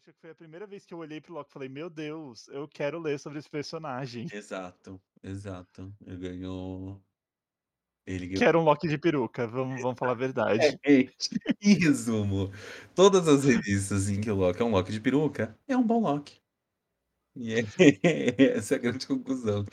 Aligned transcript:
acho 0.00 0.14
que 0.14 0.20
foi 0.20 0.30
a 0.30 0.34
primeira 0.34 0.66
vez 0.66 0.86
que 0.86 0.94
eu 0.94 0.98
olhei 0.98 1.20
pro 1.20 1.34
Loki 1.34 1.50
e 1.50 1.52
falei, 1.52 1.68
meu 1.68 1.90
Deus, 1.90 2.48
eu 2.48 2.66
quero 2.66 2.98
ler 2.98 3.18
sobre 3.18 3.38
esse 3.38 3.50
personagem. 3.50 4.26
Exato, 4.32 4.98
exato. 5.22 5.92
Ele 6.06 6.16
ganhou. 6.16 7.00
Ele 8.06 8.26
ganhou. 8.26 8.40
Quero 8.40 8.60
um 8.60 8.64
Loki 8.64 8.88
de 8.88 8.96
peruca, 8.96 9.46
vamos, 9.46 9.82
vamos 9.82 9.98
falar 9.98 10.12
a 10.12 10.14
verdade. 10.14 10.78
É, 10.82 11.06
em 11.60 11.74
resumo, 11.74 12.50
todas 12.94 13.28
as 13.28 13.44
revistas 13.44 14.08
em 14.08 14.20
que 14.20 14.30
o 14.30 14.36
Loki 14.36 14.62
é 14.62 14.64
um 14.64 14.70
Loki 14.70 14.90
de 14.90 15.00
peruca, 15.00 15.54
é 15.68 15.76
um 15.76 15.86
bom 15.86 16.00
Loki. 16.00 16.40
E 17.36 17.54
é, 17.54 17.60
essa 18.56 18.74
é 18.74 18.78
a 18.78 18.80
grande 18.80 19.06
conclusão. 19.06 19.66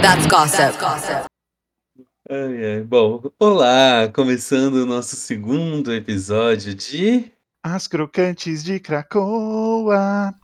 That's 0.00 0.26
gossip. 0.26 1.26
Ai, 2.28 2.64
ai. 2.64 2.82
Bom, 2.82 3.22
olá! 3.38 4.10
Começando 4.12 4.82
o 4.82 4.86
nosso 4.86 5.14
segundo 5.14 5.94
episódio 5.94 6.74
de. 6.74 7.30
As 7.62 7.86
crocantes 7.86 8.64
de 8.64 8.80
Cracoa. 8.80 10.34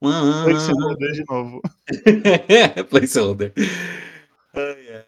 Placeholder 0.00 1.12
de 1.12 1.24
novo. 1.28 1.60
Placeholder. 2.88 3.52
Ai, 4.54 4.94
ai. 4.94 5.06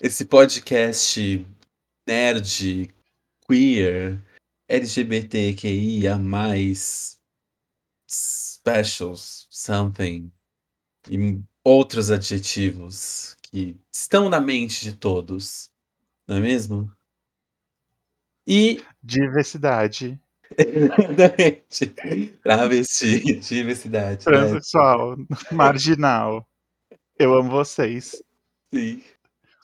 Esse 0.00 0.24
podcast 0.24 1.46
nerd, 2.04 2.92
queer, 3.46 4.20
LGBTQIA, 4.68 6.18
specials, 8.08 9.46
something, 9.48 10.32
e 11.08 11.40
outros 11.64 12.10
adjetivos 12.10 13.36
que 13.52 13.76
estão 13.92 14.30
na 14.30 14.40
mente 14.40 14.82
de 14.82 14.96
todos, 14.96 15.70
não 16.26 16.36
é 16.38 16.40
mesmo? 16.40 16.90
E. 18.46 18.82
Diversidade. 19.02 20.18
Exatamente. 20.56 21.86
Travesti, 22.42 23.36
diversidade. 23.40 24.24
né? 24.26 24.32
Transsexual. 24.32 25.16
Marginal. 25.50 26.46
Eu 27.18 27.34
amo 27.34 27.50
vocês. 27.50 28.22
Sim. 28.72 29.02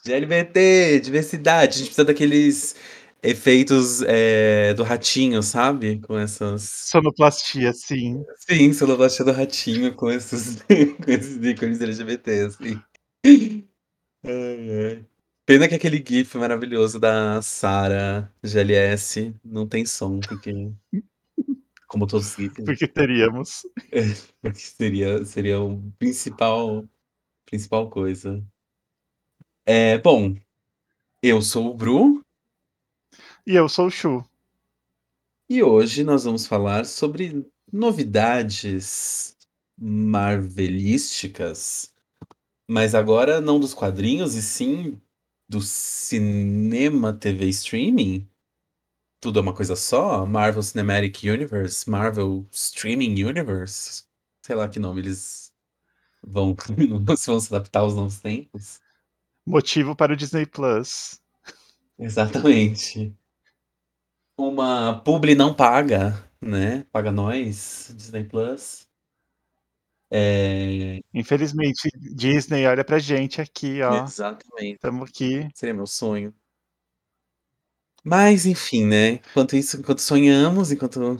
GLBT, 0.04 1.00
diversidade. 1.00 1.74
A 1.74 1.78
gente 1.78 1.86
precisa 1.86 2.04
daqueles 2.04 2.76
efeitos 3.22 4.02
é, 4.02 4.74
do 4.74 4.82
ratinho, 4.82 5.42
sabe? 5.42 5.98
Com 6.00 6.18
essas. 6.18 6.62
Sonoplastia, 6.62 7.72
sim. 7.72 8.24
Sim, 8.36 8.72
sonoplastia 8.72 9.24
do 9.24 9.32
ratinho 9.32 9.94
com 9.94 10.10
esses, 10.10 10.62
com 11.04 11.10
esses 11.10 11.36
ícones 11.44 11.80
LGBT, 11.80 12.40
assim. 12.42 12.80
Pena 14.22 15.68
que 15.68 15.74
aquele 15.74 16.04
GIF 16.06 16.36
maravilhoso 16.36 16.98
da 17.00 17.40
Sarah 17.40 18.30
GLS 18.42 19.34
não 19.44 19.66
tem 19.66 19.86
som, 19.86 20.20
porque. 20.20 20.52
Como 21.86 22.06
todos 22.06 22.26
os 22.28 22.36
GIFs. 22.36 22.64
Porque 22.64 22.86
teríamos. 22.86 23.62
Porque 24.42 24.60
seria, 24.60 25.24
seria 25.24 25.60
o 25.60 25.80
principal, 25.98 26.86
principal 27.46 27.88
coisa. 27.88 28.44
É, 29.64 29.98
bom, 29.98 30.34
eu 31.22 31.40
sou 31.42 31.70
o 31.70 31.74
Bru 31.74 32.20
E 33.46 33.54
eu 33.54 33.68
sou 33.68 33.86
o 33.86 33.90
Chu. 33.90 34.24
e 35.48 35.62
hoje 35.62 36.04
nós 36.04 36.24
vamos 36.24 36.46
falar 36.46 36.84
sobre 36.84 37.46
novidades 37.72 39.36
marvelísticas, 39.78 41.94
mas 42.68 42.94
agora 42.94 43.40
não 43.40 43.58
dos 43.58 43.74
quadrinhos, 43.74 44.34
e 44.34 44.42
sim 44.42 45.00
do 45.48 45.60
cinema 45.62 47.12
TV 47.12 47.46
streaming. 47.46 48.28
Tudo 49.20 49.38
é 49.38 49.42
uma 49.42 49.54
coisa 49.54 49.74
só? 49.74 50.24
Marvel 50.26 50.62
Cinematic 50.62 51.24
Universe, 51.24 51.88
Marvel 51.88 52.46
Streaming 52.52 53.24
Universe. 53.24 54.04
Sei 54.42 54.54
lá 54.54 54.68
que 54.68 54.78
nome 54.78 55.00
eles 55.00 55.52
vão, 56.22 56.54
se 57.16 57.26
vão 57.26 57.40
se 57.40 57.54
adaptar 57.54 57.80
aos 57.80 57.94
novos 57.94 58.20
tempos. 58.20 58.80
Motivo 59.46 59.96
para 59.96 60.12
o 60.12 60.16
Disney 60.16 60.46
Plus. 60.46 61.20
Exatamente. 61.98 63.16
Uma 64.36 65.00
publi 65.00 65.34
não 65.34 65.54
paga, 65.54 66.24
né? 66.40 66.84
Paga 66.92 67.10
nós, 67.10 67.92
Disney 67.96 68.24
Plus. 68.24 68.87
É, 70.10 71.00
Infelizmente, 71.12 71.90
Disney 72.14 72.66
olha 72.66 72.84
pra 72.84 72.98
gente 72.98 73.40
aqui, 73.40 73.82
ó. 73.82 74.04
exatamente. 74.04 74.74
Estamos 74.74 75.08
aqui. 75.08 75.48
Seria 75.54 75.74
meu 75.74 75.86
sonho. 75.86 76.34
Mas, 78.02 78.46
enfim, 78.46 78.86
né? 78.86 79.20
Enquanto 79.30 79.56
isso, 79.56 79.76
enquanto 79.76 80.00
sonhamos, 80.00 80.72
enquanto, 80.72 81.18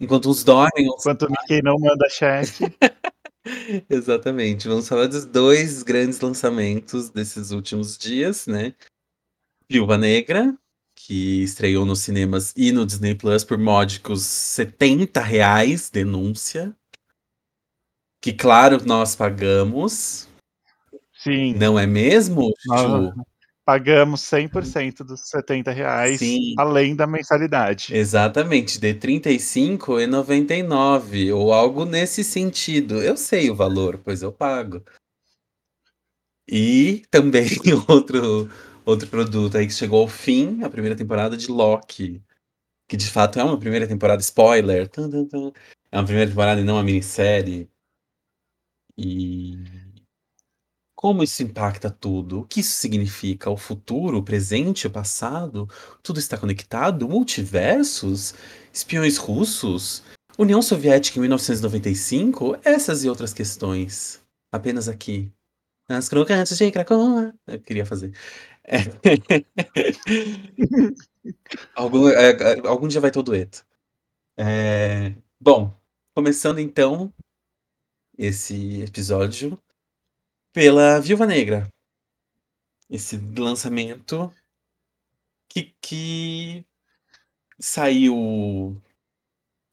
enquanto 0.00 0.30
uns 0.30 0.42
dormem, 0.42 0.88
uns... 0.88 1.00
Enquanto 1.00 1.26
o 1.26 1.30
Mickey 1.30 1.62
não 1.62 1.78
manda 1.78 2.08
cheque. 2.08 2.64
Exatamente. 3.88 4.66
Vamos 4.66 4.88
falar 4.88 5.06
dos 5.06 5.26
dois 5.26 5.82
grandes 5.82 6.18
lançamentos 6.20 7.10
desses 7.10 7.50
últimos 7.50 7.96
dias, 7.96 8.46
né? 8.46 8.74
Viúva 9.70 9.96
Negra, 9.96 10.56
que 10.96 11.42
estreou 11.42 11.84
nos 11.84 12.00
cinemas 12.00 12.52
e 12.56 12.72
no 12.72 12.86
Disney 12.86 13.14
Plus 13.14 13.44
por 13.44 13.58
módicos 13.58 14.22
70 14.22 15.20
reais, 15.20 15.90
denúncia. 15.90 16.74
Que, 18.24 18.32
claro, 18.32 18.80
nós 18.86 19.14
pagamos. 19.14 20.26
Sim. 21.12 21.52
Não 21.56 21.78
é 21.78 21.86
mesmo, 21.86 22.54
Ju? 22.64 23.12
Pagamos 23.66 24.22
100% 24.22 25.04
dos 25.04 25.28
70 25.28 25.70
reais, 25.70 26.20
Sim. 26.20 26.54
além 26.56 26.96
da 26.96 27.06
mensalidade. 27.06 27.94
Exatamente, 27.94 28.80
de 28.80 28.92
R$ 28.92 28.98
35,99 28.98 31.34
ou 31.34 31.52
algo 31.52 31.84
nesse 31.84 32.24
sentido. 32.24 33.02
Eu 33.02 33.14
sei 33.14 33.50
o 33.50 33.54
valor, 33.54 34.00
pois 34.02 34.22
eu 34.22 34.32
pago. 34.32 34.82
E 36.48 37.02
também 37.10 37.44
outro, 37.86 38.48
outro 38.86 39.06
produto 39.06 39.58
aí 39.58 39.66
que 39.66 39.74
chegou 39.74 40.00
ao 40.00 40.08
fim, 40.08 40.62
a 40.62 40.70
primeira 40.70 40.96
temporada 40.96 41.36
de 41.36 41.50
Loki. 41.50 42.22
Que 42.88 42.96
de 42.96 43.10
fato 43.10 43.38
é 43.38 43.44
uma 43.44 43.60
primeira 43.60 43.86
temporada, 43.86 44.22
spoiler. 44.22 44.90
É 45.92 45.98
uma 45.98 46.06
primeira 46.06 46.30
temporada 46.30 46.62
e 46.62 46.64
não 46.64 46.76
uma 46.76 46.82
minissérie. 46.82 47.68
E 48.96 49.58
como 51.04 51.22
isso 51.22 51.42
impacta 51.42 51.90
tudo? 51.90 52.40
O 52.40 52.46
que 52.46 52.60
isso 52.60 52.72
significa? 52.72 53.50
O 53.50 53.58
futuro, 53.58 54.16
o 54.16 54.22
presente, 54.22 54.86
o 54.86 54.90
passado? 54.90 55.68
Tudo 56.02 56.18
está 56.18 56.38
conectado? 56.38 57.06
Multiversos? 57.06 58.32
Espiões 58.72 59.18
russos? 59.18 60.02
União 60.38 60.62
Soviética 60.62 61.18
em 61.18 61.20
1995? 61.20 62.56
Essas 62.64 63.04
e 63.04 63.08
outras 63.10 63.34
questões. 63.34 64.22
Apenas 64.50 64.88
aqui. 64.88 65.30
Nas 65.88 66.08
crocantes 66.08 66.56
de 66.56 66.70
Cracoa. 66.70 67.34
Eu 67.46 67.60
queria 67.60 67.84
fazer. 67.84 68.14
É. 68.64 68.78
algum, 71.76 72.08
é, 72.08 72.30
é, 72.30 72.66
algum 72.66 72.88
dia 72.88 73.02
vai 73.02 73.10
ter 73.10 73.18
o 73.18 73.22
dueto. 73.22 73.62
É, 74.38 75.12
bom, 75.38 75.70
começando 76.14 76.60
então 76.60 77.12
esse 78.18 78.82
episódio 78.82 79.58
pela 80.52 81.00
Viúva 81.00 81.26
Negra. 81.26 81.68
Esse 82.88 83.16
lançamento 83.16 84.32
que, 85.48 85.74
que 85.80 86.66
saiu 87.58 88.80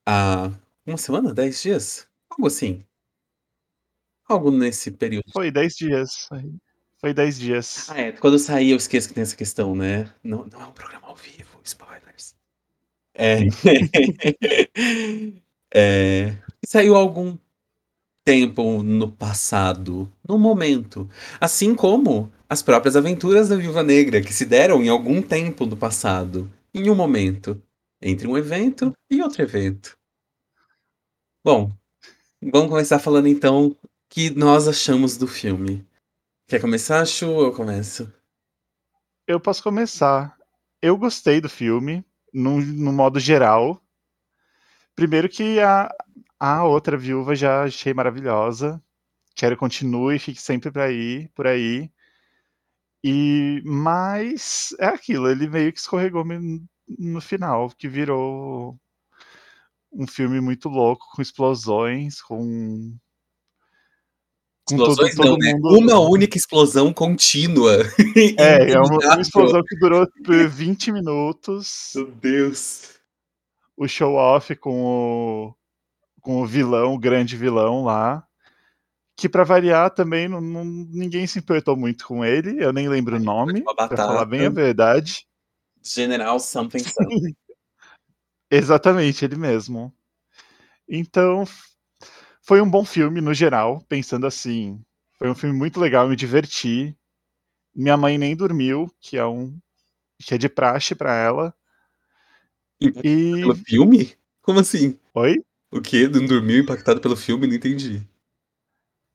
há 0.05 0.51
uma 0.85 0.97
semana, 0.97 1.33
dez 1.33 1.61
dias? 1.61 2.07
Algo 2.29 2.47
assim. 2.47 2.85
Algo 4.27 4.49
nesse 4.49 4.91
período. 4.91 5.25
Foi 5.33 5.51
10 5.51 5.75
dias. 5.75 6.29
Foi 6.99 7.13
10 7.13 7.39
dias. 7.39 7.89
Ah, 7.89 7.99
é. 7.99 8.11
Quando 8.13 8.39
sair, 8.39 8.71
eu 8.71 8.77
esqueço 8.77 9.09
que 9.09 9.13
tem 9.13 9.23
essa 9.23 9.35
questão, 9.35 9.75
né? 9.75 10.11
Não, 10.23 10.45
não 10.45 10.61
é 10.61 10.65
um 10.65 10.71
programa 10.71 11.07
ao 11.07 11.15
vivo, 11.15 11.59
spoilers. 11.63 12.35
É. 13.13 13.39
é. 15.75 16.37
Saiu 16.65 16.95
algum 16.95 17.37
tempo 18.23 18.83
no 18.83 19.11
passado, 19.11 20.11
no 20.27 20.37
momento. 20.37 21.09
Assim 21.39 21.75
como 21.75 22.31
as 22.47 22.61
próprias 22.61 22.95
aventuras 22.95 23.49
da 23.49 23.55
Viúva 23.55 23.83
Negra, 23.83 24.21
que 24.21 24.33
se 24.33 24.45
deram 24.45 24.83
em 24.83 24.89
algum 24.89 25.21
tempo 25.21 25.65
no 25.65 25.77
passado, 25.77 26.51
em 26.73 26.89
um 26.89 26.95
momento, 26.95 27.61
entre 28.01 28.27
um 28.27 28.37
evento 28.37 28.93
e 29.09 29.21
outro 29.21 29.41
evento. 29.41 29.97
Bom, 31.43 31.71
vamos 32.41 32.69
começar 32.69 32.99
falando 32.99 33.27
então 33.27 33.67
o 33.67 33.77
que 34.09 34.29
nós 34.29 34.67
achamos 34.67 35.17
do 35.17 35.27
filme. 35.27 35.85
Quer 36.47 36.59
começar, 36.59 37.05
Chu, 37.05 37.29
ou 37.29 37.45
eu 37.45 37.53
começo? 37.53 38.11
Eu 39.25 39.39
posso 39.39 39.63
começar. 39.63 40.37
Eu 40.81 40.97
gostei 40.97 41.39
do 41.39 41.49
filme, 41.49 42.03
no, 42.33 42.59
no 42.59 42.91
modo 42.91 43.19
geral. 43.19 43.81
Primeiro 44.95 45.29
que 45.29 45.59
a, 45.59 45.89
a 46.43 46.63
outra 46.63 46.97
viúva 46.97 47.35
já 47.35 47.65
achei 47.65 47.93
maravilhosa. 47.93 48.81
Quero 49.35 49.55
que 49.55 49.59
continue, 49.59 50.17
fique 50.17 50.41
sempre 50.41 50.71
por 50.71 50.81
aí, 50.81 51.29
por 51.35 51.45
aí. 51.45 51.91
E 53.03 53.61
mas 53.63 54.75
é 54.79 54.87
aquilo, 54.87 55.29
ele 55.29 55.47
meio 55.47 55.71
que 55.71 55.79
escorregou 55.79 56.25
no 56.97 57.21
final, 57.21 57.69
que 57.77 57.87
virou 57.87 58.75
um 59.93 60.07
filme 60.07 60.41
muito 60.41 60.67
louco, 60.67 61.05
com 61.15 61.21
explosões, 61.21 62.19
com. 62.23 62.97
com 64.65 64.77
todo, 64.77 64.89
Explosões 64.93 65.15
todo 65.15 65.27
não, 65.27 65.37
né? 65.37 65.53
mundo. 65.53 65.77
Uma 65.77 65.99
única 65.99 66.39
explosão 66.39 66.91
contínua. 66.91 67.77
É, 68.39 68.71
é 68.71 68.79
uma, 68.79 68.97
uma 68.97 69.21
explosão 69.21 69.61
que 69.63 69.77
durou 69.77 70.07
por 70.25 70.47
20 70.49 70.91
minutos. 70.91 71.91
Meu 71.93 72.07
Deus. 72.07 72.99
O 73.77 73.87
show 73.87 74.15
off 74.15 74.55
com 74.55 74.83
o, 74.83 75.55
com 76.21 76.41
o 76.41 76.45
vilão, 76.45 76.93
o 76.93 76.99
grande 76.99 77.35
vilão 77.35 77.83
lá. 77.83 78.25
Que 79.15 79.27
pra 79.27 79.43
variar 79.43 79.91
também 79.91 80.27
não, 80.27 80.39
não- 80.41 80.65
ninguém 80.65 81.27
se 81.27 81.39
importou 81.39 81.75
muito 81.75 82.05
com 82.05 82.23
ele. 82.23 82.63
Eu 82.63 82.71
nem 82.71 82.87
lembro 82.87 83.17
o 83.17 83.19
nome, 83.19 83.61
uma 83.61 83.75
pra 83.75 83.97
falar 83.97 84.25
bem 84.25 84.45
a 84.45 84.49
verdade. 84.49 85.27
General 85.83 86.39
something 86.39 86.79
something. 86.83 87.35
Exatamente, 88.49 89.23
ele 89.23 89.35
mesmo. 89.35 89.93
Então, 90.87 91.45
foi 92.41 92.61
um 92.61 92.69
bom 92.69 92.83
filme 92.83 93.21
no 93.21 93.33
geral, 93.33 93.81
pensando 93.87 94.27
assim. 94.27 94.81
Foi 95.17 95.29
um 95.29 95.35
filme 95.35 95.57
muito 95.57 95.79
legal, 95.79 96.07
me 96.07 96.15
diverti. 96.15 96.97
Minha 97.73 97.95
mãe 97.95 98.17
nem 98.17 98.35
dormiu, 98.35 98.93
que 98.99 99.17
é 99.17 99.25
um 99.25 99.57
que 100.19 100.35
é 100.35 100.37
de 100.37 100.49
praxe 100.49 100.93
pra 100.93 101.15
ela. 101.15 101.53
E 102.79 102.91
Pelo 102.91 103.55
filme? 103.55 104.15
Como 104.41 104.59
assim? 104.59 104.99
oi? 105.13 105.43
O 105.71 105.79
quê? 105.81 106.07
Não 106.07 106.25
dormiu 106.25 106.59
impactado 106.59 106.99
pelo 106.99 107.15
filme? 107.15 107.47
Não 107.47 107.55
entendi. 107.55 108.05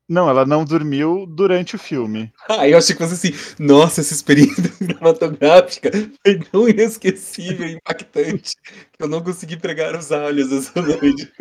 Não, 0.08 0.30
ela 0.30 0.46
não 0.46 0.64
dormiu 0.64 1.26
durante 1.26 1.74
o 1.74 1.78
filme. 1.78 2.32
Ah, 2.48 2.68
eu 2.68 2.78
achei 2.78 2.94
que 2.94 3.02
fosse 3.02 3.14
assim. 3.14 3.54
Nossa, 3.58 4.00
essa 4.00 4.14
experiência 4.14 4.62
cinematográfica 4.78 5.90
foi 6.24 6.38
tão 6.38 6.68
inesquecível 6.68 7.66
e 7.66 7.72
impactante 7.72 8.54
que 8.92 9.02
eu 9.02 9.08
não 9.08 9.20
consegui 9.22 9.56
pregar 9.56 9.96
os 9.96 10.12
olhos 10.12 10.52
essa 10.52 10.80
noite. 10.80 11.32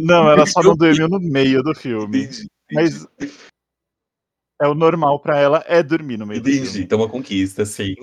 Não 0.00 0.30
ela 0.30 0.46
só 0.46 0.62
não 0.62 0.74
dormiu 0.74 1.08
no 1.08 1.20
meio 1.20 1.62
do 1.62 1.74
filme. 1.74 2.22
Entendi. 2.24 2.48
Mas 2.72 3.06
é 4.62 4.66
o 4.66 4.74
normal 4.74 5.20
pra 5.20 5.38
ela 5.38 5.62
é 5.66 5.82
dormir 5.82 6.16
no 6.16 6.26
meio 6.26 6.40
do 6.40 6.48
Entendi. 6.48 6.66
filme. 6.70 6.84
Então, 6.84 6.98
uma 6.98 7.08
conquista, 7.08 7.66
sim. 7.66 7.94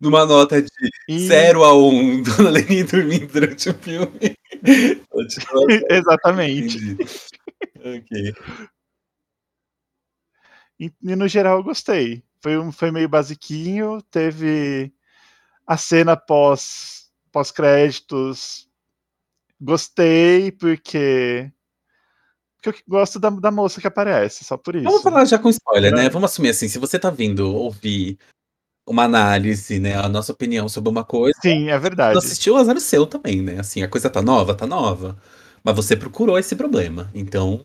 Numa 0.00 0.26
nota 0.26 0.60
de 0.60 0.68
E- 1.08 1.26
0 1.26 1.64
a 1.64 1.74
1, 1.74 1.88
um, 1.88 2.22
Dona 2.22 2.50
Leni 2.50 2.82
dormindo 2.84 3.26
durante 3.32 3.70
o 3.70 3.74
filme. 3.74 4.36
Continua 5.10 5.66
Exatamente. 5.90 6.96
Ok. 7.76 8.34
E, 10.78 10.92
e 11.02 11.16
no 11.16 11.28
geral 11.28 11.58
eu 11.58 11.64
gostei. 11.64 12.22
Foi, 12.40 12.58
um, 12.58 12.70
foi 12.72 12.90
meio 12.90 13.08
basiquinho, 13.08 14.02
teve 14.10 14.92
a 15.66 15.76
cena 15.76 16.16
pós 16.16 17.10
pós 17.32 17.50
créditos. 17.50 18.68
Gostei 19.60 20.52
porque 20.52 21.50
porque 22.62 22.80
eu 22.80 22.84
gosto 22.88 23.18
da, 23.18 23.28
da 23.28 23.50
moça 23.50 23.80
que 23.80 23.86
aparece, 23.86 24.42
só 24.44 24.56
por 24.56 24.74
isso. 24.74 24.84
Vamos 24.84 25.02
falar 25.02 25.24
já 25.26 25.38
com 25.38 25.50
spoiler, 25.50 25.92
Era- 25.92 26.02
né? 26.02 26.08
Vamos 26.08 26.30
assumir 26.30 26.48
assim, 26.50 26.66
se 26.68 26.78
você 26.78 26.98
tá 26.98 27.10
vindo 27.10 27.54
ouvir 27.54 28.18
uma 28.86 29.04
análise, 29.04 29.78
né, 29.80 29.96
a 29.96 30.08
nossa 30.08 30.32
opinião 30.32 30.68
sobre 30.68 30.90
uma 30.90 31.04
coisa, 31.04 31.38
Sim, 31.42 31.68
é 31.70 31.78
verdade. 31.78 32.14
não 32.14 32.18
assistiu, 32.18 32.56
azar 32.56 32.76
o 32.76 32.80
seu 32.80 33.06
também, 33.06 33.40
né? 33.42 33.58
Assim, 33.60 33.82
a 33.82 33.88
coisa 33.88 34.10
tá 34.10 34.20
nova, 34.22 34.54
tá 34.54 34.66
nova. 34.66 35.16
Mas 35.62 35.74
você 35.76 35.96
procurou 35.96 36.38
esse 36.38 36.54
problema. 36.54 37.10
Então, 37.14 37.64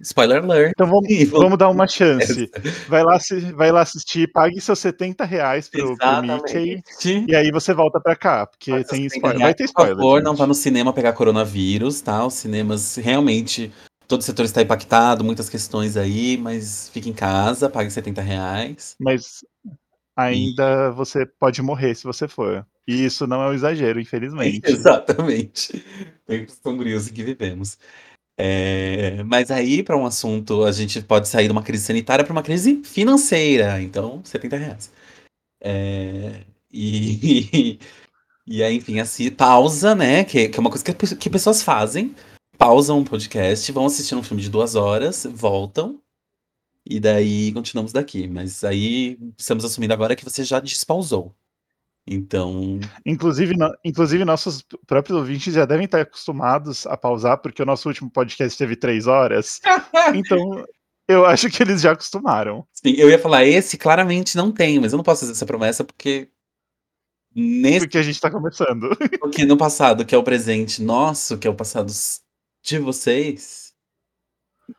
spoiler 0.00 0.42
alert. 0.42 0.70
Então 0.70 0.86
vamos, 0.86 1.08
vamos- 1.08 1.30
vamos 1.30 1.58
dar 1.58 1.68
uma 1.68 1.86
chance. 1.88 2.50
Vai 2.88 3.02
lá, 3.02 3.18
vai 3.54 3.72
lá 3.72 3.80
assistir, 3.82 4.30
pague 4.32 4.60
seus 4.60 4.78
70 4.78 5.24
reais 5.24 5.68
pro, 5.68 5.96
pro 5.96 6.22
Mickey 6.22 6.82
e 7.28 7.34
aí 7.34 7.50
você 7.50 7.74
volta 7.74 8.00
pra 8.00 8.14
cá, 8.16 8.46
porque 8.46 8.70
Mas, 8.70 8.86
tem 8.86 9.06
spoiler. 9.06 9.40
Vai 9.40 9.54
ter 9.54 9.64
Por 9.64 9.68
spoiler. 9.70 9.96
favor, 9.96 10.16
gente. 10.18 10.24
não 10.24 10.36
vá 10.36 10.46
no 10.46 10.54
cinema 10.54 10.92
pegar 10.92 11.12
coronavírus, 11.12 12.00
tá? 12.00 12.24
Os 12.24 12.34
cinemas 12.34 12.96
realmente. 12.96 13.72
Todo 14.08 14.20
o 14.20 14.24
setor 14.24 14.44
está 14.44 14.60
impactado, 14.60 15.24
muitas 15.24 15.48
questões 15.48 15.96
aí, 15.96 16.36
mas 16.36 16.90
fique 16.92 17.08
em 17.08 17.14
casa, 17.14 17.70
pague 17.70 17.90
70 17.90 18.20
reais. 18.20 18.94
Mas 19.00 19.42
ainda 20.16 20.90
você 20.90 21.26
pode 21.26 21.60
morrer 21.62 21.94
se 21.94 22.04
você 22.04 22.28
for. 22.28 22.66
E 22.86 23.04
isso 23.04 23.26
não 23.26 23.42
é 23.42 23.48
um 23.50 23.54
exagero, 23.54 24.00
infelizmente. 24.00 24.62
Exatamente. 24.70 25.84
Tempos 26.26 26.58
sombrios 26.62 27.08
em 27.08 27.12
que 27.12 27.22
vivemos. 27.22 27.78
É, 28.36 29.22
mas 29.24 29.50
aí, 29.50 29.82
para 29.82 29.96
um 29.96 30.06
assunto, 30.06 30.64
a 30.64 30.72
gente 30.72 31.00
pode 31.02 31.28
sair 31.28 31.46
de 31.46 31.52
uma 31.52 31.62
crise 31.62 31.84
sanitária 31.84 32.24
para 32.24 32.32
uma 32.32 32.42
crise 32.42 32.82
financeira. 32.84 33.80
Então, 33.80 34.20
70 34.24 34.56
reais. 34.56 34.92
É, 35.60 36.40
e, 36.72 37.78
e 38.46 38.62
aí, 38.62 38.76
enfim, 38.76 38.98
assim, 38.98 39.30
pausa, 39.30 39.94
né? 39.94 40.24
Que, 40.24 40.48
que 40.48 40.58
é 40.58 40.60
uma 40.60 40.70
coisa 40.70 40.84
que, 40.84 41.16
que 41.16 41.30
pessoas 41.30 41.62
fazem. 41.62 42.14
Pausam 42.58 42.98
um 42.98 43.04
podcast, 43.04 43.70
vão 43.72 43.86
assistir 43.86 44.14
um 44.14 44.22
filme 44.22 44.42
de 44.42 44.50
duas 44.50 44.74
horas, 44.74 45.26
voltam. 45.30 46.01
E 46.84 46.98
daí 47.00 47.52
continuamos 47.52 47.92
daqui. 47.92 48.26
Mas 48.28 48.64
aí 48.64 49.18
estamos 49.38 49.64
assumindo 49.64 49.92
agora 49.94 50.16
que 50.16 50.24
você 50.24 50.44
já 50.44 50.58
despausou. 50.60 51.34
Então, 52.06 52.80
Inclusive, 53.06 53.56
no- 53.56 53.72
inclusive, 53.84 54.24
nossos 54.24 54.64
próprios 54.88 55.16
ouvintes 55.16 55.54
já 55.54 55.64
devem 55.64 55.84
estar 55.84 56.00
acostumados 56.00 56.84
a 56.86 56.96
pausar, 56.96 57.38
porque 57.38 57.62
o 57.62 57.66
nosso 57.66 57.86
último 57.88 58.10
podcast 58.10 58.58
teve 58.58 58.74
três 58.74 59.06
horas. 59.06 59.60
Então, 60.16 60.64
eu 61.06 61.24
acho 61.24 61.48
que 61.48 61.62
eles 61.62 61.80
já 61.80 61.92
acostumaram. 61.92 62.66
Sim, 62.72 62.94
eu 62.96 63.08
ia 63.08 63.18
falar, 63.20 63.44
esse 63.44 63.78
claramente 63.78 64.36
não 64.36 64.50
tem, 64.50 64.80
mas 64.80 64.92
eu 64.92 64.96
não 64.96 65.04
posso 65.04 65.20
fazer 65.20 65.32
essa 65.32 65.46
promessa 65.46 65.84
porque 65.84 66.28
nesse 67.34 67.86
Porque 67.86 67.98
a 67.98 68.02
gente 68.02 68.20
tá 68.20 68.30
começando. 68.30 68.96
porque 69.20 69.44
no 69.44 69.56
passado, 69.56 70.04
que 70.04 70.14
é 70.14 70.18
o 70.18 70.24
presente 70.24 70.82
nosso, 70.82 71.38
que 71.38 71.46
é 71.46 71.50
o 71.50 71.54
passado 71.54 71.92
de 72.64 72.78
vocês, 72.80 73.71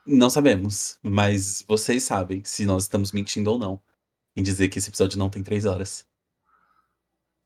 não 0.06 0.30
sabemos. 0.30 0.98
Mas 1.02 1.64
vocês 1.68 2.04
sabem 2.04 2.44
se 2.44 2.66
nós 2.66 2.84
estamos 2.84 3.12
mentindo 3.12 3.52
ou 3.52 3.60
não 3.60 3.82
em 4.36 4.44
dizer 4.44 4.70
que 4.70 4.80
esse 4.80 4.90
episódio 4.90 5.20
não 5.20 5.30
tem 5.30 5.44
três 5.44 5.66
horas. 5.66 6.06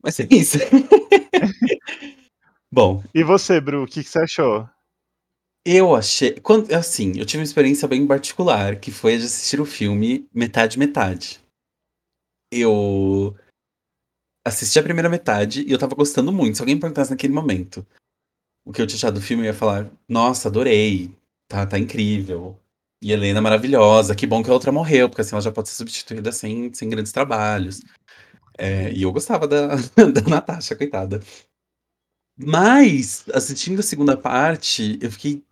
Mas 0.01 0.19
é 0.19 0.27
isso. 0.31 0.57
Bom, 2.71 3.03
E 3.13 3.23
você, 3.23 3.59
Bru, 3.59 3.83
o 3.83 3.88
que, 3.88 4.03
que 4.03 4.09
você 4.09 4.19
achou? 4.19 4.69
eu 5.65 5.94
achei. 5.94 6.39
Quando, 6.39 6.73
assim, 6.73 7.11
eu 7.17 7.25
tive 7.25 7.39
uma 7.39 7.44
experiência 7.44 7.85
bem 7.89 8.07
particular, 8.07 8.79
que 8.79 8.89
foi 8.89 9.15
a 9.15 9.17
de 9.17 9.25
assistir 9.25 9.59
o 9.59 9.65
filme 9.65 10.25
metade 10.33 10.79
metade. 10.79 11.41
Eu 12.51 13.35
assisti 14.45 14.79
a 14.79 14.83
primeira 14.83 15.10
metade 15.10 15.63
e 15.67 15.72
eu 15.72 15.77
tava 15.77 15.93
gostando 15.93 16.31
muito. 16.31 16.55
Se 16.55 16.62
alguém 16.62 16.79
perguntasse 16.79 17.12
naquele 17.12 17.33
momento 17.33 17.86
o 18.65 18.72
que 18.72 18.81
eu 18.81 18.88
tinha 18.88 18.95
achado 18.98 19.15
do 19.15 19.22
filme, 19.22 19.43
eu 19.43 19.48
ia 19.48 19.53
falar: 19.53 19.91
Nossa, 20.07 20.48
adorei. 20.48 21.13
Tá, 21.48 21.66
tá 21.66 21.80
incrível. 21.80 22.60
E 23.01 23.12
Helena 23.12 23.42
maravilhosa. 23.42 24.16
Que 24.16 24.27
bom 24.27 24.44
que 24.44 24.50
a 24.50 24.54
outra 24.54 24.72
morreu, 24.72 25.10
porque 25.10 25.22
assim 25.22 25.36
ela 25.36 25.42
já 25.42 25.51
pode 25.51 25.70
ser 25.70 25.75
substituída 25.75 26.32
sem, 26.32 26.74
sem 26.74 26.89
grandes 26.89 27.12
trabalhos. 27.12 27.82
É, 28.58 28.92
e 28.94 29.04
eu 29.04 29.12
gostava 29.12 29.48
da, 29.48 29.75
da 30.13 30.22
Natasha, 30.30 30.75
coitada. 30.75 31.22
Mas, 32.38 33.25
assistindo 33.34 33.80
a 33.80 33.84
segunda 33.84 34.16
parte, 34.16 35.00
eu 35.01 35.12
fiquei 35.12 35.44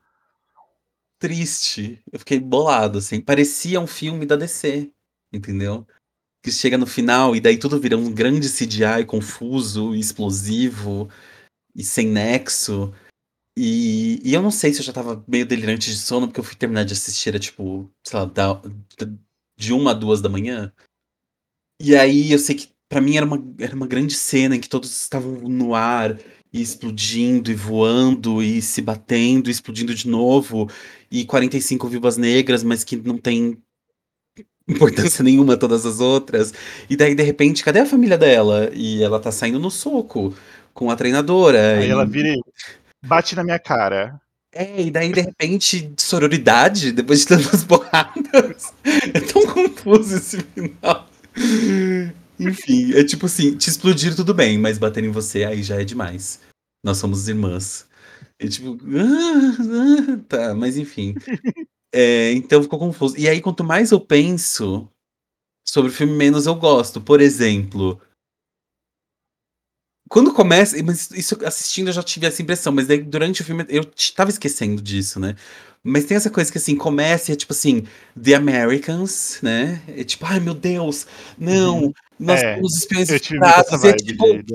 triste. 1.19 2.01
Eu 2.11 2.19
fiquei 2.19 2.39
bolado, 2.39 2.99
assim. 2.99 3.21
Parecia 3.21 3.79
um 3.79 3.87
filme 3.87 4.25
da 4.25 4.35
DC, 4.35 4.91
entendeu? 5.33 5.87
Que 6.43 6.51
chega 6.51 6.77
no 6.77 6.87
final 6.87 7.35
e 7.35 7.41
daí 7.41 7.57
tudo 7.57 7.79
vira 7.79 7.97
um 7.97 8.13
grande 8.13 8.49
CGI 8.49 9.05
confuso, 9.07 9.95
explosivo 9.95 11.09
e 11.75 11.83
sem 11.83 12.07
nexo. 12.07 12.93
E, 13.57 14.19
e 14.23 14.33
eu 14.33 14.41
não 14.41 14.51
sei 14.51 14.73
se 14.73 14.79
eu 14.81 14.85
já 14.85 14.91
tava 14.91 15.23
meio 15.27 15.45
delirante 15.45 15.89
de 15.89 15.97
sono, 15.97 16.27
porque 16.27 16.39
eu 16.39 16.43
fui 16.43 16.55
terminar 16.55 16.83
de 16.83 16.93
assistir, 16.93 17.29
era 17.29 17.39
tipo, 17.39 17.89
sei 18.03 18.19
lá, 18.19 18.25
da- 18.25 18.61
de 19.57 19.73
uma 19.73 19.91
a 19.91 19.93
duas 19.93 20.21
da 20.21 20.29
manhã. 20.29 20.73
E 21.81 21.95
aí 21.95 22.31
eu 22.31 22.39
sei 22.39 22.55
que 22.55 22.69
pra 22.89 23.01
mim 23.01 23.17
era 23.17 23.25
uma, 23.25 23.43
era 23.59 23.75
uma 23.75 23.87
grande 23.87 24.13
cena 24.13 24.55
em 24.55 24.59
que 24.59 24.69
todos 24.69 24.89
estavam 25.01 25.33
no 25.49 25.75
ar, 25.75 26.17
e 26.53 26.61
explodindo, 26.61 27.51
e 27.51 27.55
voando, 27.55 28.41
e 28.41 28.61
se 28.61 28.81
batendo, 28.81 29.49
e 29.49 29.51
explodindo 29.51 29.93
de 29.93 30.07
novo, 30.07 30.69
e 31.11 31.25
45 31.25 31.87
viúvas 31.89 32.15
negras, 32.15 32.63
mas 32.63 32.83
que 32.83 32.95
não 32.95 33.17
tem 33.17 33.61
importância 34.67 35.21
nenhuma 35.23 35.57
todas 35.57 35.85
as 35.85 35.99
outras. 35.99 36.53
E 36.89 36.95
daí, 36.95 37.13
de 37.15 37.23
repente, 37.23 37.63
cadê 37.63 37.79
a 37.79 37.85
família 37.85 38.17
dela? 38.17 38.69
E 38.73 39.03
ela 39.03 39.19
tá 39.19 39.31
saindo 39.31 39.59
no 39.59 39.69
soco 39.69 40.33
com 40.73 40.89
a 40.89 40.95
treinadora. 40.95 41.79
Aí 41.79 41.87
e... 41.87 41.91
ela 41.91 42.05
vira 42.05 42.29
bate 43.05 43.35
na 43.35 43.43
minha 43.43 43.59
cara. 43.59 44.19
É, 44.53 44.83
e 44.83 44.89
daí, 44.89 45.11
de 45.11 45.21
repente, 45.21 45.93
sororidade, 45.97 46.93
depois 46.93 47.19
de 47.19 47.27
tantas 47.27 47.63
porradas. 47.65 48.73
É 49.13 49.19
tão 49.19 49.45
confuso 49.47 50.15
esse 50.15 50.39
final. 50.41 51.09
Enfim, 52.39 52.93
é 52.93 53.03
tipo 53.03 53.25
assim, 53.25 53.57
te 53.57 53.69
explodir 53.69 54.15
tudo 54.15 54.33
bem, 54.33 54.57
mas 54.57 54.77
bater 54.77 55.03
em 55.03 55.11
você 55.11 55.43
aí 55.43 55.61
já 55.61 55.81
é 55.81 55.83
demais. 55.83 56.39
Nós 56.83 56.97
somos 56.97 57.27
irmãs. 57.27 57.85
É 58.39 58.47
tipo, 58.47 58.77
ah, 58.97 60.13
ah, 60.13 60.19
tá, 60.27 60.53
mas 60.53 60.77
enfim. 60.77 61.15
É, 61.93 62.31
então 62.33 62.61
ficou 62.61 62.79
confuso. 62.79 63.17
E 63.17 63.27
aí, 63.27 63.41
quanto 63.41 63.63
mais 63.63 63.91
eu 63.91 63.99
penso 63.99 64.87
sobre 65.67 65.89
o 65.89 65.93
filme, 65.93 66.13
menos 66.13 66.45
eu 66.45 66.55
gosto. 66.55 67.01
Por 67.01 67.21
exemplo, 67.21 67.99
quando 70.09 70.33
começa. 70.33 70.75
Mas 70.83 71.09
isso 71.11 71.37
assistindo 71.45 71.87
eu 71.89 71.93
já 71.93 72.03
tive 72.03 72.27
essa 72.27 72.41
impressão, 72.41 72.73
mas 72.73 72.87
daí 72.87 73.01
durante 73.01 73.41
o 73.41 73.45
filme 73.45 73.65
eu 73.69 73.85
tava 74.15 74.29
esquecendo 74.29 74.81
disso, 74.81 75.19
né? 75.19 75.35
Mas 75.87 76.05
tem 76.05 76.17
essa 76.17 76.31
coisa 76.31 76.51
que 76.51 76.57
assim, 76.57 76.75
começa 76.75 77.31
e 77.31 77.33
é 77.33 77.35
tipo 77.35 77.53
assim, 77.53 77.83
The 78.21 78.33
Americans, 78.33 79.37
né? 79.43 79.81
É 79.87 80.03
tipo, 80.03 80.25
ai 80.25 80.39
meu 80.39 80.55
Deus, 80.55 81.05
não, 81.37 81.93
nós 82.19 82.41
É, 82.41 82.55
somos 82.55 82.77
espiões 82.77 83.09
infiltrados. 83.09 83.83
É 83.83 83.93
tipo, 83.93 84.25
de. 84.43 84.53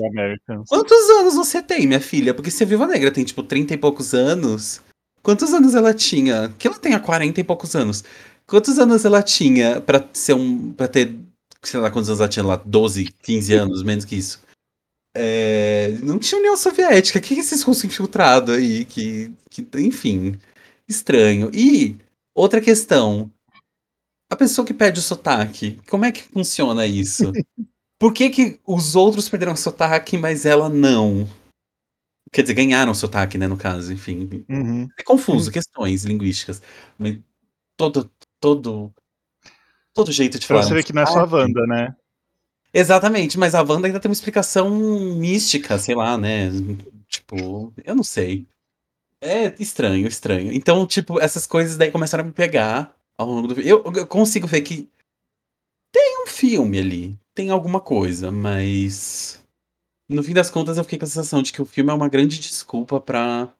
Quantos 0.67 1.09
anos 1.09 1.35
você 1.35 1.61
tem, 1.61 1.87
minha 1.87 2.01
filha? 2.01 2.33
Porque 2.33 2.51
se 2.51 2.63
a 2.63 2.65
Viúva 2.65 2.87
Negra 2.87 3.11
tem, 3.11 3.23
tipo, 3.23 3.43
30 3.43 3.73
e 3.73 3.77
poucos 3.77 4.13
anos. 4.13 4.81
Quantos 5.23 5.53
anos 5.53 5.75
ela 5.75 5.93
tinha? 5.93 6.53
Que 6.57 6.67
ela 6.67 6.77
tenha 6.77 6.99
40 6.99 7.39
e 7.39 7.43
poucos 7.43 7.75
anos. 7.75 8.03
Quantos 8.47 8.79
anos 8.79 9.05
ela 9.05 9.21
tinha 9.21 9.79
pra 9.79 10.03
ser 10.11 10.33
um. 10.33 10.73
pra 10.73 10.87
ter. 10.87 11.15
Sei 11.63 11.79
lá 11.79 11.91
quantos 11.91 12.09
anos 12.09 12.19
ela 12.19 12.29
tinha 12.29 12.43
lá? 12.43 12.61
12, 12.65 13.13
15 13.21 13.53
anos, 13.53 13.83
menos 13.83 14.03
que 14.03 14.15
isso. 14.15 14.41
É, 15.13 15.89
não 16.03 16.17
tinha 16.17 16.39
União 16.39 16.55
Soviética. 16.55 17.19
O 17.19 17.21
que 17.21 17.35
é 17.35 17.39
esses 17.39 17.63
russos 17.63 17.83
infiltrados 17.83 18.55
aí? 18.55 18.85
Que, 18.85 19.31
que, 19.49 19.67
enfim. 19.75 20.39
Estranho. 20.87 21.49
E 21.53 21.97
outra 22.33 22.61
questão. 22.61 23.31
A 24.29 24.35
pessoa 24.35 24.65
que 24.65 24.73
perde 24.73 24.99
o 24.99 25.03
sotaque, 25.03 25.77
como 25.89 26.05
é 26.05 26.11
que 26.11 26.23
funciona 26.23 26.87
isso? 26.87 27.31
Por 27.99 28.13
que, 28.13 28.29
que 28.29 28.59
os 28.65 28.95
outros 28.95 29.27
perderam 29.29 29.53
o 29.53 29.57
sotaque, 29.57 30.17
mas 30.17 30.45
ela 30.45 30.69
não? 30.69 31.29
Quer 32.31 32.43
dizer, 32.43 32.53
ganharam 32.53 32.93
o 32.93 32.95
sotaque, 32.95 33.37
né, 33.37 33.45
no 33.45 33.57
caso, 33.57 33.91
enfim. 33.91 34.45
Uhum. 34.49 34.87
É 34.97 35.03
confuso, 35.03 35.51
questões 35.51 36.05
linguísticas. 36.05 36.61
Mas 36.97 37.19
todo, 37.77 38.09
todo, 38.39 38.91
todo 39.93 40.11
jeito 40.11 40.39
de 40.39 40.47
Pra 40.47 40.55
falar. 40.57 40.67
você 40.67 40.73
ver 40.73 40.83
que 40.83 40.93
não 40.93 41.01
é 41.01 41.05
só 41.05 41.19
a 41.19 41.25
Wanda, 41.25 41.67
né? 41.67 41.95
Exatamente, 42.73 43.37
mas 43.37 43.53
a 43.53 43.61
Wanda 43.61 43.87
ainda 43.87 43.99
tem 43.99 44.09
uma 44.09 44.13
explicação 44.13 44.69
mística, 45.15 45.77
sei 45.77 45.93
lá, 45.93 46.17
né? 46.17 46.49
Tipo, 47.07 47.73
eu 47.83 47.95
não 47.95 48.03
sei. 48.03 48.47
É 49.21 49.53
estranho, 49.61 50.07
estranho. 50.07 50.51
Então, 50.53 50.87
tipo, 50.87 51.19
essas 51.19 51.45
coisas 51.45 51.77
daí 51.77 51.91
começaram 51.91 52.23
a 52.23 52.27
me 52.27 52.33
pegar 52.33 52.95
ao 53.17 53.27
longo 53.27 53.47
do 53.49 53.61
eu, 53.61 53.83
eu 53.95 54.07
consigo 54.07 54.47
ver 54.47 54.61
que 54.61 54.89
tem 55.91 56.23
um 56.23 56.27
filme 56.27 56.79
ali, 56.79 57.19
tem 57.35 57.49
alguma 57.49 57.79
coisa, 57.79 58.31
mas 58.31 59.43
no 60.09 60.23
fim 60.23 60.33
das 60.33 60.49
contas 60.49 60.77
eu 60.77 60.83
fiquei 60.83 60.97
com 60.97 61.05
a 61.05 61.07
sensação 61.07 61.41
de 61.41 61.51
que 61.53 61.61
o 61.61 61.65
filme 61.65 61.91
é 61.91 61.93
uma 61.93 62.09
grande 62.09 62.39
desculpa 62.39 62.99
pra, 62.99 63.53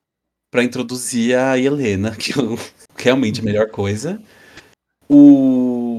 pra 0.49 0.63
introduzir 0.63 1.37
a 1.37 1.57
Helena, 1.57 2.15
que 2.17 2.31
é 2.31 2.35
realmente 2.97 3.41
a 3.41 3.43
melhor 3.43 3.69
coisa. 3.69 4.21
O. 5.07 5.90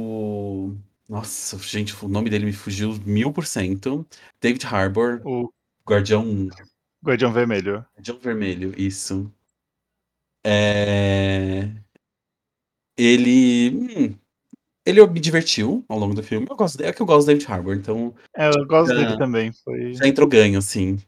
Nossa, 1.13 1.59
gente, 1.59 1.95
o 2.03 2.09
nome 2.09 2.31
dele 2.31 2.47
me 2.47 2.55
fugiu 2.55 2.95
mil 3.05 3.31
por 3.31 3.45
cento. 3.45 4.07
David 4.41 4.65
Harbour, 4.65 5.21
O 5.27 5.53
Guardião 5.87 6.49
Guardião 7.05 7.31
Vermelho. 7.31 7.85
Guardião 7.95 8.19
Vermelho, 8.19 8.73
isso. 8.81 9.31
É... 10.43 11.69
Ele. 12.97 13.71
hum, 13.75 14.15
ele 14.87 15.07
me 15.09 15.21
divertiu 15.21 15.85
ao 15.89 15.99
longo 15.99 16.15
do 16.15 16.23
filme. 16.23 16.47
Eu 16.49 16.57
gosto, 16.57 16.81
é 16.83 16.93
que 16.95 17.03
eu 17.03 17.07
gosto 17.07 17.27
do 17.27 17.29
David 17.29 17.47
Harbour, 17.53 17.75
então 17.77 18.15
É, 18.35 18.49
eu 18.49 18.67
gosto 18.67 18.93
Ah. 18.93 18.97
dele 18.97 19.19
também. 19.19 19.53
Foi... 19.65 19.95
já 19.95 20.07
entrou 20.09 20.27
ganho, 20.29 20.59
assim. 20.59 20.99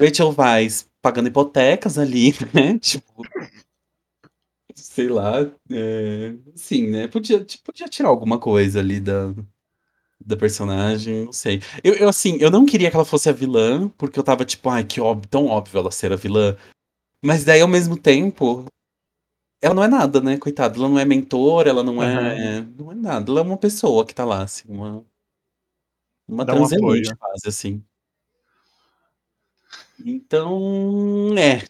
Rachel 0.00 0.34
Weisz 0.36 0.88
pagando 1.00 1.28
hipotecas 1.28 1.98
ali, 1.98 2.32
né? 2.52 2.78
Tipo. 2.80 3.22
Sei 4.94 5.08
lá. 5.08 5.40
É... 5.72 6.34
Sim, 6.54 6.88
né? 6.88 7.08
Podia, 7.08 7.44
tipo, 7.44 7.64
podia 7.64 7.88
tirar 7.88 8.08
alguma 8.10 8.38
coisa 8.38 8.78
ali 8.78 9.00
da, 9.00 9.34
da 10.24 10.36
personagem, 10.36 11.24
não 11.24 11.32
sei. 11.32 11.60
Eu, 11.82 11.94
eu, 11.94 12.08
assim, 12.08 12.36
eu 12.40 12.48
não 12.48 12.64
queria 12.64 12.90
que 12.90 12.94
ela 12.96 13.04
fosse 13.04 13.28
a 13.28 13.32
vilã, 13.32 13.88
porque 13.98 14.16
eu 14.16 14.22
tava 14.22 14.44
tipo, 14.44 14.68
ai, 14.70 14.84
que 14.84 15.00
óbvio, 15.00 15.28
tão 15.28 15.46
óbvio 15.48 15.80
ela 15.80 15.90
ser 15.90 16.12
a 16.12 16.16
vilã. 16.16 16.56
Mas 17.20 17.42
daí, 17.42 17.60
ao 17.60 17.66
mesmo 17.66 17.96
tempo, 17.96 18.66
ela 19.60 19.74
não 19.74 19.82
é 19.82 19.88
nada, 19.88 20.20
né? 20.20 20.38
Coitada, 20.38 20.78
ela 20.78 20.88
não 20.88 20.98
é 20.98 21.04
mentora, 21.04 21.68
ela 21.70 21.82
não 21.82 22.00
é. 22.00 22.60
Não 22.60 22.92
é 22.92 22.94
nada. 22.94 23.32
Ela 23.32 23.40
é 23.40 23.42
uma 23.42 23.58
pessoa 23.58 24.06
que 24.06 24.14
tá 24.14 24.24
lá, 24.24 24.44
assim, 24.44 24.68
uma. 24.68 25.04
Uma 26.28 26.44
um 26.44 26.46
transeunte, 26.46 27.16
quase, 27.16 27.48
assim. 27.48 27.84
Então, 29.98 31.36
é. 31.36 31.64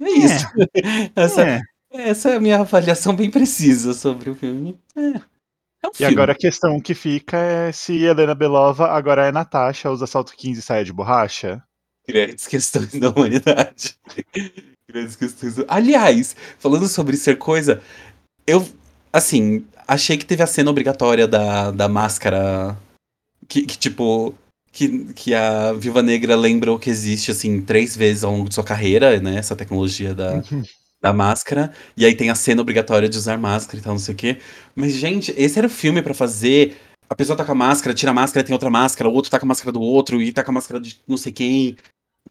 É 0.00 0.10
isso. 0.10 0.46
Essa, 1.16 1.42
É. 1.48 1.60
essa 1.92 2.30
é 2.30 2.36
a 2.36 2.40
minha 2.40 2.60
avaliação 2.60 3.14
bem 3.16 3.30
precisa 3.30 3.92
sobre 3.94 4.30
o 4.30 4.34
filme. 4.34 4.78
É, 4.96 5.00
é 5.00 5.86
um 5.86 5.90
E 5.92 5.96
filme. 5.96 6.12
agora 6.12 6.32
a 6.32 6.36
questão 6.36 6.80
que 6.80 6.94
fica 6.94 7.36
é 7.36 7.72
se 7.72 7.96
Helena 8.02 8.34
Belova 8.34 8.88
agora 8.90 9.26
é 9.26 9.32
Natasha, 9.32 9.90
usa 9.90 10.06
salto 10.06 10.34
15 10.36 10.60
e 10.60 10.62
saia 10.62 10.84
de 10.84 10.92
borracha. 10.92 11.62
Grandes 12.06 12.46
questões 12.46 12.92
da 12.94 13.10
humanidade. 13.10 13.96
Grandes 14.88 15.16
questões. 15.16 15.56
do- 15.56 15.66
Aliás, 15.68 16.34
falando 16.58 16.88
sobre 16.88 17.16
ser 17.16 17.36
coisa, 17.36 17.82
eu, 18.46 18.66
assim, 19.12 19.66
achei 19.86 20.16
que 20.16 20.24
teve 20.24 20.42
a 20.42 20.46
cena 20.46 20.70
obrigatória 20.70 21.26
da, 21.28 21.70
da 21.70 21.88
máscara. 21.88 22.76
Que, 23.46 23.62
que, 23.66 23.76
tipo. 23.76 24.34
Que, 24.78 25.12
que 25.12 25.34
a 25.34 25.72
Viúva 25.72 26.02
Negra 26.02 26.36
lembra 26.36 26.72
o 26.72 26.78
que 26.78 26.88
existe, 26.88 27.32
assim, 27.32 27.60
três 27.60 27.96
vezes 27.96 28.22
ao 28.22 28.30
longo 28.30 28.48
de 28.48 28.54
sua 28.54 28.62
carreira, 28.62 29.18
né? 29.18 29.34
Essa 29.34 29.56
tecnologia 29.56 30.14
da, 30.14 30.40
da 31.02 31.12
máscara. 31.12 31.72
E 31.96 32.06
aí 32.06 32.14
tem 32.14 32.30
a 32.30 32.36
cena 32.36 32.62
obrigatória 32.62 33.08
de 33.08 33.18
usar 33.18 33.36
máscara 33.38 33.80
e 33.80 33.82
tal, 33.82 33.94
não 33.94 33.98
sei 33.98 34.14
o 34.14 34.16
quê. 34.16 34.38
Mas, 34.76 34.92
gente, 34.92 35.34
esse 35.36 35.58
era 35.58 35.66
o 35.66 35.70
filme 35.70 36.00
pra 36.00 36.14
fazer. 36.14 36.76
A 37.10 37.14
pessoa 37.16 37.36
tá 37.36 37.44
com 37.44 37.50
a 37.50 37.56
máscara, 37.56 37.92
tira 37.92 38.12
a 38.12 38.14
máscara, 38.14 38.46
tem 38.46 38.52
outra 38.52 38.70
máscara, 38.70 39.10
o 39.10 39.12
outro 39.12 39.32
tá 39.32 39.40
com 39.40 39.46
a 39.46 39.48
máscara 39.48 39.72
do 39.72 39.80
outro, 39.80 40.22
e 40.22 40.32
tá 40.32 40.44
com 40.44 40.52
a 40.52 40.54
máscara 40.54 40.80
de 40.80 41.00
não 41.08 41.16
sei 41.16 41.32
quem. 41.32 41.76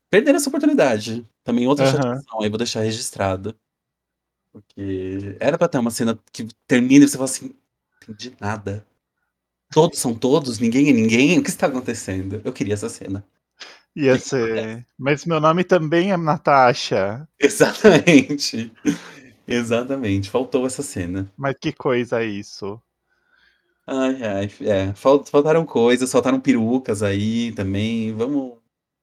Perderam 0.09 0.37
essa 0.37 0.47
oportunidade. 0.47 1.27
Também 1.43 1.67
outra 1.67 1.83
Aham. 1.83 1.97
chateação, 1.97 2.41
aí 2.41 2.47
vou 2.47 2.57
deixar 2.57 2.79
registrado. 2.79 3.53
Porque 4.53 5.35
era 5.37 5.57
pra 5.57 5.67
ter 5.67 5.79
uma 5.79 5.91
cena 5.91 6.17
que 6.31 6.47
termina 6.65 7.03
e 7.03 7.09
você 7.09 7.17
fala 7.17 7.25
assim, 7.25 7.47
não 7.47 8.13
entendi 8.13 8.37
nada. 8.39 8.86
Todos 9.71 9.99
são 9.99 10.13
todos, 10.15 10.59
ninguém 10.59 10.89
é 10.89 10.93
ninguém. 10.93 11.37
O 11.39 11.43
que 11.43 11.49
está 11.49 11.67
acontecendo? 11.67 12.41
Eu 12.43 12.53
queria 12.53 12.73
essa 12.73 12.89
cena. 12.89 13.23
Ia 13.95 14.17
ser. 14.19 14.85
Mas 14.97 15.25
meu 15.25 15.39
nome 15.39 15.63
também 15.63 16.11
é 16.11 16.17
Natasha. 16.17 17.27
Exatamente. 17.39 18.71
Exatamente. 19.47 20.29
Faltou 20.29 20.65
essa 20.67 20.83
cena. 20.83 21.31
Mas 21.37 21.55
que 21.59 21.73
coisa 21.73 22.21
é 22.21 22.25
isso? 22.25 22.81
Ai, 23.85 24.21
ai, 24.23 24.51
é. 24.61 24.93
fal- 24.93 25.25
Faltaram 25.25 25.65
coisas, 25.65 26.11
faltaram 26.11 26.39
perucas 26.39 27.01
aí 27.01 27.51
também. 27.53 28.13
Vamos, 28.13 28.57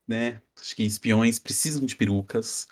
né? 0.07 0.41
Acho 0.61 0.77
que 0.77 0.85
espiões 0.85 1.39
precisam 1.39 1.85
de 1.85 1.97
perucas. 1.97 2.67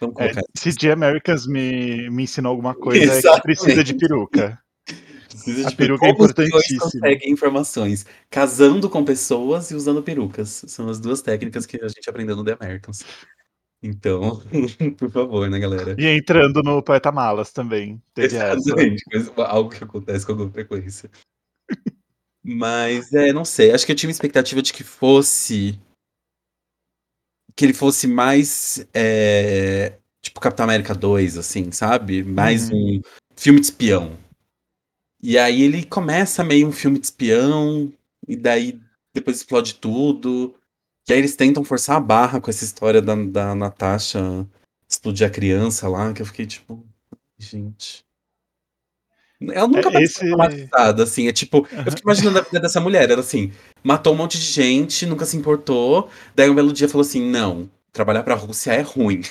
Vamos 0.00 0.16
É, 0.20 0.28
colocar. 0.32 0.42
se 0.56 0.76
The 0.76 0.92
Americans 0.92 1.46
me, 1.46 2.10
me 2.10 2.24
ensinou 2.24 2.50
alguma 2.50 2.74
coisa, 2.74 3.14
é 3.14 3.22
que 3.22 3.40
precisa 3.42 3.82
de 3.82 3.94
peruca. 3.94 4.61
Precisa 5.44 5.68
de 5.70 5.76
peruca 5.76 6.06
é 6.06 6.10
espiões 6.10 6.30
importantíssima. 6.30 6.80
conseguem 6.80 7.30
informações 7.32 8.06
casando 8.30 8.88
com 8.88 9.04
pessoas 9.04 9.70
e 9.70 9.74
usando 9.74 10.02
perucas. 10.02 10.64
São 10.68 10.88
as 10.88 11.00
duas 11.00 11.20
técnicas 11.22 11.66
que 11.66 11.82
a 11.82 11.88
gente 11.88 12.08
aprendeu 12.08 12.36
no 12.36 12.44
The 12.44 12.56
Americans. 12.60 13.04
Então, 13.82 14.40
por 14.98 15.10
favor, 15.10 15.50
né, 15.50 15.58
galera? 15.58 15.96
E 15.98 16.06
entrando 16.06 16.62
no 16.62 16.82
Poeta 16.82 17.10
Malas 17.10 17.52
também. 17.52 18.00
Exatamente, 18.16 19.02
algo 19.36 19.70
que 19.70 19.82
acontece 19.82 20.24
com 20.24 20.32
alguma 20.32 20.50
frequência. 20.50 21.10
Mas, 22.44 23.12
é, 23.12 23.32
não 23.32 23.44
sei. 23.44 23.72
Acho 23.72 23.86
que 23.86 23.92
eu 23.92 23.96
tinha 23.96 24.08
uma 24.08 24.12
expectativa 24.12 24.62
de 24.62 24.72
que 24.72 24.82
fosse. 24.84 25.78
Que 27.56 27.64
ele 27.64 27.72
fosse 27.74 28.06
mais. 28.06 28.86
é, 28.94 29.98
tipo 30.22 30.40
Capitão 30.40 30.64
América 30.64 30.94
2, 30.94 31.36
assim, 31.36 31.70
sabe? 31.72 32.22
Mais 32.22 32.70
Uhum. 32.70 32.96
um 32.98 33.02
filme 33.36 33.60
de 33.60 33.66
espião. 33.66 34.16
E 35.22 35.38
aí 35.38 35.62
ele 35.62 35.84
começa 35.84 36.42
meio 36.44 36.66
um 36.68 36.72
filme 36.72 36.98
de 36.98 37.06
espião, 37.06 37.92
e 38.26 38.36
daí 38.36 38.80
depois 39.14 39.36
explode 39.38 39.74
tudo. 39.74 40.54
E 41.08 41.12
aí 41.12 41.18
eles 41.18 41.36
tentam 41.36 41.64
forçar 41.64 41.96
a 41.96 42.00
barra 42.00 42.40
com 42.40 42.50
essa 42.50 42.64
história 42.64 43.00
da, 43.02 43.14
da 43.14 43.54
Natasha 43.54 44.20
explodir 44.88 45.26
a 45.26 45.30
criança 45.30 45.88
lá, 45.88 46.12
que 46.12 46.22
eu 46.22 46.26
fiquei 46.26 46.46
tipo. 46.46 46.84
Gente. 47.38 48.04
Ela 49.40 49.66
nunca 49.66 49.88
É, 49.88 49.92
vai 49.92 50.02
esse- 50.04 50.14
ser 50.14 50.26
traumatizada, 50.26 51.02
assim. 51.02 51.26
É 51.26 51.32
tipo, 51.32 51.66
eu 51.72 51.90
fico 51.92 52.02
imaginando 52.04 52.38
a 52.38 52.42
vida 52.42 52.60
dessa 52.60 52.80
mulher. 52.80 53.10
Ela 53.10 53.20
assim, 53.20 53.52
matou 53.82 54.12
um 54.14 54.16
monte 54.16 54.38
de 54.38 54.44
gente, 54.44 55.04
nunca 55.06 55.24
se 55.26 55.36
importou. 55.36 56.08
Daí 56.34 56.48
um 56.48 56.54
belo 56.54 56.72
dia 56.72 56.88
falou 56.88 57.02
assim: 57.04 57.28
não, 57.28 57.68
trabalhar 57.92 58.22
pra 58.22 58.34
Rússia 58.36 58.72
é 58.72 58.82
ruim. 58.82 59.22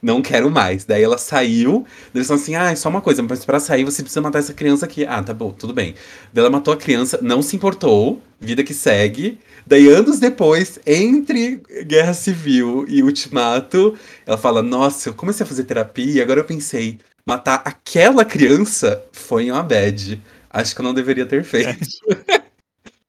Não 0.00 0.22
quero 0.22 0.50
mais. 0.50 0.84
Daí 0.84 1.02
ela 1.02 1.18
saiu. 1.18 1.86
Eles 2.14 2.26
falaram 2.26 2.42
assim: 2.42 2.54
ah, 2.54 2.74
só 2.76 2.88
uma 2.88 3.00
coisa, 3.00 3.22
mas 3.22 3.44
pra 3.44 3.60
sair 3.60 3.84
você 3.84 4.02
precisa 4.02 4.20
matar 4.20 4.38
essa 4.38 4.54
criança 4.54 4.86
aqui. 4.86 5.04
Ah, 5.04 5.22
tá 5.22 5.32
bom, 5.34 5.52
tudo 5.52 5.72
bem. 5.72 5.94
Daí 6.32 6.42
ela 6.42 6.50
matou 6.50 6.74
a 6.74 6.76
criança, 6.76 7.18
não 7.22 7.42
se 7.42 7.56
importou, 7.56 8.20
vida 8.40 8.62
que 8.64 8.74
segue. 8.74 9.38
Daí, 9.66 9.88
anos 9.88 10.18
depois, 10.18 10.78
entre 10.86 11.62
Guerra 11.86 12.14
Civil 12.14 12.84
e 12.88 13.02
Ultimato, 13.02 13.96
ela 14.26 14.38
fala: 14.38 14.62
Nossa, 14.62 15.08
eu 15.08 15.14
comecei 15.14 15.44
a 15.44 15.48
fazer 15.48 15.64
terapia 15.64 16.12
e 16.12 16.20
agora 16.20 16.40
eu 16.40 16.44
pensei, 16.44 16.98
matar 17.26 17.62
aquela 17.64 18.24
criança 18.24 19.04
foi 19.12 19.50
uma 19.50 19.62
bad. 19.62 20.20
Acho 20.50 20.74
que 20.74 20.80
eu 20.80 20.84
não 20.84 20.94
deveria 20.94 21.26
ter 21.26 21.44
feito. 21.44 21.88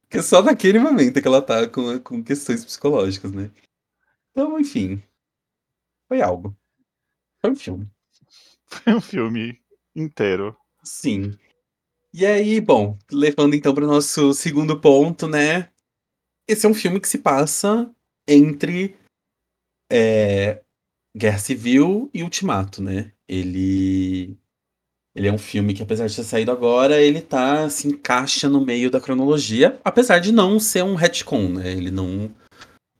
Porque 0.09 0.21
só 0.21 0.43
naquele 0.43 0.77
momento 0.77 1.19
que 1.19 1.27
ela 1.27 1.41
tá 1.41 1.67
com, 1.67 1.99
com 1.99 2.23
questões 2.23 2.63
psicológicas, 2.63 3.31
né? 3.31 3.49
Então, 4.31 4.59
enfim. 4.59 5.01
Foi 6.13 6.21
algo. 6.21 6.55
Foi 7.41 7.49
um 7.49 7.55
filme. 7.55 7.89
Foi 8.69 8.93
um 8.93 9.01
filme 9.01 9.59
inteiro. 9.95 10.55
Sim. 10.83 11.35
E 12.13 12.23
aí, 12.23 12.61
bom, 12.61 12.99
levando 13.11 13.55
então 13.55 13.73
para 13.73 13.83
o 13.83 13.87
nosso 13.87 14.31
segundo 14.31 14.79
ponto, 14.79 15.27
né? 15.27 15.71
Esse 16.47 16.67
é 16.67 16.69
um 16.69 16.73
filme 16.75 16.99
que 16.99 17.07
se 17.07 17.17
passa 17.17 17.91
entre 18.27 18.95
é, 19.91 20.61
Guerra 21.17 21.39
Civil 21.39 22.11
e 22.13 22.21
Ultimato, 22.21 22.79
né? 22.79 23.11
Ele 23.27 24.37
ele 25.15 25.27
é 25.27 25.33
um 25.33 25.39
filme 25.39 25.73
que, 25.73 25.81
apesar 25.81 26.05
de 26.05 26.15
ter 26.15 26.23
saído 26.23 26.51
agora, 26.51 27.01
ele 27.01 27.21
tá 27.21 27.67
se 27.71 27.87
encaixa 27.87 28.47
no 28.47 28.63
meio 28.63 28.91
da 28.91 29.01
cronologia, 29.01 29.81
apesar 29.83 30.19
de 30.19 30.31
não 30.31 30.59
ser 30.59 30.83
um 30.83 30.93
retcon, 30.93 31.49
né? 31.49 31.71
Ele 31.71 31.89
não 31.89 32.31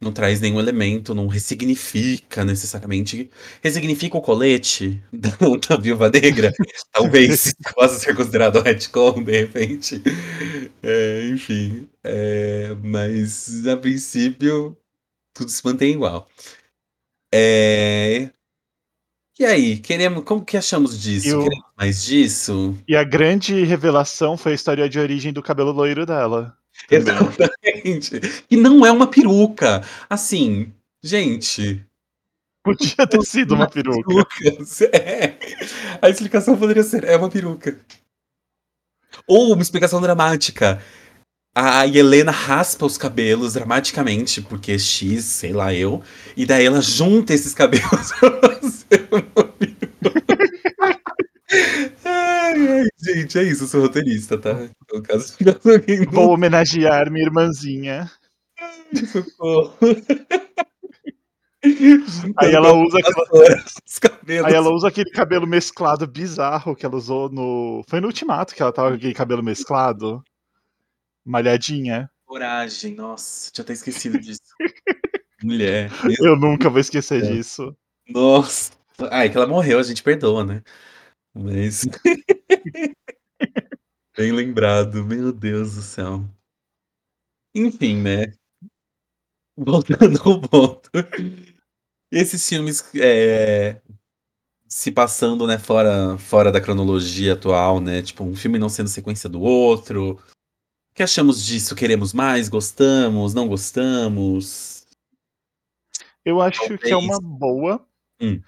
não 0.04 0.12
traz 0.12 0.40
nenhum 0.42 0.60
elemento, 0.60 1.16
não 1.16 1.28
ressignifica 1.28 2.44
necessariamente. 2.46 3.30
Ressignifica 3.64 4.18
o 4.18 4.22
colete 4.22 5.02
da, 5.12 5.30
da 5.70 5.78
Viúva 5.78 6.10
Negra? 6.10 6.54
Talvez 6.92 7.54
possa 7.74 8.00
ser 8.00 8.16
considerado 8.16 8.60
um 8.60 8.62
retcon, 8.62 9.24
de 9.24 9.32
repente. 9.32 10.02
É, 10.84 11.30
enfim. 11.30 11.88
É, 12.04 12.76
mas, 12.84 13.66
a 13.68 13.78
princípio, 13.78 14.78
tudo 15.34 15.50
se 15.50 15.64
mantém 15.66 15.94
igual. 15.94 16.28
É, 17.34 18.30
e 19.40 19.46
aí, 19.46 19.78
queremos, 19.80 20.24
como 20.24 20.46
que 20.46 20.56
achamos 20.56 21.02
disso? 21.02 21.28
Eu- 21.28 21.44
Queremos 21.44 21.66
mais 21.76 22.04
disso? 22.04 22.78
E 22.88 22.96
a 22.96 23.04
grande 23.04 23.64
revelação 23.64 24.38
foi 24.38 24.52
a 24.52 24.56
história 24.56 24.88
de 24.88 25.00
origem 25.00 25.34
do 25.34 25.42
cabelo 25.42 25.72
loiro 25.72 26.06
dela. 26.06 26.56
Exatamente. 26.90 28.20
E 28.50 28.58
não 28.58 28.86
é 28.86 28.92
uma 28.92 29.08
peruca. 29.08 29.84
Assim, 30.10 30.74
gente. 31.04 31.86
Podia 32.64 33.08
ter 33.08 33.22
sido 33.24 33.56
uma 33.56 33.70
peruca. 33.70 34.04
É. 34.94 35.38
A 36.02 36.10
explicação 36.10 36.58
poderia 36.58 36.84
ser: 36.84 37.04
é 37.04 37.16
uma 37.18 37.30
peruca. 37.30 37.80
Ou 39.28 39.54
uma 39.54 39.62
explicação 39.62 40.02
dramática. 40.02 40.82
A 41.56 41.86
Helena 41.88 42.32
raspa 42.32 42.86
os 42.86 42.98
cabelos 42.98 43.54
dramaticamente, 43.54 44.42
porque 44.42 44.80
X, 44.80 45.26
sei 45.26 45.54
lá 45.54 45.74
eu, 45.74 46.04
e 46.36 46.46
daí 46.46 46.66
ela 46.66 46.82
junta 46.82 47.34
esses 47.34 47.54
cabelos 47.54 48.12
pra 48.20 48.32
fazer 48.56 49.08
uma 49.12 49.46
peruca. 49.46 50.38
Ai, 52.06 52.88
ai, 53.38 53.46
gente, 53.46 53.50
é 53.50 53.52
isso, 53.52 53.64
eu 53.64 53.68
sou 53.68 53.82
roteirista, 53.82 54.38
tá? 54.38 54.54
No 54.92 55.02
caso, 55.02 55.36
alguém 55.66 56.06
Vou 56.06 56.32
homenagear 56.32 57.12
minha 57.12 57.26
irmãzinha. 57.26 58.10
Aí 62.38 62.54
ela 62.54 62.74
usa 62.74 62.98
aquela-. 63.00 64.46
Aí 64.46 64.54
ela 64.54 64.70
usa 64.74 64.90
aquele 64.90 65.10
cabelo 65.10 65.48
mesclado 65.48 66.06
bizarro 66.06 66.76
que 66.76 66.86
ela 66.86 66.96
usou 66.96 67.30
no. 67.30 67.82
Foi 67.88 68.02
no 68.02 68.08
Ultimato 68.08 68.54
que 68.54 68.62
ela 68.62 68.74
tava 68.74 68.90
com 68.90 68.96
aquele 68.96 69.14
cabelo 69.14 69.42
mesclado. 69.42 70.22
Malhadinha. 71.26 72.10
Coragem, 72.26 72.96
nossa, 72.96 73.50
tinha 73.52 73.64
até 73.64 73.74
esquecido 73.74 74.20
disso. 74.20 74.42
Mulher. 75.42 75.90
Eu 76.20 76.36
nunca 76.36 76.70
vou 76.70 76.80
esquecer 76.80 77.24
É. 77.24 77.32
disso. 77.32 77.76
Nossa. 78.10 78.72
Ai, 79.10 79.30
que 79.30 79.38
ela 79.38 79.48
morreu, 79.48 79.80
a 79.80 79.84
gente 79.84 80.04
perdoa, 80.04 80.44
né? 80.44 80.62
Mas. 81.34 81.86
Bem 84.16 84.32
lembrado, 84.32 85.04
meu 85.04 85.32
Deus 85.32 85.76
do 85.76 85.82
céu. 85.82 86.24
Enfim, 87.56 88.02
né? 88.02 88.34
Voltando 89.58 90.22
ao 90.24 90.42
ponto. 90.42 90.90
Esses 92.12 92.48
filmes 92.48 92.84
é, 92.96 93.82
se 94.68 94.92
passando, 94.92 95.46
né, 95.48 95.58
fora, 95.60 96.18
fora 96.18 96.52
da 96.52 96.62
cronologia 96.62 97.34
atual, 97.34 97.80
né? 97.80 98.02
Tipo, 98.02 98.24
um 98.24 98.36
filme 98.36 98.60
não 98.60 98.70
sendo 98.70 98.90
sequência 98.90 99.30
do 99.30 99.42
outro. 99.42 100.20
O 100.92 100.96
que 100.96 101.04
achamos 101.04 101.44
disso? 101.44 101.76
Queremos 101.76 102.14
mais? 102.14 102.50
Gostamos? 102.50 103.34
Não 103.34 103.48
gostamos? 103.48 104.86
Eu 106.24 106.40
acho 106.42 106.78
que 106.78 106.88
é 106.88 106.90
Talvez. 106.92 107.18
uma 107.18 107.20
boa 107.20 107.86
Hum. 108.22 108.42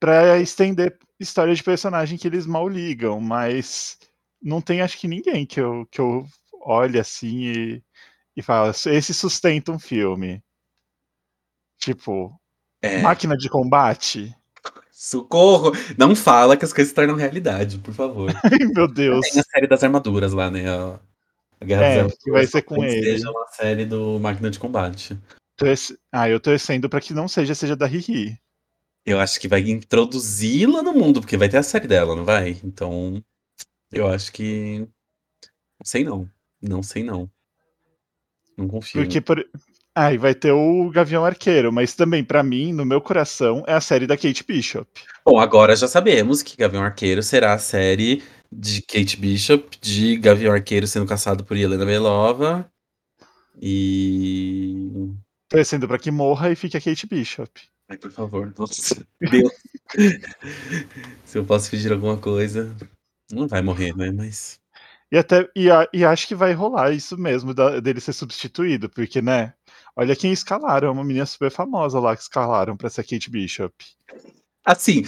pra 0.00 0.38
estender 0.38 0.96
história 1.20 1.54
de 1.54 1.62
personagem 1.62 2.16
que 2.16 2.26
eles 2.26 2.46
mal 2.46 2.68
ligam, 2.68 3.20
mas 3.20 3.98
não 4.42 4.60
tem 4.60 4.80
acho 4.82 4.98
que 4.98 5.08
ninguém 5.08 5.46
que 5.46 5.60
eu, 5.60 5.86
que 5.90 6.00
eu 6.00 6.26
olhe 6.60 6.98
assim 6.98 7.44
e, 7.44 7.82
e 8.36 8.42
fala, 8.42 8.70
esse 8.86 9.14
sustenta 9.14 9.72
um 9.72 9.78
filme. 9.78 10.42
Tipo, 11.78 12.38
É, 12.80 13.00
máquina 13.00 13.36
de 13.36 13.48
combate? 13.48 14.34
socorro! 14.90 15.72
Não 15.98 16.14
fala 16.14 16.56
que 16.56 16.64
as 16.64 16.72
coisas 16.72 16.90
se 16.90 16.94
tornam 16.94 17.16
realidade, 17.16 17.78
por 17.78 17.92
favor. 17.92 18.30
Ai, 18.44 18.58
meu 18.74 18.86
Deus. 18.86 19.28
Tem 19.28 19.40
a 19.40 19.44
série 19.44 19.66
das 19.66 19.82
armaduras 19.82 20.32
lá, 20.32 20.50
né? 20.50 20.68
A, 20.68 21.00
a 21.60 21.64
Guerra 21.64 21.84
É, 21.84 22.02
das 22.04 22.16
que 22.18 22.30
vai 22.30 22.46
ser 22.46 22.62
com 22.62 22.84
ele. 22.84 23.02
Seja 23.18 23.30
uma 23.30 23.46
série 23.48 23.84
do 23.84 24.18
Máquina 24.20 24.50
de 24.50 24.58
Combate. 24.60 25.18
Torce- 25.56 25.98
Ah, 26.12 26.28
eu 26.28 26.38
torcendo 26.38 26.88
pra 26.88 27.00
que 27.00 27.12
não 27.12 27.26
seja, 27.26 27.54
seja 27.54 27.74
da 27.74 27.86
Riri. 27.86 28.38
Eu 29.04 29.18
acho 29.18 29.40
que 29.40 29.48
vai 29.48 29.60
introduzi-la 29.68 30.80
no 30.82 30.92
mundo, 30.92 31.20
porque 31.20 31.36
vai 31.36 31.48
ter 31.48 31.56
a 31.56 31.62
série 31.64 31.88
dela, 31.88 32.14
não 32.14 32.24
vai? 32.24 32.60
Então, 32.62 33.20
eu 33.92 34.08
acho 34.08 34.32
que. 34.32 34.78
Não 34.78 35.84
sei 35.84 36.04
não. 36.04 36.28
Não 36.60 36.82
sei 36.82 37.02
não. 37.02 37.30
Não 38.56 38.68
confio. 38.68 39.02
Porque 39.02 39.20
por... 39.20 39.44
Ah, 39.94 40.12
e 40.12 40.16
vai 40.16 40.34
ter 40.34 40.52
o 40.52 40.88
Gavião 40.90 41.22
Arqueiro, 41.22 41.70
mas 41.70 41.94
também, 41.94 42.24
pra 42.24 42.42
mim, 42.42 42.72
no 42.72 42.84
meu 42.84 43.00
coração, 43.00 43.62
é 43.66 43.74
a 43.74 43.80
série 43.80 44.06
da 44.06 44.16
Kate 44.16 44.42
Bishop. 44.42 44.88
Bom, 45.22 45.38
agora 45.38 45.76
já 45.76 45.86
sabemos 45.86 46.42
que 46.42 46.56
Gavião 46.56 46.82
Arqueiro 46.82 47.22
será 47.22 47.52
a 47.52 47.58
série 47.58 48.22
de 48.50 48.80
Kate 48.80 49.18
Bishop, 49.18 49.78
de 49.80 50.16
Gavião 50.16 50.54
Arqueiro 50.54 50.86
sendo 50.86 51.06
caçado 51.06 51.44
por 51.44 51.58
Helena 51.58 51.84
Belova. 51.84 52.70
E. 53.60 54.88
Torcendo 55.48 55.86
pra 55.86 55.98
que 55.98 56.10
morra 56.10 56.50
e 56.50 56.56
fique 56.56 56.76
a 56.76 56.80
Kate 56.80 57.06
Bishop. 57.06 57.50
Ai, 57.90 57.98
por 57.98 58.10
favor, 58.10 58.54
nossa, 58.58 59.06
Deus. 59.20 59.52
Se 61.26 61.36
eu 61.36 61.44
posso 61.44 61.70
pedir 61.70 61.92
alguma 61.92 62.16
coisa. 62.16 62.74
Não 63.32 63.48
vai 63.48 63.62
morrer, 63.62 63.96
né? 63.96 64.10
Mas. 64.10 64.60
E 65.10 65.16
até 65.18 65.48
e, 65.54 65.70
a- 65.70 65.88
e 65.92 66.04
acho 66.04 66.26
que 66.28 66.34
vai 66.34 66.52
rolar 66.52 66.92
isso 66.92 67.18
mesmo, 67.18 67.52
da- 67.52 67.80
dele 67.80 68.00
ser 68.00 68.12
substituído, 68.12 68.88
porque, 68.88 69.20
né? 69.20 69.52
Olha 69.96 70.16
quem 70.16 70.32
escalaram, 70.32 70.88
é 70.88 70.90
uma 70.90 71.04
menina 71.04 71.26
super 71.26 71.50
famosa 71.50 71.98
lá 72.00 72.16
que 72.16 72.22
escalaram 72.22 72.76
pra 72.76 72.88
ser 72.88 73.02
Kate 73.04 73.30
Bishop. 73.30 73.74
Assim, 74.64 75.04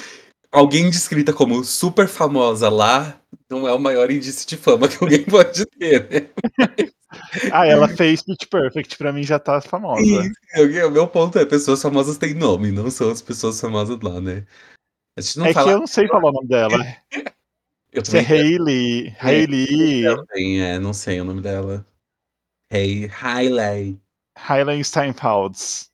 alguém 0.52 0.90
descrita 0.90 1.32
como 1.32 1.64
super 1.64 2.06
famosa 2.08 2.68
lá 2.68 3.18
não 3.48 3.66
é 3.66 3.72
o 3.72 3.78
maior 3.78 4.10
indício 4.10 4.46
de 4.46 4.56
fama 4.56 4.88
que 4.88 5.02
alguém 5.02 5.24
pode 5.24 5.64
ter, 5.66 6.08
né? 6.10 6.28
Ah, 7.52 7.64
ela 7.66 7.88
fez 7.88 8.22
Pitch 8.22 8.46
Perfect, 8.50 8.98
pra 8.98 9.12
mim 9.12 9.22
já 9.22 9.38
tá 9.38 9.60
famosa. 9.60 10.02
O 10.56 10.90
meu 10.90 11.06
ponto 11.06 11.38
é: 11.38 11.44
pessoas 11.46 11.80
famosas 11.80 12.18
têm 12.18 12.34
nome, 12.34 12.72
não 12.72 12.90
são 12.90 13.08
as 13.10 13.22
pessoas 13.22 13.60
famosas 13.60 13.98
lá, 14.00 14.20
né? 14.20 14.44
A 15.16 15.20
gente 15.20 15.38
não 15.38 15.46
é 15.46 15.52
fala. 15.52 15.66
que 15.68 15.74
eu 15.74 15.78
não 15.78 15.86
sei 15.86 16.08
falar 16.08 16.30
o 16.30 16.32
nome 16.32 16.48
dela. 16.48 16.76
Eu 17.94 18.04
Se 18.04 18.18
é 18.18 18.20
Hailey, 18.20 19.14
ela 20.04 20.26
tem, 20.26 20.60
é, 20.60 20.80
não 20.80 20.92
sei 20.92 21.20
o 21.20 21.24
nome 21.24 21.40
dela. 21.40 21.86
Hey, 22.68 23.08
Hailey. 23.08 24.00
Hailey 24.36 24.82
Steinfalds. 24.82 25.92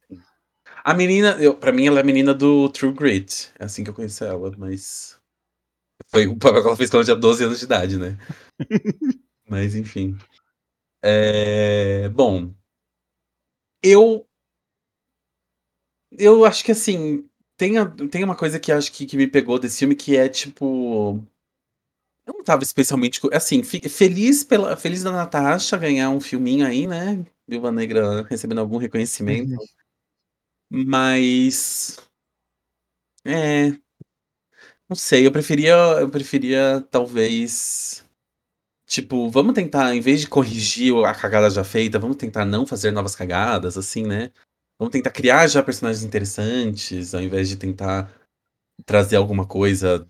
A 0.83 0.95
menina, 0.95 1.37
eu, 1.39 1.55
pra 1.55 1.71
mim, 1.73 1.87
ela 1.87 1.99
é 2.01 2.03
a 2.03 2.07
menina 2.07 2.33
do 2.33 2.71
True 2.71 2.95
Grit. 2.95 3.53
É 3.59 3.65
assim 3.67 3.85
que 3.85 3.91
eu 3.91 3.95
conheço 3.95 4.25
ela, 4.25 4.51
mas. 4.57 5.21
Foi 6.07 6.27
o 6.27 6.39
papel 6.39 6.63
que 6.63 6.69
ela 6.69 6.77
fez 6.77 6.89
quando 6.89 7.01
ela 7.01 7.05
tinha 7.05 7.17
12 7.17 7.45
anos 7.45 7.59
de 7.59 7.67
idade, 7.67 7.99
né? 7.99 8.17
mas, 9.47 9.75
enfim. 9.75 10.17
É, 11.03 12.09
Bom. 12.09 12.51
Eu. 13.83 14.27
Eu 16.13 16.47
acho 16.47 16.65
que, 16.65 16.73
assim. 16.73 17.29
Tem, 17.59 17.77
a- 17.77 17.85
tem 18.11 18.25
uma 18.25 18.35
coisa 18.35 18.59
que 18.59 18.73
acho 18.73 18.91
que, 18.91 19.05
que 19.05 19.19
me 19.19 19.27
pegou 19.27 19.59
desse 19.59 19.81
filme 19.81 19.95
que 19.95 20.17
é 20.17 20.31
tipo. 20.31 21.23
Eu 22.31 22.35
não 22.35 22.45
tava 22.45 22.63
especialmente. 22.63 23.21
Assim, 23.33 23.63
feliz, 23.65 24.45
pela, 24.45 24.77
feliz 24.77 25.03
da 25.03 25.11
Natasha 25.11 25.77
ganhar 25.77 26.11
um 26.11 26.21
filminho 26.21 26.65
aí, 26.65 26.87
né? 26.87 27.25
Viúva 27.47 27.73
Negra 27.73 28.23
recebendo 28.23 28.61
algum 28.61 28.77
reconhecimento. 28.77 29.57
Mas. 30.71 31.99
É. 33.25 33.73
Não 34.89 34.95
sei, 34.95 35.27
eu 35.27 35.33
preferia. 35.33 35.75
Eu 36.01 36.09
preferia, 36.09 36.87
talvez. 36.89 38.07
Tipo, 38.87 39.29
vamos 39.29 39.55
tentar, 39.55 39.95
em 39.95 40.01
vez 40.01 40.21
de 40.21 40.29
corrigir 40.29 40.95
a 41.05 41.15
cagada 41.15 41.51
já 41.51 41.65
feita, 41.65 41.99
vamos 41.99 42.17
tentar 42.17 42.45
não 42.45 42.67
fazer 42.67 42.91
novas 42.93 43.15
cagadas, 43.15 43.77
assim, 43.77 44.05
né? 44.05 44.33
Vamos 44.79 44.93
tentar 44.93 45.11
criar 45.11 45.47
já 45.49 45.63
personagens 45.63 46.05
interessantes, 46.05 47.15
ao 47.15 47.23
invés 47.23 47.49
de 47.49 47.57
tentar 47.57 48.13
trazer 48.85 49.17
alguma 49.17 49.47
coisa 49.47 50.09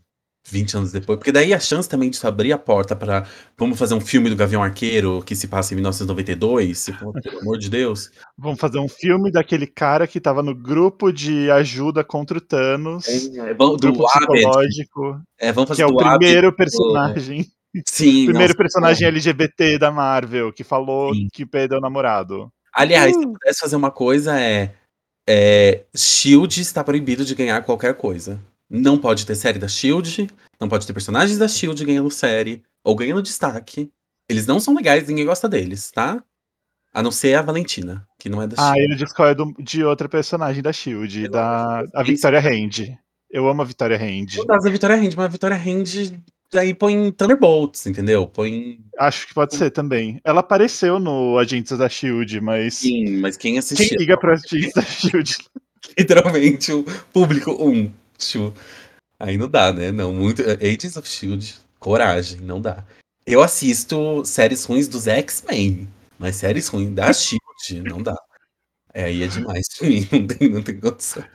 20 0.48 0.76
anos 0.76 0.92
depois. 0.92 1.18
Porque 1.18 1.30
daí 1.32 1.52
a 1.52 1.60
chance 1.60 1.88
também 1.88 2.10
disso 2.10 2.26
abrir 2.26 2.52
a 2.52 2.58
porta 2.58 2.96
pra. 2.96 3.26
Vamos 3.58 3.78
fazer 3.78 3.94
um 3.94 4.00
filme 4.00 4.28
do 4.30 4.36
Gavião 4.36 4.62
Arqueiro 4.62 5.22
que 5.24 5.36
se 5.36 5.46
passa 5.48 5.72
em 5.72 5.76
1992. 5.76 6.90
Pô, 7.00 7.12
pelo 7.12 7.40
amor 7.40 7.58
de 7.58 7.68
Deus. 7.68 8.10
Vamos 8.38 8.58
fazer 8.58 8.78
um 8.78 8.88
filme 8.88 9.30
daquele 9.30 9.66
cara 9.66 10.06
que 10.06 10.20
tava 10.20 10.42
no 10.42 10.54
grupo 10.54 11.12
de 11.12 11.50
ajuda 11.50 12.02
contra 12.02 12.38
o 12.38 12.40
Thanos. 12.40 13.06
É, 13.08 13.54
vamos- 13.54 13.80
do 13.80 13.92
grupo 13.92 14.06
Abed. 14.06 14.26
psicológico. 14.32 15.20
É, 15.38 15.52
vamos 15.52 15.68
fazer 15.68 15.84
Que 15.84 15.90
é 15.90 15.92
o 15.92 15.96
do 15.96 16.00
Abed, 16.00 16.18
primeiro 16.18 16.50
do- 16.50 16.56
personagem. 16.56 17.46
Sim, 17.86 18.24
primeiro 18.26 18.48
nossa, 18.52 18.56
personagem 18.56 19.06
LGBT 19.08 19.78
da 19.78 19.92
Marvel 19.92 20.52
que 20.52 20.64
falou 20.64 21.14
Sim. 21.14 21.28
que 21.32 21.46
perdeu 21.46 21.78
o 21.78 21.80
namorado. 21.80 22.50
Aliás, 22.74 23.12
se 23.14 23.18
Uh. 23.24 23.32
pudesse 23.32 23.60
fazer 23.60 23.76
uma 23.76 23.90
coisa 23.90 24.40
é, 24.40 24.72
é. 25.28 25.84
Shield 25.94 26.60
está 26.60 26.82
proibido 26.82 27.24
de 27.24 27.34
ganhar 27.34 27.62
qualquer 27.62 27.94
coisa. 27.94 28.40
Não 28.70 28.96
pode 28.96 29.26
ter 29.26 29.34
série 29.34 29.58
da 29.58 29.66
Shield, 29.66 30.28
não 30.60 30.68
pode 30.68 30.86
ter 30.86 30.92
personagens 30.92 31.36
da 31.36 31.48
Shield 31.48 31.84
ganhando 31.84 32.10
série 32.10 32.62
ou 32.84 32.94
ganhando 32.94 33.20
destaque. 33.22 33.90
Eles 34.28 34.46
não 34.46 34.60
são 34.60 34.74
legais, 34.74 35.08
ninguém 35.08 35.26
gosta 35.26 35.48
deles, 35.48 35.90
tá? 35.90 36.22
A 36.94 37.02
não 37.02 37.10
ser 37.10 37.34
a 37.34 37.42
Valentina, 37.42 38.06
que 38.18 38.28
não 38.28 38.40
é 38.40 38.46
da 38.46 38.54
Ah, 38.58 38.72
Shield. 38.74 38.80
ele 38.92 38.94
disse 38.96 39.14
qual 39.14 39.28
é 39.28 39.34
do- 39.34 39.52
de 39.58 39.82
outra 39.84 40.08
personagem 40.08 40.62
da 40.62 40.72
Shield, 40.72 41.24
Eu 41.24 41.30
da 41.30 41.84
a. 41.94 42.02
Victoria 42.04 42.38
Hand. 42.40 42.96
Eu 43.28 43.48
amo 43.48 43.62
a 43.62 43.64
Victoria 43.64 43.96
Hand. 43.96 44.36
No 44.36 44.46
caso 44.46 44.64
da 44.64 44.70
Vitória 44.70 44.96
Hand, 44.96 45.14
mas 45.16 45.24
a 45.24 45.28
Vitória 45.28 45.56
Hand 45.56 46.20
aí 46.54 46.74
põe 46.74 47.12
Thunderbolts, 47.12 47.86
entendeu? 47.86 48.26
Põe. 48.26 48.80
Acho 48.98 49.26
que 49.28 49.34
pode 49.34 49.54
ser 49.54 49.70
também. 49.70 50.20
Ela 50.24 50.40
apareceu 50.40 50.98
no 50.98 51.38
Agentes 51.38 51.76
da 51.78 51.88
Shield, 51.88 52.40
mas 52.40 52.74
Sim, 52.74 53.18
mas 53.18 53.36
quem 53.36 53.52
quem 53.52 53.58
assistiu? 53.58 53.98
liga 53.98 54.16
para 54.18 54.34
Agentes 54.34 54.72
da 54.74 54.82
Shield? 54.82 55.38
Literalmente 55.98 56.72
o 56.72 56.84
público 57.12 57.52
um. 57.52 57.92
Tchu. 58.20 58.54
Aí 59.18 59.36
não 59.36 59.48
dá, 59.48 59.72
né? 59.72 59.90
Não, 59.92 60.12
muito. 60.12 60.42
Agents 60.42 60.96
of 60.96 61.08
Shield, 61.08 61.54
coragem, 61.78 62.40
não 62.40 62.60
dá. 62.60 62.84
Eu 63.26 63.42
assisto 63.42 64.24
séries 64.24 64.64
ruins 64.64 64.88
dos 64.88 65.06
X-Men, 65.06 65.88
mas 66.18 66.36
séries 66.36 66.68
ruins 66.68 66.90
da 66.94 67.12
Shield, 67.12 67.40
não 67.88 68.02
dá. 68.02 68.16
É, 68.92 69.04
aí 69.04 69.22
é 69.22 69.26
demais 69.28 69.68
pra 69.78 69.88
mim, 69.88 70.08
não 70.10 70.26
tem, 70.26 70.48
não 70.48 70.62
tem 70.62 70.80
condições. 70.80 71.26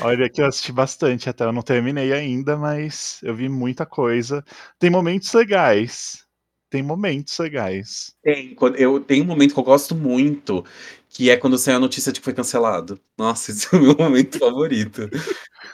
Olha 0.00 0.28
que 0.28 0.40
eu 0.40 0.46
assisti 0.46 0.72
bastante, 0.72 1.28
até 1.28 1.44
eu 1.44 1.52
não 1.52 1.62
terminei 1.62 2.12
ainda, 2.12 2.56
mas 2.56 3.20
eu 3.22 3.34
vi 3.36 3.48
muita 3.48 3.86
coisa. 3.86 4.44
Tem 4.78 4.90
momentos 4.90 5.32
legais. 5.32 6.24
Tem 6.70 6.82
momentos 6.82 7.38
legais. 7.38 8.12
Tem, 8.22 8.54
quando- 8.54 8.76
eu 8.76 9.00
tenho 9.00 9.24
um 9.24 9.26
momento 9.26 9.54
que 9.54 9.60
eu 9.60 9.64
gosto 9.64 9.94
muito, 9.94 10.64
que 11.08 11.30
é 11.30 11.36
quando 11.36 11.58
saiu 11.58 11.76
a 11.76 11.80
notícia 11.80 12.12
de 12.12 12.20
que 12.20 12.24
foi 12.24 12.34
cancelado. 12.34 13.00
Nossa, 13.16 13.50
esse 13.52 13.74
é 13.74 13.78
o 13.78 13.82
meu 13.82 13.96
momento 13.96 14.38
favorito. 14.38 15.08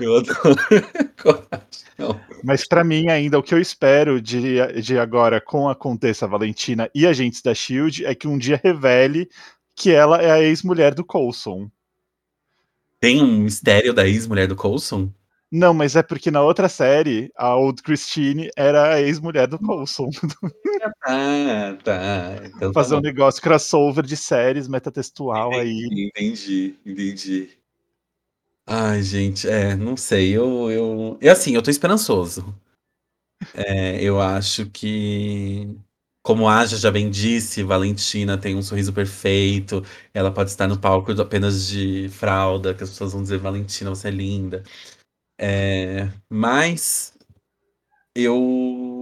Eu 0.00 0.16
adoro. 0.16 0.56
Mas 2.42 2.66
pra 2.66 2.82
mim 2.84 3.08
ainda 3.08 3.38
o 3.38 3.42
que 3.42 3.54
eu 3.54 3.60
espero 3.60 4.20
de, 4.20 4.80
de 4.82 4.98
agora 4.98 5.40
com 5.40 5.68
a 5.68 5.74
Contessa 5.74 6.26
Valentina 6.26 6.90
e 6.94 7.06
Agentes 7.06 7.40
da 7.42 7.54
Shield 7.54 8.04
é 8.04 8.14
que 8.14 8.26
um 8.26 8.38
dia 8.38 8.60
revele 8.62 9.28
que 9.76 9.90
ela 9.90 10.20
é 10.22 10.30
a 10.30 10.40
ex-mulher 10.40 10.94
do 10.94 11.04
Coulson. 11.04 11.70
Tem 13.00 13.22
um 13.22 13.38
mistério 13.38 13.92
da 13.92 14.06
ex-mulher 14.06 14.46
do 14.46 14.56
Coulson? 14.56 15.12
Não, 15.50 15.72
mas 15.72 15.94
é 15.94 16.02
porque 16.02 16.30
na 16.30 16.42
outra 16.42 16.68
série, 16.68 17.30
a 17.36 17.54
Old 17.54 17.82
Christine 17.82 18.50
era 18.56 18.94
a 18.94 19.00
ex-mulher 19.00 19.46
do 19.46 19.58
Coulson. 19.58 20.10
Ah, 21.02 21.76
tá. 21.82 22.36
Então 22.44 22.72
tá 22.72 22.80
Fazer 22.80 22.96
um 22.96 23.00
negócio 23.00 23.42
crossover 23.42 24.04
de 24.04 24.16
séries, 24.16 24.68
metatextual 24.68 25.52
aí. 25.52 25.88
Entendi, 25.90 26.76
entendi. 26.84 27.50
Ai, 28.66 29.02
gente, 29.02 29.46
é, 29.46 29.76
não 29.76 29.94
sei, 29.94 30.34
eu, 30.34 30.70
eu, 30.70 31.18
é 31.20 31.28
assim, 31.28 31.54
eu 31.54 31.62
tô 31.62 31.70
esperançoso. 31.70 32.54
É, 33.52 34.02
eu 34.02 34.20
acho 34.20 34.70
que, 34.70 35.68
como 36.22 36.48
a 36.48 36.60
Aja 36.60 36.78
já 36.78 36.90
bem 36.90 37.10
disse, 37.10 37.62
Valentina 37.62 38.38
tem 38.38 38.56
um 38.56 38.62
sorriso 38.62 38.92
perfeito, 38.92 39.84
ela 40.14 40.32
pode 40.32 40.50
estar 40.50 40.66
no 40.66 40.80
palco 40.80 41.12
apenas 41.20 41.68
de 41.68 42.08
fralda, 42.08 42.74
que 42.74 42.82
as 42.82 42.90
pessoas 42.90 43.12
vão 43.12 43.22
dizer, 43.22 43.38
Valentina, 43.38 43.90
você 43.90 44.08
é 44.08 44.10
linda. 44.10 44.62
É, 45.38 46.08
mas 46.30 47.12
eu 48.14 48.93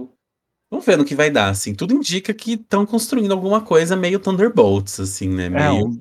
vamos 0.73 0.85
ver 0.85 0.97
no 0.97 1.05
que 1.05 1.15
vai 1.15 1.29
dar, 1.29 1.49
assim, 1.49 1.73
tudo 1.75 1.93
indica 1.93 2.33
que 2.33 2.53
estão 2.53 2.85
construindo 2.85 3.31
alguma 3.31 3.61
coisa 3.63 3.95
meio 3.95 4.19
Thunderbolts, 4.19 4.99
assim, 4.99 5.29
né, 5.29 5.45
É, 5.45 5.49
meio... 5.49 5.85
um- 5.85 5.99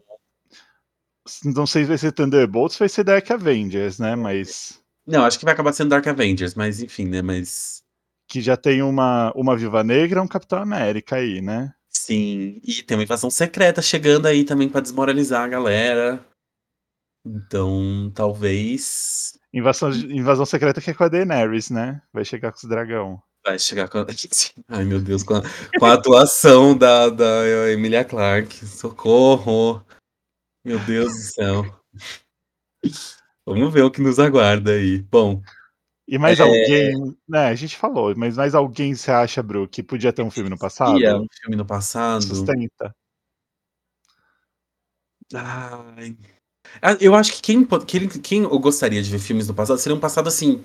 Não 1.44 1.66
sei 1.66 1.82
se 1.82 1.88
vai 1.88 1.98
ser 1.98 2.12
Thunderbolts, 2.12 2.78
vai 2.78 2.88
ser 2.88 3.04
Dark 3.04 3.30
Avengers, 3.30 3.98
né? 3.98 4.16
Mas 4.16 4.82
Não, 5.06 5.24
acho 5.24 5.38
que 5.38 5.44
vai 5.44 5.54
acabar 5.54 5.72
sendo 5.72 5.90
Dark 5.90 6.06
Avengers, 6.06 6.54
mas 6.54 6.80
enfim, 6.80 7.06
né? 7.06 7.22
Mas 7.22 7.82
que 8.28 8.40
já 8.40 8.56
tem 8.56 8.82
uma, 8.82 9.32
uma 9.37 9.56
Viúva 9.56 9.85
Negra, 9.85 10.22
um 10.22 10.26
Capitão 10.28 10.58
América 10.61 11.16
aí, 11.16 11.40
né? 11.40 11.72
sim. 11.90 12.61
E 12.64 12.82
tem 12.82 12.96
uma 12.96 13.04
invasão 13.04 13.30
secreta 13.30 13.80
chegando 13.82 14.26
aí 14.26 14.44
também 14.44 14.68
pra 14.68 14.80
desmoralizar 14.80 15.42
a 15.44 15.48
galera. 15.48 16.26
Então, 17.24 18.11
talvez 18.14 19.38
Invasão, 19.52 19.90
invasão 19.92 20.44
secreta 20.46 20.80
que 20.80 20.90
é 20.90 20.94
com 20.94 21.04
a 21.04 21.08
Daenerys, 21.08 21.70
né? 21.70 22.02
Vai 22.12 22.24
chegar 22.24 22.52
com 22.52 22.58
os 22.58 22.64
dragão. 22.64 23.22
Vai 23.44 23.59
chegar 23.59 23.88
com. 23.88 23.98
a- 23.98 24.07
Ai, 24.68 24.85
meu 24.85 25.00
Deus, 25.00 25.22
com 25.22 25.35
a, 25.35 25.42
com 25.78 25.85
a 25.85 25.94
atuação 25.94 26.76
da, 26.76 27.09
da 27.09 27.70
Emilia 27.70 28.05
Clarke. 28.05 28.64
Socorro! 28.66 29.85
Meu 30.64 30.78
Deus 30.78 31.12
do 31.12 31.18
céu. 31.33 31.81
Vamos 33.44 33.72
ver 33.72 33.83
o 33.83 33.90
que 33.90 34.00
nos 34.00 34.18
aguarda 34.18 34.72
aí. 34.72 35.02
Bom, 35.02 35.42
E 36.07 36.18
mais 36.18 36.38
É. 36.38 36.42
alguém, 36.42 37.16
né? 37.28 37.46
A 37.46 37.55
gente 37.55 37.76
falou, 37.76 38.14
mas 38.16 38.37
mais 38.37 38.55
alguém 38.55 38.94
você 38.94 39.11
acha, 39.11 39.42
Bru, 39.42 39.66
que 39.68 39.83
podia 39.83 40.12
ter 40.12 40.22
um 40.22 40.31
filme 40.31 40.48
no 40.48 40.59
passado? 40.59 40.98
ia 41.00 41.16
um 41.16 41.26
filme 41.40 41.57
no 41.57 41.66
passado. 41.66 42.22
Sustenta. 42.22 42.94
Ai. 45.35 46.16
Ah, 46.81 46.96
Eu 47.00 47.14
acho 47.14 47.33
que 47.35 47.42
quem, 47.42 47.66
quem, 47.87 48.09
quem 48.09 48.42
eu 48.42 48.59
gostaria 48.59 49.02
de 49.02 49.11
ver 49.11 49.18
filmes 49.18 49.48
no 49.48 49.55
passado 49.55 49.78
seria 49.78 49.96
um 49.96 50.00
passado 50.00 50.28
assim, 50.28 50.64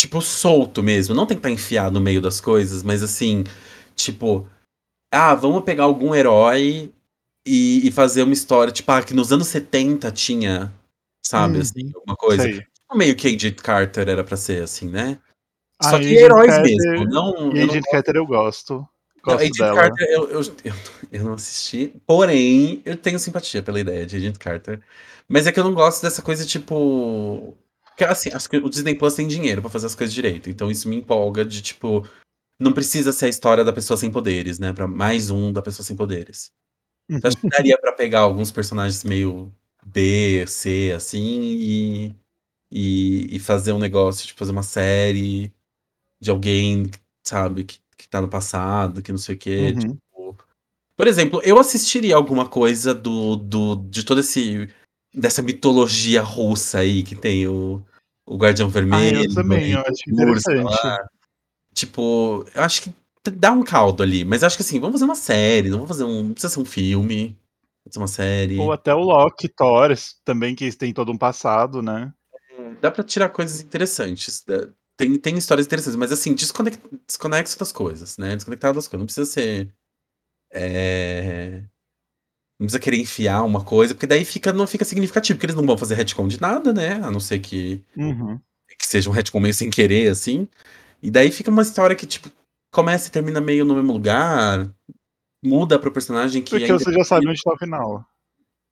tipo, 0.00 0.20
solto 0.20 0.82
mesmo. 0.82 1.14
Não 1.14 1.26
tem 1.26 1.36
que 1.36 1.40
estar 1.40 1.50
enfiado 1.50 1.92
no 1.92 2.00
meio 2.00 2.20
das 2.20 2.40
coisas, 2.40 2.82
mas 2.82 3.02
assim, 3.02 3.44
tipo, 3.94 4.48
ah, 5.12 5.34
vamos 5.34 5.62
pegar 5.64 5.84
algum 5.84 6.14
herói 6.14 6.92
e, 7.46 7.86
e 7.86 7.90
fazer 7.90 8.22
uma 8.22 8.32
história, 8.32 8.72
tipo, 8.72 8.90
ah, 8.92 9.02
que 9.02 9.14
nos 9.14 9.32
anos 9.32 9.48
70 9.48 10.10
tinha, 10.10 10.72
sabe, 11.24 11.56
Uhum. 11.56 11.60
assim, 11.62 11.90
alguma 11.94 12.16
coisa. 12.16 12.42
Sei. 12.44 12.52
Tipo, 12.54 12.70
Meio 12.96 13.14
que 13.14 13.28
Agent 13.28 13.56
Carter 13.62 14.08
era 14.08 14.24
pra 14.24 14.36
ser 14.36 14.62
assim, 14.64 14.88
né? 14.88 15.18
Ah, 15.78 15.90
Só 15.90 15.98
que 15.98 16.06
Agent 16.06 16.18
heróis 16.20 16.46
Carter- 16.50 16.76
mesmo, 16.76 17.04
não. 17.06 17.56
Eu 17.56 17.66
não 17.68 17.80
Carter 17.82 18.16
eu 18.16 18.26
gosto. 18.26 18.74
não, 18.74 18.88
Gosto 19.22 19.40
Agent 19.42 19.56
dela. 19.58 19.74
Carter, 19.80 20.08
eu, 20.10 20.28
eu, 20.30 20.40
eu, 20.64 20.74
eu 21.12 21.24
não 21.24 21.34
assisti, 21.34 21.94
porém, 22.06 22.82
eu 22.84 22.96
tenho 22.96 23.18
simpatia 23.18 23.62
pela 23.62 23.78
ideia 23.78 24.04
de 24.06 24.16
Agent 24.16 24.38
Carter. 24.38 24.80
Mas 25.28 25.46
é 25.46 25.52
que 25.52 25.60
eu 25.60 25.64
não 25.64 25.72
gosto 25.74 26.02
dessa 26.02 26.20
coisa, 26.22 26.44
tipo. 26.44 27.56
Que, 28.00 28.04
assim, 28.04 28.30
acho 28.32 28.48
que 28.48 28.56
o 28.56 28.70
Disney 28.70 28.94
Plus 28.94 29.12
tem 29.12 29.28
dinheiro 29.28 29.60
pra 29.60 29.68
fazer 29.68 29.84
as 29.84 29.94
coisas 29.94 30.14
direito. 30.14 30.48
Então 30.48 30.70
isso 30.70 30.88
me 30.88 30.96
empolga 30.96 31.44
de, 31.44 31.60
tipo. 31.60 32.08
Não 32.58 32.72
precisa 32.72 33.12
ser 33.12 33.26
a 33.26 33.28
história 33.28 33.62
da 33.62 33.74
pessoa 33.74 33.94
sem 33.98 34.10
poderes, 34.10 34.58
né? 34.58 34.72
Pra 34.72 34.86
mais 34.88 35.28
um 35.28 35.52
da 35.52 35.60
pessoa 35.60 35.84
sem 35.84 35.94
poderes. 35.94 36.50
Então, 37.10 37.28
acho 37.28 37.36
que 37.36 37.46
daria 37.50 37.76
pra 37.78 37.92
pegar 37.92 38.20
alguns 38.20 38.50
personagens 38.50 39.04
meio 39.04 39.52
B, 39.84 40.46
C, 40.46 40.94
assim, 40.96 41.42
e, 41.42 42.16
e, 42.72 43.36
e 43.36 43.38
fazer 43.38 43.72
um 43.74 43.78
negócio, 43.78 44.26
tipo, 44.26 44.38
fazer 44.38 44.52
uma 44.52 44.62
série 44.62 45.52
de 46.18 46.30
alguém, 46.30 46.90
sabe, 47.22 47.64
que, 47.64 47.80
que 47.98 48.08
tá 48.08 48.22
no 48.22 48.28
passado, 48.28 49.02
que 49.02 49.12
não 49.12 49.18
sei 49.18 49.34
o 49.34 49.38
quê. 49.38 49.74
Uhum. 49.74 49.78
Tipo, 49.78 50.38
por 50.96 51.06
exemplo, 51.06 51.42
eu 51.44 51.58
assistiria 51.58 52.16
alguma 52.16 52.48
coisa 52.48 52.94
do, 52.94 53.36
do 53.36 53.76
de 53.76 54.04
todo 54.04 54.20
esse 54.20 54.70
dessa 55.12 55.42
mitologia 55.42 56.22
russa 56.22 56.78
aí 56.78 57.02
que 57.02 57.16
tem 57.16 57.46
o, 57.46 57.84
o 58.30 58.36
Guardião 58.36 58.68
Vermelho. 58.68 59.20
Ah, 59.20 59.24
eu 59.24 59.34
também, 59.34 59.72
eu 59.72 59.80
acho 59.80 60.02
interessante. 60.08 60.62
lá. 60.64 60.98
Tipo, 61.74 62.46
eu 62.54 62.62
acho 62.62 62.82
que 62.82 62.94
dá 63.32 63.52
um 63.52 63.64
caldo 63.64 64.02
ali, 64.02 64.24
mas 64.24 64.44
acho 64.44 64.56
que 64.56 64.62
assim, 64.62 64.78
vamos 64.78 64.94
fazer 64.94 65.04
uma 65.04 65.16
série, 65.16 65.68
não 65.68 65.78
vamos 65.78 65.88
fazer 65.88 66.04
um, 66.04 66.22
não 66.22 66.32
precisa 66.32 66.52
ser 66.54 66.60
um 66.60 66.64
filme, 66.64 67.36
pode 67.84 67.94
ser 67.94 68.00
uma 68.00 68.08
série. 68.08 68.58
Ou 68.58 68.72
até 68.72 68.94
o 68.94 69.00
Loki, 69.00 69.48
Thor, 69.48 69.90
também, 70.24 70.54
que 70.54 70.70
tem 70.72 70.92
todo 70.92 71.10
um 71.10 71.18
passado, 71.18 71.82
né? 71.82 72.12
Dá 72.80 72.90
pra 72.90 73.02
tirar 73.02 73.30
coisas 73.30 73.60
interessantes. 73.60 74.44
Tem, 74.96 75.18
tem 75.18 75.36
histórias 75.36 75.66
interessantes, 75.66 75.96
mas 75.96 76.12
assim, 76.12 76.34
desconec- 76.34 76.80
desconexo 77.06 77.58
das 77.58 77.72
coisas, 77.72 78.16
né? 78.16 78.36
Desconectado 78.36 78.76
das 78.76 78.86
coisas. 78.86 79.00
Não 79.00 79.06
precisa 79.06 79.26
ser. 79.26 79.72
é, 80.52 81.62
Não 82.60 82.66
precisa 82.66 82.78
querer 82.80 82.98
enfiar 82.98 83.42
uma 83.42 83.64
coisa, 83.64 83.94
porque 83.94 84.06
daí 84.06 84.22
fica, 84.22 84.52
não 84.52 84.66
fica 84.66 84.84
significativo, 84.84 85.38
porque 85.38 85.46
eles 85.46 85.56
não 85.56 85.64
vão 85.66 85.78
fazer 85.78 85.94
retcon 85.94 86.28
de 86.28 86.38
nada, 86.38 86.74
né? 86.74 86.94
A 87.02 87.10
não 87.10 87.18
ser 87.18 87.38
que, 87.38 87.82
Uhum. 87.96 88.38
que 88.78 88.86
seja 88.86 89.10
um 89.10 89.12
retcon 89.14 89.40
meio 89.40 89.54
sem 89.54 89.70
querer, 89.70 90.10
assim. 90.10 90.48
E 91.02 91.10
daí 91.10 91.32
fica 91.32 91.50
uma 91.50 91.62
história 91.62 91.96
que, 91.96 92.06
tipo, 92.06 92.30
começa 92.72 93.08
e 93.08 93.12
termina 93.12 93.40
meio 93.40 93.64
no 93.64 93.74
mesmo 93.76 93.92
lugar, 93.92 94.70
muda 95.44 95.78
pro 95.78 95.92
personagem 95.92 96.42
que 96.42 96.50
Porque 96.52 96.72
você 96.72 96.92
já 96.92 97.04
sabe 97.04 97.28
onde 97.28 97.42
tá 97.42 97.52
o 97.52 97.58
final. 97.58 98.06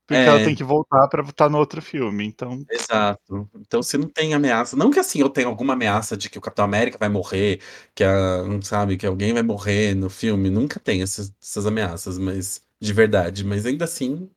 Porque 0.06 0.28
ela 0.28 0.40
É. 0.40 0.44
tem 0.44 0.54
que 0.56 0.64
voltar 0.64 1.08
pra 1.08 1.22
estar 1.22 1.50
no 1.50 1.58
outro 1.58 1.82
filme, 1.82 2.26
então 2.26 2.64
Exato. 2.70 3.48
Então 3.56 3.82
se 3.82 3.98
não 3.98 4.08
tem 4.08 4.34
ameaça 4.34 4.76
não 4.76 4.90
que, 4.90 4.98
assim, 5.00 5.20
eu 5.20 5.30
tenha 5.30 5.46
alguma 5.48 5.74
ameaça 5.74 6.16
de 6.16 6.30
que 6.30 6.38
o 6.38 6.40
Capitão 6.42 6.64
América 6.66 6.98
vai 6.98 7.08
morrer, 7.10 7.60
que 7.94 8.04
a 8.04 8.44
sabe, 8.62 8.96
que 8.98 9.06
alguém 9.06 9.32
vai 9.34 9.42
morrer 9.44 9.94
no 9.94 10.10
filme, 10.10 10.50
nunca 10.50 10.80
tem 10.80 11.02
essas 11.02 11.32
essas 11.42 11.66
ameaças, 11.66 12.18
mas 12.18 12.62
de 12.80 12.92
verdade, 12.92 13.44
mas 13.44 13.66
ainda 13.66 13.84
assim 13.84 14.30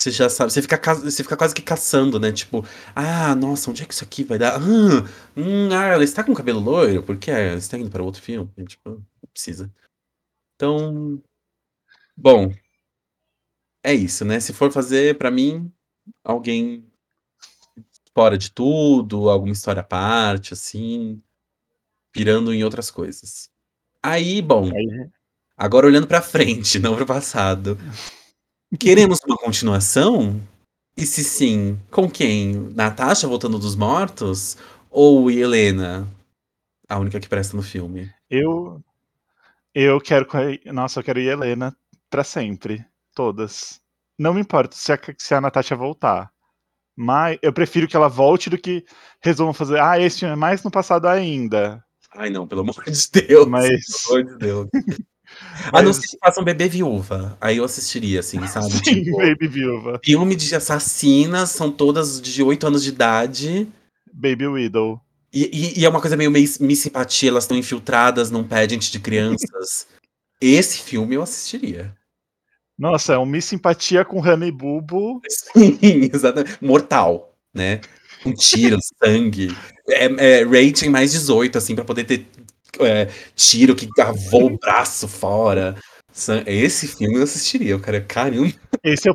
você 0.00 0.10
já 0.12 0.28
sabe, 0.30 0.52
você 0.52 0.62
fica 0.62 0.78
ca 0.78 0.94
você 0.94 1.22
fica 1.24 1.36
quase 1.36 1.54
que 1.54 1.62
caçando, 1.62 2.20
né, 2.20 2.32
tipo: 2.32 2.64
"Ah, 2.94 3.34
nossa, 3.34 3.70
onde 3.70 3.82
é 3.82 3.86
que 3.86 3.94
isso 3.94 4.04
aqui 4.04 4.24
vai 4.24 4.38
dar? 4.38 4.56
Hã, 4.60 5.04
hum, 5.36 5.70
ah, 5.72 5.86
ela 5.86 6.04
está 6.04 6.24
com 6.24 6.34
cabelo 6.34 6.60
loiro? 6.60 7.02
Por 7.02 7.16
quê? 7.18 7.30
Ela 7.32 7.58
está 7.58 7.78
indo 7.78 7.90
para 7.90 8.02
outro 8.02 8.22
filme?" 8.22 8.50
Tipo, 8.66 8.90
não 8.90 9.30
precisa. 9.32 9.72
Então 10.56 11.22
bom 12.16 12.52
é 13.84 13.94
isso, 13.94 14.24
né, 14.24 14.40
se 14.40 14.52
for 14.52 14.72
fazer, 14.72 15.16
pra 15.18 15.30
mim, 15.30 15.72
alguém 16.24 16.84
fora 18.14 18.36
de 18.38 18.50
tudo, 18.52 19.30
alguma 19.30 19.52
história 19.52 19.80
à 19.80 19.84
parte, 19.84 20.52
assim, 20.54 21.22
pirando 22.12 22.52
em 22.54 22.64
outras 22.64 22.90
coisas. 22.90 23.50
Aí, 24.02 24.42
bom, 24.42 24.70
Aí 24.74 25.10
agora 25.58 25.86
olhando 25.86 26.06
pra 26.06 26.22
frente, 26.22 26.78
não 26.80 26.94
para 26.94 27.04
o 27.04 27.06
passado. 27.06 27.76
Queremos 28.78 29.18
uma 29.26 29.36
continuação? 29.36 30.40
E 30.96 31.06
se 31.06 31.24
sim, 31.24 31.78
com 31.90 32.10
quem? 32.10 32.54
Natasha 32.74 33.28
voltando 33.28 33.58
dos 33.58 33.76
mortos 33.76 34.56
ou 34.90 35.30
Helena, 35.30 36.08
a 36.88 36.98
única 36.98 37.20
que 37.20 37.28
presta 37.28 37.56
no 37.56 37.62
filme? 37.62 38.10
Eu 38.30 38.82
eu 39.74 40.00
quero 40.00 40.26
nossa, 40.66 41.00
eu 41.00 41.04
quero 41.04 41.20
Helena 41.20 41.76
pra 42.10 42.24
sempre, 42.24 42.84
todas. 43.14 43.80
Não 44.18 44.34
me 44.34 44.40
importa 44.40 44.76
se 44.76 44.92
a 44.92 44.98
se 45.18 45.34
a 45.34 45.40
Natasha 45.40 45.76
voltar, 45.76 46.30
mas 46.96 47.38
eu 47.42 47.52
prefiro 47.52 47.88
que 47.88 47.96
ela 47.96 48.08
volte 48.08 48.50
do 48.50 48.58
que 48.58 48.84
resolvam 49.22 49.54
fazer: 49.54 49.80
"Ah, 49.80 50.00
esse 50.00 50.20
filme 50.20 50.34
é 50.34 50.36
mais 50.36 50.64
no 50.64 50.70
passado 50.70 51.06
ainda". 51.08 51.84
Ai 52.16 52.30
não, 52.30 52.46
pelo 52.48 52.62
amor 52.62 52.74
de 52.84 53.10
Deus, 53.22 53.46
Mas 53.48 54.06
pelo 54.08 54.20
amor 54.20 54.32
de 54.32 54.38
Deus. 54.38 54.68
A 55.72 55.82
não 55.82 55.92
Mas 55.92 55.96
ser 55.96 56.08
que 56.08 56.18
façam 56.20 56.44
Bebê 56.44 56.68
Viúva, 56.68 57.36
aí 57.40 57.56
eu 57.58 57.64
assistiria, 57.64 58.20
assim, 58.20 58.38
sabe, 58.46 58.70
Sim, 58.70 59.02
tipo, 59.04 59.16
Baby 59.18 59.48
Viúva. 59.48 60.00
filme 60.04 60.34
de 60.36 60.54
assassinas, 60.54 61.50
são 61.50 61.70
todas 61.70 62.20
de 62.20 62.42
8 62.42 62.66
anos 62.66 62.82
de 62.82 62.90
idade 62.90 63.68
Baby 64.12 64.46
Widow. 64.46 65.00
e 65.32 65.74
e 65.76 65.80
e 65.80 65.84
é 65.84 65.88
uma 65.88 66.00
coisa 66.00 66.16
meio 66.16 66.30
Miss 66.30 66.58
Miss 66.58 66.80
Simpatia, 66.80 67.30
elas 67.30 67.44
estão 67.44 67.56
infiltradas 67.56 68.30
num 68.30 68.44
pageant 68.44 68.90
de 68.90 68.98
crianças. 69.00 69.86
Esse 70.40 70.78
filme 70.82 71.16
eu 71.16 71.22
assistiria. 71.22 71.94
Nossa, 72.78 73.14
é 73.14 73.18
um 73.18 73.26
Miss 73.26 73.46
Simpatia 73.46 74.04
com 74.04 74.20
Honey 74.20 74.52
Boo. 74.52 75.20
Sim, 75.28 75.78
exatamente. 76.14 76.56
Mortal, 76.64 77.34
né, 77.52 77.80
com 78.22 78.32
tiros, 78.34 78.84
sangue, 79.02 79.56
é 79.88 80.04
é 80.40 80.44
rating 80.44 80.88
mais 80.90 81.12
18, 81.12 81.58
assim, 81.58 81.74
pra 81.74 81.84
poder 81.84 82.04
ter, 82.04 82.26
eh, 82.84 83.08
tiro 83.34 83.74
que 83.74 83.88
cavou 83.88 84.46
o 84.46 84.58
braço 84.58 85.08
fora, 85.08 85.76
esse 86.46 86.88
filme 86.88 87.16
eu 87.16 87.22
assistiria, 87.22 87.70
eu 87.70 87.80
quero 87.80 88.04
caramba. 88.06 88.52
Esse 88.82 89.08
eu 89.08 89.14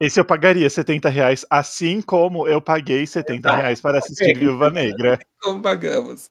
esse 0.00 0.18
eu 0.18 0.24
pagaria 0.24 0.68
70 0.68 1.08
reais, 1.08 1.46
assim 1.48 2.02
como 2.02 2.48
eu 2.48 2.60
paguei 2.60 3.06
70 3.06 3.54
reais 3.54 3.80
para 3.80 3.98
assistir 3.98 4.36
Viúva 4.36 4.68
Negra. 4.68 5.18
Como 5.40 5.62
pagamos. 5.62 6.28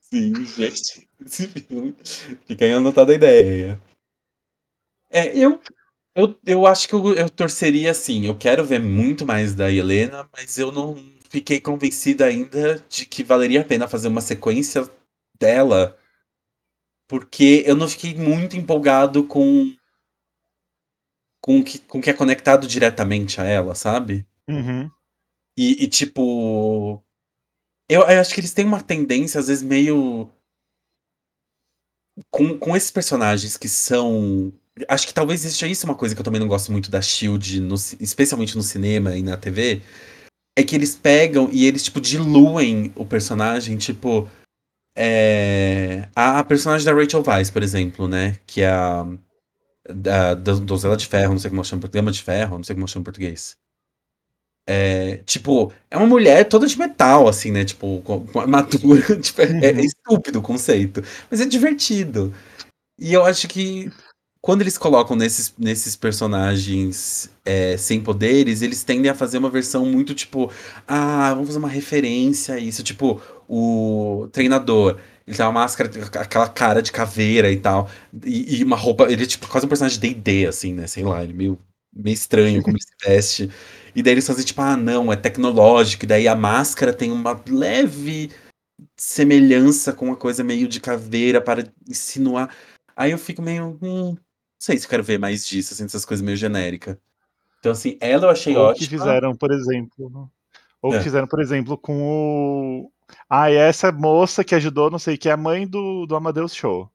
Sim, 0.00 0.44
gente, 0.44 1.08
esse 1.24 1.46
filme 1.48 1.94
fica 2.46 2.64
aí 2.64 2.72
anotada 2.72 3.12
a 3.12 3.14
ideia. 3.14 3.80
É, 5.10 5.36
eu 5.36 5.60
eu 6.14 6.36
eu 6.44 6.66
acho 6.66 6.88
que 6.88 6.94
eu 6.94 7.14
eu 7.14 7.30
torceria 7.30 7.90
assim, 7.90 8.26
eu 8.26 8.36
quero 8.36 8.64
ver 8.64 8.80
muito 8.80 9.26
mais 9.26 9.54
da 9.54 9.70
Helena, 9.70 10.28
mas 10.34 10.58
eu 10.58 10.72
não 10.72 10.96
fiquei 11.28 11.60
convencido 11.60 12.24
ainda 12.24 12.82
de 12.88 13.06
que 13.06 13.22
valeria 13.22 13.60
a 13.60 13.64
pena 13.64 13.86
fazer 13.86 14.08
uma 14.08 14.20
sequência 14.20 14.90
dela 15.42 15.98
porque 17.08 17.62
eu 17.66 17.76
não 17.76 17.86
fiquei 17.88 18.14
muito 18.14 18.56
empolgado 18.56 19.24
com 19.24 19.76
com 21.42 21.58
o 21.58 21.64
que 21.64 21.78
com 21.80 22.00
que 22.00 22.08
é 22.08 22.14
conectado 22.14 22.66
diretamente 22.66 23.38
a 23.40 23.44
ela, 23.44 23.74
sabe? 23.74 24.26
Uhum. 24.48 24.90
E 25.58 25.84
e 25.84 25.88
tipo, 25.88 27.02
eu 27.88 28.00
eu 28.00 28.20
acho 28.20 28.32
que 28.32 28.40
eles 28.40 28.54
têm 28.54 28.64
uma 28.64 28.82
tendência, 28.82 29.38
às 29.40 29.48
vezes, 29.48 29.62
meio 29.62 30.30
com 32.30 32.58
com 32.58 32.74
esses 32.76 32.90
personagens 32.90 33.58
que 33.58 33.68
são 33.68 34.52
acho 34.88 35.06
que 35.06 35.12
talvez 35.14 35.40
seja 35.42 35.66
isso 35.66 35.84
uma 35.86 35.94
coisa 35.94 36.14
que 36.14 36.20
eu 36.20 36.24
também 36.24 36.40
não 36.40 36.48
gosto 36.48 36.72
muito 36.72 36.90
da 36.90 37.02
Shield 37.02 37.60
no 37.60 37.76
ci 37.76 37.96
especialmente 38.00 38.56
no 38.56 38.62
cinema 38.62 39.14
e 39.16 39.22
na 39.22 39.36
TV, 39.36 39.82
é 40.56 40.62
que 40.62 40.74
eles 40.74 40.94
pegam 40.96 41.50
e 41.52 41.66
eles, 41.66 41.82
tipo, 41.84 42.00
diluem 42.00 42.92
o 42.96 43.04
personagem, 43.04 43.76
tipo, 43.76 44.28
eh, 44.96 46.08
a 46.16 46.40
a 46.40 46.44
personagem 46.44 46.84
da 46.86 46.92
Rachel 46.94 47.22
Weisz, 47.26 47.50
por 47.50 47.62
exemplo, 47.62 48.08
né, 48.08 48.36
que 48.46 48.62
é 48.62 48.70
a 48.70 49.06
da 49.94 50.34
Donzela 50.34 50.96
de 50.96 51.06
Ferro, 51.06 51.32
não 51.32 51.40
sei 51.40 51.50
como 51.50 51.64
chama 51.64 51.88
Dama 51.88 52.12
de 52.12 52.22
Ferro, 52.22 52.56
não 52.58 52.64
sei 52.64 52.74
como 52.76 52.88
chama 52.88 53.02
em 53.02 53.04
português. 53.04 53.56
Eh, 54.68 55.22
tipo, 55.26 55.72
é 55.90 55.96
uma 55.96 56.06
mulher 56.06 56.44
toda 56.48 56.66
de 56.66 56.78
metal, 56.78 57.26
assim, 57.28 57.50
né, 57.50 57.64
tipo, 57.64 58.00
com 58.02 58.24
com 58.26 58.40
armadura, 58.40 59.16
tipo, 59.20 59.42
é 59.42 59.46
é 59.60 59.72
Uhum. 59.72 59.80
estúpido 59.80 60.38
o 60.38 60.42
conceito, 60.42 61.02
mas 61.30 61.40
é 61.40 61.46
divertido. 61.46 62.32
E 62.98 63.12
eu 63.14 63.24
acho 63.24 63.48
que 63.48 63.90
quando 64.42 64.62
eles 64.62 64.78
colocam 64.78 65.16
nesses 65.16 65.54
nesses 65.58 65.96
personagens, 65.96 67.30
eh, 67.46 67.76
sem 67.78 68.00
poderes, 68.02 68.62
eles 68.62 68.84
tendem 68.84 69.10
a 69.10 69.14
fazer 69.16 69.38
uma 69.38 69.50
versão 69.50 69.86
muito 69.86 70.14
tipo: 70.14 70.50
"Ah, 70.88 71.30
vamos 71.34 71.48
fazer 71.48 71.58
uma 71.60 71.68
referência 71.70 72.54
a 72.56 72.58
isso", 72.60 72.82
tipo, 72.84 73.20
o 73.54 74.28
treinador, 74.32 74.98
ele 75.26 75.36
tem 75.36 75.44
uma 75.46 75.52
máscara, 75.52 75.90
aquela 76.20 76.48
cara 76.48 76.80
de 76.82 76.90
caveira 76.92 77.50
e 77.52 77.58
tal, 77.60 77.88
e 78.24 78.60
e 78.60 78.64
uma 78.64 78.76
roupa 78.76 79.04
ele 79.12 79.24
é 79.24 79.26
tipo 79.26 79.46
quase 79.48 79.66
um 79.66 79.68
personagem 79.68 80.00
de 80.00 80.14
D&D, 80.14 80.46
assim, 80.46 80.72
né, 80.74 80.86
sei 80.86 81.04
lá, 81.04 81.22
ele 81.22 81.34
meio 81.34 81.58
meio 81.94 82.14
estranho 82.14 82.62
como 82.62 82.76
ele 82.78 82.82
se 82.84 82.94
veste. 83.08 83.50
E 83.94 84.02
daí 84.02 84.14
eles 84.14 84.26
fazem 84.26 84.44
tipo: 84.44 84.60
"Ah 84.62 84.76
não, 84.76 85.12
é 85.12 85.16
tecnológico", 85.16 86.04
e 86.04 86.08
daí 86.08 86.26
a 86.28 86.34
máscara 86.36 86.92
tem 86.94 87.12
uma 87.12 87.38
leve 87.48 88.30
semelhança 88.98 89.92
com 89.94 90.06
uma 90.06 90.16
coisa 90.16 90.44
meio 90.44 90.68
de 90.68 90.80
caveira 90.80 91.40
para 91.40 91.64
insinuar. 91.88 92.54
Aí 92.96 93.12
eu 93.12 93.18
fico 93.18 93.42
meio: 93.42 93.78
"Hum, 93.82 94.12
não 94.14 94.18
sei 94.60 94.78
se 94.78 94.86
eu 94.86 94.90
quero 94.90 95.04
ver 95.04 95.18
mais 95.18 95.46
disso, 95.46 95.74
assim, 95.74 95.84
dessas 95.84 96.04
coisas 96.06 96.24
meio 96.24 96.36
genérica". 96.38 96.98
Então, 97.60 97.72
assim, 97.72 97.98
ela 98.00 98.26
eu 98.26 98.30
achei 98.30 98.54
Ou 98.56 98.74
que 98.74 98.86
fizeram, 98.86 99.36
por 99.36 99.52
exemplo 99.52 100.30
ou 100.82 100.94
que 100.94 100.98
Hã. 100.98 101.04
fizeram, 101.04 101.28
por 101.28 101.40
exemplo, 101.40 101.78
com 101.78 102.82
o 102.86 102.92
"Ai, 103.28 103.56
essa 103.56 103.90
moça 103.92 104.44
que 104.44 104.54
ajudou 104.54 104.90
não 104.90 104.98
sei 104.98 105.16
que, 105.16 105.28
é 105.28 105.32
a 105.32 105.36
mãe 105.36 105.66
do 105.66 106.06
do 106.06 106.16
Amadeus 106.16 106.54
Cho". 106.54 106.88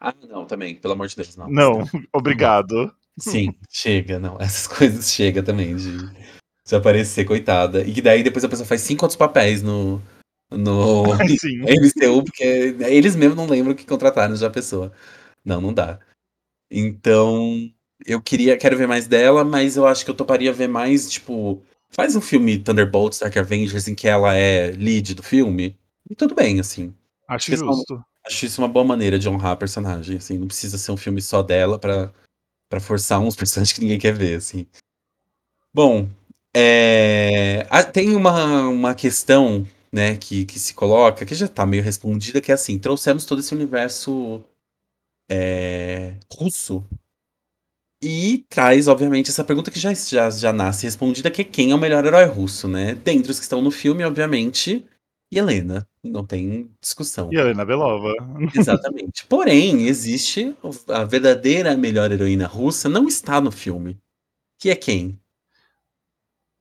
Ah 0.00 0.14
não, 0.28 0.46
também, 0.46 0.76
pelo 0.76 0.94
amor 0.94 1.08
de 1.08 1.16
Deus, 1.16 1.36
não, 1.36 1.48
Não, 1.48 1.78
obrigado. 2.12 2.94
Sim, 3.18 3.54
chega, 3.70 4.18
não, 4.18 4.36
essas 4.40 4.66
coisas 4.68 5.10
chega 5.12 5.42
também 5.42 5.76
de 5.76 5.98
de 6.66 6.76
aparecer, 6.76 7.24
coitada. 7.24 7.82
E 7.82 7.92
que 7.92 8.00
daí 8.02 8.22
depois 8.22 8.44
a 8.44 8.48
pessoa 8.48 8.66
faz 8.66 8.80
5 8.82 9.04
outros 9.04 9.16
papéis 9.16 9.62
no 9.62 10.00
no 10.50 11.04
sim. 11.40 11.60
MCU, 11.62 12.24
porque 12.24 12.44
eles 12.44 13.16
mesmos 13.16 13.36
não 13.36 13.46
lembram 13.46 13.74
que 13.74 13.86
contrataram 13.86 14.34
já 14.36 14.46
a 14.48 14.50
pessoa. 14.50 14.92
Não, 15.44 15.60
não 15.60 15.72
dá. 15.74 15.98
Então, 16.70 17.70
eu 18.06 18.20
queria 18.22 18.56
quero 18.56 18.76
ver 18.76 18.86
mais 18.88 19.06
dela, 19.06 19.44
mas 19.44 19.76
eu 19.76 19.86
acho 19.86 20.04
que 20.04 20.10
eu 20.10 20.14
toparia 20.16 20.52
ver 20.52 20.68
mais, 20.68 21.10
tipo, 21.10 21.62
faz 21.90 22.16
um 22.16 22.20
filme 22.20 22.58
Thunderbolts, 22.58 23.18
Dark 23.18 23.36
Avengers, 23.36 23.88
em 23.88 23.94
que 23.94 24.08
ela 24.08 24.34
é 24.34 24.70
lead 24.72 25.14
do 25.14 25.22
filme, 25.22 25.76
e 26.08 26.14
tudo 26.14 26.34
bem, 26.34 26.60
assim. 26.60 26.94
Acho 27.28 27.52
é 27.54 27.56
uma 27.58 27.72
justo. 27.74 28.04
acho 28.26 28.46
isso 28.46 28.60
uma 28.60 28.68
boa 28.68 28.84
maneira 28.84 29.18
de 29.18 29.28
honrar 29.28 29.52
a 29.52 29.56
personagem, 29.56 30.16
assim, 30.16 30.38
não 30.38 30.46
precisa 30.46 30.78
ser 30.78 30.92
um 30.92 30.96
filme 30.96 31.20
só 31.22 31.42
dela 31.42 31.78
pra 31.78 32.12
pra 32.68 32.80
forçar 32.80 33.20
uns 33.20 33.34
personagens 33.36 33.72
que 33.74 33.80
ninguém 33.80 33.98
quer 33.98 34.14
ver, 34.14 34.36
assim. 34.36 34.66
Bom, 35.72 36.08
eh, 36.54 37.66
ah, 37.70 37.84
tem 37.84 38.14
uma 38.16 38.68
uma 38.68 38.94
questão, 38.94 39.66
né, 39.92 40.16
que 40.16 40.44
que 40.46 40.58
se 40.58 40.74
coloca, 40.74 41.24
que 41.26 41.34
já 41.34 41.48
tá 41.48 41.64
meio 41.66 41.82
respondida, 41.82 42.40
que 42.40 42.50
é 42.50 42.54
assim, 42.54 42.78
trouxemos 42.78 43.24
todo 43.24 43.40
esse 43.40 43.54
universo, 43.54 44.42
eh, 45.30 46.16
russo 46.32 46.84
e 48.02 48.44
traz, 48.48 48.88
obviamente, 48.88 49.30
essa 49.30 49.44
pergunta 49.44 49.70
que 49.70 49.78
já 49.78 49.92
já 49.94 50.30
já 50.30 50.52
nasce 50.52 50.86
respondida, 50.86 51.30
que 51.30 51.42
é 51.42 51.44
quem 51.44 51.72
é 51.72 51.74
o 51.74 51.78
melhor 51.78 52.04
herói 52.04 52.24
russo, 52.26 52.68
né. 52.68 52.94
Dentre 52.94 53.30
os 53.30 53.38
que 53.38 53.44
estão 53.44 53.60
no 53.62 53.70
filme, 53.70 54.04
obviamente, 54.04 54.84
Helena, 55.32 55.86
não 56.02 56.26
tem 56.26 56.70
discussão. 56.80 57.28
E 57.32 57.36
Helena 57.36 57.64
Belova. 57.64 58.12
Exatamente. 58.54 59.26
Porém, 59.26 59.86
existe 59.86 60.56
a 60.88 61.04
verdadeira 61.04 61.76
melhor 61.76 62.10
heroína 62.10 62.46
russa 62.46 62.88
não 62.88 63.06
está 63.06 63.40
no 63.40 63.52
filme, 63.52 63.98
que 64.58 64.70
é 64.70 64.76
quem? 64.76 65.20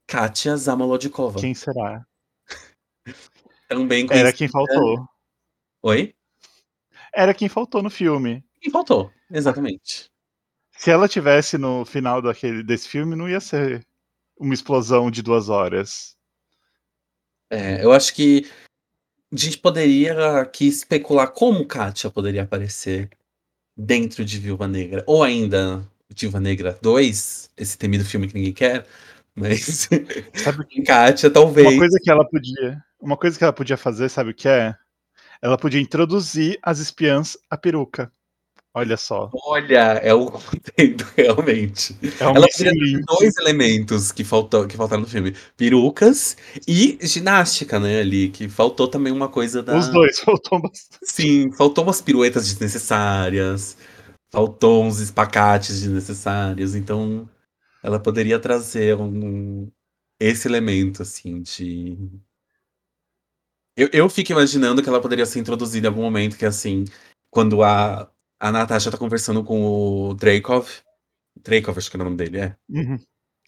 Katia 0.08 0.58
Zamolodchikova. 0.58 1.40
Quem 1.40 1.54
será? 1.54 2.06
Também 3.68 4.02
Era 4.02 4.08
conhecida 4.08 4.34
quem 4.34 4.48
faltou. 4.48 5.06
Oi? 5.84 6.14
Era 7.14 7.34
quem 7.34 7.48
faltou 7.50 7.84
no 7.84 7.90
filme. 7.90 8.44
Quem 8.62 8.72
faltou, 8.72 9.12
exatamente. 9.32 10.09
Se 10.80 10.90
ela 10.90 11.10
tivesse 11.10 11.58
no 11.58 11.84
final 11.84 12.22
daquele, 12.22 12.64
desse 12.64 12.88
filme, 12.88 13.14
não 13.14 13.28
ia 13.28 13.42
ser 13.42 13.86
uma 14.40 14.54
explosão 14.54 15.12
de 15.12 15.22
duas 15.22 15.50
horas. 15.50 16.16
É, 17.50 17.84
eu 17.84 17.92
acho 17.92 18.16
que 18.16 18.50
a 19.30 19.36
gente 19.36 19.58
poderia 19.58 20.40
aqui 20.40 20.70
especular 20.70 21.34
como 21.34 21.66
Katia 21.66 22.10
poderia 22.10 22.44
aparecer 22.44 23.10
dentro 23.76 24.24
de 24.24 24.40
Viúva 24.40 24.70
Negra. 24.70 25.04
Ou 25.06 25.22
ainda 25.22 25.86
Viúva 26.16 26.40
Negra 26.40 26.80
2, 26.82 27.50
esse 27.58 27.78
temido 27.78 28.06
filme 28.06 28.30
que 28.30 28.36
ninguém 28.36 28.54
quer. 28.54 28.88
Mas 29.36 29.90
Sabe 30.34 30.66
em 30.72 30.82
Katia, 30.82 31.30
talvez. 31.30 31.68
Uma 31.68 31.78
coisa 31.78 32.00
que 32.02 32.10
ela 32.10 32.26
podia, 32.26 32.86
uma 33.02 33.18
coisa 33.18 33.38
que 33.38 33.44
ela 33.44 33.52
podia 33.52 33.76
fazer, 33.76 34.08
sabe 34.08 34.30
o 34.30 34.34
que 34.34 34.48
é? 34.48 34.74
Ela 35.42 35.58
podia 35.58 35.82
introduzir 35.82 36.58
as 36.64 36.80
espiãs 36.80 37.38
à 37.50 37.58
peruca. 37.58 38.10
Olha 38.80 38.96
só. 38.96 39.30
Olha, 39.34 40.00
é 40.02 40.14
o 40.14 40.32
realmente. 41.18 41.98
É 42.18 42.26
um 42.26 42.36
Ela 42.38 42.48
link. 42.60 43.02
dois 43.06 43.36
elementos 43.36 44.10
que, 44.14 44.24
faltou, 44.24 44.66
que 44.66 44.78
faltaram 44.78 45.02
no 45.02 45.08
filme: 45.08 45.36
perucas 45.58 46.38
e 46.66 46.98
ginástica, 47.02 47.78
né? 47.78 48.00
Ali, 48.00 48.30
que 48.30 48.48
faltou 48.48 48.88
também 48.88 49.12
uma 49.12 49.28
coisa 49.28 49.62
da. 49.62 49.78
Os 49.78 49.90
dois, 49.90 50.20
faltou 50.24 50.62
bastante. 50.62 50.98
Sim, 51.04 51.52
faltou 51.52 51.84
umas 51.84 52.02
piruetas 52.02 52.48
desnecessárias, 52.48 53.76
faltou 54.32 54.86
uns 54.86 55.00
espacates 55.00 55.82
desnecessários, 55.82 56.74
então 56.74 57.30
ela 57.84 58.00
poderia 58.00 58.40
trazer 58.40 58.96
um, 58.96 59.70
esse 60.18 60.48
elemento, 60.48 61.02
assim, 61.02 61.42
de. 61.42 61.98
Eu, 63.76 63.90
eu 63.92 64.10
fico 64.10 64.32
imaginando 64.32 64.82
que 64.82 64.88
ela 64.88 65.02
poderia 65.02 65.26
ser 65.26 65.40
introduzida 65.40 65.88
em 65.88 65.90
algum 65.90 66.02
momento, 66.02 66.38
que 66.38 66.46
assim, 66.46 66.86
quando 67.30 67.62
a, 67.62 68.10
a 68.40 68.52
Natasha 68.52 68.90
tá 68.92 68.98
conversando 68.98 69.44
com 69.44 69.62
o 70.10 70.14
Dreykov. 70.14 70.68
Dreykov, 71.44 71.78
acho 71.78 71.90
que 71.92 71.98
é 71.98 72.00
o 72.00 72.04
nome 72.04 72.18
dele, 72.18 72.40
é. 72.40 72.56
Uhum. 72.70 73.00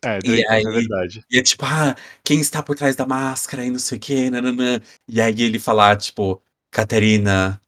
É, 0.04 0.17
E 0.17 0.21
Drake, 0.21 0.47
aí- 0.49 0.63
é 0.65 0.69
verdade. 0.69 1.23
E 1.30 1.38
é 1.38 1.43
tipo, 1.43 1.63
ah, 1.65 1.95
quem 2.23 2.39
está 2.41 2.63
por 2.63 2.75
trás 2.75 2.95
da 2.95 3.06
máscara 3.06 3.63
e 3.63 3.69
não 3.69 3.77
sei 3.80 3.97
o 3.97 4.01
que, 4.01 4.30
nananã. 4.32 4.82
E 5.08 5.21
aí 5.21 5.41
ele 5.43 5.60
falar, 5.60 5.95
tipo, 5.97 6.41
Katerina. 6.71 7.60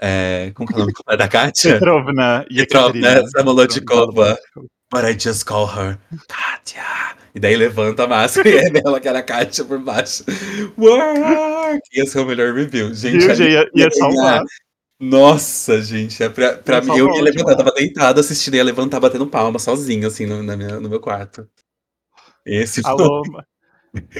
É, 0.00 0.50
como 0.54 0.66
que 0.68 0.74
é 0.74 0.78
o 0.78 0.80
nome 0.86 1.18
da 1.18 1.28
Katia? 1.28 1.74
Petrovna 1.78 2.44
e 2.50 2.56
Petrovna 2.56 2.98
Ekaterina. 2.98 3.28
Samolodchikova. 3.30 4.38
But 4.90 5.04
I 5.04 5.12
just 5.18 5.44
call 5.44 5.66
her 5.66 5.98
Katia. 6.28 7.16
E 7.34 7.40
daí 7.40 7.56
levanta 7.56 8.04
a 8.04 8.06
máscara 8.08 8.48
e 8.48 8.56
é 8.56 8.70
dela 8.70 9.00
que 9.00 9.08
era 9.08 9.18
a 9.20 9.22
Katia 9.22 9.64
por 9.64 9.78
baixo. 9.78 10.24
Work! 10.78 11.80
Ia 11.94 12.06
ser 12.06 12.18
o 12.20 12.26
melhor 12.26 12.54
review. 12.54 12.92
Gente, 12.94 13.24
ali 13.30 13.36
já 13.36 13.44
ia, 13.44 13.60
ia 13.74 13.84
ia 13.84 13.90
salvar. 13.90 14.42
Nossa, 15.04 15.82
gente, 15.82 16.22
é 16.22 16.28
pra, 16.28 16.58
pra 16.58 16.80
mim, 16.80 16.96
eu 16.96 17.06
salvar 17.06 17.16
ia 17.16 17.22
o 17.22 17.24
levantar, 17.24 17.56
tava 17.56 17.72
deitado 17.72 18.20
assistindo, 18.20 18.54
ia 18.54 18.62
levantar 18.62 19.00
batendo 19.00 19.26
palma 19.26 19.58
sozinho, 19.58 20.06
assim, 20.06 20.26
no, 20.26 20.44
na 20.44 20.56
minha- 20.56 20.78
no 20.78 20.88
meu 20.88 21.00
quarto. 21.00 21.44
Esse 22.46 22.82
foi 22.82 22.92
Alô, 22.94 23.22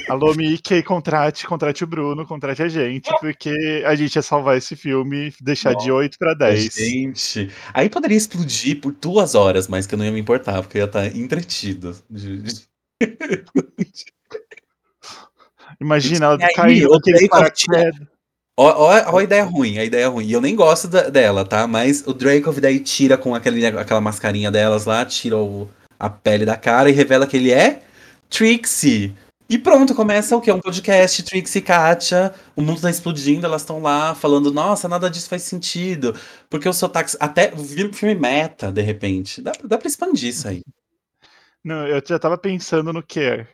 alô, 0.08 0.34
Mickey, 0.34 0.82
contrate, 0.82 1.46
contrate 1.46 1.84
o 1.84 1.86
Bruno, 1.86 2.26
contrate 2.26 2.64
a 2.64 2.68
gente, 2.68 3.08
porque 3.20 3.84
a 3.86 3.94
gente 3.94 4.16
ia 4.16 4.22
salvar 4.22 4.58
esse 4.58 4.74
filme, 4.74 5.32
deixar 5.40 5.76
de 5.76 5.92
8 5.92 6.18
para 6.18 6.34
10. 6.34 6.74
Gente, 6.74 7.48
aí 7.72 7.88
poderia 7.88 8.16
explodir 8.16 8.80
por 8.80 8.92
duas 8.92 9.36
horas, 9.36 9.68
mas 9.68 9.86
que 9.86 9.94
eu 9.94 9.98
não 9.98 10.04
ia 10.04 10.10
me 10.10 10.18
importar, 10.18 10.62
porque 10.62 10.78
eu 10.78 10.82
ia 10.82 10.86
estar 10.86 11.06
entretido. 11.16 11.96
Imagina 15.80 16.26
ela 16.26 16.38
caindo 16.54 16.88
paraquedas. 17.28 18.11
Ó, 18.62 19.18
a 19.18 19.22
ideia 19.22 19.44
ruim, 19.44 19.78
a 19.78 19.84
ideia 19.84 20.08
ruim. 20.08 20.26
E 20.26 20.32
eu 20.32 20.40
nem 20.40 20.54
gosto 20.54 20.88
da- 20.88 21.08
dela, 21.08 21.44
tá? 21.44 21.66
Mas 21.66 22.02
o 22.06 22.12
Dracov 22.12 22.58
daí 22.60 22.80
tira 22.80 23.16
com 23.16 23.34
aquele, 23.34 23.64
aquela 23.66 24.00
mascarinha 24.00 24.50
delas 24.50 24.84
lá, 24.84 25.04
tira 25.04 25.36
o- 25.38 25.68
a 25.98 26.10
pele 26.10 26.44
da 26.44 26.56
cara 26.56 26.90
e 26.90 26.92
revela 26.92 27.26
que 27.26 27.36
ele 27.36 27.52
é 27.52 27.82
Trixie. 28.28 29.14
E 29.48 29.58
pronto, 29.58 29.94
começa 29.94 30.34
o 30.36 30.40
quê? 30.40 30.50
Um 30.50 30.60
podcast, 30.60 31.22
Trixie 31.24 31.58
e 31.58 31.62
Katia. 31.62 32.32
O 32.56 32.62
mundo 32.62 32.80
tá 32.80 32.88
explodindo, 32.88 33.44
elas 33.46 33.60
estão 33.62 33.82
lá 33.82 34.14
falando, 34.14 34.50
nossa, 34.50 34.88
nada 34.88 35.10
disso 35.10 35.28
faz 35.28 35.42
sentido. 35.42 36.16
Porque 36.48 36.68
o 36.68 36.72
sotaque. 36.72 37.14
Até 37.20 37.52
filme 37.92 38.14
meta, 38.14 38.72
de 38.72 38.80
repente. 38.80 39.42
Dá, 39.42 39.52
dá 39.64 39.76
pra 39.76 39.86
expandir 39.88 40.30
isso 40.30 40.48
aí. 40.48 40.62
Não, 41.62 41.86
eu 41.86 42.02
já 42.06 42.18
tava 42.18 42.38
pensando 42.38 42.92
no 42.92 43.02
quê? 43.02 43.46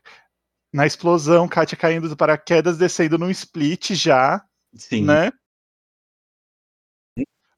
Na 0.73 0.87
explosão, 0.87 1.49
Katia 1.49 1.77
caindo 1.77 2.09
do 2.09 2.17
paraquedas, 2.17 2.79
descendo 2.79 3.19
num 3.19 3.31
split 3.31 3.93
já, 3.95 4.41
Sim. 4.79 5.05
né? 5.05 5.31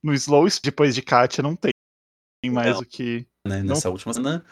No 0.02 0.14
slow, 0.14 0.46
depois 0.62 0.94
de 0.94 1.02
Katia, 1.02 1.42
não 1.42 1.54
tem 1.54 1.72
mais 2.46 2.74
Não. 2.74 2.80
o 2.80 2.84
que. 2.84 3.26
né, 3.46 3.62
nessa 3.62 3.90
última 3.90 4.14
cena 4.14 4.44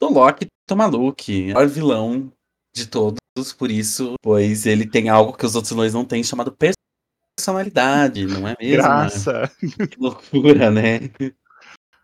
do 0.00 0.10
Loki 0.10 0.46
Tomaluki, 0.66 1.50
o 1.50 1.54
maior 1.54 1.68
vilão 1.68 2.32
de 2.74 2.86
todos, 2.86 3.18
por 3.56 3.70
isso, 3.70 4.14
pois 4.22 4.66
ele 4.66 4.86
tem 4.86 5.08
algo 5.08 5.32
que 5.32 5.46
os 5.46 5.54
outros 5.54 5.72
vilões 5.72 5.94
não 5.94 6.04
têm, 6.04 6.22
chamado 6.22 6.56
personalidade, 7.36 8.26
não 8.26 8.46
é 8.46 8.54
mesmo? 8.60 8.76
Graça. 8.76 9.50
Que 9.58 9.98
loucura, 9.98 10.70
né? 10.70 11.10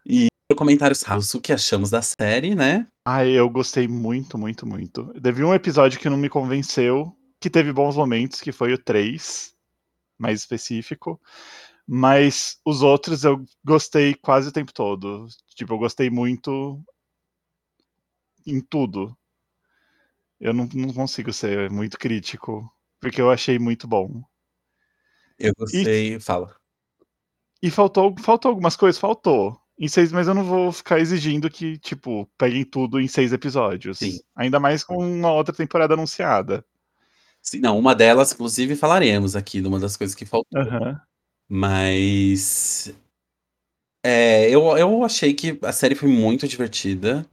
E 0.06 0.28
comentários 0.56 1.02
rasos, 1.02 1.34
o 1.34 1.40
que 1.40 1.52
achamos 1.52 1.90
da 1.90 2.00
série, 2.00 2.54
né? 2.54 2.86
Ai, 3.06 3.30
eu 3.30 3.48
gostei 3.50 3.86
muito, 3.86 4.38
muito, 4.38 4.66
muito. 4.66 5.12
Teve 5.20 5.44
um 5.44 5.54
episódio 5.54 6.00
que 6.00 6.08
não 6.08 6.16
me 6.16 6.28
convenceu, 6.28 7.14
que 7.40 7.50
teve 7.50 7.72
bons 7.72 7.96
momentos, 7.96 8.40
que 8.40 8.52
foi 8.52 8.72
o 8.72 8.78
3, 8.78 9.53
mais 10.18 10.40
específico. 10.40 11.20
Mas 11.86 12.58
os 12.64 12.82
outros 12.82 13.24
eu 13.24 13.44
gostei 13.64 14.14
quase 14.14 14.48
o 14.48 14.52
tempo 14.52 14.72
todo. 14.72 15.26
Tipo, 15.54 15.74
eu 15.74 15.78
gostei 15.78 16.08
muito 16.08 16.82
em 18.46 18.60
tudo. 18.60 19.16
Eu 20.40 20.52
não, 20.52 20.68
não 20.74 20.92
consigo 20.92 21.32
ser 21.32 21.70
muito 21.70 21.98
crítico, 21.98 22.70
porque 23.00 23.20
eu 23.20 23.30
achei 23.30 23.58
muito 23.58 23.86
bom. 23.86 24.22
Eu 25.38 25.52
gostei. 25.56 26.18
Fala. 26.20 26.54
E 27.62 27.70
faltou, 27.70 28.14
faltou 28.18 28.50
algumas 28.50 28.76
coisas, 28.76 29.00
faltou. 29.00 29.58
Em 29.76 29.88
seis, 29.88 30.12
mas 30.12 30.28
eu 30.28 30.34
não 30.34 30.44
vou 30.44 30.70
ficar 30.70 31.00
exigindo 31.00 31.50
que, 31.50 31.76
tipo, 31.78 32.30
peguem 32.38 32.64
tudo 32.64 33.00
em 33.00 33.08
seis 33.08 33.32
episódios. 33.32 33.98
Sim. 33.98 34.20
Ainda 34.36 34.60
mais 34.60 34.84
com 34.84 34.96
uma 34.96 35.32
outra 35.32 35.54
temporada 35.54 35.94
anunciada. 35.94 36.64
Sim, 37.44 37.60
não, 37.60 37.78
uma 37.78 37.94
delas, 37.94 38.32
inclusive, 38.32 38.74
falaremos 38.74 39.36
aqui 39.36 39.60
de 39.60 39.68
uma 39.68 39.78
das 39.78 39.96
coisas 39.96 40.14
que 40.14 40.24
faltou. 40.24 40.58
Aham. 40.60 41.00
Mas. 41.48 42.94
É, 44.02 44.48
eu, 44.50 44.76
eu 44.76 45.04
achei 45.04 45.34
que 45.34 45.58
a 45.62 45.72
série 45.72 45.94
foi 45.94 46.08
muito 46.08 46.48
divertida. 46.48 47.26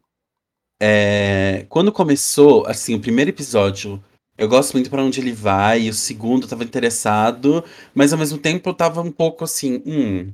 É, 0.81 1.65
quando 1.69 1.91
começou, 1.91 2.65
assim, 2.67 2.95
o 2.95 2.99
primeiro 3.01 3.29
episódio, 3.31 4.03
eu 4.37 4.49
gosto 4.49 4.73
muito 4.73 4.89
pra 4.89 5.03
onde 5.03 5.19
ele 5.21 5.31
vai, 5.31 5.83
e 5.83 5.89
o 5.89 5.93
segundo 5.93 6.43
eu 6.43 6.49
tava 6.49 6.63
interessado, 6.63 7.63
mas 7.93 8.11
ao 8.13 8.19
mesmo 8.19 8.37
tempo 8.37 8.69
eu 8.69 8.73
tava 8.73 9.01
um 9.01 9.11
pouco 9.11 9.43
assim, 9.43 9.81
hum, 9.85 10.33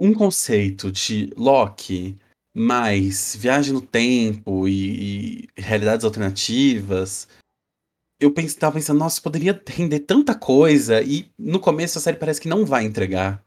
um 0.00 0.12
conceito 0.14 0.90
de 0.92 1.32
Loki 1.36 2.16
mais 2.54 3.36
viagem 3.36 3.72
no 3.72 3.80
tempo 3.80 4.68
e, 4.68 5.44
e 5.56 5.60
realidades 5.60 6.04
alternativas. 6.04 7.28
Eu 8.24 8.30
pens, 8.32 8.54
tava 8.54 8.76
pensando, 8.76 8.98
nossa, 8.98 9.20
poderia 9.20 9.60
render 9.66 10.00
tanta 10.00 10.34
coisa, 10.34 11.02
e 11.02 11.30
no 11.38 11.60
começo 11.60 11.98
a 11.98 12.00
série 12.00 12.16
parece 12.16 12.40
que 12.40 12.48
não 12.48 12.64
vai 12.64 12.84
entregar 12.84 13.44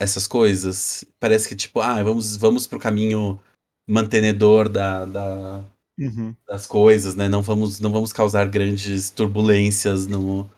essas 0.00 0.26
coisas. 0.26 1.04
Parece 1.20 1.48
que, 1.48 1.54
tipo, 1.54 1.80
ah, 1.80 2.02
vamos, 2.02 2.36
vamos 2.36 2.66
pro 2.66 2.80
caminho 2.80 3.40
mantenedor 3.88 4.68
da, 4.68 5.04
da- 5.04 5.64
Uhum. 5.96 6.34
das 6.48 6.66
coisas, 6.66 7.14
né? 7.14 7.28
Não 7.28 7.40
vamos, 7.40 7.78
não 7.78 7.92
vamos 7.92 8.12
causar 8.12 8.48
grandes 8.48 9.10
turbulências 9.10 10.08
no, 10.08 10.50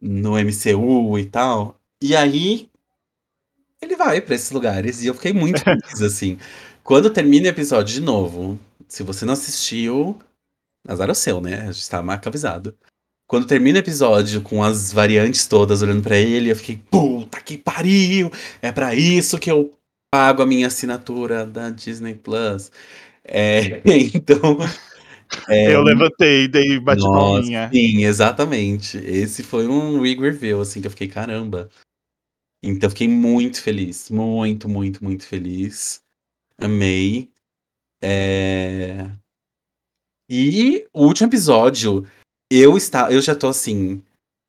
no 0.00 0.36
MCU 0.36 1.16
e 1.20 1.26
tal. 1.26 1.80
E 2.02 2.16
aí 2.16 2.68
ele 3.80 3.94
vai 3.94 4.20
pra 4.20 4.34
esses 4.34 4.50
lugares 4.50 5.02
e 5.02 5.06
eu 5.06 5.14
fiquei 5.14 5.32
muito 5.32 5.60
feliz, 5.62 6.02
assim. 6.02 6.36
Quando 6.82 7.10
termina 7.10 7.46
o 7.46 7.50
episódio 7.50 7.94
de 7.94 8.00
novo, 8.00 8.58
se 8.88 9.04
você 9.04 9.24
não 9.24 9.34
assistiu, 9.34 10.18
azar 10.86 11.08
é 11.08 11.12
o 11.12 11.14
seu, 11.14 11.40
né? 11.40 11.68
A 11.68 11.72
gente 11.72 11.88
tá 11.88 12.02
marca 12.02 12.28
avisado. 12.28 12.76
Quando 13.26 13.46
termina 13.46 13.78
o 13.78 13.82
episódio 13.82 14.42
com 14.42 14.62
as 14.62 14.92
variantes 14.92 15.46
todas 15.46 15.80
olhando 15.80 16.02
pra 16.02 16.18
ele, 16.18 16.50
eu 16.50 16.56
fiquei, 16.56 16.76
puta 16.90 17.40
que 17.40 17.56
pariu! 17.56 18.30
É 18.60 18.70
pra 18.70 18.94
isso 18.94 19.38
que 19.38 19.50
eu 19.50 19.72
pago 20.10 20.42
a 20.42 20.46
minha 20.46 20.66
assinatura 20.66 21.46
da 21.46 21.70
Disney 21.70 22.14
Plus. 22.14 22.70
É, 23.24 23.80
então. 24.14 24.58
é, 25.48 25.74
eu 25.74 25.82
levantei, 25.82 26.46
dei 26.46 26.78
bate 26.78 27.02
nossa, 27.02 27.40
palminha. 27.40 27.70
Sim, 27.72 28.04
exatamente. 28.04 28.98
Esse 28.98 29.42
foi 29.42 29.66
um 29.66 30.00
Wig 30.00 30.20
Reveal, 30.20 30.60
assim, 30.60 30.80
que 30.82 30.86
eu 30.86 30.90
fiquei, 30.90 31.08
caramba. 31.08 31.70
Então 32.62 32.90
fiquei 32.90 33.08
muito 33.08 33.62
feliz. 33.62 34.10
Muito, 34.10 34.68
muito, 34.68 35.02
muito 35.02 35.26
feliz. 35.26 36.02
Amei. 36.58 37.30
É... 38.02 39.10
E 40.34 40.86
o 40.94 41.04
último 41.04 41.28
episódio, 41.28 42.06
eu 42.50 42.74
está, 42.74 43.12
eu 43.12 43.20
já 43.20 43.34
tô 43.34 43.48
assim, 43.48 44.00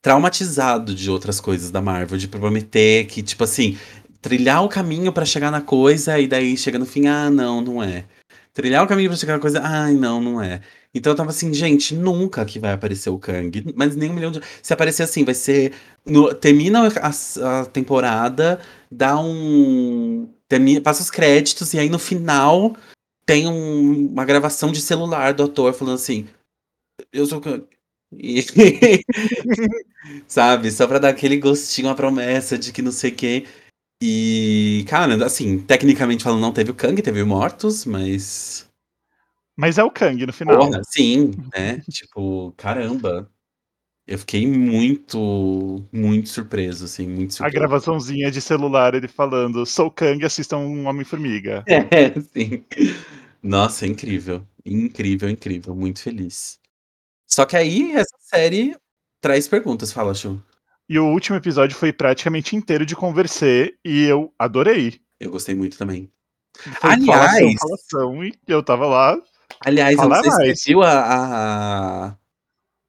traumatizado 0.02 0.96
de 0.96 1.12
outras 1.12 1.42
coisas 1.42 1.72
da 1.72 1.82
Marvel, 1.82 2.18
de 2.18 2.26
prometer 2.30 3.06
que, 3.08 3.22
tipo 3.22 3.44
assim, 3.44 3.78
trilhar 4.22 4.64
o 4.64 4.70
caminho 4.70 5.12
pra 5.12 5.26
chegar 5.26 5.52
na 5.52 5.60
coisa 5.60 6.18
e 6.18 6.26
daí 6.26 6.56
chega 6.56 6.80
no 6.80 6.86
fim, 6.86 7.08
ah, 7.08 7.30
não, 7.30 7.60
não 7.60 7.84
é. 7.84 8.06
Trilhar 8.54 8.82
o 8.82 8.88
caminho 8.88 9.10
pra 9.10 9.18
chegar 9.18 9.34
na 9.34 9.40
coisa, 9.42 9.60
ai, 9.62 9.94
não, 9.94 10.22
não 10.22 10.42
é. 10.42 10.62
Então 10.96 11.12
eu 11.12 11.18
tava 11.18 11.32
assim, 11.32 11.54
gente, 11.54 11.94
nunca 11.94 12.46
que 12.46 12.60
vai 12.60 12.72
aparecer 12.72 13.10
o 13.10 13.20
Kang, 13.20 13.74
mas 13.76 13.94
nem 13.94 14.10
um 14.10 14.14
milhão 14.14 14.32
de. 14.32 14.40
Se 14.62 14.72
aparecer 14.74 15.04
assim, 15.04 15.26
vai 15.26 15.34
ser. 15.34 15.74
no- 16.06 16.34
termina 16.34 16.88
a, 16.88 17.60
a 17.62 17.66
temporada, 17.66 18.58
dá 18.90 19.20
um. 19.20 20.30
termina- 20.48 20.80
passa 20.80 21.02
os 21.02 21.12
créditos, 21.12 21.74
e 21.74 21.80
aí 21.80 21.90
no 21.90 22.00
final 22.00 22.74
tem 23.26 23.48
um- 23.48 24.08
uma 24.08 24.26
gravação 24.26 24.72
de 24.72 24.82
celular 24.82 25.34
do 25.34 25.44
ator 25.44 25.74
falando 25.74 25.96
assim: 25.96 26.28
Eu 27.12 27.26
sou 27.26 27.40
o 27.40 27.42
Kang. 27.42 27.66
E- 28.18 28.44
Sabe? 30.28 30.72
Só 30.72 30.88
pra 30.88 31.00
dar 31.00 31.10
aquele 31.10 31.38
gostinho, 31.38 31.90
a 31.90 31.96
promessa 31.96 32.58
de 32.58 32.72
que 32.72 32.82
não 32.82 32.92
sei 32.92 33.12
o 33.12 33.16
quê. 33.16 33.46
E, 34.02 34.86
cara, 34.88 35.26
assim, 35.26 35.60
tecnicamente 35.60 36.24
falando, 36.24 36.42
não 36.42 36.52
teve 36.52 36.72
o 36.72 36.76
Kang, 36.76 37.02
teve 37.02 37.22
o 37.22 37.28
Mortos, 37.28 37.86
mas. 37.86 38.68
Mas 39.56 39.78
é 39.78 39.84
o 39.84 39.92
Kang 39.92 40.26
no 40.26 40.34
final. 40.34 40.58
Porra, 40.58 40.82
sim, 40.90 41.32
né? 41.56 41.82
tipo, 41.90 42.54
caramba. 42.58 43.32
Eu 44.06 44.20
fiquei 44.20 44.46
muito, 44.46 45.82
muito 45.92 46.28
surpreso, 46.30 46.84
assim, 46.86 47.08
muito 47.08 47.32
A 47.32 47.34
surpreso. 47.36 47.56
gravaçãozinha 47.58 48.30
de 48.30 48.42
celular, 48.42 48.94
ele 48.96 49.08
falando, 49.08 49.66
sou 49.66 49.90
Kang, 49.90 50.26
assistam 50.26 50.58
um 50.58 50.88
Homem-Formiga. 50.88 51.64
É, 51.92 52.12
sim. 52.20 52.66
Nossa, 53.42 53.86
é 53.86 53.90
incrível. 53.90 54.46
Incrível, 54.66 55.30
incrível. 55.30 55.74
Muito 55.76 56.02
feliz. 56.02 56.60
Só 57.28 57.46
que 57.46 57.56
aí, 57.56 57.94
essa 57.94 58.16
série 58.20 58.76
traz 59.22 59.48
perguntas, 59.48 59.92
fala, 59.94 60.14
Chu. 60.14 60.42
E 60.90 61.00
o 61.00 61.06
último 61.08 61.38
episódio 61.38 61.76
foi 61.78 61.94
praticamente 61.94 62.56
inteiro 62.58 62.86
de 62.86 62.96
conversar 62.96 63.70
e 63.86 64.04
eu 64.04 64.34
adorei. 64.38 65.00
Eu 65.20 65.32
gostei 65.32 65.56
muito 65.56 65.78
também. 65.78 66.12
Foi 66.58 66.92
Aliás- 66.92 67.32
falação, 67.32 67.54
falação, 67.58 68.24
e 68.26 68.34
eu 68.48 68.62
tava 68.62 68.86
lá. 68.86 69.18
Aliás, 69.66 69.94
eu 69.96 69.98
Fala 70.04 70.16
não 70.18 70.24
sei 70.24 70.32
se 70.32 70.38
mais. 70.38 70.60
você 70.62 70.70
viu 70.70 70.84
a. 70.84 70.92
a- 72.10 72.18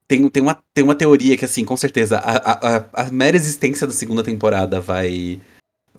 Tem, 0.07 0.27
tem, 0.29 0.43
uma, 0.43 0.57
tem 0.73 0.83
uma 0.83 0.95
teoria 0.95 1.35
que, 1.35 1.45
assim, 1.45 1.65
com 1.65 1.75
certeza, 1.75 2.17
a, 2.19 2.51
a, 2.51 2.85
a- 2.93 3.11
mera 3.11 3.35
existência 3.35 3.87
da 3.87 3.93
segunda 3.93 4.23
temporada 4.23 4.79
vai, 4.79 5.41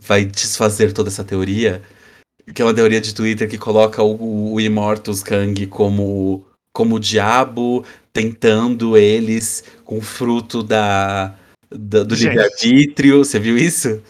vai 0.00 0.24
desfazer 0.24 0.92
toda 0.92 1.08
essa 1.08 1.24
teoria. 1.24 1.82
Que 2.54 2.62
é 2.62 2.64
uma 2.64 2.74
teoria 2.74 3.00
de 3.00 3.12
Twitter 3.12 3.48
que 3.50 3.58
coloca 3.58 4.00
o, 4.02 4.52
o 4.54 4.60
Immortus 4.60 5.22
Kang 5.24 5.66
como, 5.66 6.46
como 6.72 6.94
o 6.94 7.00
diabo, 7.00 7.84
tentando 8.12 8.96
eles 8.96 9.64
com 9.84 9.98
o 9.98 10.02
fruto 10.02 10.62
da, 10.62 11.34
da- 11.68 12.04
do 12.04 12.14
livre-arbítrio. 12.14 13.24
Você 13.24 13.40
viu 13.40 13.58
isso? 13.58 14.00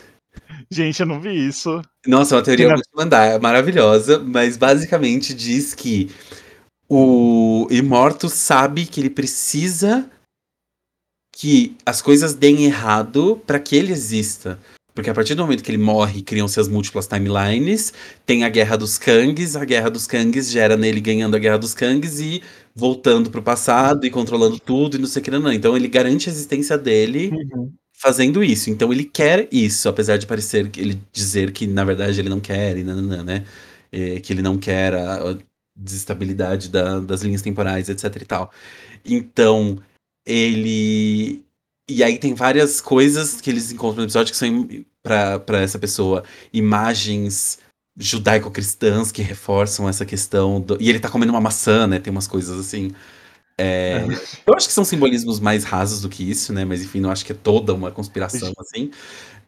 Gente, 0.70 1.00
eu 1.00 1.06
não 1.06 1.18
vi 1.20 1.46
isso. 1.48 1.80
Nossa, 2.06 2.34
é 2.34 2.38
uma 2.38 2.44
teoria 2.44 2.66
Que 2.66 2.72
muito 2.74 2.88
mandar, 2.94 3.24
é 3.24 3.38
maravilhosa, 3.38 4.18
mas 4.18 4.56
basicamente 4.58 5.32
diz 5.32 5.74
que 5.74 6.10
o 6.88 7.66
Immortus 7.70 8.32
sabe 8.32 8.86
que 8.86 9.00
ele 9.00 9.10
precisa 9.10 10.08
que 11.32 11.76
as 11.84 12.00
coisas 12.00 12.34
deem 12.34 12.64
errado 12.64 13.42
para 13.46 13.58
que 13.58 13.76
ele 13.76 13.92
exista. 13.92 14.58
Porque 14.94 15.10
a 15.10 15.14
partir 15.14 15.34
do 15.34 15.42
momento 15.42 15.62
que 15.62 15.70
ele 15.70 15.76
morre, 15.76 16.22
criam-se 16.22 16.58
as 16.58 16.68
múltiplas 16.68 17.06
timelines, 17.06 17.92
tem 18.24 18.44
a 18.44 18.48
Guerra 18.48 18.76
dos 18.76 18.96
Kangs, 18.96 19.54
a 19.54 19.62
Guerra 19.62 19.90
dos 19.90 20.06
Kangs 20.06 20.50
gera 20.50 20.74
nele 20.74 21.02
ganhando 21.02 21.36
a 21.36 21.38
Guerra 21.38 21.58
dos 21.58 21.74
Kangs 21.74 22.18
e 22.18 22.42
voltando 22.74 23.30
pro 23.30 23.42
passado 23.42 24.06
e 24.06 24.10
controlando 24.10 24.58
tudo 24.58 24.96
e 24.96 24.98
não 24.98 25.06
sei 25.06 25.20
o 25.20 25.24
que, 25.24 25.30
não, 25.30 25.40
não. 25.40 25.52
Então 25.52 25.76
ele 25.76 25.88
garante 25.88 26.30
a 26.30 26.32
existência 26.32 26.78
dele 26.78 27.30
fazendo 27.92 28.42
isso. 28.42 28.70
Então 28.70 28.90
ele 28.90 29.04
quer 29.04 29.46
isso, 29.52 29.86
apesar 29.88 30.16
de 30.16 30.26
parecer 30.26 30.70
que 30.70 30.80
ele 30.80 30.98
dizer 31.12 31.52
que 31.52 31.66
na 31.66 31.84
verdade 31.84 32.18
ele 32.18 32.30
não 32.30 32.40
quer, 32.40 32.78
e 32.78 32.82
nananã, 32.82 33.22
né? 33.22 33.44
É, 33.92 34.20
que 34.20 34.32
ele 34.32 34.42
não 34.42 34.56
quer 34.56 34.94
a, 34.94 35.30
a 35.30 35.36
desestabilidade 35.76 36.68
da- 36.70 37.00
das 37.00 37.22
linhas 37.22 37.42
temporais, 37.42 37.88
etc 37.88 38.04
e 38.22 38.24
tal. 38.24 38.52
Então 39.04 39.78
ele 40.26 41.44
e 41.88 42.02
aí 42.02 42.18
tem 42.18 42.34
várias 42.34 42.80
coisas 42.80 43.40
que 43.40 43.50
eles 43.50 43.70
encontram 43.70 43.98
no 43.98 44.04
episódio 44.04 44.32
que 44.32 44.38
são 44.38 44.68
pra 45.02 45.38
para 45.38 45.60
essa 45.60 45.78
pessoa 45.78 46.24
imagens 46.52 47.58
judaico-cristãs 47.98 49.10
que 49.12 49.22
reforçam 49.22 49.88
essa 49.88 50.04
questão 50.04 50.60
do... 50.60 50.76
e 50.80 50.90
ele 50.90 51.00
tá 51.00 51.08
comendo 51.08 51.32
uma 51.32 51.40
maçã, 51.40 51.86
né? 51.86 51.98
Tem 51.98 52.10
umas 52.10 52.26
coisas 52.26 52.58
assim. 52.58 52.92
É, 53.58 54.04
eu 54.46 54.54
acho 54.54 54.66
que 54.66 54.72
são 54.74 54.84
simbolismos 54.84 55.40
mais 55.40 55.64
rasos 55.64 56.02
do 56.02 56.08
que 56.08 56.28
isso, 56.28 56.52
né? 56.52 56.64
Mas 56.64 56.82
enfim, 56.82 57.00
não 57.00 57.10
acho 57.10 57.24
que 57.24 57.32
é 57.32 57.34
toda 57.34 57.72
uma 57.72 57.90
conspiração 57.90 58.52
assim. 58.58 58.90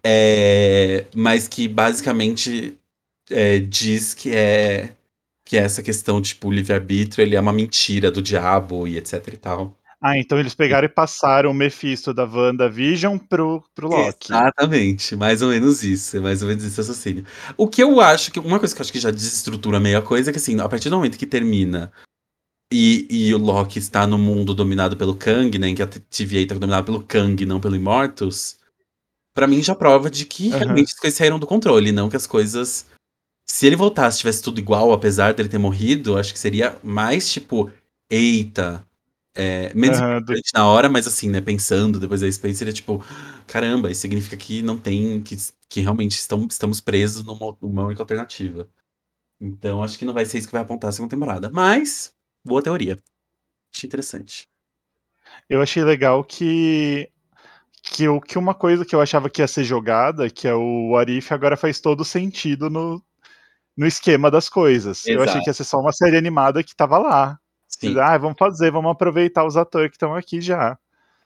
É, 0.03 1.05
mas 1.15 1.47
que 1.49 1.69
basicamente 1.69 2.79
é, 3.31 3.59
diz 3.59 4.15
que 4.15 4.35
é 4.35 4.95
que 5.49 5.57
é 5.57 5.63
essa 5.63 5.83
questão, 5.83 6.21
tipo, 6.21 6.49
o 6.49 6.53
livre-arbítrio, 6.53 7.23
ele 7.23 7.35
é 7.35 7.41
uma 7.41 7.55
mentira 7.55 8.11
do 8.11 8.21
diabo 8.21 8.87
e 8.87 8.99
etc 8.99 9.27
e 9.29 9.37
tal. 9.39 9.75
Ah, 9.99 10.19
então 10.19 10.39
eles 10.39 10.55
pegaram 10.55 10.85
e 10.85 10.91
passaram 10.91 11.51
o 11.51 11.55
Mephisto 11.55 12.13
da 12.13 12.25
WandaVision 12.25 13.17
pro, 13.17 13.65
pro 13.75 13.89
Loki. 13.89 14.31
Exatamente, 14.31 15.17
mais 15.17 15.41
ou 15.41 15.49
menos 15.49 15.83
isso, 15.83 16.19
é 16.19 16.21
mais 16.21 16.43
ou 16.43 16.49
menos 16.49 16.63
esse 16.63 16.77
raciocínio. 16.77 17.25
O 17.57 17.67
que 17.67 17.83
eu 17.83 17.99
acho 17.99 18.31
que, 18.31 18.39
uma 18.39 18.59
coisa 18.59 18.75
que 18.75 18.81
eu 18.83 18.85
acho 18.85 18.93
que 18.93 19.01
já 19.01 19.11
desestrutura 19.11 19.81
meio 19.81 19.97
a 19.97 20.03
coisa 20.03 20.29
é 20.29 20.33
que, 20.35 20.39
assim, 20.39 20.61
a 20.61 20.69
partir 20.69 20.91
do 20.91 20.97
momento 20.97 21.17
que 21.17 21.27
termina 21.27 21.91
e, 22.71 23.07
e 23.11 23.35
o 23.35 23.39
Loki 23.39 23.79
está 23.79 24.07
no 24.07 24.19
mundo 24.19 24.55
dominado 24.55 24.99
pelo 24.99 25.17
Kang, 25.17 25.59
né, 25.59 25.69
em 25.69 25.75
que 25.75 25.83
a 25.83 25.87
TVA 25.87 26.41
está 26.41 26.55
dominada 26.57 26.85
pelo 26.85 27.03
Kang, 27.03 27.47
não 27.47 27.59
pelo 27.59 27.75
Immortus, 27.75 28.59
pra 29.35 29.47
mim 29.47 29.63
já 29.63 29.75
prova 29.75 30.11
de 30.11 30.27
que 30.27 30.51
Aham. 30.51 30.59
realmente 30.59 30.93
as 30.93 31.01
coisas 31.01 31.17
saíram 31.17 31.39
do 31.39 31.47
controle, 31.47 31.91
não 31.91 32.11
que 32.11 32.17
as 32.17 32.27
coisas... 32.27 32.87
Se 33.51 33.67
ele 33.67 33.77
voltasse, 33.77 34.19
tivesse 34.19 34.43
tudo 34.43 34.61
igual, 34.61 34.93
apesar 34.93 35.33
dele 35.35 35.49
ter 35.49 35.59
morrido, 35.59 36.19
acho 36.19 36.33
que 36.33 36.39
seria 36.39 36.79
mais, 36.83 37.31
tipo, 37.33 37.71
eita... 38.11 38.87
É, 39.35 39.73
menos 39.75 40.03
Aham, 40.03 40.21
do- 40.25 40.35
na 40.55 40.67
hora, 40.69 40.89
mas 40.89 41.07
assim, 41.07 41.31
né, 41.31 41.41
pensando 41.41 42.01
depois 42.01 42.21
da 42.23 42.31
Space, 42.33 42.57
seria 42.59 42.73
tipo, 42.73 43.05
caramba, 43.47 43.91
isso 43.91 44.01
significa 44.03 44.37
que 44.37 44.63
não 44.63 44.79
tem, 44.79 45.23
que, 45.23 45.37
que 45.69 45.81
realmente 45.81 46.13
estão, 46.19 46.47
estamos 46.51 46.81
presos 46.81 47.25
numa, 47.25 47.57
numa 47.63 47.85
única 47.87 48.03
alternativa. 48.03 48.69
Então, 49.41 49.83
acho 49.83 49.99
que 49.99 50.05
não 50.07 50.15
vai 50.15 50.27
ser 50.27 50.39
isso 50.39 50.49
que 50.49 50.53
vai 50.55 50.63
apontar 50.63 50.91
a 50.91 50.93
segunda 50.93 51.11
temporada. 51.17 51.51
Mas, 51.51 52.13
boa 52.45 52.63
teoria. 52.63 52.99
Achei 53.75 53.89
interessante. 53.89 54.49
Eu 55.49 55.63
achei 55.63 55.83
legal 55.85 56.25
que 56.25 57.11
que, 57.85 58.05
eu, 58.05 58.21
que 58.21 58.39
uma 58.39 58.55
coisa 58.55 58.85
que 58.85 58.95
eu 58.95 59.01
achava 59.01 59.31
que 59.31 59.43
ia 59.43 59.49
ser 59.49 59.65
jogada, 59.65 60.31
que 60.31 60.49
é 60.49 60.55
o 60.55 60.97
Arif, 60.97 61.33
agora 61.35 61.57
faz 61.57 61.81
todo 61.81 62.05
sentido 62.05 62.71
no, 62.71 63.03
no 63.79 63.87
esquema 63.87 64.29
das 64.29 64.49
coisas. 64.49 65.07
Eu 65.07 65.23
achei 65.23 65.35
Exato. 65.35 65.45
que 65.45 65.51
ia 65.51 65.55
ser 65.55 65.65
só 65.65 65.79
uma 65.79 65.93
série 65.93 66.17
animada 66.17 66.65
que 66.65 66.75
tava 66.75 66.99
lá. 66.99 67.39
Sim, 67.69 67.97
Ah, 67.97 68.19
vamos 68.19 68.37
fazer, 68.37 68.73
vamos 68.73 68.91
aproveitar 68.91 69.47
os 69.47 69.57
atores 69.57 69.91
que 69.91 69.97
estão 69.97 70.17
aqui 70.17 70.41
já. 70.41 70.77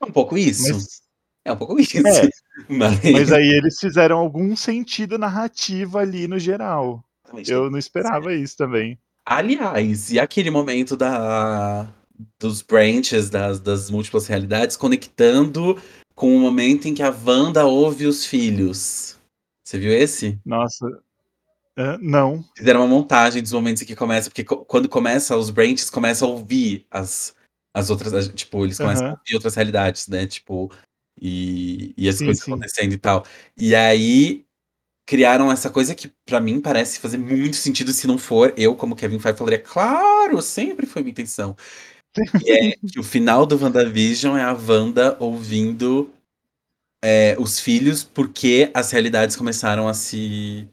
é 0.03 0.05
um 0.05 0.13
pouco 0.13 0.37
isso. 0.37 0.71
Mas, 0.71 1.01
É 1.47 1.53
um 1.53 1.57
pouco 1.57 1.81
isso. 1.81 1.97
É. 2.07 2.29
Mas, 2.69 3.01
mas 3.03 3.33
aí 3.33 3.49
eles 3.49 3.79
fizeram 3.81 4.19
algum 4.19 4.55
sentido 4.55 5.17
narrativo 5.19 5.97
ali 5.97 6.29
no 6.29 6.39
geral. 6.39 7.03
Eu 7.49 7.71
não 7.71 7.79
esperava 7.79 8.35
isso 8.35 8.57
também. 8.57 8.99
Aliás, 9.25 10.13
e 10.13 10.21
aquele 10.21 10.51
momento 10.51 10.95
da, 10.95 11.89
dos 12.39 12.61
branches, 12.61 13.31
das, 13.31 13.59
das 13.59 13.91
múltiplas 13.91 14.27
realidades, 14.27 14.77
conectando 14.77 15.81
com 16.15 16.37
o 16.37 16.41
momento 16.41 16.87
em 16.87 16.95
que 16.95 17.03
a 17.03 17.11
Wanda 17.11 17.65
ouve 17.65 18.07
os 18.07 18.27
filhos. 18.27 19.19
Você 19.65 19.79
viu 19.79 19.93
esse? 19.93 20.39
Nossa. 20.45 20.87
Ah, 21.77 21.97
não. 21.99 22.45
Fizeram 22.57 22.81
uma 22.81 22.87
montagem 22.89 23.43
dos 23.43 23.53
momentos 23.53 23.83
em 23.83 23.87
que 23.87 23.97
começa, 23.97 24.29
porque 24.31 24.45
co- 24.45 24.65
quando 24.65 24.89
começa 24.89 25.37
os 25.37 25.51
branches, 25.51 25.89
começa 25.91 26.25
a 26.25 26.29
ouvir 26.29 26.87
as, 26.91 27.35
as 27.75 27.89
outras, 27.91 28.13
as- 28.13 28.29
tipo, 28.29 28.65
eles 28.65 28.79
começam 28.79 29.07
a 29.07 29.11
ouvir 29.13 29.35
outras 29.35 29.55
realidades, 29.55 30.07
né? 30.09 30.27
Tipo, 30.27 30.71
e, 31.21 31.95
e 31.97 32.09
as 32.09 32.17
Sim, 32.17 32.27
coisas 32.27 32.45
sim. 32.45 32.53
acontecendo 32.53 32.93
e 32.93 32.99
tal. 32.99 33.25
E 33.57 33.75
aí 33.75 34.45
criaram 35.07 35.53
essa 35.53 35.71
coisa 35.71 35.95
que 35.95 36.13
pra 36.27 36.41
mim 36.41 36.61
parece 36.61 37.01
fazer 37.01 37.19
muito 37.19 37.57
sentido 37.57 37.93
se 37.93 38.07
não 38.07 38.19
for 38.19 38.55
eu, 38.57 38.77
como 38.77 38.97
Kevin 38.97 39.19
Feige, 39.21 39.39
falaria, 39.39 39.59
claro, 39.61 40.41
sempre 40.43 40.87
foi 40.87 41.03
minha 41.03 41.13
intenção. 41.13 41.57
Que 42.41 42.51
é 42.53 42.73
que 42.89 43.01
o 43.01 43.05
final 43.05 43.47
do 43.47 43.57
WandaVision 43.63 44.37
é 44.39 44.43
a 44.45 44.53
Wanda 44.55 45.17
ouvindo 45.21 46.13
é, 47.05 47.37
os 47.39 47.59
filhos 47.61 48.05
porque 48.05 48.71
as 48.75 48.91
realidades 48.93 49.37
começaram 49.37 49.89
a 49.89 49.95
se 49.95 50.69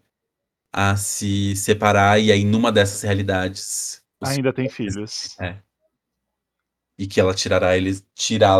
a 0.71 0.95
se 0.95 1.55
separar 1.55 2.19
e 2.19 2.31
aí 2.31 2.43
numa 2.45 2.71
dessas 2.71 3.01
realidades 3.01 4.03
Ainda 4.21 4.53
tem 4.53 4.69
filhos. 4.69 5.35
e 6.97 7.07
que 7.07 7.19
ela 7.19 7.33
tirará 7.33 7.77
eles 7.77 8.05
tirá 8.13 8.55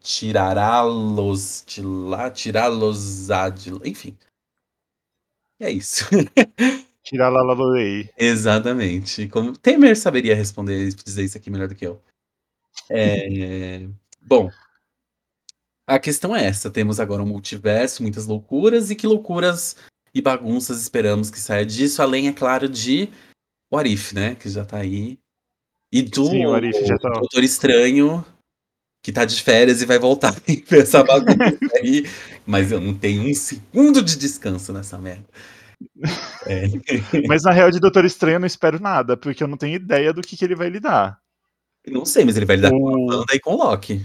tirará-los 0.00 1.62
de 1.66 1.82
lá, 1.82 2.30
tirá-los 2.30 3.28
de 3.62 3.70
lá, 3.70 3.80
enfim. 3.84 4.16
É 5.60 5.70
isso. 5.70 6.04
Tirar 7.02 7.28
lá. 7.28 7.42
Exatamente. 8.18 9.28
Como 9.28 9.56
Temer 9.56 9.96
saberia 9.96 10.34
responder 10.34 10.92
dizer 10.92 11.22
isso 11.22 11.38
aqui 11.38 11.48
melhor 11.48 11.68
do 11.68 11.74
que 11.74 11.86
eu. 11.86 12.02
É, 12.90 13.86
Bom, 14.20 14.50
a 15.86 16.00
questão 16.00 16.34
é 16.34 16.44
essa: 16.44 16.68
temos 16.68 16.98
agora 16.98 17.22
um 17.22 17.26
multiverso, 17.26 18.02
muitas 18.02 18.26
loucuras, 18.26 18.90
e 18.90 18.96
que 18.96 19.06
loucuras 19.06 19.76
e 20.16 20.22
bagunças 20.22 20.80
esperamos 20.80 21.30
que 21.30 21.38
saia 21.38 21.66
disso, 21.66 22.00
além, 22.00 22.26
é 22.26 22.32
claro, 22.32 22.70
de 22.70 23.10
What 23.70 23.92
If, 23.92 24.14
né? 24.14 24.34
Que 24.34 24.48
já 24.48 24.64
tá 24.64 24.78
aí. 24.78 25.18
E 25.92 26.00
do 26.00 26.28
Sim, 26.28 26.46
o 26.46 26.54
Arif 26.54 26.86
já 26.86 26.96
tá. 26.96 27.10
Doutor 27.10 27.44
Estranho, 27.44 28.24
que 29.02 29.12
tá 29.12 29.26
de 29.26 29.42
férias 29.42 29.82
e 29.82 29.86
vai 29.86 29.98
voltar 29.98 30.32
pra 30.66 30.78
essa 30.78 31.04
bagunça 31.04 31.58
aí. 31.74 32.06
Mas 32.46 32.72
eu 32.72 32.80
não 32.80 32.94
tenho 32.94 33.28
um 33.28 33.34
segundo 33.34 34.02
de 34.02 34.16
descanso 34.16 34.72
nessa 34.72 34.96
merda. 34.96 35.26
É. 36.46 36.62
Mas 37.28 37.42
na 37.42 37.52
real 37.52 37.70
de 37.70 37.78
Doutor 37.78 38.06
Estranho 38.06 38.36
eu 38.36 38.40
não 38.40 38.46
espero 38.46 38.80
nada, 38.80 39.18
porque 39.18 39.42
eu 39.42 39.48
não 39.48 39.58
tenho 39.58 39.76
ideia 39.76 40.14
do 40.14 40.22
que, 40.22 40.34
que 40.34 40.46
ele 40.46 40.54
vai 40.54 40.70
lidar. 40.70 41.20
Não 41.86 42.06
sei, 42.06 42.24
mas 42.24 42.38
ele 42.38 42.46
vai 42.46 42.56
lidar 42.56 42.70
com 42.70 42.78
O- 42.78 43.12
a 43.12 43.16
banda 43.18 43.34
e 43.34 43.38
com 43.38 43.52
o 43.52 43.56
Loki. 43.58 44.04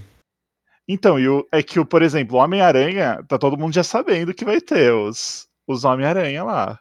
Então, 0.88 1.18
e 1.18 1.28
o, 1.30 1.48
é 1.54 1.64
que, 1.64 1.80
o, 1.80 1.86
por 1.86 2.02
exemplo, 2.02 2.38
o 2.38 2.40
Homem-Aranha, 2.40 3.24
tá 3.30 3.40
todo 3.40 3.58
mundo 3.58 3.74
já 3.74 3.84
sabendo 3.84 4.34
que 4.34 4.44
vai 4.44 4.60
ter 4.60 4.94
os, 4.94 5.48
os 5.72 5.84
Homem-Aranha 5.84 6.44
lá. 6.44 6.80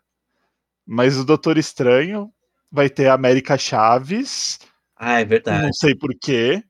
Mas 0.86 1.16
o 1.16 1.24
Doutor 1.24 1.56
Estranho 1.58 2.30
vai 2.70 2.88
ter 2.88 3.08
a 3.08 3.14
América 3.14 3.56
Chaves, 3.58 4.58
Ah, 4.96 5.20
é 5.20 5.24
verdade. 5.24 5.64
não 5.64 5.72
sei 5.72 5.94
porquê. 5.94 6.62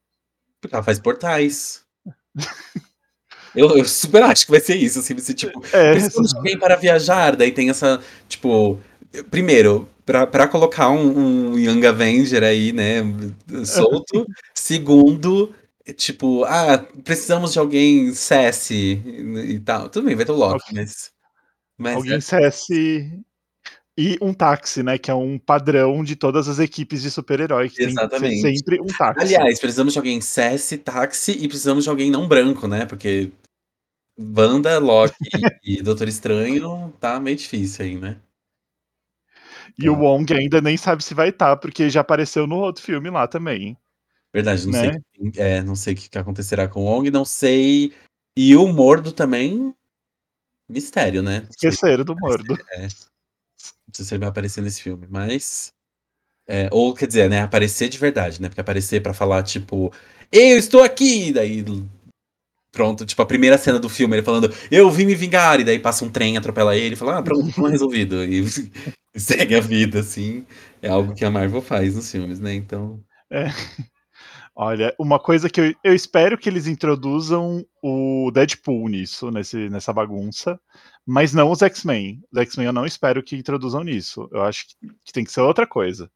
Porque 0.60 0.74
ela 0.74 0.84
faz 0.84 0.98
portais. 0.98 1.84
Eu, 3.54 3.76
eu 3.76 3.84
super 3.84 4.22
acho 4.22 4.44
que 4.44 4.52
vai 4.52 4.60
ser 4.60 4.76
isso, 4.76 5.00
assim, 5.00 5.18
ser 5.18 5.34
tipo, 5.34 5.60
É, 5.72 5.92
precisamos 5.92 6.30
de 6.30 6.36
alguém 6.36 6.58
para 6.58 6.76
viajar, 6.76 7.34
daí 7.34 7.50
tem 7.50 7.68
essa, 7.68 8.00
tipo, 8.28 8.78
primeiro, 9.30 9.88
pra 10.06 10.46
colocar 10.46 10.88
um, 10.90 11.52
um 11.52 11.58
Young 11.58 11.84
Avenger 11.84 12.44
aí, 12.44 12.72
né, 12.72 13.02
solto, 13.64 14.24
segundo, 14.54 15.52
tipo, 15.96 16.44
ah, 16.44 16.78
precisamos 17.02 17.52
de 17.52 17.58
alguém 17.58 18.14
cesse 18.14 19.02
e 19.04 19.58
tal, 19.60 19.88
tudo 19.88 20.06
bem, 20.06 20.14
vai 20.14 20.24
ter 20.24 20.32
o 20.32 20.36
Loki, 20.36 20.72
mas... 20.72 21.10
mas 21.80 21.96
alguém 21.96 22.14
é- 22.14 22.20
cesse 22.20 23.20
e 23.98 24.16
um 24.22 24.32
táxi, 24.32 24.82
né? 24.82 24.96
Que 24.96 25.10
é 25.10 25.14
um 25.14 25.38
padrão 25.38 26.04
de 26.04 26.14
todas 26.16 26.48
as 26.48 26.58
equipes 26.58 27.02
de 27.02 27.10
super-herói, 27.10 27.68
que 27.68 27.76
tem 27.76 27.88
Exatamente. 27.88 28.40
ser 28.40 28.54
sempre 28.56 28.80
um 28.80 28.86
táxi. 28.86 29.20
Aliás, 29.36 29.58
precisamos 29.58 29.92
de 29.92 29.98
alguém 29.98 30.20
cesse, 30.20 30.78
táxi 30.78 31.32
e 31.32 31.48
precisamos 31.48 31.84
de 31.84 31.90
alguém 31.90 32.10
não 32.10 32.28
branco, 32.28 32.68
né, 32.68 32.86
porque 32.86 33.30
Wanda, 34.18 34.78
Loki 34.78 35.14
e 35.64 35.82
Doutor 35.82 36.08
Estranho 36.08 36.92
tá 37.00 37.18
meio 37.18 37.36
difícil 37.36 37.84
aí, 37.84 37.96
né? 37.96 38.16
e 39.78 39.88
o 39.88 39.94
Wong 39.94 40.30
ainda 40.34 40.60
nem 40.60 40.76
sabe 40.76 41.02
se 41.02 41.14
vai 41.14 41.30
estar, 41.30 41.56
porque 41.56 41.88
já 41.88 42.02
apareceu 42.02 42.46
no 42.46 42.56
outro 42.56 42.82
filme 42.82 43.08
lá 43.08 43.26
também. 43.26 43.78
Verdade, 44.32 44.66
não 44.66 44.72
Né? 44.72 44.92
sei, 44.92 45.32
é, 45.36 45.62
não 45.62 45.74
sei 45.74 45.94
o 45.94 45.96
que 45.96 46.10
que 46.10 46.18
acontecerá 46.18 46.68
com 46.68 46.82
o 46.82 46.84
Wong, 46.84 47.10
não 47.10 47.24
sei. 47.24 47.92
E 48.36 48.54
o 48.56 48.68
Mordo 48.68 49.10
também, 49.10 49.74
mistério, 50.70 51.22
né? 51.22 51.46
Esqueceram 51.50 52.04
do 52.04 52.16
Mordo. 52.16 52.56
é, 52.72 52.82
não 52.82 53.94
sei 53.94 54.04
se 54.04 54.14
ele 54.14 54.20
vai 54.20 54.28
aparecer 54.28 54.62
nesse 54.62 54.82
filme, 54.82 55.06
mas. 55.08 55.72
é, 56.48 56.68
ou 56.72 56.94
quer 56.94 57.06
dizer, 57.06 57.28
né? 57.28 57.42
Aparecer 57.42 57.88
de 57.88 57.98
verdade, 57.98 58.40
né? 58.40 58.48
Porque 58.48 58.60
aparecer 58.60 59.02
pra 59.02 59.14
falar, 59.14 59.42
tipo, 59.42 59.92
eu 60.32 60.58
estou 60.58 60.82
aqui! 60.82 61.32
Daí. 61.32 61.64
Pronto, 62.72 63.04
tipo, 63.04 63.20
a 63.20 63.26
primeira 63.26 63.58
cena 63.58 63.80
do 63.80 63.88
filme, 63.88 64.14
ele 64.16 64.22
falando, 64.22 64.54
eu 64.70 64.88
vim 64.90 65.04
me 65.04 65.14
vingar, 65.16 65.58
e 65.58 65.64
daí 65.64 65.80
passa 65.80 66.04
um 66.04 66.10
trem, 66.10 66.36
atropela 66.36 66.76
ele, 66.76 66.94
e 66.94 66.96
fala, 66.96 67.18
ah, 67.18 67.22
pronto, 67.22 67.60
não 67.60 67.68
resolvido. 67.68 68.24
E, 68.24 68.44
e 69.14 69.18
segue 69.20 69.56
a 69.56 69.60
vida, 69.60 70.00
assim. 70.00 70.46
É 70.80 70.88
algo 70.88 71.14
que 71.14 71.24
a 71.24 71.30
Marvel 71.30 71.60
faz 71.60 71.96
nos 71.96 72.10
filmes, 72.10 72.38
né? 72.38 72.54
Então. 72.54 73.02
Olha, 74.62 74.94
uma 74.98 75.18
coisa 75.18 75.48
que 75.48 75.58
eu, 75.58 75.74
eu 75.82 75.94
espero 75.94 76.36
que 76.36 76.46
eles 76.46 76.66
introduzam 76.66 77.66
o 77.82 78.30
Deadpool 78.30 78.90
nisso, 78.90 79.30
nesse, 79.30 79.70
nessa 79.70 79.90
bagunça, 79.90 80.60
mas 81.06 81.32
não 81.32 81.50
os 81.50 81.62
X-Men. 81.62 82.22
Os 82.30 82.38
X-Men 82.40 82.66
eu 82.66 82.72
não 82.74 82.84
espero 82.84 83.22
que 83.22 83.34
introduzam 83.34 83.82
nisso. 83.82 84.28
Eu 84.30 84.42
acho 84.42 84.66
que, 84.68 84.76
que 85.02 85.12
tem 85.14 85.24
que 85.24 85.32
ser 85.32 85.40
outra 85.40 85.66
coisa. 85.66 86.12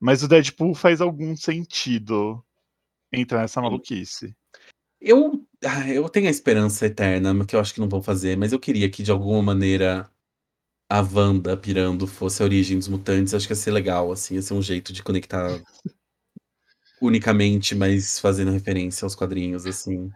Mas 0.00 0.22
o 0.22 0.28
Deadpool 0.28 0.74
faz 0.74 1.02
algum 1.02 1.36
sentido 1.36 2.42
entrar 3.12 3.42
nessa 3.42 3.60
maluquice. 3.60 4.34
Eu, 4.98 5.46
ah, 5.62 5.86
eu 5.86 6.08
tenho 6.08 6.28
a 6.28 6.30
esperança 6.30 6.86
eterna, 6.86 7.44
que 7.44 7.54
eu 7.54 7.60
acho 7.60 7.74
que 7.74 7.80
não 7.80 7.90
vão 7.90 8.02
fazer, 8.02 8.38
mas 8.38 8.54
eu 8.54 8.58
queria 8.58 8.88
que 8.88 9.02
de 9.02 9.10
alguma 9.10 9.42
maneira 9.42 10.10
a 10.88 11.02
Wanda 11.02 11.54
pirando 11.58 12.06
fosse 12.06 12.40
a 12.42 12.46
origem 12.46 12.78
dos 12.78 12.88
mutantes. 12.88 13.34
Acho 13.34 13.46
que 13.46 13.52
ia 13.52 13.56
ser 13.56 13.70
legal, 13.70 14.10
assim, 14.10 14.36
ia 14.36 14.42
ser 14.42 14.54
um 14.54 14.62
jeito 14.62 14.94
de 14.94 15.02
conectar 15.02 15.62
unicamente, 17.00 17.74
mas 17.74 18.18
fazendo 18.18 18.50
referência 18.50 19.04
aos 19.04 19.14
quadrinhos, 19.14 19.66
assim. 19.66 20.10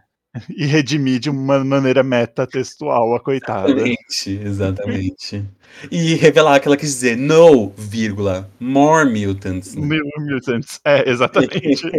E 0.49 0.65
redimir 0.65 1.19
de 1.19 1.29
uma 1.29 1.63
maneira 1.63 2.03
meta-textual 2.03 3.15
a 3.15 3.19
coitada. 3.19 3.69
Exatamente, 3.69 4.29
exatamente. 4.29 5.45
E 5.91 6.15
revelar 6.15 6.59
que 6.59 6.67
ela 6.69 6.77
quis 6.77 6.89
dizer 6.89 7.17
no, 7.17 7.69
vírgula, 7.71 8.49
more 8.57 9.09
mutants. 9.09 9.75
né? 9.75 9.85
New 9.85 10.05
Mutants. 10.19 10.79
É, 10.85 11.09
exatamente. 11.09 11.81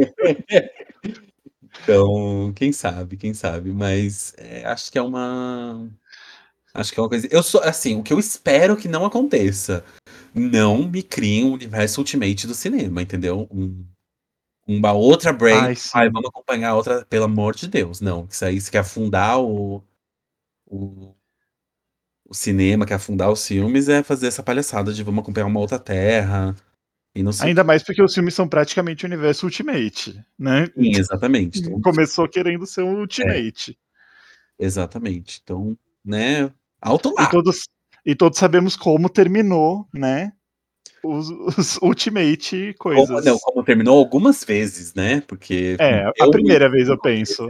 Então, 1.82 2.52
quem 2.54 2.70
sabe, 2.72 3.16
quem 3.16 3.32
sabe, 3.34 3.72
mas 3.72 4.34
é, 4.36 4.64
acho 4.64 4.92
que 4.92 4.98
é 4.98 5.02
uma. 5.02 5.88
Acho 6.74 6.92
que 6.92 7.00
é 7.00 7.02
uma 7.02 7.08
coisa. 7.08 7.28
Eu 7.30 7.42
sou 7.42 7.62
assim, 7.62 7.96
o 7.96 8.02
que 8.02 8.12
eu 8.12 8.18
espero 8.18 8.76
que 8.76 8.88
não 8.88 9.04
aconteça. 9.04 9.84
Não 10.34 10.88
me 10.88 11.02
criem 11.02 11.44
um 11.44 11.52
universo 11.52 12.00
Ultimate 12.00 12.46
do 12.46 12.54
cinema, 12.54 13.02
entendeu? 13.02 13.48
Um, 13.50 13.84
uma 14.66 14.92
outra 14.92 15.32
brand. 15.32 15.64
Ai. 15.64 15.74
Ai, 15.94 16.10
vamos 16.10 16.28
acompanhar 16.28 16.74
outra, 16.74 17.04
pelo 17.06 17.24
amor 17.24 17.54
de 17.54 17.68
Deus. 17.68 18.00
Não, 18.00 18.26
isso 18.30 18.44
aí, 18.44 18.60
se 18.60 18.70
quer 18.70 18.78
afundar 18.78 19.40
o, 19.40 19.82
o, 20.66 21.14
o 22.24 22.34
cinema, 22.34 22.86
quer 22.86 22.94
afundar 22.94 23.30
os 23.30 23.46
filmes, 23.46 23.88
é 23.88 24.02
fazer 24.02 24.26
essa 24.28 24.42
palhaçada 24.42 24.92
de 24.92 25.02
vamos 25.02 25.22
acompanhar 25.22 25.46
uma 25.46 25.60
outra 25.60 25.78
terra. 25.78 26.54
E 27.14 27.22
não 27.22 27.32
sei. 27.32 27.48
Ainda 27.48 27.62
mais 27.62 27.82
porque 27.82 28.02
os 28.02 28.14
filmes 28.14 28.32
são 28.34 28.48
praticamente 28.48 29.04
o 29.04 29.08
universo 29.08 29.44
Ultimate, 29.46 30.18
né? 30.38 30.66
Sim, 30.66 30.92
exatamente. 30.96 31.58
Então, 31.60 31.80
Começou 31.82 32.26
querendo 32.28 32.66
ser 32.66 32.82
um 32.82 33.00
Ultimate. 33.00 33.78
exatamente. 34.58 35.40
Então, 35.42 35.76
né? 36.04 36.50
Alto 36.80 37.10
E 37.10 37.22
lá. 37.22 37.28
todos, 37.30 37.68
e 38.04 38.14
todos 38.14 38.38
sabemos 38.38 38.76
como 38.76 39.08
terminou, 39.10 39.86
né? 39.92 40.32
Os, 41.04 41.30
os 41.30 41.76
Ultimate 41.78 42.74
coisas. 42.78 43.08
Como, 43.08 43.20
não, 43.20 43.38
como 43.38 43.64
terminou 43.64 43.98
algumas 43.98 44.44
vezes, 44.44 44.94
né? 44.94 45.20
Porque. 45.22 45.76
É, 45.80 46.06
a 46.06 46.30
primeira 46.30 46.70
vez 46.70 46.88
eu 46.88 46.98
penso. 46.98 47.48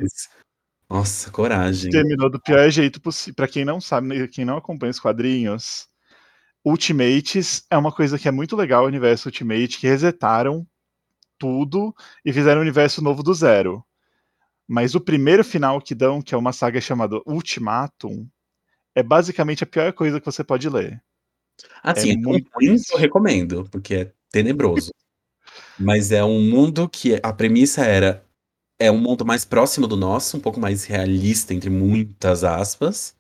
Nossa, 0.89 1.31
coragem. 1.31 1.91
Terminou 1.91 2.31
do 2.31 2.41
pior 2.41 2.69
jeito 2.71 3.01
possível. 3.01 3.35
Pra 3.35 3.49
quem 3.49 3.65
não 3.65 3.81
sabe, 3.81 4.09
né, 4.09 4.29
quem 4.29 4.45
não 4.45 4.57
acompanha 4.57 4.91
os 4.91 5.01
quadrinhos, 5.01 5.89
Ultimates 6.65 7.65
é 7.71 7.77
uma 7.77 7.91
coisa 7.91 8.19
que 8.19 8.29
é 8.29 8.31
muito 8.31 8.55
legal, 8.55 8.85
o 8.85 8.89
universo 8.89 9.29
Ultimate, 9.29 9.79
que 9.79 9.87
resetaram 9.87 10.67
tudo 11.39 11.95
e 12.25 12.33
fizeram 12.33 12.61
um 12.61 12.63
universo 12.63 13.03
novo 13.03 13.23
do 13.23 13.35
zero. 13.35 13.85
Mas 14.69 14.95
o 14.95 15.01
primeiro 15.01 15.43
final 15.43 15.81
que 15.81 15.95
dão, 15.95 16.23
que 16.23 16.35
é 16.35 16.39
uma 16.39 16.53
saga 16.53 16.81
chamada 16.81 17.21
Ultimatum, 17.27 18.29
é 18.95 19.03
basicamente 19.03 19.65
a 19.65 19.67
pior 19.67 19.93
coisa 19.93 20.21
que 20.21 20.27
você 20.27 20.45
pode 20.45 20.69
ler. 20.69 21.03
Assim, 21.83 22.11
é 22.11 22.13
é 22.15 22.17
muito 22.17 22.49
ruim 22.55 22.77
eu 22.93 22.99
recomendo, 22.99 23.69
porque 23.71 23.95
é 23.95 24.13
tenebroso. 24.31 24.91
Mas 25.79 26.13
é 26.13 26.25
um 26.25 26.41
mundo 26.41 26.89
que 26.89 27.19
a 27.23 27.33
premissa 27.33 27.85
era. 27.85 28.25
É 28.79 28.91
um 28.91 28.99
mundo 28.99 29.25
mais 29.25 29.45
próximo 29.45 29.87
do 29.87 29.97
nosso, 29.97 30.37
um 30.37 30.41
pouco 30.41 30.59
mais 30.59 30.85
realista, 30.85 31.55
entre 31.55 31.71
muitas 31.71 32.43
aspas. 32.43 33.15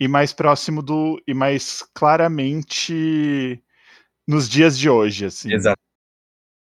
E 0.00 0.08
mais 0.08 0.32
próximo 0.32 0.82
do. 0.82 1.22
E 1.26 1.34
mais 1.34 1.84
claramente 1.94 3.62
nos 4.26 4.48
dias 4.48 4.78
de 4.78 4.88
hoje, 4.88 5.26
assim. 5.26 5.52
Exato. 5.52 5.80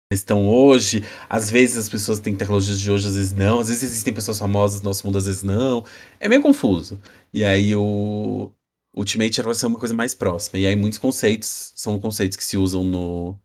Estão 0.09 0.47
hoje, 0.47 1.03
às 1.29 1.51
vezes 1.51 1.77
as 1.77 1.89
pessoas 1.89 2.21
têm 2.21 2.33
tecnologias 2.33 2.79
de 2.79 2.89
hoje, 2.89 3.09
às 3.09 3.15
vezes 3.15 3.33
não, 3.33 3.59
às 3.59 3.67
vezes 3.67 3.83
existem 3.83 4.13
pessoas 4.13 4.39
famosas 4.39 4.81
no 4.81 4.87
nosso 4.87 5.05
mundo, 5.05 5.17
às 5.17 5.25
vezes 5.25 5.43
não. 5.43 5.83
É 6.17 6.29
meio 6.29 6.41
confuso. 6.41 6.97
E 7.33 7.43
aí 7.43 7.75
o 7.75 8.49
Ultimate 8.97 9.39
era 9.39 9.47
pra 9.49 9.53
ser 9.53 9.67
uma 9.67 9.79
coisa 9.79 9.93
mais 9.93 10.13
próxima. 10.15 10.59
E 10.59 10.65
aí 10.67 10.75
muitos 10.75 10.99
conceitos 10.99 11.71
são 11.75 11.99
conceitos 11.99 12.37
que 12.37 12.43
se 12.43 12.57
usam 12.57 12.83
no, 12.83 13.39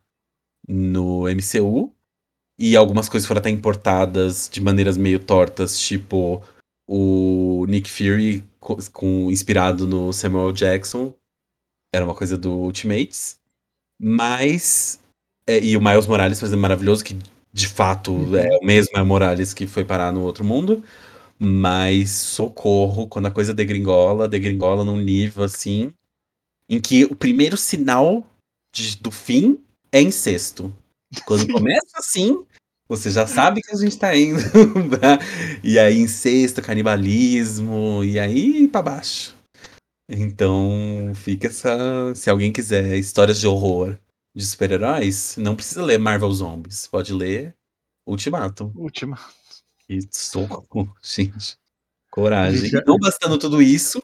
no 0.69 1.29
MCU. 1.29 1.93
E 2.59 2.77
algumas 2.77 3.09
coisas 3.09 3.27
foram 3.27 3.41
até 3.41 3.51
importadas 3.51 4.49
de 4.53 4.61
maneiras 4.61 4.97
meio 4.97 5.19
tortas, 5.19 5.79
tipo 5.79 6.43
o 6.87 7.65
Nick 7.69 7.91
Fury 7.91 8.45
co- 8.61 8.77
com, 8.93 9.31
inspirado 9.31 9.87
no 9.87 10.13
Samuel 10.13 10.53
Jackson. 10.53 11.15
Era 11.95 12.05
uma 12.05 12.15
coisa 12.15 12.37
do 12.39 12.51
Ultimates. 12.53 13.39
Mas 14.01 15.01
é, 15.47 15.59
e 15.63 15.77
o 15.77 15.81
Miles 15.83 16.07
Morales 16.07 16.41
fazendo 16.41 16.61
maravilhoso, 16.61 17.05
que 17.05 17.17
de 17.53 17.69
fato 17.69 18.13
Uhum. 18.13 18.37
é 18.37 18.57
o 18.59 18.65
mesmo 18.65 18.91
Miles 18.95 19.07
Morales 19.09 19.55
que 19.55 19.67
foi 19.67 19.85
parar 19.85 20.13
no 20.13 20.23
outro 20.23 20.45
mundo. 20.45 20.83
Mas 21.45 22.11
socorro, 22.11 23.09
quando 23.09 23.27
a 23.27 23.31
coisa 23.33 23.53
degringola, 23.53 24.29
degringola 24.29 24.85
num 24.85 25.01
nível 25.01 25.43
assim, 25.43 25.93
em 26.69 26.81
que 26.81 27.05
o 27.05 27.17
primeiro 27.17 27.57
sinal 27.57 28.25
de- 28.73 28.97
do 28.99 29.11
fim 29.11 29.59
é 29.91 30.01
incesto. 30.01 30.73
Quando 31.27 31.53
começa 31.53 31.99
assim, 31.99 32.45
você 32.89 33.11
já 33.11 33.27
sabe 33.27 33.61
que 33.61 33.73
a 33.73 33.77
gente 33.77 33.99
tá 33.99 34.17
indo. 34.17 34.39
pra- 35.01 35.19
e 35.65 35.81
aí, 35.81 35.99
incesto, 35.99 36.63
canibalismo, 36.63 38.05
e 38.05 38.21
aí 38.21 38.69
pra 38.69 38.81
baixo. 38.81 39.37
Então, 40.09 41.13
fica 41.17 41.49
essa. 41.49 42.15
Se 42.15 42.31
alguém 42.31 42.53
quiser 42.53 42.97
histórias 42.99 43.41
de 43.41 43.49
horror 43.49 43.99
de 44.35 44.47
super-heróis, 44.47 45.37
não 45.39 45.57
precisa 45.57 45.83
ler 45.85 45.99
Marvel 45.99 46.31
Zombies. 46.33 46.87
Pode 46.87 47.13
ler 47.13 47.55
Ultimatum. 48.07 48.71
Última. 48.77 49.19
E 49.99 50.09
socorro, 50.11 50.95
gente. 51.03 51.57
Coragem. 52.11 52.69
E 52.71 52.85
não 52.87 52.99
bastando 52.99 53.39
tudo 53.39 53.63
isso, 53.63 54.03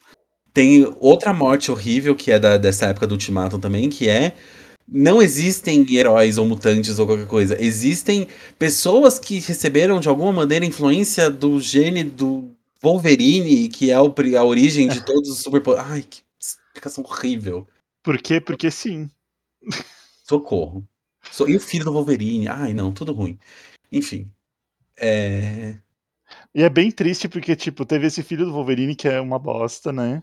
tem 0.55 0.91
outra 0.99 1.33
morte 1.33 1.71
horrível 1.71 2.15
que 2.17 2.31
é 2.33 2.39
da, 2.39 2.57
dessa 2.57 2.87
época 2.87 3.07
do 3.07 3.13
Ultimatum 3.13 3.61
também, 3.61 3.89
que 3.91 4.09
é. 4.09 4.35
Não 4.91 5.21
existem 5.21 5.85
heróis 5.95 6.39
ou 6.39 6.47
mutantes 6.47 6.99
ou 6.99 7.05
qualquer 7.07 7.27
coisa. 7.27 7.63
Existem 7.63 8.27
pessoas 8.59 9.19
que 9.19 9.39
receberam 9.39 10.01
de 10.01 10.09
alguma 10.09 10.33
maneira 10.33 10.65
influência 10.65 11.31
do 11.31 11.61
gene 11.61 12.03
do 12.03 12.51
Wolverine, 12.83 13.69
que 13.69 13.91
é 13.91 13.95
a 13.95 14.43
origem 14.43 14.89
de 14.89 15.05
todos 15.05 15.29
os 15.29 15.41
superpoderes. 15.43 15.91
Ai, 15.91 16.03
que 16.09 16.23
explicação 16.41 17.05
horrível. 17.05 17.69
Por 18.03 18.17
quê? 18.17 18.41
Porque 18.41 18.71
sim. 18.71 19.11
Socorro. 20.27 20.83
So- 21.31 21.47
E 21.49 21.57
o 21.57 21.61
filho 21.61 21.85
do 21.85 21.93
Wolverine? 21.93 22.49
Ai, 22.49 22.73
não, 22.73 22.91
tudo 22.91 23.13
ruim. 23.13 23.39
Enfim. 23.93 24.31
É. 25.01 25.79
E 26.55 26.63
é 26.63 26.69
bem 26.69 26.91
triste 26.91 27.29
porque, 27.29 27.57
tipo, 27.57 27.87
teve 27.87 28.07
esse 28.07 28.23
filho 28.23 28.45
do 28.45 28.53
Wolverine 28.53 28.95
que 28.95 29.09
é 29.09 29.21
uma 29.21 29.39
bosta, 29.39 29.93
né? 29.93 30.23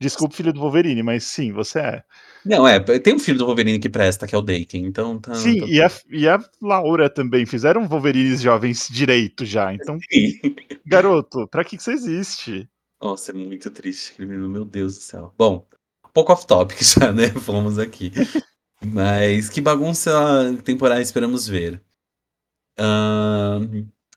Desculpa, 0.00 0.36
filho 0.36 0.52
do 0.52 0.60
Wolverine, 0.60 1.02
mas 1.02 1.24
sim, 1.24 1.52
você 1.52 1.78
é. 1.78 2.04
Não, 2.44 2.66
é, 2.66 2.80
tem 2.98 3.14
um 3.14 3.18
filho 3.18 3.38
do 3.38 3.46
Wolverine 3.46 3.78
que 3.78 3.88
presta, 3.88 4.26
que 4.26 4.34
é 4.34 4.38
o 4.38 4.42
Daken, 4.42 4.84
então 4.84 5.18
tá. 5.18 5.34
Sim, 5.34 5.60
tá- 5.60 5.66
e 5.66 5.80
a, 5.80 5.90
e 6.10 6.28
a 6.28 6.38
Laura 6.60 7.08
também 7.08 7.46
fizeram 7.46 7.88
Wolverines 7.88 8.40
jovens 8.40 8.88
direito 8.90 9.44
já. 9.44 9.72
Então, 9.72 9.98
garoto, 10.84 11.46
pra 11.48 11.64
que, 11.64 11.76
que 11.76 11.82
você 11.82 11.92
existe? 11.92 12.68
Nossa, 13.00 13.30
é 13.30 13.34
muito 13.34 13.70
triste, 13.70 14.20
meu 14.24 14.64
Deus 14.64 14.96
do 14.96 15.02
céu. 15.02 15.34
Bom, 15.36 15.66
um 16.04 16.10
pouco 16.12 16.32
off 16.32 16.46
topic 16.46 16.78
já, 16.82 17.12
né? 17.12 17.28
Fomos 17.30 17.78
aqui. 17.78 18.12
Mas 18.84 19.48
que 19.48 19.60
bagunça 19.60 20.10
temporária 20.64 21.02
esperamos 21.02 21.46
ver. 21.46 21.80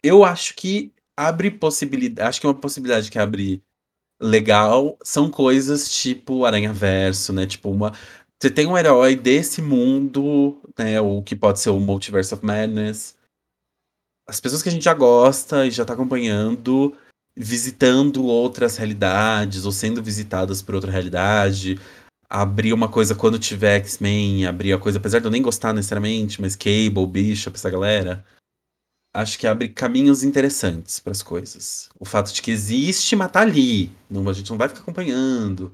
Eu 0.03 0.23
acho 0.23 0.55
que 0.55 0.93
abre 1.17 1.49
possibilidade. 1.51 2.29
Acho 2.29 2.41
que 2.41 2.47
uma 2.47 2.53
possibilidade 2.53 3.09
que 3.09 3.19
abre 3.19 3.63
legal 4.21 4.97
são 5.03 5.29
coisas 5.29 5.91
tipo 5.93 6.45
Aranha 6.45 6.73
Verso, 6.73 7.33
né? 7.33 7.45
Tipo, 7.45 7.69
uma. 7.69 7.93
Você 8.41 8.49
tem 8.49 8.67
um 8.67 8.77
herói 8.77 9.15
desse 9.15 9.61
mundo, 9.61 10.61
né? 10.77 10.99
O 11.01 11.21
que 11.23 11.35
pode 11.35 11.59
ser 11.59 11.69
o 11.69 11.79
Multiverse 11.79 12.33
of 12.33 12.45
Madness. 12.45 13.15
As 14.27 14.39
pessoas 14.39 14.61
que 14.63 14.69
a 14.69 14.71
gente 14.71 14.83
já 14.83 14.93
gosta 14.93 15.65
e 15.65 15.71
já 15.71 15.85
tá 15.85 15.93
acompanhando, 15.93 16.95
visitando 17.37 18.25
outras 18.25 18.75
realidades, 18.77 19.65
ou 19.65 19.71
sendo 19.71 20.01
visitadas 20.03 20.61
por 20.61 20.75
outra 20.75 20.91
realidade. 20.91 21.79
Abrir 22.29 22.73
uma 22.73 22.89
coisa 22.89 23.13
quando 23.15 23.37
tiver 23.39 23.77
X-Men, 23.77 24.47
abrir 24.47 24.73
a 24.73 24.79
coisa, 24.79 24.97
apesar 24.97 25.19
de 25.19 25.25
eu 25.25 25.31
nem 25.31 25.41
gostar 25.41 25.73
necessariamente, 25.73 26.41
mas 26.41 26.55
Cable, 26.55 27.05
Bishop, 27.07 27.55
essa 27.55 27.69
galera. 27.69 28.25
Acho 29.15 29.39
que 29.39 29.47
abre 29.47 29.69
caminhos 29.69 30.23
interessantes 30.23 30.99
para 30.99 31.13
as 31.13 31.23
coisas. 31.23 31.87
O 31.97 32.03
fato 32.03 32.33
de 32.33 32.41
que 32.41 32.51
existe, 32.51 33.15
mas 33.15 33.31
tá 33.31 33.39
ali. 33.39 33.89
Não, 34.09 34.27
a 34.27 34.33
gente 34.33 34.49
não 34.49 34.57
vai 34.57 34.67
ficar 34.67 34.81
acompanhando. 34.81 35.71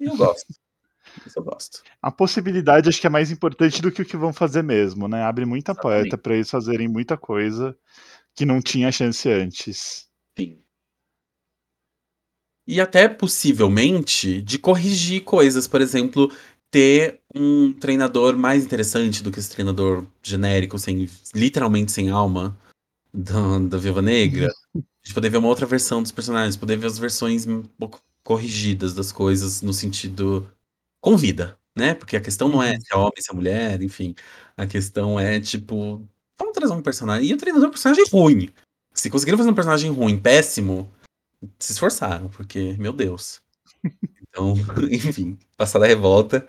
E 0.00 0.06
eu 0.06 0.16
gosto. 0.16 0.46
Isso 1.26 1.38
eu 1.38 1.42
gosto. 1.42 1.82
A 2.00 2.10
possibilidade 2.10 2.88
acho 2.88 3.02
que 3.02 3.06
é 3.06 3.10
mais 3.10 3.30
importante 3.30 3.82
do 3.82 3.92
que 3.92 4.00
o 4.00 4.04
que 4.04 4.16
vão 4.16 4.32
fazer 4.32 4.62
mesmo, 4.62 5.06
né? 5.06 5.24
Abre 5.24 5.44
muita 5.44 5.72
Exatamente. 5.72 6.02
porta 6.04 6.16
pra 6.16 6.36
eles 6.36 6.48
fazerem 6.48 6.88
muita 6.88 7.18
coisa 7.18 7.76
que 8.34 8.46
não 8.46 8.62
tinha 8.62 8.90
chance 8.90 9.28
antes. 9.28 10.08
Sim. 10.38 10.58
E 12.66 12.80
até 12.80 13.10
possivelmente 13.10 14.40
de 14.40 14.58
corrigir 14.58 15.22
coisas, 15.22 15.68
por 15.68 15.82
exemplo, 15.82 16.32
ter 16.70 17.20
um 17.34 17.72
treinador 17.72 18.36
mais 18.36 18.64
interessante 18.64 19.22
do 19.22 19.30
que 19.30 19.38
esse 19.38 19.50
treinador 19.50 20.04
genérico, 20.22 20.78
sem, 20.78 21.08
literalmente 21.34 21.92
sem 21.92 22.10
alma, 22.10 22.56
da, 23.12 23.58
da 23.58 23.78
Viúva 23.78 24.02
Negra. 24.02 24.50
A 24.74 24.78
gente 25.04 25.14
poder 25.14 25.30
ver 25.30 25.38
uma 25.38 25.48
outra 25.48 25.66
versão 25.66 26.02
dos 26.02 26.12
personagens, 26.12 26.56
poder 26.56 26.76
ver 26.76 26.86
as 26.86 26.98
versões 26.98 27.46
um 27.46 27.62
pouco 27.62 28.00
corrigidas 28.22 28.94
das 28.94 29.10
coisas 29.10 29.62
no 29.62 29.72
sentido 29.72 30.50
com 31.00 31.16
vida, 31.16 31.58
né? 31.76 31.94
Porque 31.94 32.16
a 32.16 32.20
questão 32.20 32.48
não 32.48 32.62
é 32.62 32.74
Uhum. 32.74 32.80
se 32.80 32.92
é 32.92 32.96
homem, 32.96 33.12
se 33.18 33.30
é 33.30 33.34
mulher, 33.34 33.82
enfim. 33.82 34.14
A 34.56 34.66
questão 34.66 35.18
é, 35.18 35.40
tipo, 35.40 36.06
vamos 36.38 36.54
trazer 36.54 36.74
um 36.74 36.82
personagem. 36.82 37.30
E 37.30 37.34
o 37.34 37.38
treinador 37.38 37.66
é 37.66 37.68
um 37.68 37.72
personagem 37.72 38.04
ruim. 38.12 38.50
Se 38.92 39.08
conseguiram 39.08 39.38
fazer 39.38 39.50
um 39.50 39.54
personagem 39.54 39.90
ruim, 39.90 40.18
péssimo, 40.18 40.92
se 41.58 41.72
esforçaram, 41.72 42.28
porque, 42.28 42.74
meu 42.78 42.92
Deus. 42.92 43.40
Então, 44.28 44.54
enfim, 44.90 45.38
passada 45.56 45.84
a 45.84 45.88
revolta. 45.88 46.46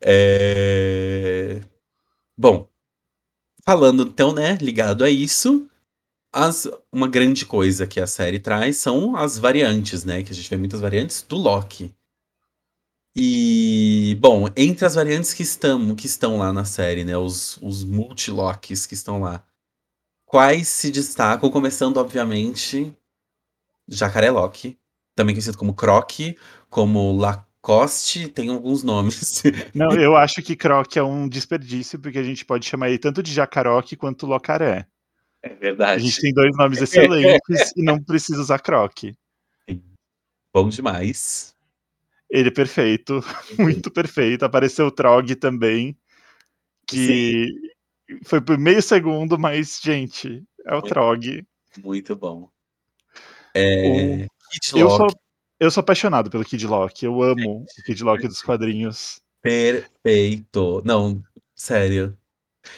É... 0.00 1.60
Bom, 2.36 2.68
falando 3.64 4.04
então, 4.04 4.32
né, 4.32 4.56
ligado 4.60 5.04
a 5.04 5.10
isso, 5.10 5.68
as, 6.32 6.68
uma 6.92 7.08
grande 7.08 7.46
coisa 7.46 7.86
que 7.86 8.00
a 8.00 8.06
série 8.06 8.38
traz 8.38 8.76
são 8.78 9.16
as 9.16 9.38
variantes, 9.38 10.04
né? 10.04 10.22
Que 10.22 10.32
a 10.32 10.34
gente 10.34 10.48
vê 10.48 10.56
muitas 10.56 10.80
variantes 10.80 11.22
do 11.22 11.36
Loki. 11.36 11.94
E, 13.16 14.16
bom, 14.20 14.46
entre 14.56 14.86
as 14.86 14.94
variantes 14.94 15.34
que 15.34 15.42
estão, 15.42 15.94
que 15.96 16.06
estão 16.06 16.38
lá 16.38 16.52
na 16.52 16.64
série, 16.64 17.04
né? 17.04 17.16
Os, 17.16 17.58
os 17.62 17.82
multi-Locks 17.84 18.86
que 18.86 18.94
estão 18.94 19.20
lá. 19.20 19.42
Quais 20.24 20.68
se 20.68 20.90
destacam? 20.90 21.50
Começando, 21.50 21.96
obviamente, 21.96 22.94
Jacaré 23.88 24.30
Loki, 24.30 24.78
também 25.16 25.34
conhecido 25.34 25.58
como 25.58 25.74
Croc, 25.74 26.20
como 26.68 27.16
Lacoste, 27.16 28.28
tem 28.28 28.48
alguns 28.48 28.82
nomes. 28.82 29.42
Não, 29.74 29.92
eu 29.92 30.16
acho 30.16 30.42
que 30.42 30.56
Croc 30.56 30.96
é 30.96 31.02
um 31.02 31.28
desperdício, 31.28 31.98
porque 31.98 32.18
a 32.18 32.22
gente 32.22 32.44
pode 32.44 32.66
chamar 32.66 32.88
ele 32.88 32.98
tanto 32.98 33.22
de 33.22 33.32
Jacaroque 33.32 33.96
quanto 33.96 34.26
Locaré. 34.26 34.86
É 35.42 35.52
A 35.52 35.54
verdade. 35.54 36.02
gente 36.02 36.20
tem 36.20 36.32
dois 36.32 36.56
nomes 36.56 36.80
excelentes 36.80 37.72
e 37.76 37.82
não 37.82 38.02
precisa 38.02 38.40
usar 38.40 38.58
Croc. 38.58 39.12
Bom 40.52 40.68
demais. 40.68 41.54
Ele 42.30 42.48
é 42.48 42.52
perfeito, 42.52 43.20
muito 43.58 43.90
perfeito. 43.90 44.44
Apareceu 44.44 44.86
o 44.86 44.90
Trog 44.90 45.34
também, 45.36 45.96
que 46.86 47.48
foi 48.24 48.40
por 48.40 48.58
meio 48.58 48.82
segundo, 48.82 49.38
mas, 49.38 49.80
gente, 49.82 50.44
é 50.66 50.72
o 50.72 50.80
Muito 50.80 50.88
Trog. 50.88 51.46
Muito 51.82 52.16
bom. 52.16 52.50
É, 53.54 54.26
Kid 54.50 54.78
Eu 54.78 54.90
sou, 54.90 55.06
Loki, 55.06 55.16
eu 55.60 55.70
sou 55.70 55.80
apaixonado 55.80 56.30
pelo 56.30 56.44
Kid 56.44 56.66
Loki. 56.66 57.04
Eu 57.06 57.22
amo 57.22 57.64
o 57.78 57.82
Kid 57.84 58.02
Loki 58.02 58.28
dos 58.28 58.42
quadrinhos. 58.42 59.20
perfeito. 59.42 60.82
Não, 60.84 61.22
sério. 61.54 62.16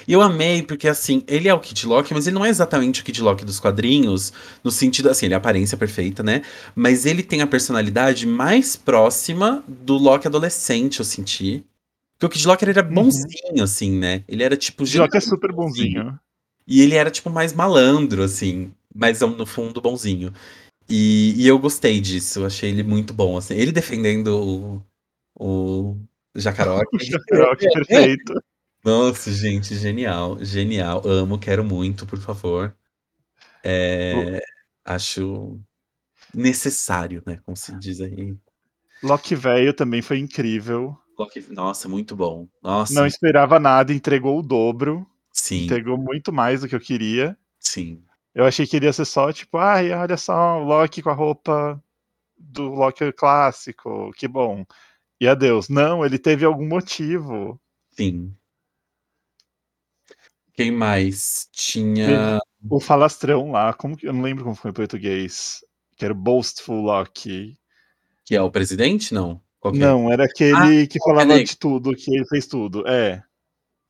E 0.07 0.13
eu 0.13 0.21
amei, 0.23 0.63
porque 0.63 0.87
assim, 0.87 1.25
ele 1.27 1.49
é 1.49 1.55
o 1.55 1.59
Kid 1.59 1.85
Loki, 1.87 2.15
mas 2.15 2.27
ele 2.27 2.35
não 2.35 2.45
é 2.45 2.49
exatamente 2.49 3.01
o 3.01 3.05
Kid 3.05 3.21
Loki 3.23 3.45
dos 3.45 3.59
quadrinhos, 3.59 4.33
no 4.63 4.71
sentido 4.71 5.09
assim, 5.11 5.27
ele 5.27 5.35
é 5.35 5.37
a 5.37 5.39
aparência 5.39 5.77
perfeita, 5.77 6.23
né? 6.23 6.43
Mas 6.77 7.07
ele 7.07 7.23
tem 7.25 7.43
a 7.43 7.47
personalidade 7.47 8.25
mais 8.27 8.77
próxima 8.77 9.65
do 9.67 9.95
Loki 9.95 10.29
adolescente, 10.29 11.01
eu 11.01 11.05
senti. 11.05 11.65
Porque 12.19 12.27
o 12.27 12.29
Kid 12.39 12.47
Loki 12.47 12.65
era 12.67 12.85
Uhum. 12.87 12.95
bonzinho, 12.95 13.63
assim, 13.65 13.91
né? 13.99 14.23
Ele 14.29 14.43
era 14.45 14.57
tipo. 14.57 14.83
O 14.85 14.87
Kid 14.87 14.99
Loki 14.99 15.17
é 15.17 15.21
super 15.21 15.53
bonzinho. 15.53 16.19
E 16.67 16.83
ele 16.83 16.95
era, 16.95 17.11
tipo, 17.11 17.29
mais 17.31 17.53
malandro, 17.53 18.23
assim. 18.23 18.73
Mas 18.95 19.21
no 19.21 19.47
fundo, 19.47 19.81
bonzinho. 19.81 20.33
E, 20.91 21.35
e 21.37 21.47
eu 21.47 21.59
gostei 21.59 22.01
disso. 22.01 22.45
Achei 22.45 22.71
ele 22.71 22.83
muito 22.83 23.15
bom, 23.15 23.37
assim. 23.37 23.55
Ele 23.55 23.73
defendendo 23.73 24.83
o, 25.39 25.93
o 25.95 25.97
Jacaroque. 26.35 26.97
O 26.97 27.05
Jacaroque 27.05 27.69
perfeito. 27.73 28.35
Nossa, 28.85 29.31
gente, 29.33 29.75
genial. 29.77 30.43
Genial. 30.45 31.03
Amo, 31.07 31.39
quero 31.39 31.65
muito, 31.65 32.07
por 32.07 32.19
favor. 32.19 32.75
É, 33.65 34.41
acho 34.85 35.61
necessário, 36.35 37.23
né? 37.27 37.39
Como 37.45 37.57
se 37.57 37.77
diz 37.79 38.01
aí. 38.01 38.37
Loki 39.03 39.35
velho 39.35 39.75
também 39.75 40.01
foi 40.03 40.19
incrível. 40.19 40.97
Loki- 41.19 41.47
Nossa, 41.51 41.89
muito 41.89 42.17
bom. 42.17 42.49
Nossa, 42.63 42.95
Não 42.95 43.07
esperava 43.07 43.61
nada, 43.61 43.93
entregou 43.93 44.39
o 44.39 44.43
dobro. 44.43 45.07
sim, 45.33 45.65
Entregou 45.65 45.99
muito 45.99 46.33
mais 46.33 46.61
do 46.63 46.69
que 46.69 46.75
eu 46.75 46.81
queria. 46.81 47.37
sim. 47.59 48.05
Eu 48.35 48.45
achei 48.45 48.67
que 48.67 48.77
iria 48.77 48.93
ser 48.93 49.05
só, 49.05 49.33
tipo, 49.33 49.59
ai, 49.59 49.93
olha 49.93 50.17
só, 50.17 50.61
o 50.61 50.65
Loki 50.65 51.03
com 51.03 51.11
a 51.11 51.15
roupa 51.15 51.83
do 52.39 52.71
Loki 52.71 53.13
clássico, 53.13 54.13
que 54.17 54.27
bom. 54.29 54.65
E 55.21 55.29
adeus. 55.29 55.69
Não, 55.69 56.05
ele 56.05 56.19
teve 56.19 56.45
algum 56.45 56.67
motivo. 56.67 57.61
Sim. 57.91 58.35
Quem 60.55 60.71
mais? 60.71 61.49
Tinha. 61.53 62.39
O 62.69 62.81
falastrão 62.81 63.51
lá, 63.51 63.73
como 63.75 63.97
que, 63.97 64.07
eu 64.07 64.13
não 64.13 64.23
lembro 64.23 64.45
como 64.45 64.57
foi 64.57 64.71
em 64.71 64.75
português. 64.75 65.65
Que 65.97 66.05
era 66.05 66.15
o 66.15 66.17
Boastful 66.17 66.83
Loki. 66.83 67.59
Que 68.25 68.35
é 68.37 68.43
o 68.43 68.51
presidente? 68.51 69.13
Não. 69.13 69.43
É? 69.65 69.73
Não, 69.73 70.11
era 70.11 70.25
aquele 70.25 70.87
que 70.87 70.99
falava 71.01 71.29
peraí. 71.29 71.45
de 71.45 71.59
tudo, 71.59 71.95
que 71.95 72.15
ele 72.15 72.27
fez 72.27 72.47
tudo. 72.47 72.87
É. 72.89 73.23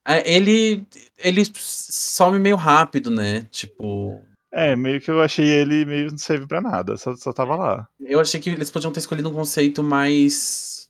É, 0.06 0.34
ele, 0.34 0.84
ele 1.18 1.44
some 1.54 2.38
meio 2.38 2.56
rápido, 2.56 3.10
né? 3.10 3.46
Tipo. 3.50 4.20
É, 4.52 4.74
meio 4.74 5.00
que 5.00 5.10
eu 5.10 5.22
achei 5.22 5.48
ele 5.48 5.84
meio 5.84 6.10
não 6.10 6.18
serve 6.18 6.46
pra 6.46 6.60
nada, 6.60 6.96
só, 6.96 7.14
só 7.14 7.32
tava 7.32 7.54
lá. 7.54 7.88
Eu 8.00 8.18
achei 8.18 8.40
que 8.40 8.50
eles 8.50 8.70
podiam 8.70 8.92
ter 8.92 9.00
escolhido 9.00 9.28
um 9.28 9.34
conceito 9.34 9.82
mais. 9.82 10.88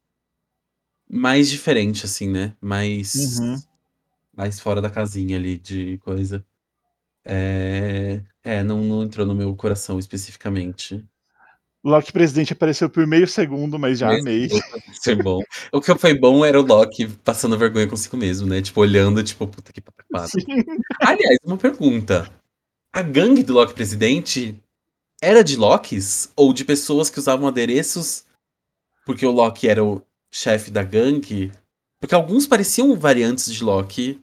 mais 1.08 1.50
diferente, 1.50 2.06
assim, 2.06 2.28
né? 2.28 2.54
Mais. 2.60 3.38
Uhum. 3.38 3.56
mais 4.34 4.58
fora 4.58 4.80
da 4.80 4.88
casinha 4.88 5.36
ali 5.36 5.58
de 5.58 5.98
coisa. 5.98 6.44
É, 7.22 8.22
é 8.42 8.62
não, 8.62 8.82
não 8.82 9.02
entrou 9.02 9.26
no 9.26 9.34
meu 9.34 9.54
coração 9.54 9.98
especificamente. 9.98 11.04
Loki 11.82 12.12
presidente 12.12 12.52
apareceu 12.52 12.90
por 12.90 13.06
meio 13.06 13.26
segundo, 13.26 13.78
mas 13.78 13.98
já 13.98 14.08
Mesmo 14.08 14.22
amei. 14.22 14.48
Ser 14.92 15.22
bom. 15.22 15.40
O 15.72 15.80
que 15.80 15.94
foi 15.96 16.14
bom 16.14 16.44
era 16.44 16.60
o 16.60 16.64
Loki 16.64 17.08
passando 17.08 17.56
vergonha 17.56 17.88
consigo 17.88 18.18
mesmo, 18.18 18.46
né? 18.46 18.60
Tipo, 18.60 18.82
olhando, 18.82 19.22
tipo, 19.22 19.46
puta 19.46 19.72
que 19.72 19.80
pariu. 19.80 20.06
Aliás, 21.00 21.38
uma 21.42 21.56
pergunta. 21.56 22.30
A 22.92 23.02
gangue 23.02 23.42
do 23.42 23.52
Loki 23.54 23.72
presidente 23.74 24.60
era 25.22 25.44
de 25.44 25.56
Lokis 25.56 26.32
ou 26.34 26.52
de 26.52 26.64
pessoas 26.64 27.08
que 27.08 27.18
usavam 27.18 27.46
adereços 27.46 28.24
porque 29.06 29.24
o 29.24 29.30
Loki 29.30 29.68
era 29.68 29.84
o 29.84 30.02
chefe 30.32 30.70
da 30.70 30.82
gangue? 30.82 31.52
Porque 32.00 32.14
alguns 32.14 32.46
pareciam 32.46 32.96
variantes 32.96 33.52
de 33.52 33.62
Loki, 33.62 34.20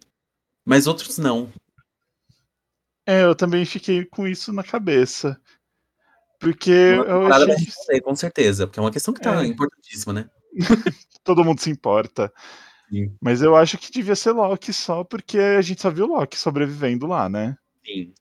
mas 0.65 0.87
outros 0.87 1.17
não. 1.17 1.51
É, 3.05 3.23
eu 3.23 3.35
também 3.35 3.65
fiquei 3.65 4.03
com 4.05 4.27
isso 4.27 4.51
na 4.51 4.63
cabeça. 4.63 5.39
Porque 6.39 6.93
Uma 6.93 7.05
eu 7.05 7.27
achei 7.27 7.47
vai 7.47 7.55
responder, 7.55 8.01
com 8.01 8.15
certeza, 8.15 8.67
porque 8.67 8.79
é 8.79 8.83
uma 8.83 8.91
questão 8.91 9.13
que 9.13 9.21
tá 9.21 9.43
É. 9.43 9.45
importantíssima, 9.45 10.13
né? 10.13 10.29
todo 11.23 11.43
mundo 11.43 11.61
se 11.61 11.69
importa. 11.69 12.31
Sim. 12.89 13.15
Mas 13.21 13.41
eu 13.41 13.55
acho 13.55 13.77
que 13.77 13.91
devia 13.91 14.15
ser 14.15 14.31
Loki 14.31 14.71
só 14.73 15.03
porque 15.03 15.37
a 15.39 15.61
gente 15.61 15.81
só 15.81 15.89
viu 15.89 16.05
o 16.05 16.17
Loki 16.17 16.37
sobrevivendo 16.37 17.07
lá, 17.07 17.27
né? 17.29 17.57
Sim. 17.85 18.13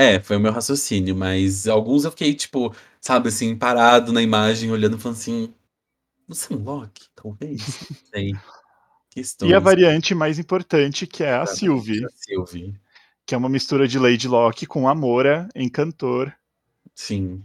É, 0.00 0.18
foi 0.18 0.38
o 0.38 0.40
meu 0.40 0.50
raciocínio, 0.50 1.14
mas 1.14 1.68
alguns 1.68 2.04
eu 2.06 2.10
fiquei, 2.10 2.32
tipo, 2.32 2.74
sabe, 2.98 3.28
assim, 3.28 3.54
parado 3.54 4.14
na 4.14 4.22
imagem, 4.22 4.70
olhando 4.70 4.96
e 4.96 4.98
falando 4.98 5.18
assim. 5.18 5.52
Você 6.26 6.54
é 6.54 6.56
um 6.56 6.62
Loki? 6.62 7.06
Talvez? 7.14 7.60
Não 7.90 7.96
sei. 8.10 8.32
Questões. 9.10 9.50
E 9.52 9.54
a 9.54 9.58
variante 9.58 10.14
mais 10.14 10.38
importante, 10.38 11.06
que 11.06 11.22
é 11.22 11.34
a 11.34 11.42
Exatamente, 11.42 11.58
Sylvie, 11.58 12.04
a 12.06 12.08
Sylvie. 12.14 12.80
que 13.26 13.34
é 13.34 13.38
uma 13.38 13.50
mistura 13.50 13.86
de 13.86 13.98
Lady 13.98 14.26
Locke 14.26 14.64
com 14.64 14.88
Amora, 14.88 15.46
Encantor. 15.54 16.32
Sim. 16.94 17.44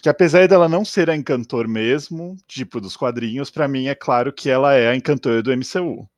Que 0.00 0.08
apesar 0.08 0.48
dela 0.48 0.70
não 0.70 0.86
ser 0.86 1.10
a 1.10 1.16
Encantor 1.16 1.68
mesmo, 1.68 2.38
tipo 2.46 2.80
dos 2.80 2.96
quadrinhos, 2.96 3.50
pra 3.50 3.68
mim 3.68 3.88
é 3.88 3.94
claro 3.94 4.32
que 4.32 4.48
ela 4.48 4.72
é 4.72 4.88
a 4.88 4.96
Encantor 4.96 5.42
do 5.42 5.52
MCU. 5.52 6.08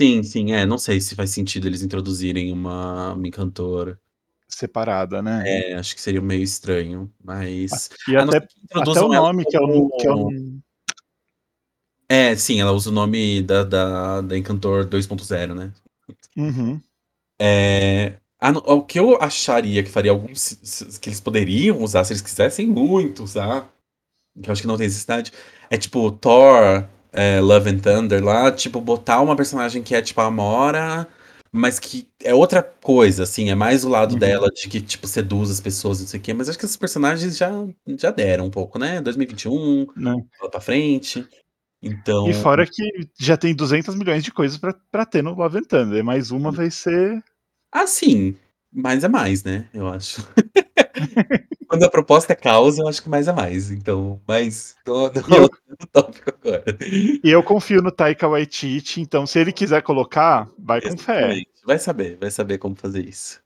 Sim, 0.00 0.22
sim, 0.22 0.52
é. 0.52 0.64
Não 0.64 0.78
sei 0.78 0.98
se 0.98 1.14
faz 1.14 1.28
sentido 1.28 1.66
eles 1.66 1.82
introduzirem 1.82 2.50
uma, 2.52 3.12
uma 3.12 3.28
encantora. 3.28 4.00
Separada, 4.48 5.20
né? 5.20 5.42
É, 5.46 5.74
acho 5.74 5.94
que 5.94 6.00
seria 6.00 6.22
meio 6.22 6.42
estranho, 6.42 7.12
mas. 7.22 7.90
E 8.08 8.16
a 8.16 8.24
não 8.24 8.34
até, 8.34 8.46
até 8.74 9.00
o 9.00 9.08
nome, 9.08 9.44
que 9.44 9.56
é 9.56 9.60
um. 9.60 9.88
Que 9.90 10.06
é 10.06 10.14
um 10.14 10.60
É, 12.08 12.34
sim, 12.34 12.60
ela 12.60 12.72
usa 12.72 12.88
o 12.88 12.92
nome 12.92 13.42
da, 13.42 13.62
da, 13.62 14.20
da 14.22 14.38
Encantor 14.38 14.86
2.0, 14.86 15.54
né? 15.54 15.72
Uhum. 16.36 16.80
É, 17.38 18.14
a 18.40 18.50
o 18.50 18.82
que 18.82 18.98
eu 18.98 19.20
acharia 19.20 19.82
que 19.82 19.90
faria 19.90 20.12
alguns. 20.12 20.98
que 21.00 21.08
eles 21.08 21.20
poderiam 21.20 21.82
usar, 21.82 22.04
se 22.04 22.12
eles 22.12 22.22
quisessem 22.22 22.66
muito 22.66 23.22
usar, 23.22 23.68
que 24.40 24.48
eu 24.48 24.52
acho 24.52 24.62
que 24.62 24.68
não 24.68 24.76
tem 24.76 24.86
necessidade, 24.86 25.32
é 25.68 25.76
tipo 25.76 26.10
Thor, 26.12 26.84
é, 27.12 27.40
Love 27.40 27.70
and 27.70 27.78
Thunder 27.80 28.24
lá, 28.24 28.50
tipo, 28.52 28.80
botar 28.80 29.20
uma 29.20 29.36
personagem 29.36 29.82
que 29.82 29.94
é 29.94 30.00
tipo 30.00 30.20
a 30.20 30.26
Amora, 30.26 31.08
mas 31.52 31.78
que 31.78 32.06
é 32.22 32.34
outra 32.34 32.62
coisa, 32.62 33.22
assim, 33.22 33.50
é 33.50 33.54
mais 33.54 33.84
o 33.84 33.88
lado 33.88 34.12
Uhum. 34.12 34.18
dela 34.18 34.48
de 34.50 34.68
que, 34.68 34.80
tipo, 34.80 35.06
seduz 35.06 35.50
as 35.50 35.60
pessoas, 35.60 36.00
não 36.00 36.06
sei 36.06 36.20
o 36.20 36.22
quê, 36.22 36.32
mas 36.34 36.48
acho 36.48 36.58
que 36.58 36.64
esses 36.64 36.76
personagens 36.76 37.36
já, 37.36 37.50
já 37.98 38.10
deram 38.10 38.46
um 38.46 38.50
pouco, 38.50 38.78
né? 38.78 39.00
2021, 39.00 39.86
Né? 39.96 40.14
lá 40.42 40.48
pra 40.50 40.60
frente. 40.60 41.26
Então. 41.82 42.28
E 42.28 42.34
fora 42.34 42.66
que 42.66 42.82
já 43.18 43.36
tem 43.36 43.54
200 43.54 43.94
milhões 43.94 44.24
de 44.24 44.32
coisas 44.32 44.58
pra, 44.58 44.74
pra 44.90 45.06
ter 45.06 45.22
no 45.22 45.34
Love 45.34 45.58
and 45.58 45.62
Thunder. 45.62 46.04
Mais 46.04 46.30
uma 46.30 46.50
vai 46.50 46.70
ser. 46.70 47.22
Ah, 47.72 47.86
sim. 47.86 48.36
Mais 48.78 49.02
é 49.04 49.08
mais, 49.08 49.42
né? 49.44 49.68
Eu 49.74 49.88
acho. 49.88 50.22
Quando 51.68 51.84
a 51.84 51.90
proposta 51.90 52.32
é 52.32 52.36
causa, 52.36 52.82
eu 52.82 52.88
acho 52.88 53.02
que 53.02 53.08
mais 53.08 53.28
é 53.28 53.32
mais. 53.32 53.70
Então, 53.70 54.20
mas 54.26 54.76
tô, 54.84 55.10
tô, 55.10 55.20
eu- 55.34 55.50
no 55.68 55.86
tópico 55.92 56.30
agora. 56.30 56.64
E 57.22 57.30
eu 57.30 57.42
confio 57.42 57.82
no 57.82 57.90
Taika 57.92 58.26
Waititi, 58.28 59.00
então 59.00 59.26
se 59.26 59.38
ele 59.38 59.52
quiser 59.52 59.82
colocar, 59.82 60.48
vai 60.58 60.80
com 60.80 60.96
fé. 60.96 61.22
Exatamente. 61.22 61.50
Vai 61.64 61.78
saber, 61.78 62.16
vai 62.18 62.30
saber 62.30 62.58
como 62.58 62.74
fazer 62.76 63.06
isso. 63.06 63.40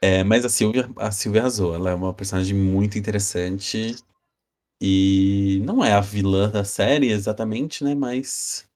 É, 0.00 0.24
mas 0.24 0.44
a 0.44 0.48
Silvia, 0.48 0.90
a 0.96 1.10
Silvia 1.12 1.42
arrasou. 1.42 1.74
Ela 1.74 1.90
é 1.90 1.94
uma 1.94 2.12
personagem 2.14 2.56
muito 2.56 2.98
interessante. 2.98 3.96
E 4.80 5.60
não 5.64 5.84
é 5.84 5.92
a 5.92 6.00
vilã 6.00 6.50
da 6.50 6.64
série 6.64 7.10
exatamente, 7.10 7.84
né? 7.84 7.94
Mas. 7.94 8.68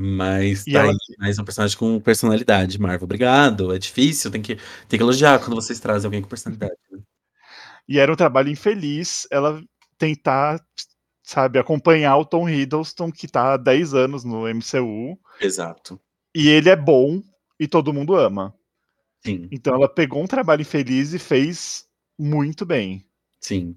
Mas 0.00 0.64
E 0.66 0.72
tá 0.72 0.80
ela- 0.80 0.92
aí, 0.92 0.96
mais 1.18 1.38
um 1.40 1.44
personagem 1.44 1.76
com 1.76 1.98
personalidade, 2.00 2.80
Marvel. 2.80 3.04
Obrigado. 3.04 3.74
É 3.74 3.78
difícil, 3.78 4.30
tem 4.30 4.40
que, 4.40 4.54
tem 4.88 4.96
que 4.98 5.02
elogiar 5.02 5.40
quando 5.40 5.56
vocês 5.56 5.80
trazem 5.80 6.06
alguém 6.06 6.22
com 6.22 6.28
personalidade. 6.28 6.72
né? 6.92 7.00
E 7.88 7.98
era 7.98 8.12
um 8.12 8.16
trabalho 8.16 8.48
infeliz 8.48 9.26
ela 9.30 9.60
tentar, 9.96 10.64
sabe, 11.24 11.58
acompanhar 11.58 12.16
o 12.16 12.24
Tom 12.24 12.48
Hiddleston, 12.48 13.10
que 13.10 13.26
tá 13.26 13.54
há 13.54 13.56
10 13.56 13.92
anos 13.92 14.22
no 14.22 14.46
MCU, 14.46 15.18
Exato. 15.40 16.00
e 16.34 16.48
ele 16.48 16.68
é 16.68 16.76
bom 16.76 17.20
e 17.58 17.66
todo 17.66 17.92
mundo 17.92 18.14
ama. 18.14 18.54
Sim, 19.24 19.48
Então 19.50 19.74
ela 19.74 19.88
pegou 19.92 20.22
um 20.22 20.26
trabalho 20.28 20.60
infeliz 20.62 21.12
e 21.12 21.18
fez 21.18 21.86
muito 22.16 22.64
bem. 22.64 23.04
sim. 23.40 23.76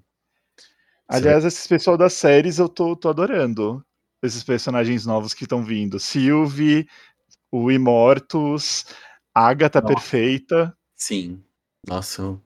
Aliás, 1.08 1.44
esses 1.44 1.66
pessoal 1.66 1.96
das 1.98 2.12
séries 2.14 2.58
eu 2.58 2.68
tô, 2.68 2.94
tô 2.96 3.08
adorando. 3.10 3.84
Esses 4.22 4.44
personagens 4.44 5.04
novos 5.04 5.34
que 5.34 5.44
estão 5.44 5.64
vindo. 5.64 5.98
Sylvie, 5.98 6.86
o 7.50 7.70
Imortus, 7.70 8.86
Agatha 9.34 9.80
Nossa. 9.80 9.94
Perfeita. 9.94 10.76
Sim. 10.96 11.42
Nossa. 11.86 12.40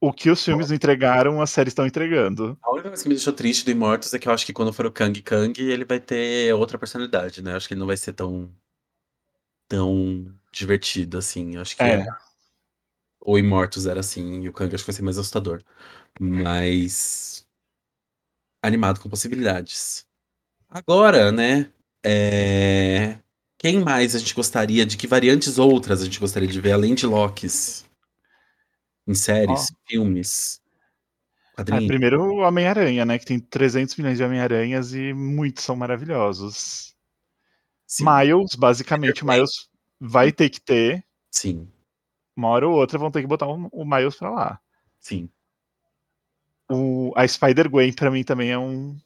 O 0.00 0.12
que 0.12 0.30
os 0.30 0.44
filmes 0.44 0.68
não 0.68 0.76
entregaram, 0.76 1.42
as 1.42 1.50
séries 1.50 1.72
estão 1.72 1.86
entregando. 1.86 2.56
A 2.62 2.70
única 2.70 2.88
coisa 2.88 3.02
que 3.02 3.08
me 3.08 3.14
deixou 3.16 3.32
triste 3.32 3.64
do 3.64 3.70
Immortus 3.72 4.14
é 4.14 4.18
que 4.18 4.28
eu 4.28 4.32
acho 4.32 4.46
que 4.46 4.52
quando 4.52 4.72
for 4.72 4.86
o 4.86 4.92
Kang 4.92 5.20
Kang, 5.22 5.60
ele 5.60 5.84
vai 5.84 5.98
ter 6.00 6.54
outra 6.54 6.78
personalidade, 6.78 7.42
né? 7.42 7.52
Eu 7.52 7.56
acho 7.56 7.66
que 7.68 7.74
ele 7.74 7.80
não 7.80 7.86
vai 7.86 7.96
ser 7.96 8.12
tão. 8.12 8.50
tão 9.68 10.32
divertido 10.52 11.18
assim. 11.18 11.56
Eu 11.56 11.60
acho 11.62 11.76
que 11.76 11.82
É. 11.82 12.06
o 13.20 13.36
Immortus 13.36 13.86
era 13.86 14.00
assim, 14.00 14.40
e 14.42 14.48
o 14.48 14.52
Kang 14.52 14.74
acho 14.74 14.84
que 14.84 14.90
vai 14.90 14.96
ser 14.96 15.02
mais 15.02 15.18
assustador. 15.18 15.62
Mas. 16.18 17.44
Animado 18.62 19.00
com 19.00 19.08
possibilidades. 19.10 20.07
Agora, 20.68 21.30
né? 21.32 21.70
é, 22.04 23.18
Quem 23.58 23.80
mais 23.82 24.14
a 24.14 24.18
gente 24.18 24.34
gostaria 24.34 24.84
de 24.86 24.96
que 24.96 25.06
variantes 25.06 25.58
outras 25.58 26.00
a 26.02 26.04
gente 26.04 26.20
gostaria 26.20 26.48
de 26.48 26.60
ver, 26.60 26.72
além 26.72 26.94
de 26.94 27.06
Lokis? 27.06 27.84
Em 29.08 29.14
séries, 29.14 29.72
filmes, 29.88 30.62
Ah, 31.46 31.52
quadrinhos? 31.56 31.86
primeiro 31.86 32.20
o 32.22 32.38
Homem-Aranha, 32.38 33.04
né? 33.04 33.18
Que 33.18 33.24
tem 33.26 33.38
300 33.40 33.94
milhões 33.96 34.16
de 34.18 34.24
Homem-Aranhas 34.24 34.92
e 34.94 35.12
muitos 35.12 35.64
são 35.64 35.76
maravilhosos. 35.76 36.94
Sim, 37.86 38.04
Miles, 38.04 38.54
basicamente. 38.54 39.24
Miles 39.24 39.68
vai 40.00 40.32
ter 40.32 40.50
que 40.50 40.60
ter. 40.60 41.04
sim, 41.30 41.72
Uma 42.34 42.48
hora 42.48 42.66
ou 42.66 42.74
outra 42.74 42.98
vão 42.98 43.10
ter 43.10 43.20
que 43.20 43.26
botar 43.26 43.46
o, 43.46 43.68
o 43.70 43.84
Miles 43.84 44.16
pra 44.16 44.30
lá. 44.30 44.60
sim. 45.00 45.30
O, 46.70 47.12
a 47.16 47.26
Spider-Gwen, 47.26 47.92
pra 47.94 48.10
mim, 48.10 48.24
também 48.24 48.50
é 48.50 48.58
um. 48.58 48.96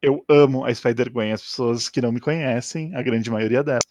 Eu 0.00 0.24
amo 0.28 0.64
a 0.64 0.74
Spider-Gwen. 0.74 1.32
As 1.32 1.42
pessoas 1.42 1.88
que 1.88 2.00
não 2.00 2.12
me 2.12 2.20
conhecem, 2.20 2.94
a 2.94 3.02
grande 3.02 3.30
maioria 3.30 3.62
delas, 3.62 3.82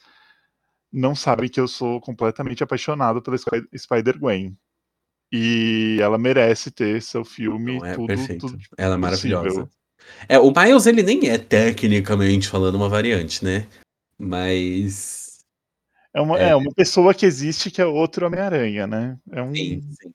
não 0.92 1.14
sabem 1.16 1.50
que 1.50 1.60
eu 1.60 1.68
sou 1.68 2.00
completamente 2.00 2.64
apaixonado 2.64 3.22
pela 3.22 3.38
Spi- 3.38 3.68
Spider-Gwen. 3.78 4.58
E 5.32 5.98
ela 6.02 6.18
merece 6.18 6.72
ter 6.72 7.02
seu 7.02 7.26
filme, 7.26 7.80
Não, 7.80 7.86
é 7.86 7.96
tudo, 7.96 8.08
perfeito. 8.08 8.48
tudo 8.48 8.60
Ela 8.78 8.96
é 8.96 8.98
maravilhosa. 8.98 9.44
possível. 9.44 9.70
É, 10.30 10.40
o 10.40 10.52
Miles, 10.52 10.86
ele 10.86 11.04
nem 11.04 11.30
é 11.30 11.38
tecnicamente 11.38 12.48
falando 12.48 12.76
uma 12.76 12.88
variante, 12.88 13.44
né? 13.44 13.68
Mas. 14.18 15.40
É 16.14 16.22
uma, 16.22 16.40
É. 16.40 16.50
é 16.50 16.56
uma 16.56 16.74
pessoa 16.74 17.14
que 17.14 17.26
existe 17.26 17.70
que 17.70 17.82
é 17.82 17.86
outro 17.86 18.26
Homem-Aranha, 18.26 18.88
né? 18.88 19.18
É 19.32 19.42
um. 19.42 19.54
Sim, 19.54 19.82
sim. 20.02 20.14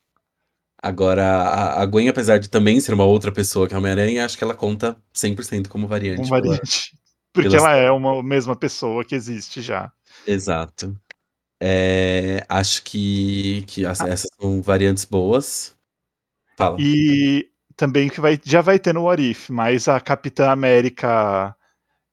Agora, 0.83 1.23
a, 1.25 1.83
a 1.83 1.87
Gwen, 1.87 2.09
apesar 2.09 2.39
de 2.39 2.49
também 2.51 2.81
ser 2.81 2.93
uma 2.95 3.05
outra 3.05 3.33
pessoa 3.33 3.69
que 3.69 3.75
é 3.75 3.79
Homem-Aranha, 3.79 4.25
acho 4.25 4.37
que 4.37 4.45
ela 4.45 4.55
conta 4.55 4.97
100% 5.13 5.69
como 5.71 5.87
variante. 5.87 6.35
pela- 6.35 6.61
variante. 6.61 6.97
Porque 7.33 7.55
pelas- 7.55 7.57
ela 7.57 7.75
é 7.75 7.91
uma 7.91 8.23
mesma 8.23 8.57
pessoa 8.57 9.05
que 9.05 9.15
existe 9.15 9.63
já. 9.63 9.93
Exato. 10.27 10.97
É, 11.63 12.45
acho 12.49 12.83
que, 12.85 13.65
que 13.67 13.87
as- 13.87 14.03
essas 14.05 14.31
são 14.41 14.63
variantes 14.63 15.05
boas. 15.05 15.77
Fala. 16.57 16.79
E 16.79 17.51
também 17.77 18.09
que 18.09 18.21
vai, 18.21 18.39
já 18.45 18.61
vai 18.61 18.79
ter 18.79 18.93
no 18.95 19.05
What 19.05 19.23
If, 19.23 19.49
mas 19.51 19.89
a 19.89 20.01
Capitã 20.01 20.51
América, 20.51 21.55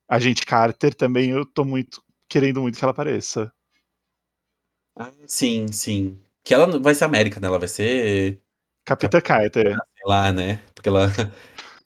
Agente 0.09 0.45
Carter, 0.45 0.95
também 0.95 1.32
eu 1.32 1.45
tô 1.45 1.65
muito 1.65 2.03
querendo 2.30 2.61
muito 2.61 2.78
que 2.80 2.86
ela 2.86 2.91
apareça. 2.91 3.51
Ah, 4.95 5.11
sim, 5.28 5.72
sim. 5.72 6.22
Que 6.43 6.53
ela 6.53 6.67
não 6.67 6.82
vai 6.82 6.93
ser 6.95 7.05
América, 7.05 7.39
né? 7.39 7.47
Ela 7.47 7.59
vai 7.59 7.67
ser. 7.67 8.41
Capitã 8.90 9.22
Carter. 9.22 9.66
Sei 9.66 10.06
lá, 10.06 10.32
né? 10.32 10.60
Porque 10.74 10.90
ela. 10.90 11.12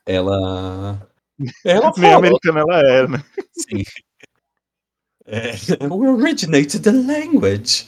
Ela. 0.05 1.07
Ela 1.65 1.93
fala. 1.93 2.17
americana 2.17 2.59
ela 2.59 2.79
é, 2.79 3.07
né? 3.07 3.23
Sim. 3.51 3.83
É, 5.25 5.53
we 5.89 6.07
originated 6.07 6.81
the 6.81 6.91
language. 6.91 7.87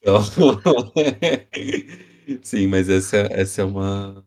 Então, 0.00 0.22
Sim, 2.42 2.68
mas 2.68 2.88
essa, 2.88 3.28
essa 3.30 3.60
é 3.60 3.64
uma. 3.64 4.24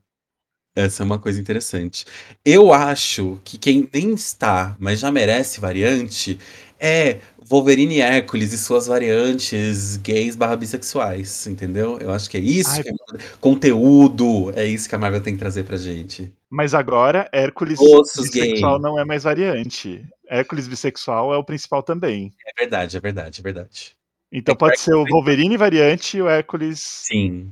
Essa 0.75 1.03
é 1.03 1.05
uma 1.05 1.19
coisa 1.19 1.41
interessante. 1.41 2.05
Eu 2.45 2.71
acho 2.71 3.41
que 3.43 3.57
quem 3.57 3.89
nem 3.91 4.13
está, 4.13 4.75
mas 4.79 4.99
já 4.99 5.11
merece 5.11 5.59
variante, 5.59 6.39
é 6.81 7.19
Wolverine 7.47 7.95
e 7.97 8.01
Hércules 8.01 8.51
e 8.53 8.57
suas 8.57 8.87
variantes 8.87 9.97
gays 9.97 10.35
barra 10.35 10.55
bissexuais, 10.55 11.45
entendeu? 11.47 11.97
Eu 11.99 12.11
acho 12.11 12.29
que 12.29 12.37
é 12.37 12.39
isso. 12.39 12.71
Ai. 12.71 12.83
que 12.83 12.89
é 12.89 12.93
conteúdo, 13.39 14.51
é 14.55 14.65
isso 14.65 14.89
que 14.89 14.95
a 14.95 14.97
Marvel 14.97 15.21
tem 15.21 15.33
que 15.33 15.39
trazer 15.39 15.63
pra 15.63 15.77
gente. 15.77 16.33
Mas 16.49 16.73
agora, 16.73 17.29
Hércules 17.31 17.79
Ossos 17.79 18.29
bissexual 18.31 18.79
gay. 18.79 18.81
não 18.81 18.99
é 18.99 19.05
mais 19.05 19.23
variante. 19.23 20.03
Hércules 20.29 20.67
bissexual 20.67 21.33
é 21.33 21.37
o 21.37 21.43
principal 21.43 21.83
também. 21.83 22.33
É 22.47 22.61
verdade, 22.61 22.97
é 22.97 22.99
verdade, 22.99 23.39
é 23.39 23.43
verdade. 23.43 23.95
Então 24.31 24.53
É 24.53 24.57
pode 24.57 24.79
ser 24.79 24.91
o 24.93 25.01
Hércules- 25.01 25.11
Wolverine 25.13 25.57
variante 25.57 26.17
e 26.17 26.21
o 26.21 26.27
Hércules. 26.29 26.79
Sim. 26.81 27.51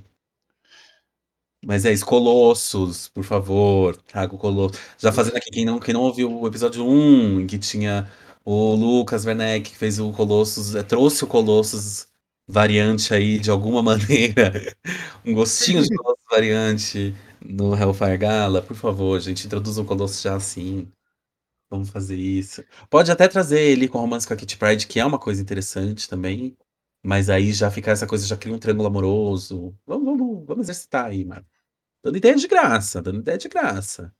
Mas 1.66 1.84
é 1.86 1.92
isso, 1.92 2.06
Colossos, 2.06 3.10
por 3.10 3.24
favor, 3.26 3.98
traga 3.98 4.34
o 4.34 4.38
Colosso. 4.38 4.80
Já 4.98 5.12
fazendo 5.12 5.36
aqui, 5.36 5.52
quem 5.52 5.66
não, 5.66 5.78
quem 5.78 5.94
não 5.94 6.02
ouviu 6.04 6.32
o 6.40 6.48
episódio 6.48 6.86
1, 6.88 7.42
em 7.42 7.48
que 7.48 7.58
tinha 7.60 8.10
o 8.52 8.74
Lucas 8.74 9.26
Werneck, 9.26 9.70
que 9.72 9.78
fez 9.78 10.00
o 10.00 10.12
Colossus, 10.12 10.74
eh, 10.74 10.82
trouxe 10.82 11.24
o 11.24 11.28
Colossus 11.28 12.08
variante 12.48 13.14
aí 13.14 13.38
de 13.40 13.52
alguma 13.52 13.82
maneira, 13.84 14.76
um 15.24 15.36
gostinho 15.36 15.84
de 15.84 15.96
Colossus 15.96 16.26
variante 16.32 17.16
no 17.46 17.76
Hellfire 17.76 18.18
Gala, 18.18 18.62
por 18.64 18.76
favor, 18.76 19.20
gente, 19.20 19.46
introduza 19.46 19.82
o 19.84 19.86
Colossus 19.86 20.22
já 20.24 20.36
assim. 20.36 20.92
Vamos 21.70 21.90
fazer 21.92 22.18
isso. 22.18 22.64
Pode 22.90 23.12
até 23.12 23.28
trazer 23.28 23.62
ele 23.62 23.88
com 23.88 24.00
romance 24.00 24.28
com 24.28 24.34
a 24.34 24.38
Kitty 24.38 24.58
Pryde, 24.58 24.88
que 24.88 25.00
é 25.00 25.06
uma 25.06 25.20
coisa 25.20 25.42
interessante 25.42 26.10
também. 26.10 26.58
Mas 27.04 27.30
aí 27.30 27.54
já 27.54 27.72
fica 27.72 27.92
essa 27.92 28.08
coisa, 28.08 28.26
já 28.28 28.38
cria 28.38 28.54
um 28.56 28.60
triângulo 28.60 28.88
amoroso. 28.88 29.76
Vamos, 29.86 30.06
vamos, 30.06 30.46
vamos 30.48 30.66
exercitar 30.66 31.06
aí, 31.08 31.24
mano. 31.26 31.46
Dando 32.04 32.18
ideia 32.18 32.36
de 32.36 32.48
graça, 32.48 33.02
dando 33.02 33.20
ideia 33.20 33.38
de 33.38 33.50
graça. 33.50 34.14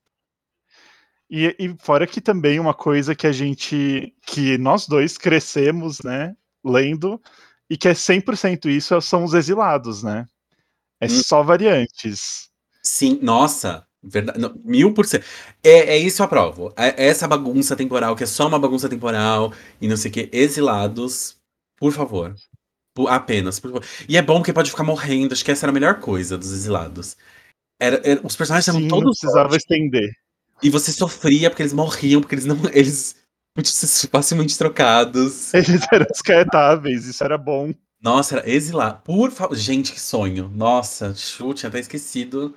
E, 1.30 1.54
e 1.58 1.76
fora 1.80 2.06
que 2.06 2.20
também 2.20 2.58
uma 2.60 2.74
coisa 2.74 3.14
que 3.14 3.26
a 3.26 3.32
gente. 3.32 4.14
que 4.26 4.58
nós 4.58 4.86
dois 4.86 5.16
crescemos, 5.16 6.00
né? 6.02 6.36
Lendo, 6.64 7.20
e 7.70 7.76
que 7.76 7.88
é 7.88 7.94
100% 7.94 8.68
isso 8.68 9.00
são 9.00 9.24
os 9.24 9.34
exilados, 9.34 10.02
né? 10.02 10.26
É 11.00 11.06
Hum. 11.06 11.10
só 11.10 11.42
variantes. 11.42 12.50
Sim, 12.82 13.18
nossa, 13.22 13.86
verdade, 14.02 14.38
não, 14.38 14.54
mil 14.64 14.94
por 14.94 15.06
cento. 15.06 15.24
É, 15.62 15.70
é 15.96 15.98
isso 15.98 16.22
eu 16.22 16.26
aprovo. 16.26 16.72
É, 16.76 17.06
essa 17.06 17.28
bagunça 17.28 17.76
temporal, 17.76 18.16
que 18.16 18.24
é 18.24 18.26
só 18.26 18.46
uma 18.48 18.58
bagunça 18.58 18.88
temporal 18.88 19.52
e 19.80 19.86
não 19.88 19.96
sei 19.96 20.10
o 20.10 20.14
que, 20.14 20.30
exilados, 20.32 21.36
por 21.78 21.92
favor. 21.92 22.34
Por- 22.94 23.08
apenas, 23.10 23.60
por 23.60 23.72
favor. 23.72 23.86
E 24.08 24.16
é 24.18 24.22
bom 24.22 24.38
porque 24.40 24.52
pode 24.52 24.70
ficar 24.70 24.84
morrendo, 24.84 25.32
acho 25.34 25.44
que 25.44 25.50
essa 25.52 25.66
era 25.66 25.72
a 25.72 25.74
melhor 25.74 26.00
coisa 26.00 26.38
dos 26.38 26.52
exilados. 26.52 27.16
Era, 27.80 28.00
era- 28.08 28.26
os 28.26 28.36
personagens 28.36 28.68
eram 28.68 28.80
Sim, 28.80 28.88
não 28.88 29.00
todos 29.00 29.18
precisava 29.18 29.56
ótimos, 29.56 29.56
estender. 29.56 30.10
E 30.62 30.70
você 30.70 30.92
sofria 30.92 31.50
porque 31.50 31.62
eles 31.62 31.72
morriam, 31.72 32.20
porque 32.20 32.34
eles 32.34 32.46
não. 32.46 32.56
Eles 32.72 33.16
muito 33.56 33.68
facilmente 34.08 34.56
trocados. 34.56 35.52
Eles 35.54 35.82
eram 35.92 36.06
descartáveis, 36.06 37.04
isso 37.04 37.22
era 37.24 37.36
bom. 37.36 37.74
Nossa, 38.00 38.36
era 38.36 38.48
exilar. 38.48 39.02
Por 39.02 39.30
favor. 39.30 39.56
Gente, 39.56 39.92
que 39.92 40.00
sonho. 40.00 40.48
Nossa, 40.48 41.14
chu, 41.14 41.52
tinha 41.52 41.68
até 41.68 41.80
esquecido 41.80 42.56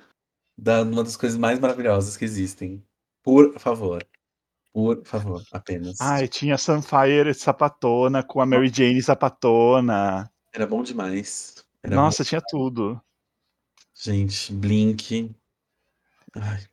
da 0.56 0.82
uma 0.82 1.02
das 1.02 1.16
coisas 1.16 1.36
mais 1.36 1.58
maravilhosas 1.58 2.16
que 2.16 2.24
existem. 2.24 2.82
Por 3.22 3.58
favor. 3.58 4.06
Por 4.72 5.04
favor, 5.04 5.42
apenas. 5.52 6.00
Ai, 6.00 6.26
tinha 6.26 6.58
Sunfire 6.58 7.32
sapatona 7.34 8.22
com 8.22 8.40
a 8.40 8.46
Mary 8.46 8.72
Jane 8.72 9.02
sapatona. 9.02 10.30
Era 10.52 10.66
bom 10.66 10.82
demais. 10.82 11.64
Era 11.82 11.94
Nossa, 11.94 12.24
tinha 12.24 12.40
tudo. 12.40 12.94
bom. 12.94 13.00
Gente, 13.94 14.52
Blink. 14.52 15.34
Ai, 16.34 16.64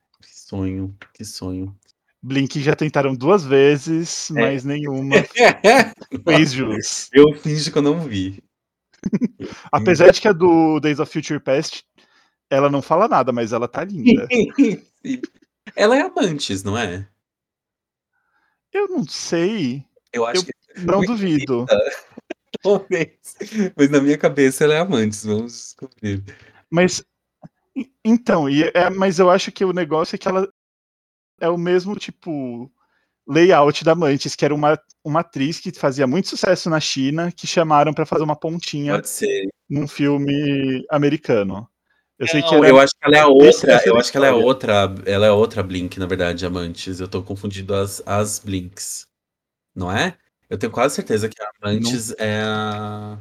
sonho, 0.55 0.93
que 1.13 1.23
sonho. 1.23 1.73
Blink 2.21 2.61
já 2.61 2.75
tentaram 2.75 3.15
duas 3.15 3.43
vezes, 3.45 4.29
É. 4.31 4.33
mas 4.33 4.63
nenhuma 4.65 5.15
fez 6.27 6.51
jus. 6.51 7.09
Eu 7.13 7.33
fingi 7.35 7.71
que 7.71 7.77
eu 7.77 7.81
não 7.81 7.99
vi. 8.01 8.43
Apesar 9.71 10.11
de 10.11 10.19
que 10.21 10.27
a 10.27 10.33
do 10.33 10.79
Days 10.79 10.99
of 10.99 11.11
Future 11.11 11.39
Past, 11.39 11.83
ela 12.49 12.69
não 12.69 12.81
fala 12.81 13.07
nada, 13.07 13.31
mas 13.31 13.53
ela 13.53 13.67
tá 13.67 13.83
linda. 13.83 14.27
Ela 15.75 15.95
é 15.97 16.01
amantes, 16.01 16.63
não 16.63 16.77
é? 16.77 17.07
Eu 18.73 18.87
não 18.89 19.05
sei, 19.07 19.85
Eu 20.11 20.25
acho 20.25 20.41
Eu- 20.41 20.45
que 20.45 20.85
não 20.85 21.01
duvido. 21.01 21.65
talvez. 22.61 23.09
Mas 23.75 23.89
na 23.89 24.01
minha 24.01 24.17
cabeça 24.17 24.63
ela 24.65 24.73
é 24.73 24.79
amantes, 24.79 25.23
vamos 25.23 25.53
descobrir. 25.53 26.23
Mas 26.69 27.03
então, 28.03 28.49
e 28.49 28.63
é, 28.73 28.89
mas 28.89 29.19
eu 29.19 29.29
acho 29.29 29.51
que 29.51 29.63
o 29.63 29.73
negócio 29.73 30.15
é 30.15 30.17
que 30.17 30.27
ela 30.27 30.47
é 31.39 31.49
o 31.49 31.57
mesmo 31.57 31.95
tipo 31.95 32.71
layout 33.27 33.83
da 33.83 33.95
Mantis, 33.95 34.35
que 34.35 34.45
era 34.45 34.53
uma, 34.53 34.79
uma 35.03 35.21
atriz 35.21 35.59
que 35.59 35.71
fazia 35.71 36.05
muito 36.05 36.27
sucesso 36.27 36.69
na 36.69 36.79
China, 36.79 37.31
que 37.31 37.47
chamaram 37.47 37.93
pra 37.93 38.05
fazer 38.05 38.23
uma 38.23 38.35
pontinha 38.35 39.01
num 39.69 39.87
filme 39.87 40.85
americano. 40.89 41.67
Eu 42.19 42.27
sei 42.27 42.43
que 42.43 42.51
Não, 42.51 42.63
era 42.63 42.69
eu 42.69 42.79
acho 42.79 42.93
que 42.93 43.07
ela 43.07 43.17
é 43.17 43.25
outra. 43.25 43.81
Eu 43.83 43.95
a 43.95 43.99
acho 43.99 44.11
que 44.11 44.17
ela 44.17 44.27
é 44.27 44.31
outra. 44.31 44.95
Ela 45.07 45.25
é 45.25 45.31
outra 45.31 45.63
Blink, 45.63 45.97
na 45.99 46.05
verdade, 46.05 46.45
Amantes. 46.45 46.99
Eu 46.99 47.07
tô 47.07 47.23
confundindo 47.23 47.73
as, 47.73 48.03
as 48.05 48.37
Blinks. 48.37 49.07
Não 49.73 49.91
é? 49.91 50.15
Eu 50.47 50.59
tenho 50.59 50.71
quase 50.71 50.93
certeza 50.93 51.27
que 51.27 51.41
a 51.41 51.49
Amantes 51.63 52.13
é 52.19 52.41
a. 52.43 53.17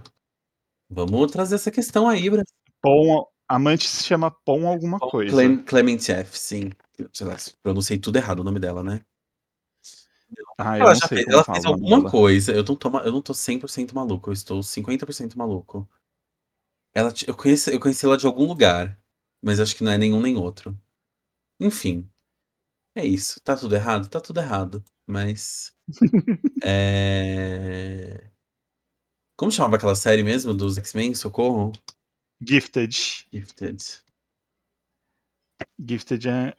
Vamos 0.91 1.31
trazer 1.33 1.55
essa 1.55 1.71
questão 1.71 2.09
aí, 2.09 2.29
Bra. 2.29 2.43
Pon, 2.83 3.25
Amante 3.51 3.89
se 3.89 4.05
chama 4.05 4.31
Pon 4.31 4.65
alguma 4.69 5.01
coisa. 5.01 5.33
Clem, 5.35 5.59
Clement 5.65 6.09
F, 6.09 6.39
sim. 6.39 6.71
Sei 7.13 7.27
lá, 7.27 7.37
pronunciei 7.65 7.99
tudo 7.99 8.17
errado 8.17 8.41
o 8.41 8.45
nome 8.45 8.61
dela, 8.61 8.81
né? 8.85 9.05
Ah, 10.57 10.77
eu 10.79 10.83
Ela 10.83 10.91
não 10.91 11.01
já 11.01 11.09
sei 11.09 11.19
fez, 11.19 11.29
ela 11.29 11.43
fez 11.43 11.65
alguma 11.65 11.97
dela. 11.99 12.11
coisa. 12.11 12.53
Eu, 12.53 12.63
não 12.63 12.77
tô, 12.77 12.89
eu 13.01 13.13
não 13.13 13.21
tô 13.21 13.35
100% 13.35 13.93
maluco, 13.93 14.31
eu 14.31 14.33
estou 14.33 14.63
50% 14.63 15.37
maluco. 15.37 15.89
Ela, 16.95 17.13
eu, 17.27 17.35
conheci, 17.35 17.73
eu 17.73 17.81
conheci 17.81 18.05
ela 18.07 18.17
de 18.17 18.27
algum 18.27 18.47
lugar, 18.47 18.97
mas 19.43 19.59
acho 19.59 19.75
que 19.75 19.83
não 19.83 19.91
é 19.91 19.99
nenhum 19.99 20.21
nem 20.21 20.37
outro. 20.37 20.79
Enfim, 21.61 22.09
é 22.95 23.05
isso. 23.07 23.41
Tá 23.41 23.57
tudo 23.57 23.75
errado? 23.75 24.09
Tá 24.09 24.21
tudo 24.21 24.41
errado. 24.41 24.85
Mas. 25.07 25.73
é... 26.65 28.31
Como 29.37 29.51
chamava 29.51 29.77
aquela 29.77 29.97
série 29.97 30.23
mesmo 30.23 30.55
dos 30.55 30.79
X-Men? 30.79 31.15
Socorro? 31.15 31.73
Gifted. 32.43 33.27
Gifted. 33.33 33.85
Gifted 35.79 36.29
é. 36.29 36.55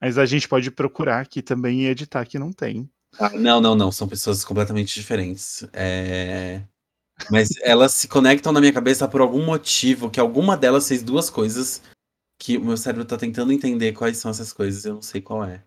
Mas 0.00 0.18
a 0.18 0.26
gente 0.26 0.48
pode 0.48 0.70
procurar 0.70 1.20
aqui 1.20 1.40
também 1.40 1.82
e 1.82 1.86
editar 1.86 2.24
que 2.26 2.38
não 2.38 2.52
tem. 2.52 2.90
Ah, 3.18 3.30
não, 3.30 3.60
não, 3.60 3.74
não. 3.74 3.92
São 3.92 4.08
pessoas 4.08 4.44
completamente 4.44 4.94
diferentes. 4.94 5.64
É... 5.72 6.62
Mas 7.30 7.50
elas 7.62 7.92
se 7.92 8.08
conectam 8.08 8.52
na 8.52 8.60
minha 8.60 8.72
cabeça 8.72 9.06
por 9.06 9.20
algum 9.20 9.44
motivo, 9.44 10.10
que 10.10 10.18
alguma 10.18 10.56
delas 10.56 10.88
fez 10.88 11.02
duas 11.02 11.30
coisas 11.30 11.82
que 12.38 12.56
o 12.56 12.64
meu 12.64 12.76
cérebro 12.76 13.04
tá 13.04 13.16
tentando 13.16 13.52
entender 13.52 13.92
quais 13.92 14.16
são 14.18 14.30
essas 14.30 14.52
coisas. 14.52 14.84
Eu 14.84 14.94
não 14.94 15.02
sei 15.02 15.20
qual 15.20 15.44
é. 15.44 15.62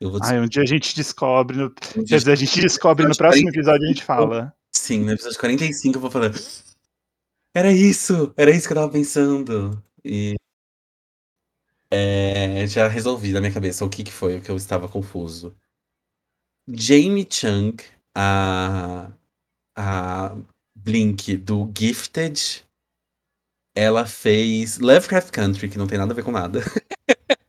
Eu 0.00 0.10
vou 0.10 0.20
Ah, 0.22 0.32
um 0.34 0.48
dia 0.48 0.62
a 0.62 0.66
gente 0.66 0.94
descobre. 0.94 1.56
No... 1.56 1.74
dizer, 2.02 2.32
a 2.32 2.34
gente 2.34 2.60
descobre 2.60 3.06
no 3.06 3.14
próximo 3.16 3.50
episódio 3.50 3.84
a 3.84 3.88
gente 3.88 4.02
fala. 4.02 4.54
Sim, 4.72 5.00
no 5.00 5.12
episódio 5.12 5.38
45 5.38 5.96
eu 5.96 6.00
vou 6.00 6.10
falar. 6.10 6.32
Era 7.54 7.72
isso! 7.72 8.32
Era 8.36 8.50
isso 8.50 8.66
que 8.66 8.72
eu 8.72 8.76
tava 8.76 8.92
pensando. 8.92 9.82
E. 10.04 10.36
é, 11.90 12.66
já 12.66 12.88
resolvi 12.88 13.32
na 13.32 13.40
minha 13.40 13.52
cabeça 13.52 13.84
o 13.84 13.88
que, 13.90 14.02
que 14.04 14.12
foi 14.12 14.36
o 14.38 14.42
que 14.42 14.50
eu 14.50 14.56
estava 14.56 14.88
confuso. 14.88 15.56
Jamie 16.68 17.24
Chung, 17.24 17.76
a, 18.14 19.10
a 19.76 20.36
Blink 20.76 21.36
do 21.38 21.70
Gifted, 21.76 22.64
ela 23.74 24.04
fez 24.06 24.78
Lovecraft 24.78 25.30
Country, 25.30 25.68
que 25.68 25.78
não 25.78 25.86
tem 25.86 25.98
nada 25.98 26.12
a 26.12 26.16
ver 26.16 26.24
com 26.24 26.30
nada. 26.32 26.60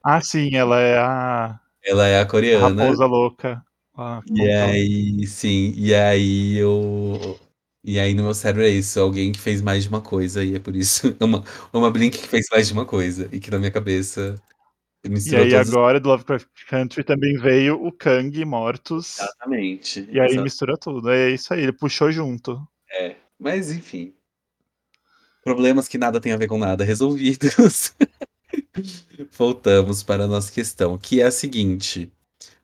Ah, 0.03 0.22
sim, 0.22 0.56
ela 0.56 0.80
é 0.80 0.97
a, 0.97 1.60
Ela 1.82 2.08
é 2.08 2.20
a 2.20 2.26
a 2.51 2.58
coreana. 2.58 2.60
raposa 2.60 3.06
louca. 3.08 3.66
Ah, 3.95 4.24
E 4.28 4.49
fala? 4.58 4.82
aí, 4.82 5.26
sim, 5.28 5.74
e 5.76 5.93
aí 5.93 6.56
eu. 6.58 7.39
E 7.88 7.99
aí 7.99 8.15
no 8.15 8.23
meu 8.23 8.33
cérebro 8.33 8.63
é 8.63 8.69
isso, 8.69 8.99
alguém 8.99 9.31
que 9.31 9.39
fez 9.39 9.61
mais 9.61 9.83
de 9.83 9.89
uma 9.89 10.01
coisa, 10.01 10.43
e 10.43 10.55
é 10.55 10.59
por 10.59 10.75
isso. 10.75 11.15
Uma, 11.21 11.43
uma 11.71 11.91
Blink 11.91 12.17
que 12.17 12.27
fez 12.27 12.47
mais 12.51 12.67
de 12.67 12.73
uma 12.73 12.86
coisa, 12.86 13.29
e 13.31 13.39
que 13.39 13.51
na 13.51 13.59
minha 13.59 13.69
cabeça 13.69 14.41
E 15.03 15.36
aí 15.36 15.55
agora 15.55 15.99
do 15.99 16.09
Lovecraft 16.09 16.47
Country 16.67 17.03
também 17.03 17.38
veio 17.38 17.75
o 17.75 17.91
Kang 17.91 18.43
Mortos. 18.43 19.19
Exatamente. 19.19 20.07
E 20.11 20.19
aí 20.19 20.29
exato. 20.29 20.43
mistura 20.43 20.77
tudo. 20.77 21.11
É 21.11 21.29
isso 21.29 21.53
aí, 21.53 21.61
ele 21.61 21.73
puxou 21.73 22.11
junto. 22.11 22.59
É, 22.91 23.15
mas 23.39 23.71
enfim. 23.71 24.15
Problemas 25.43 25.88
que 25.88 25.99
nada 25.99 26.19
tem 26.19 26.31
a 26.31 26.38
ver 26.38 26.47
com 26.47 26.57
nada 26.57 26.83
resolvidos. 26.83 27.93
Voltamos 29.38 30.01
para 30.01 30.23
a 30.23 30.27
nossa 30.27 30.51
questão, 30.51 30.97
que 30.97 31.21
é 31.21 31.25
a 31.25 31.31
seguinte: 31.31 32.11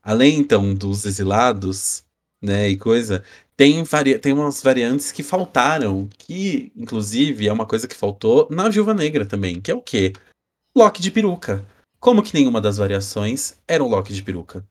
além 0.01 0.39
então 0.39 0.73
dos 0.73 1.05
exilados, 1.05 2.03
né, 2.41 2.69
e 2.69 2.77
coisa, 2.77 3.23
tem, 3.55 3.83
vari... 3.83 4.17
tem 4.19 4.33
umas 4.33 4.61
variantes 4.61 5.11
que 5.11 5.23
faltaram, 5.23 6.07
que 6.17 6.71
inclusive 6.75 7.47
é 7.47 7.53
uma 7.53 7.65
coisa 7.65 7.87
que 7.87 7.95
faltou 7.95 8.47
na 8.49 8.69
Viúva 8.69 8.93
Negra 8.93 9.25
também, 9.25 9.61
que 9.61 9.71
é 9.71 9.75
o 9.75 9.81
quê? 9.81 10.13
Loki 10.75 11.01
de 11.01 11.11
peruca. 11.11 11.65
Como 11.99 12.23
que 12.23 12.33
nenhuma 12.33 12.59
das 12.59 12.77
variações 12.77 13.57
era 13.67 13.83
um 13.83 13.87
Loki 13.87 14.13
de 14.13 14.23
peruca? 14.23 14.67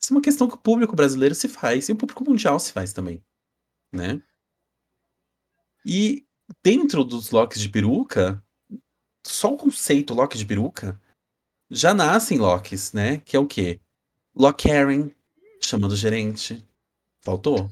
Isso 0.00 0.12
é 0.12 0.16
uma 0.16 0.22
questão 0.22 0.46
que 0.46 0.54
o 0.54 0.58
público 0.58 0.94
brasileiro 0.94 1.34
se 1.34 1.48
faz, 1.48 1.88
e 1.88 1.92
o 1.92 1.96
público 1.96 2.22
mundial 2.22 2.60
se 2.60 2.72
faz 2.72 2.92
também, 2.92 3.22
né? 3.92 4.22
E 5.84 6.26
dentro 6.62 7.04
dos 7.04 7.30
Locks 7.30 7.60
de 7.60 7.68
peruca, 7.68 8.42
só 9.26 9.52
o 9.52 9.56
conceito 9.56 10.14
Loki 10.14 10.38
de 10.38 10.44
peruca 10.44 11.00
já 11.70 11.94
nascem 11.94 12.38
Locks, 12.38 12.92
né? 12.92 13.18
Que 13.18 13.36
é 13.36 13.40
o 13.40 13.46
quê? 13.46 13.80
Lock 14.34 14.68
chamando 15.62 15.92
o 15.92 15.96
gerente. 15.96 16.62
Faltou? 17.22 17.70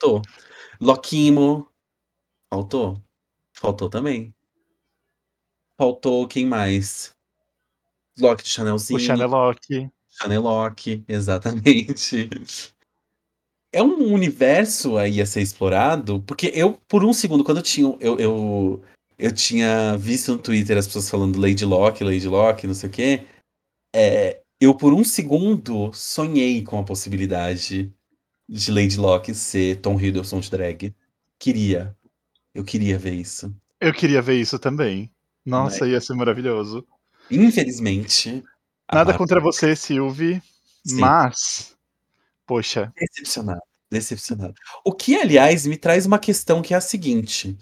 Faltou. 0.00 0.22
Loquimo. 0.80 1.68
Faltou? 2.52 3.02
Faltou 3.52 3.88
também. 3.88 4.34
Faltou 5.78 6.28
quem 6.28 6.46
mais? 6.46 7.14
Loki 8.18 8.44
de 8.44 8.50
Chanelzinho. 8.50 8.98
O 8.98 9.02
Chanelok. 9.02 9.90
Chanelok, 10.08 11.04
exatamente. 11.08 12.30
É 13.72 13.82
um 13.82 14.12
universo 14.12 14.96
aí 14.96 15.20
a 15.20 15.26
ser 15.26 15.42
explorado, 15.42 16.22
porque 16.22 16.50
eu, 16.54 16.74
por 16.88 17.04
um 17.04 17.12
segundo, 17.12 17.44
quando 17.44 17.58
eu 17.58 17.62
tinha. 17.62 17.96
Eu, 18.00 18.18
eu, 18.18 18.84
eu 19.18 19.34
tinha 19.34 19.96
visto 19.98 20.32
no 20.32 20.38
Twitter 20.38 20.78
as 20.78 20.86
pessoas 20.86 21.10
falando 21.10 21.40
Lady 21.40 21.64
Locke, 21.64 22.04
Lady 22.04 22.28
Locke, 22.28 22.66
não 22.66 22.74
sei 22.74 22.88
o 22.88 22.92
quê. 22.92 23.26
É, 23.94 24.42
eu, 24.60 24.74
por 24.74 24.94
um 24.94 25.04
segundo, 25.04 25.92
sonhei 25.92 26.62
com 26.62 26.78
a 26.78 26.84
possibilidade 26.84 27.94
de 28.48 28.70
Lady 28.70 28.96
Locke 28.96 29.34
ser 29.34 29.76
Tom 29.80 30.00
Hiddleston 30.00 30.40
de 30.40 30.50
drag. 30.50 30.94
Queria. 31.38 31.96
Eu 32.54 32.64
queria 32.64 32.98
ver 32.98 33.14
isso. 33.14 33.54
Eu 33.80 33.92
queria 33.92 34.22
ver 34.22 34.40
isso 34.40 34.58
também. 34.58 35.10
Nossa, 35.44 35.80
Mas... 35.80 35.92
ia 35.92 36.00
ser 36.00 36.14
maravilhoso. 36.14 36.86
Infelizmente. 37.30 38.42
Nada 38.92 39.16
contra 39.16 39.40
você, 39.40 39.74
Sylvie, 39.74 40.40
Sim. 40.84 41.00
mas. 41.00 41.76
Poxa. 42.46 42.92
Decepcionado. 42.96 43.60
Decepcionado. 43.90 44.54
O 44.84 44.92
que, 44.92 45.16
aliás, 45.16 45.66
me 45.66 45.76
traz 45.76 46.06
uma 46.06 46.18
questão 46.18 46.62
que 46.62 46.72
é 46.72 46.76
a 46.76 46.80
seguinte. 46.80 47.56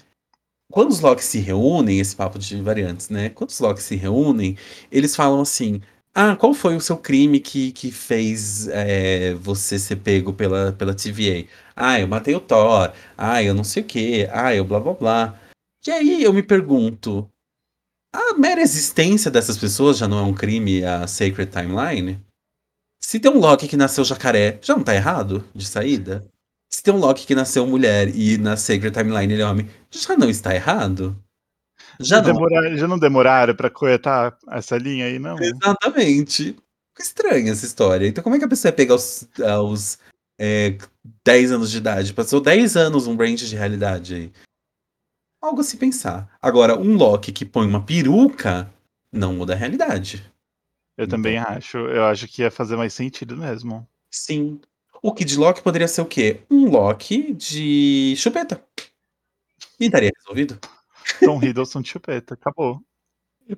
Quando 0.71 0.91
os 0.91 1.01
Locks 1.01 1.25
se 1.25 1.39
reúnem, 1.39 2.01
esse 2.01 2.15
papo 2.15 2.39
de 2.39 2.61
variantes, 2.61 3.09
né? 3.09 3.29
Quando 3.31 3.51
os 3.51 3.61
Locks 3.61 3.85
se 3.85 3.97
reúnem, 3.97 4.57
eles 4.91 5.17
falam 5.17 5.41
assim: 5.41 5.81
ah, 6.15 6.37
qual 6.37 6.55
foi 6.55 6.77
o 6.77 6.81
seu 6.81 6.97
crime 6.97 7.41
que, 7.41 7.73
que 7.73 7.91
fez 7.91 8.69
é, 8.69 9.35
você 9.35 9.79
ser 9.79 9.97
pego 9.97 10.33
pela, 10.33 10.73
pela 10.73 10.95
TVA? 10.95 11.49
Ah, 11.75 11.99
eu 11.99 12.07
matei 12.07 12.35
o 12.37 12.41
Thor. 12.41 12.93
Ah, 13.19 13.43
eu 13.43 13.53
não 13.53 13.65
sei 13.65 13.83
o 13.83 13.87
quê. 13.87 14.29
Ah, 14.33 14.55
eu 14.55 14.65
blá 14.65 14.79
blá 14.79 14.95
blá. 14.95 15.41
E 15.87 15.91
aí 15.91 16.23
eu 16.23 16.33
me 16.33 16.43
pergunto: 16.43 17.29
a 18.13 18.35
mera 18.35 18.61
existência 18.61 19.31
dessas 19.31 19.59
pessoas 19.59 19.99
já 19.99 20.07
não 20.07 20.19
é 20.19 20.23
um 20.23 20.35
crime 20.35 20.85
a 20.85 21.07
Sacred 21.07 21.51
Timeline? 21.51 22.25
Se 23.03 23.19
tem 23.19 23.31
um 23.31 23.39
Loki 23.39 23.67
que 23.69 23.77
nasceu 23.77 24.05
jacaré, 24.05 24.59
já 24.63 24.77
não 24.77 24.85
tá 24.85 24.95
errado 24.95 25.45
de 25.55 25.67
saída? 25.67 26.25
Se 26.71 26.83
tem 26.83 26.95
um 26.95 26.99
Loki 26.99 27.27
que 27.27 27.35
nasceu 27.35 27.67
mulher 27.67 28.09
e 28.15 28.39
na 28.39 28.57
Sacred 28.57 28.93
Timeline 28.93 29.33
ele 29.33 29.43
é 29.43 29.47
homem, 29.47 29.69
já 29.91 30.17
não 30.17 30.31
está 30.31 30.55
errado? 30.55 31.21
Já 32.01 32.23
não. 32.23 32.33
Demorar, 32.33 32.77
já 32.77 32.89
não 32.89 32.99
demoraram 32.99 33.55
para 33.55 33.71
coetar 33.71 34.37
essa 34.51 34.77
linha 34.77 35.07
aí, 35.07 35.19
não? 35.19 35.39
Exatamente. 35.39 36.57
Estranha 36.99 37.53
essa 37.53 37.67
história. 37.67 38.07
Então, 38.07 38.23
como 38.23 38.37
é 38.37 38.39
que 38.39 38.45
a 38.45 38.49
pessoa 38.49 38.71
ia 38.71 38.77
pegar 38.77 38.95
os, 38.95 39.29
os 39.63 39.99
é, 40.39 40.77
10 41.25 41.53
anos 41.53 41.71
de 41.71 41.79
idade? 41.79 42.15
Passou 42.15 42.41
10 42.41 42.77
anos 42.77 43.07
um 43.07 43.17
range 43.17 43.49
de 43.49 43.57
realidade 43.57 44.15
aí. 44.15 44.33
Algo 45.43 45.61
a 45.61 45.65
se 45.65 45.77
pensar. 45.77 46.29
Agora, 46.41 46.79
um 46.79 46.97
Loki 46.97 47.33
que 47.33 47.45
põe 47.45 47.67
uma 47.67 47.83
peruca 47.85 48.71
não 49.13 49.35
muda 49.35 49.53
a 49.53 49.57
realidade. 49.57 50.25
Eu 50.97 51.05
então, 51.05 51.19
também 51.19 51.39
acho. 51.39 51.79
Eu 51.79 52.05
acho 52.05 52.27
que 52.29 52.43
ia 52.43 52.51
fazer 52.51 52.77
mais 52.77 52.93
sentido 52.95 53.37
mesmo. 53.37 53.87
Sim. 54.11 54.61
O 55.03 55.13
Kid 55.13 55.37
Loki 55.37 55.63
poderia 55.63 55.89
ser 55.89 56.01
o 56.01 56.07
quê? 56.07 56.41
Um 56.51 56.71
Loki 56.71 57.35
de 57.35 58.15
chupeta. 58.17 58.65
E 59.79 59.87
estaria 59.87 60.11
resolvido. 60.17 60.59
Tom 61.21 61.43
Hiddleston 61.43 61.83
de 61.83 61.89
chupeta, 61.89 62.35
acabou. 62.35 62.81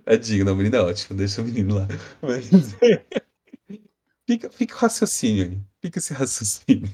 É 0.05 0.17
digno, 0.17 0.53
o 0.53 0.57
menino 0.57 0.77
é 0.77 0.81
ótimo, 0.83 1.17
deixa 1.17 1.41
o 1.41 1.45
menino 1.45 1.77
lá. 1.77 1.89
Mas... 2.21 2.49
fica, 4.27 4.51
fica 4.51 4.75
o 4.75 4.79
raciocínio 4.79 5.45
aí. 5.45 5.61
Fica 5.81 5.99
esse 5.99 6.13
raciocínio. 6.13 6.89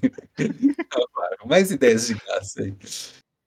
mais 1.47 1.71
ideias 1.71 2.07
de 2.07 2.15
graça 2.15 2.63
aí. 2.63 2.77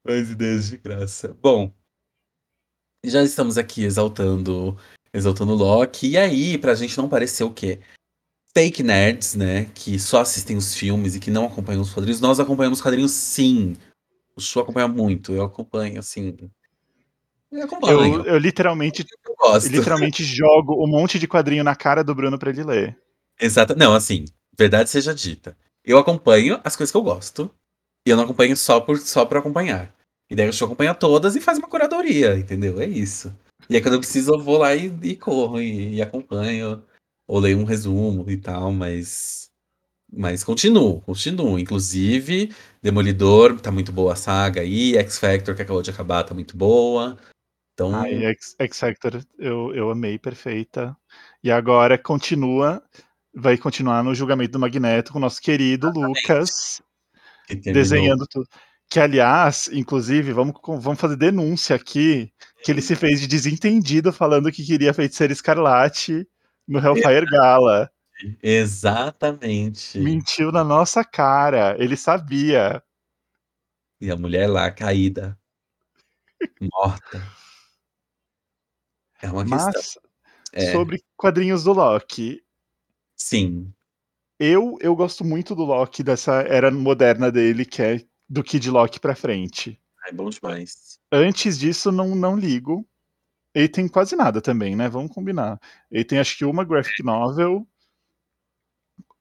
Mais 0.03 0.29
ideias 0.29 0.69
de 0.69 0.77
graça. 0.77 1.37
Bom, 1.41 1.71
já 3.03 3.23
estamos 3.23 3.57
aqui 3.57 3.83
exaltando 3.83 4.77
exaltando 5.13 5.53
Loki. 5.53 6.09
E 6.09 6.17
aí, 6.17 6.57
pra 6.57 6.75
gente 6.75 6.97
não 6.97 7.07
parecer 7.07 7.43
o 7.43 7.51
quê? 7.51 7.79
Fake 8.53 8.83
nerds, 8.83 9.35
né? 9.35 9.65
Que 9.73 9.99
só 9.99 10.21
assistem 10.21 10.57
os 10.57 10.75
filmes 10.75 11.15
e 11.15 11.19
que 11.19 11.31
não 11.31 11.45
acompanham 11.45 11.81
os 11.81 11.93
quadrinhos. 11.93 12.21
Nós 12.21 12.39
acompanhamos 12.39 12.79
os 12.79 12.83
quadrinhos 12.83 13.11
sim. 13.11 13.75
O 14.35 14.41
Chu 14.41 14.59
acompanha 14.59 14.87
muito. 14.87 15.33
Eu 15.33 15.43
acompanho, 15.43 15.99
assim, 15.99 16.35
eu, 17.57 18.25
eu, 18.25 18.37
literalmente, 18.37 19.05
eu 19.27 19.57
literalmente 19.69 20.23
jogo 20.23 20.83
um 20.83 20.87
monte 20.87 21.17
de 21.17 21.27
quadrinho 21.27 21.63
na 21.63 21.75
cara 21.75 22.03
do 22.03 22.13
Bruno 22.13 22.37
para 22.37 22.49
ele 22.49 22.63
ler. 22.63 22.97
Exato. 23.39 23.75
Não, 23.75 23.93
assim, 23.93 24.25
verdade 24.57 24.89
seja 24.89 25.13
dita. 25.13 25.57
Eu 25.83 25.97
acompanho 25.97 26.59
as 26.63 26.75
coisas 26.75 26.91
que 26.91 26.97
eu 26.97 27.03
gosto. 27.03 27.51
E 28.07 28.11
eu 28.11 28.17
não 28.17 28.23
acompanho 28.23 28.55
só 28.55 28.79
por, 28.79 28.97
só 28.99 29.25
por 29.25 29.37
acompanhar. 29.37 29.93
E 30.29 30.35
daí 30.35 30.47
eu 30.47 30.65
acompanha 30.65 30.93
todas 30.93 31.35
e 31.35 31.41
faz 31.41 31.57
uma 31.57 31.67
curadoria, 31.67 32.37
entendeu? 32.37 32.79
É 32.79 32.85
isso. 32.85 33.35
E 33.69 33.75
aí 33.75 33.81
quando 33.81 33.95
eu 33.95 33.99
preciso, 33.99 34.33
eu 34.33 34.39
vou 34.39 34.59
lá 34.59 34.75
e, 34.75 34.93
e 35.03 35.15
corro 35.15 35.61
e, 35.61 35.95
e 35.95 36.01
acompanho. 36.01 36.83
Ou 37.27 37.39
leio 37.39 37.57
um 37.57 37.63
resumo 37.63 38.29
e 38.29 38.37
tal, 38.37 38.71
mas. 38.71 39.49
Mas 40.11 40.43
continuo, 40.43 41.01
continuo. 41.01 41.59
Inclusive, 41.59 42.53
Demolidor, 42.81 43.59
tá 43.59 43.71
muito 43.71 43.91
boa 43.91 44.13
a 44.13 44.15
saga 44.15 44.61
aí. 44.61 44.95
X 44.97 45.17
Factor, 45.17 45.55
que 45.55 45.61
acabou 45.63 45.81
de 45.81 45.89
acabar, 45.89 46.23
tá 46.23 46.33
muito 46.33 46.55
boa. 46.55 47.17
Então. 47.75 47.93
Ai, 47.93 48.25
X, 48.27 48.55
X 48.57 48.79
Factor 48.79 49.21
eu, 49.37 49.75
eu 49.75 49.91
amei, 49.91 50.17
perfeita. 50.17 50.95
E 51.43 51.51
agora 51.51 51.97
continua, 51.97 52.81
vai 53.33 53.57
continuar 53.57 54.01
no 54.01 54.15
julgamento 54.15 54.53
do 54.53 54.59
Magneto 54.59 55.11
com 55.11 55.17
o 55.19 55.21
nosso 55.21 55.41
querido 55.41 55.87
Exatamente. 55.87 56.07
Lucas 56.07 56.81
desenhando 57.61 58.25
tudo. 58.27 58.47
Que, 58.89 58.99
aliás, 58.99 59.67
inclusive, 59.73 60.31
vamos, 60.31 60.55
vamos 60.63 60.99
fazer 60.99 61.17
denúncia 61.17 61.75
aqui 61.75 62.31
que 62.63 62.71
ele 62.71 62.81
se 62.81 62.95
fez 62.95 63.19
de 63.19 63.27
desentendido 63.27 64.13
falando 64.13 64.51
que 64.51 64.65
queria 64.65 64.93
feiticeira 64.93 65.33
escarlate 65.33 66.25
no 66.67 66.79
Hellfire 66.79 67.25
Gala. 67.25 67.91
Exatamente. 68.41 69.99
Mentiu 69.99 70.51
na 70.51 70.63
nossa 70.63 71.03
cara. 71.03 71.75
Ele 71.77 71.97
sabia. 71.97 72.81
E 73.99 74.09
a 74.09 74.15
mulher 74.15 74.47
lá 74.47 74.71
caída, 74.71 75.37
morta. 76.61 77.21
É 79.21 79.29
uma 79.29 79.45
Mas, 79.45 79.75
questão. 79.75 80.03
É. 80.51 80.71
sobre 80.71 81.03
quadrinhos 81.17 81.63
do 81.63 81.73
Loki. 81.73 82.41
Sim. 83.15 83.73
Eu, 84.39 84.77
eu 84.81 84.95
gosto 84.95 85.23
muito 85.23 85.55
do 85.55 85.63
Loki, 85.63 86.03
dessa 86.03 86.41
era 86.41 86.69
moderna 86.69 87.31
dele, 87.31 87.65
que 87.65 87.81
é 87.81 88.01
do 88.27 88.43
Kid 88.43 88.69
Loki 88.69 88.99
pra 88.99 89.15
frente. 89.15 89.79
É 90.07 90.11
bom 90.11 90.29
demais. 90.29 90.99
Antes 91.11 91.57
disso, 91.57 91.91
não, 91.91 92.13
não 92.15 92.37
ligo. 92.37 92.87
Ele 93.53 93.69
tem 93.69 93.87
quase 93.87 94.15
nada 94.15 94.41
também, 94.41 94.75
né? 94.75 94.89
Vamos 94.89 95.11
combinar. 95.11 95.59
Ele 95.89 96.03
tem 96.03 96.19
acho 96.19 96.37
que 96.37 96.43
uma 96.43 96.65
graphic 96.65 97.01
novel 97.01 97.65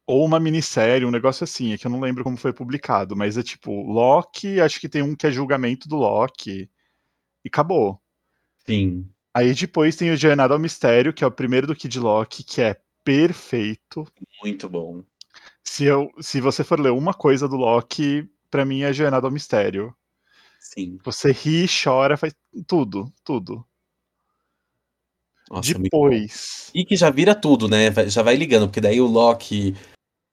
ou 0.07 0.24
uma 0.24 0.38
minissérie, 0.38 1.07
um 1.07 1.11
negócio 1.11 1.45
assim, 1.45 1.72
é 1.72 1.78
que 1.78 1.86
eu 1.86 1.90
não 1.90 2.01
lembro 2.01 2.22
como 2.22 2.36
foi 2.36 2.53
publicado, 2.53 3.16
mas 3.16 3.38
é 3.38 3.42
tipo, 3.42 3.70
Loki, 3.90 4.61
acho 4.61 4.78
que 4.78 4.88
tem 4.88 5.03
um 5.03 5.16
que 5.16 5.26
é 5.26 5.30
julgamento 5.30 5.88
do 5.88 5.97
Loki. 5.97 6.70
E 7.45 7.49
acabou. 7.49 8.03
Sim. 8.66 9.09
Aí 9.35 9.53
depois 9.53 9.97
tem 9.97 10.12
o 10.12 10.16
Jornada 10.16 10.55
ao 10.55 10.61
Mistério, 10.61 11.12
que 11.12 11.24
é 11.24 11.26
o 11.26 11.30
primeiro 11.30 11.66
do 11.66 11.74
Kid 11.74 11.99
Loki, 11.99 12.45
que 12.45 12.62
é 12.62 12.80
perfeito. 13.03 14.07
Muito 14.43 14.68
bom. 14.68 15.03
Se, 15.62 15.85
eu, 15.85 16.09
se 16.20 16.41
você 16.41 16.62
for 16.62 16.78
ler 16.78 16.93
uma 16.93 17.12
coisa 17.12 17.49
do 17.49 17.57
Loki, 17.57 18.28
para 18.49 18.64
mim 18.64 18.82
é 18.82 18.93
Jornada 18.93 19.26
ao 19.26 19.32
Mistério. 19.32 19.93
Sim. 20.61 20.99
Você 21.05 21.32
ri, 21.32 21.66
chora, 21.66 22.16
faz 22.16 22.32
tudo, 22.66 23.12
tudo. 23.24 23.66
Nossa, 25.51 25.78
Depois. 25.78 26.70
E 26.72 26.85
que 26.85 26.97
já 26.97 27.11
vira 27.11 27.35
tudo, 27.35 27.68
né? 27.68 27.93
Já 28.09 28.22
vai 28.22 28.37
ligando, 28.37 28.68
porque 28.68 28.80
daí 28.80 29.01
o 29.01 29.07
Loki. 29.07 29.76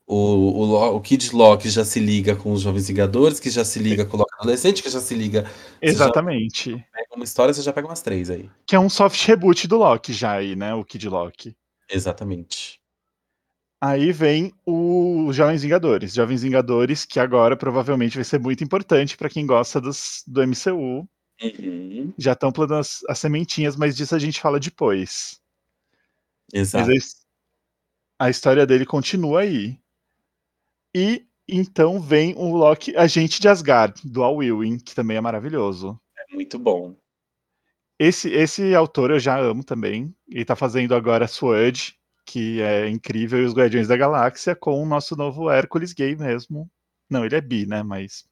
O, 0.05 0.15
o, 0.15 0.95
o 0.95 1.01
Kid 1.01 1.33
Loki 1.33 1.69
já 1.69 1.85
se 1.85 1.99
liga 1.99 2.35
com 2.35 2.51
os 2.51 2.61
Jovens 2.61 2.87
Vingadores, 2.87 3.39
que 3.39 3.49
já 3.49 3.63
se 3.63 3.79
liga 3.79 4.05
com 4.05 4.17
o 4.17 4.19
Loki 4.19 4.30
adolescente 4.41 4.81
que 4.81 4.89
já 4.89 4.99
se 4.99 5.13
liga. 5.15 5.49
Exatamente. 5.81 6.71
Pega 6.91 7.15
uma 7.15 7.23
história, 7.23 7.53
você 7.53 7.61
já 7.61 7.71
pega 7.71 7.87
umas 7.87 8.01
três 8.01 8.29
aí. 8.29 8.49
Que 8.65 8.75
é 8.75 8.79
um 8.79 8.89
soft 8.89 9.23
reboot 9.25 9.67
do 9.67 9.77
Loki 9.77 10.11
já 10.11 10.33
aí, 10.33 10.55
né? 10.55 10.73
O 10.73 10.83
Kid 10.83 11.07
Loki. 11.07 11.55
Exatamente. 11.89 12.81
Aí 13.79 14.11
vem 14.11 14.53
o 14.65 15.31
Jovens 15.31 15.63
Vingadores. 15.63 16.13
Jovens 16.13 16.43
Vingadores, 16.43 17.05
que 17.05 17.19
agora 17.19 17.55
provavelmente 17.55 18.15
vai 18.15 18.23
ser 18.23 18.39
muito 18.39 18.63
importante 18.63 19.17
para 19.17 19.29
quem 19.29 19.45
gosta 19.45 19.81
dos, 19.81 20.23
do 20.27 20.41
MCU. 20.45 21.07
Uhum. 21.41 22.13
Já 22.17 22.33
estão 22.33 22.51
plantando 22.51 22.79
as, 22.79 23.03
as, 23.09 23.17
sementinhas, 23.17 23.75
mas 23.75 23.95
disso 23.95 24.15
a 24.15 24.19
gente 24.19 24.39
fala 24.39 24.59
depois. 24.59 25.41
Exato. 26.53 26.87
Mas 26.87 27.25
a, 28.19 28.25
a 28.25 28.29
história 28.29 28.65
dele 28.67 28.85
continua 28.85 29.41
aí. 29.41 29.79
E 30.93 31.25
então 31.51 31.99
vem 31.99 32.33
o 32.37 32.55
Loki 32.55 32.95
Agente 32.95 33.41
de 33.41 33.49
Asgard, 33.49 34.01
do 34.03 34.23
Al 34.23 34.41
Ewing, 34.41 34.79
que 34.79 34.95
também 34.95 35.17
é 35.17 35.21
maravilhoso. 35.21 35.99
É 36.17 36.33
muito 36.33 36.57
bom. 36.57 36.95
Esse, 37.99 38.29
esse 38.31 38.73
autor 38.73 39.11
eu 39.11 39.19
já 39.19 39.37
amo 39.37 39.63
também. 39.63 40.15
Ele 40.29 40.45
tá 40.45 40.55
fazendo 40.55 40.95
agora 40.95 41.27
Sword, 41.27 41.93
que 42.25 42.61
é 42.61 42.87
incrível, 42.89 43.39
e 43.39 43.45
os 43.45 43.53
Guardiões 43.53 43.89
da 43.89 43.97
Galáxia, 43.97 44.55
com 44.55 44.81
o 44.81 44.85
nosso 44.85 45.15
novo 45.15 45.51
Hércules 45.51 45.93
gay 45.93 46.15
mesmo. 46.15 46.69
Não, 47.09 47.25
ele 47.25 47.35
é 47.35 47.41
bi, 47.41 47.65
né? 47.65 47.83
Mas 47.83 48.23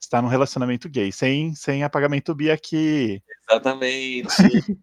está 0.00 0.22
num 0.22 0.28
relacionamento 0.28 0.88
gay, 0.88 1.10
sem, 1.10 1.54
sem 1.54 1.82
apagamento 1.82 2.34
bi 2.34 2.50
aqui. 2.50 3.20
Exatamente. 3.50 4.28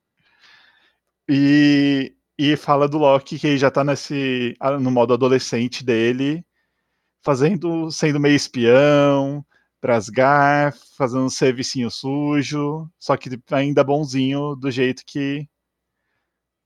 e, 1.29 2.13
e 2.37 2.57
fala 2.57 2.87
do 2.89 2.97
Loki 2.97 3.39
que 3.39 3.57
já 3.57 3.71
tá 3.71 3.83
nesse 3.83 4.55
no 4.81 4.91
modo 4.91 5.13
adolescente 5.13 5.83
dele, 5.83 6.45
fazendo, 7.23 7.89
sendo 7.91 8.19
meio 8.19 8.35
espião, 8.35 9.45
prasgar, 9.81 10.75
fazendo 10.97 11.25
um 11.25 11.29
servicinho 11.29 11.89
sujo, 11.89 12.89
só 12.99 13.17
que 13.17 13.29
ainda 13.51 13.83
bonzinho 13.83 14.55
do 14.55 14.69
jeito 14.71 15.03
que 15.05 15.47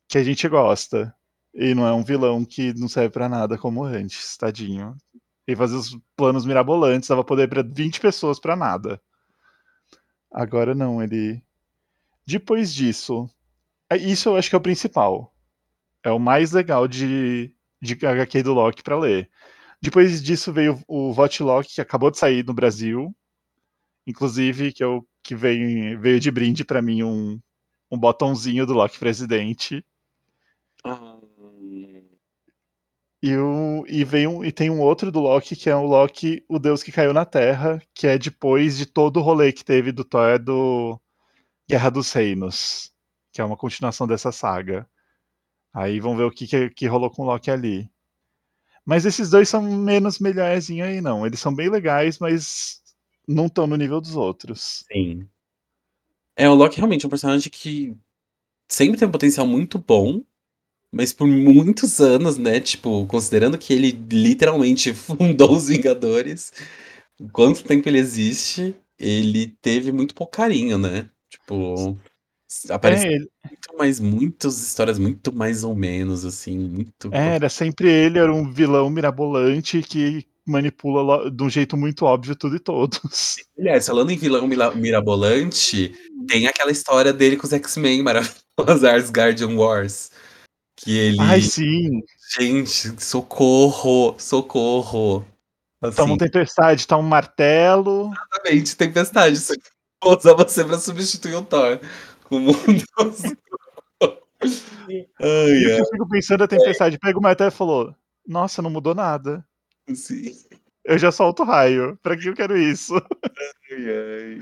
que 0.08 0.18
a 0.18 0.24
gente 0.24 0.48
gosta. 0.48 1.14
E 1.54 1.74
não 1.76 1.88
é 1.88 1.94
um 1.94 2.04
vilão 2.04 2.46
que 2.46 2.74
não 2.74 2.88
serve 2.88 3.10
para 3.10 3.28
nada 3.30 3.58
como 3.58 3.84
antes, 3.84 4.38
tadinho. 4.38 4.96
E 5.48 5.56
fazer 5.56 5.76
os 5.76 5.98
planos 6.16 6.46
mirabolantes, 6.46 7.10
dava 7.10 7.24
poder 7.24 7.50
para 7.50 7.64
20 7.64 8.00
pessoas 8.00 8.40
para 8.40 8.56
nada. 8.56 9.02
Agora 10.32 10.76
não, 10.76 11.02
ele. 11.02 11.42
Depois 12.26 12.74
disso. 12.74 13.30
É, 13.90 13.98
isso 13.98 14.30
eu 14.30 14.38
acho 14.38 14.50
que 14.50 14.56
é 14.56 14.60
o 14.60 14.62
principal. 14.62 15.34
É 16.04 16.12
o 16.12 16.20
mais 16.20 16.52
legal 16.52 16.88
de, 16.88 17.54
de 17.82 17.94
HQ 18.06 18.44
do 18.44 18.54
Loki 18.54 18.84
para 18.84 18.98
ler. 18.98 19.30
Depois 19.82 20.22
disso 20.22 20.52
veio 20.52 20.82
o 20.88 21.14
Vote 21.14 21.44
Loki, 21.44 21.76
que 21.76 21.82
acabou 21.82 22.10
de 22.10 22.18
sair 22.18 22.44
no 22.46 22.54
Brasil. 22.54 23.16
Inclusive, 24.06 24.74
que, 24.74 24.84
eu, 24.84 25.08
que 25.24 25.36
veio, 25.36 26.00
veio 26.00 26.20
de 26.20 26.32
brinde 26.32 26.64
para 26.64 26.82
mim 26.82 27.04
um, 27.04 27.40
um 27.92 27.98
botãozinho 27.98 28.66
do 28.66 28.74
Loki 28.74 28.98
presidente. 28.98 29.86
Ah, 30.84 31.20
E, 33.22 33.36
o, 33.36 33.84
e, 33.88 34.04
vem 34.04 34.28
um, 34.28 34.46
e 34.46 34.52
tem 34.52 34.70
um 34.70 34.80
outro 34.80 35.12
do 35.12 35.20
Loki, 35.20 35.56
que 35.56 35.70
é 35.70 35.76
o 35.76 35.86
Loki, 35.86 36.46
o 36.48 36.60
deus 36.60 36.84
que 36.84 36.92
caiu 36.92 37.14
na 37.14 37.26
Terra, 37.26 37.82
que 37.94 38.08
é 38.08 38.18
depois 38.18 38.78
de 38.78 38.86
todo 38.86 39.18
o 39.18 39.24
rolê 39.24 39.52
que 39.52 39.66
teve 39.66 39.92
do 39.92 40.06
Thor 40.06 40.40
do 40.40 41.00
Guerra 41.70 41.90
dos 41.90 42.12
Reinos, 42.14 42.94
que 43.34 43.42
é 43.42 43.44
uma 43.44 43.58
continuação 43.58 44.08
dessa 44.08 44.32
saga. 44.32 44.88
Aí 45.74 46.00
vamos 46.00 46.18
ver 46.18 46.26
o 46.26 46.32
que, 46.32 46.48
que, 46.48 46.70
que 46.70 46.88
rolou 46.88 47.10
com 47.10 47.24
o 47.24 47.26
Loki 47.26 47.52
ali. 47.52 47.90
Mas 48.88 49.06
esses 49.06 49.30
dois 49.30 49.50
são 49.50 49.62
menos 49.62 50.18
melhorzinho 50.18 50.86
aí, 50.86 51.02
não. 51.02 51.26
Eles 51.26 51.42
são 51.42 51.54
bem 51.54 51.70
legais, 51.70 52.20
mas 52.20 52.82
não 53.28 53.48
estão 53.48 53.68
no 53.68 53.76
nível 53.76 54.00
dos 54.00 54.16
outros. 54.16 54.86
Sim. 54.90 55.28
É, 56.38 56.50
o 56.50 56.54
Loki 56.54 56.78
realmente 56.78 57.04
é 57.04 57.08
um 57.08 57.10
personagem 57.10 57.52
que 57.52 57.94
sempre 58.66 58.98
tem 58.98 59.06
um 59.06 59.12
potencial 59.12 59.46
muito 59.46 59.78
bom, 59.78 60.24
mas 60.90 61.12
por 61.12 61.28
muitos 61.28 62.00
anos, 62.00 62.38
né? 62.38 62.62
Tipo, 62.62 63.06
considerando 63.08 63.58
que 63.58 63.74
ele 63.74 63.92
literalmente 64.10 64.94
fundou 64.96 65.52
os 65.52 65.68
Vingadores, 65.68 66.54
quanto 67.34 67.66
tempo 67.66 67.90
ele 67.90 68.00
existe, 68.00 68.74
ele 68.98 69.48
teve 69.62 69.92
muito 69.92 70.16
pouco 70.16 70.32
carinho, 70.32 70.78
né? 70.78 71.10
Tipo, 71.30 72.00
apareceu 72.70 73.10
É, 73.10 73.14
ele- 73.16 73.30
muito 73.46 73.78
mais, 73.78 74.00
muitas 74.00 74.62
histórias 74.62 74.98
muito 75.00 75.34
mais 75.34 75.64
ou 75.64 75.76
menos, 75.76 76.26
assim, 76.26 76.58
muito. 76.58 77.10
é, 77.14 77.36
era 77.36 77.50
sempre 77.50 77.90
ele, 77.92 78.20
era 78.20 78.34
um 78.34 78.52
vilão 78.52 78.90
mirabolante 78.90 79.82
que 79.82 80.26
manipula 80.46 81.02
lo- 81.02 81.30
de 81.30 81.44
um 81.44 81.50
jeito 81.50 81.76
muito 81.76 82.06
óbvio 82.06 82.36
tudo 82.36 82.56
e 82.56 82.60
todos. 82.60 83.36
Aliás, 83.60 83.86
falando 83.86 84.12
em 84.12 84.18
vilão 84.18 84.48
mila- 84.48 84.74
mirabolante, 84.74 85.94
tem 86.28 86.48
aquela 86.48 86.72
história 86.72 87.12
dele 87.12 87.36
com 87.38 87.46
os 87.46 87.54
X-Men 87.54 88.02
maravilhosa, 88.04 88.36
Asgardian 88.96 89.56
Wars. 89.56 90.10
Que 90.80 90.96
ele. 90.98 91.18
Ai, 91.20 91.42
sim. 91.42 92.02
Gente, 92.40 93.04
socorro, 93.04 94.16
socorro. 94.20 95.26
Tá 95.82 95.90
Assim, 95.90 96.02
uma 96.04 96.18
tempestade, 96.18 96.88
tá 96.88 96.98
um 96.98 97.02
martelo. 97.02 98.12
exatamente, 98.14 98.76
tempestade. 98.78 99.38
Isso 99.38 99.54
Vou 100.04 100.16
usar 100.18 100.34
você 100.34 100.64
pra 100.64 100.78
substituir 100.78 101.36
o 101.36 101.42
Thor. 101.42 101.80
O 102.30 102.40
mundo. 102.40 102.58
Ai, 105.20 105.80
eu 105.80 105.86
fico 105.86 106.08
pensando 106.10 106.44
a 106.44 106.48
tempestade, 106.48 107.00
pega 107.00 107.18
o 107.18 107.22
martelo 107.22 107.50
e 107.50 107.54
falou: 107.56 107.96
Nossa, 108.26 108.62
não 108.62 108.70
mudou 108.70 108.94
nada. 108.96 109.46
sim. 109.94 110.34
Eu 110.86 110.98
já 110.98 111.12
solto 111.12 111.44
raio. 111.44 111.98
Pra 112.02 112.16
que 112.16 112.30
eu 112.30 112.34
quero 112.34 112.58
isso? 112.58 112.94
Ai, 112.96 113.90
ai. 113.90 114.42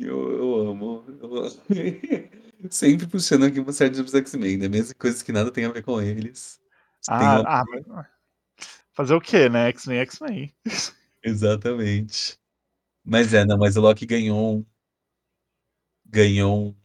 Eu, 0.00 0.30
eu 0.32 0.54
amo. 0.68 1.04
eu 1.20 1.34
amo. 1.36 1.50
Sempre 2.70 3.06
puxando 3.06 3.44
aqui 3.46 3.58
uma 3.58 3.72
série 3.72 3.90
dos 3.90 4.14
X-Men, 4.14 4.58
né? 4.58 4.68
Mesmo 4.68 4.94
coisas 4.96 5.22
que 5.22 5.32
nada 5.32 5.50
tem 5.50 5.64
a 5.64 5.70
ver 5.72 5.82
com 5.82 6.00
eles. 6.00 6.60
Tem 7.06 7.16
Ah, 7.16 7.40
uma- 7.40 8.00
ah, 8.00 8.06
fazer 8.92 9.14
o 9.14 9.20
quê, 9.20 9.48
né? 9.48 9.68
X-Men, 9.70 10.00
X-Men. 10.00 10.54
Exatamente. 11.24 12.38
Mas 13.02 13.32
é, 13.32 13.44
não, 13.46 13.56
mas 13.56 13.76
o 13.76 13.80
Loki 13.80 14.04
ganhou 14.06 14.64
ganhou 16.04 16.76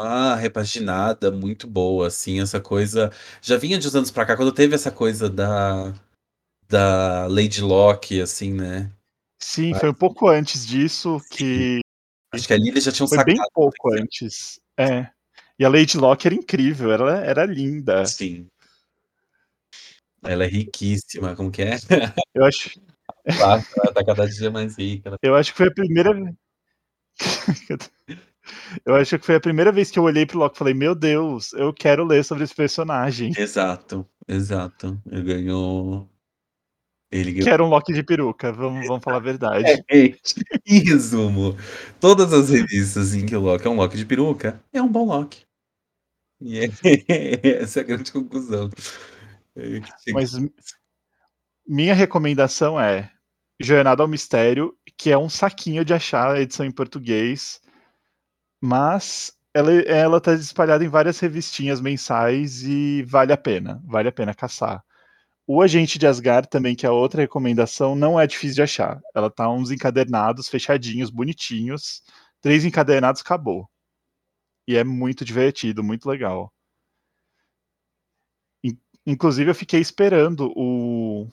uma 0.00 0.36
repaginada 0.36 1.30
muito 1.30 1.66
boa, 1.66 2.08
assim, 2.08 2.40
essa 2.40 2.60
coisa. 2.60 3.10
Já 3.40 3.56
vinha 3.56 3.78
de 3.78 3.88
uns 3.88 3.94
anos 3.94 4.10
pra 4.10 4.26
cá, 4.26 4.36
quando 4.36 4.52
teve 4.52 4.74
essa 4.74 4.90
coisa 4.90 5.28
da, 5.28 5.94
da 6.68 7.26
Lady 7.26 7.62
Locke, 7.62 8.20
assim, 8.20 8.52
né? 8.52 8.92
Sim, 9.38 9.74
foi 9.74 9.88
um 9.88 9.94
pouco 9.94 10.28
antes 10.28 10.66
disso 10.66 11.20
que. 11.30 11.80
Acho 12.32 12.46
que 12.46 12.52
ali 12.52 12.68
eles 12.68 12.84
já 12.84 12.92
tinham 12.92 13.08
Foi 13.08 13.24
bem 13.24 13.36
pouco 13.52 13.92
antes. 13.94 14.60
É. 14.76 15.08
E 15.58 15.64
a 15.64 15.68
Lady 15.68 15.96
Locke 15.96 16.26
era 16.26 16.34
incrível, 16.34 16.92
ela 16.92 17.24
era 17.24 17.46
linda. 17.46 18.04
Sim. 18.04 18.46
Ela 20.22 20.44
é 20.44 20.48
riquíssima, 20.48 21.36
como 21.36 21.50
que 21.50 21.62
é? 21.62 21.76
Eu 22.34 22.44
acho, 22.44 22.80
Ela 23.24 23.62
tá 23.94 24.04
cada 24.04 24.26
dia 24.26 24.50
mais 24.50 24.76
rica. 24.76 25.16
eu 25.22 25.34
acho 25.34 25.52
que 25.52 25.56
foi 25.56 25.68
a 25.68 25.74
primeira. 25.74 26.10
Eu 28.84 28.94
acho 28.94 29.18
que 29.18 29.26
foi 29.26 29.36
a 29.36 29.40
primeira 29.40 29.72
vez 29.72 29.90
que 29.90 29.98
eu 29.98 30.04
olhei 30.04 30.26
pro 30.26 30.38
Loki 30.38 30.56
e 30.56 30.58
falei, 30.58 30.74
meu 30.74 30.94
Deus, 30.94 31.52
eu 31.54 31.72
quero 31.72 32.04
ler 32.04 32.24
sobre 32.24 32.44
esse 32.44 32.54
personagem. 32.54 33.32
Exato, 33.36 34.06
exato. 34.26 35.00
Ele 35.10 35.22
ganhou. 35.22 36.08
Ele 37.10 37.32
ganhou. 37.32 37.44
Que 37.44 37.50
era 37.50 37.64
um 37.64 37.68
Loki 37.68 37.92
de 37.92 38.02
peruca, 38.02 38.52
vamos, 38.52 38.86
vamos 38.86 39.02
falar 39.02 39.18
a 39.18 39.20
verdade. 39.20 39.64
Gente, 39.90 40.44
em 40.66 40.80
resumo, 40.80 41.56
todas 42.00 42.32
as 42.32 42.50
revistas 42.50 43.14
em 43.14 43.24
que 43.24 43.36
o 43.36 43.40
Loki 43.40 43.66
é 43.66 43.70
um 43.70 43.76
Loki 43.76 43.96
de 43.96 44.06
peruca, 44.06 44.60
é 44.72 44.82
um 44.82 44.88
bom 44.88 45.06
Loki. 45.06 45.44
E 46.40 46.58
é, 46.58 46.68
essa 47.62 47.80
é 47.80 47.82
a 47.82 47.86
grande 47.86 48.12
conclusão. 48.12 48.70
É 49.56 49.80
Mas 50.12 50.32
minha 51.66 51.94
recomendação 51.94 52.78
é 52.78 53.10
Jornada 53.60 54.02
ao 54.02 54.08
Mistério, 54.08 54.76
que 54.96 55.10
é 55.10 55.18
um 55.18 55.28
saquinho 55.28 55.84
de 55.84 55.94
achar 55.94 56.34
a 56.34 56.40
edição 56.40 56.66
em 56.66 56.70
português, 56.70 57.60
mas 58.66 59.32
ela, 59.54 59.72
ela 59.72 60.20
tá 60.20 60.34
espalhada 60.34 60.84
em 60.84 60.88
várias 60.88 61.18
revistinhas 61.20 61.80
mensais 61.80 62.62
e 62.62 63.02
vale 63.04 63.32
a 63.32 63.36
pena, 63.36 63.80
vale 63.84 64.08
a 64.08 64.12
pena 64.12 64.34
caçar. 64.34 64.84
O 65.46 65.62
Agente 65.62 65.98
de 65.98 66.06
Asgard 66.06 66.48
também, 66.50 66.76
que 66.76 66.86
é 66.86 66.90
outra 66.90 67.22
recomendação, 67.22 67.94
não 67.96 68.20
é 68.20 68.26
difícil 68.26 68.56
de 68.56 68.62
achar. 68.62 69.00
Ela 69.14 69.30
tá 69.30 69.48
uns 69.50 69.70
encadernados, 69.72 70.48
fechadinhos, 70.48 71.10
bonitinhos. 71.10 72.02
Três 72.40 72.64
encadernados, 72.64 73.22
acabou. 73.22 73.68
E 74.68 74.76
é 74.76 74.84
muito 74.84 75.24
divertido, 75.24 75.82
muito 75.82 76.08
legal. 76.08 76.52
In- 78.62 78.78
Inclusive, 79.06 79.50
eu 79.50 79.54
fiquei 79.54 79.80
esperando 79.80 80.52
o, 80.56 81.28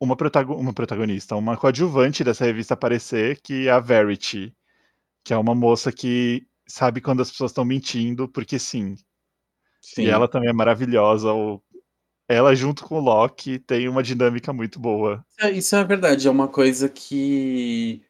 uma, 0.00 0.16
protago- 0.16 0.56
uma 0.56 0.74
protagonista, 0.74 1.36
uma 1.36 1.56
coadjuvante 1.56 2.24
dessa 2.24 2.44
revista 2.44 2.74
aparecer, 2.74 3.40
que 3.42 3.68
é 3.68 3.72
a 3.72 3.80
Verity, 3.80 4.54
que 5.24 5.34
é 5.34 5.38
uma 5.38 5.54
moça 5.54 5.92
que 5.92 6.46
sabe 6.66 7.00
quando 7.00 7.22
as 7.22 7.30
pessoas 7.30 7.50
estão 7.50 7.64
mentindo, 7.64 8.28
porque 8.28 8.58
sim. 8.58 8.96
Sim, 9.80 10.04
E 10.04 10.08
ela 10.08 10.28
também 10.28 10.48
é 10.48 10.52
maravilhosa. 10.52 11.32
o- 11.32 11.62
Ela, 12.26 12.54
junto 12.54 12.84
com 12.84 12.96
o 12.96 13.00
Loki, 13.00 13.58
tem 13.58 13.86
uma 13.88 14.02
dinâmica 14.02 14.52
muito 14.52 14.80
boa. 14.80 15.24
É, 15.38 15.50
Isso 15.50 15.76
é 15.76 15.84
verdade, 15.84 16.26
é 16.26 16.30
uma 16.30 16.48
coisa 16.48 16.88
que 16.88 18.02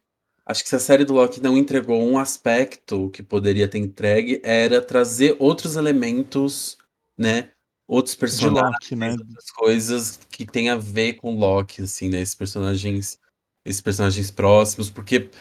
Acho 0.45 0.61
que 0.61 0.69
se 0.69 0.75
a 0.75 0.79
série 0.79 1.03
do 1.03 1.13
Loki 1.13 1.41
não 1.41 1.57
entregou 1.57 1.99
um 2.07 2.19
aspecto 2.19 3.09
que 3.09 3.23
poderia 3.23 3.67
ter 3.67 3.79
entregue, 3.79 4.39
era 4.43 4.79
trazer 4.79 5.35
outros 5.39 5.75
elementos, 5.75 6.77
né? 7.17 7.49
Outros 7.87 8.13
personagens, 8.13 8.71
Loki, 8.71 8.95
né? 8.95 9.11
outras 9.11 9.51
coisas 9.51 10.17
que 10.29 10.45
tem 10.45 10.69
a 10.69 10.75
ver 10.75 11.13
com 11.13 11.35
Loki, 11.35 11.81
assim, 11.81 12.09
né? 12.09 12.21
Esses 12.21 12.35
personagens, 12.35 13.19
esses 13.65 13.81
personagens 13.81 14.29
próximos, 14.29 14.87
porque 14.91 15.31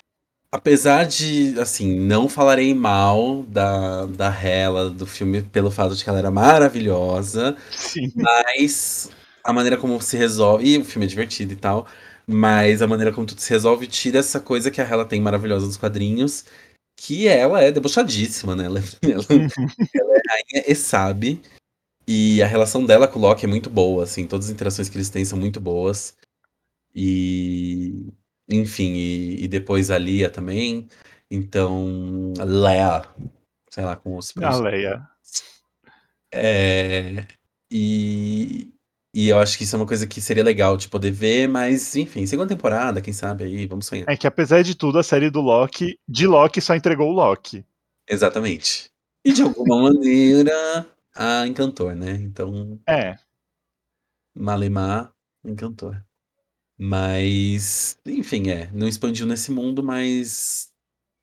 apesar 0.54 1.04
de, 1.04 1.58
assim, 1.58 1.98
não 1.98 2.28
falarei 2.28 2.72
mal 2.72 3.42
da, 3.42 4.06
da 4.06 4.28
Hela 4.28 4.88
do 4.88 5.04
filme 5.04 5.42
pelo 5.42 5.68
fato 5.68 5.96
de 5.96 6.04
que 6.04 6.08
ela 6.08 6.20
era 6.20 6.30
maravilhosa, 6.30 7.56
Sim. 7.72 8.12
mas 8.14 9.10
a 9.42 9.52
maneira 9.52 9.76
como 9.76 10.00
se 10.00 10.16
resolve. 10.16 10.64
E 10.64 10.78
o 10.78 10.84
filme 10.84 11.06
é 11.06 11.08
divertido 11.08 11.52
e 11.52 11.56
tal. 11.56 11.88
Mas 12.24 12.80
a 12.80 12.86
maneira 12.86 13.12
como 13.12 13.26
tudo 13.26 13.40
se 13.40 13.50
resolve 13.50 13.88
tira 13.88 14.20
essa 14.20 14.38
coisa 14.38 14.70
que 14.70 14.80
a 14.80 14.84
Hela 14.84 15.04
tem 15.04 15.20
maravilhosa 15.20 15.66
nos 15.66 15.76
quadrinhos. 15.76 16.44
Que 16.96 17.26
ela 17.26 17.60
é 17.60 17.72
debochadíssima, 17.72 18.54
né? 18.54 18.66
Ela, 18.66 18.78
ela, 19.02 19.24
ela 19.92 20.16
é 20.16 20.20
rainha 20.30 20.64
e 20.68 20.74
sabe. 20.76 21.42
E 22.06 22.40
a 22.40 22.46
relação 22.46 22.86
dela 22.86 23.08
com 23.08 23.18
o 23.18 23.22
Loki 23.22 23.44
é 23.44 23.48
muito 23.48 23.68
boa, 23.68 24.04
assim. 24.04 24.24
Todas 24.24 24.46
as 24.46 24.52
interações 24.52 24.88
que 24.88 24.96
eles 24.96 25.10
têm 25.10 25.24
são 25.24 25.36
muito 25.36 25.60
boas. 25.60 26.14
E. 26.94 28.06
Enfim, 28.48 28.92
e, 28.92 29.44
e 29.44 29.48
depois 29.48 29.90
a 29.90 29.98
Lia 29.98 30.30
também. 30.30 30.88
Então. 31.30 32.32
A 32.38 32.44
Lea. 32.44 33.02
Sei 33.70 33.84
lá 33.84 33.96
como 33.96 34.20
se 34.22 34.32
A 34.36 34.40
pronuncia. 34.40 34.62
Leia. 34.62 35.08
É, 36.32 37.26
e, 37.70 38.72
e 39.14 39.28
eu 39.28 39.38
acho 39.38 39.56
que 39.56 39.62
isso 39.64 39.76
é 39.76 39.78
uma 39.78 39.86
coisa 39.86 40.06
que 40.06 40.20
seria 40.20 40.42
legal 40.42 40.76
de 40.76 40.88
poder 40.88 41.12
ver, 41.12 41.48
mas 41.48 41.94
enfim, 41.94 42.26
segunda 42.26 42.48
temporada, 42.48 43.00
quem 43.00 43.12
sabe 43.12 43.44
aí, 43.44 43.66
vamos 43.66 43.86
sonhar. 43.86 44.08
É 44.08 44.16
que 44.16 44.26
apesar 44.26 44.62
de 44.62 44.74
tudo, 44.74 44.98
a 44.98 45.02
série 45.04 45.30
do 45.30 45.40
Loki, 45.40 45.98
de 46.08 46.26
Loki 46.26 46.60
só 46.60 46.74
entregou 46.74 47.08
o 47.10 47.12
Loki. 47.12 47.64
Exatamente. 48.08 48.90
E 49.24 49.32
de 49.32 49.42
alguma 49.42 49.82
maneira, 49.90 50.86
a 51.14 51.46
Encantor, 51.46 51.94
né? 51.94 52.12
Então, 52.14 52.78
É. 52.88 53.16
Malemar, 54.36 55.12
Encantor. 55.44 56.02
Mas, 56.78 57.98
enfim, 58.04 58.48
é, 58.50 58.70
não 58.72 58.88
expandiu 58.88 59.26
nesse 59.26 59.50
mundo, 59.52 59.82
mas 59.82 60.72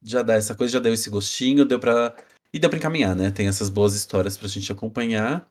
já 0.03 0.21
dá 0.23 0.35
essa 0.35 0.55
coisa, 0.55 0.73
já 0.73 0.79
deu 0.79 0.93
esse 0.93 1.09
gostinho, 1.09 1.65
deu 1.65 1.79
pra. 1.79 2.15
E 2.53 2.59
deu 2.59 2.69
pra 2.69 2.79
encaminhar, 2.79 3.15
né? 3.15 3.31
Tem 3.31 3.47
essas 3.47 3.69
boas 3.69 3.95
histórias 3.95 4.37
pra 4.37 4.47
gente 4.47 4.71
acompanhar. 4.71 5.49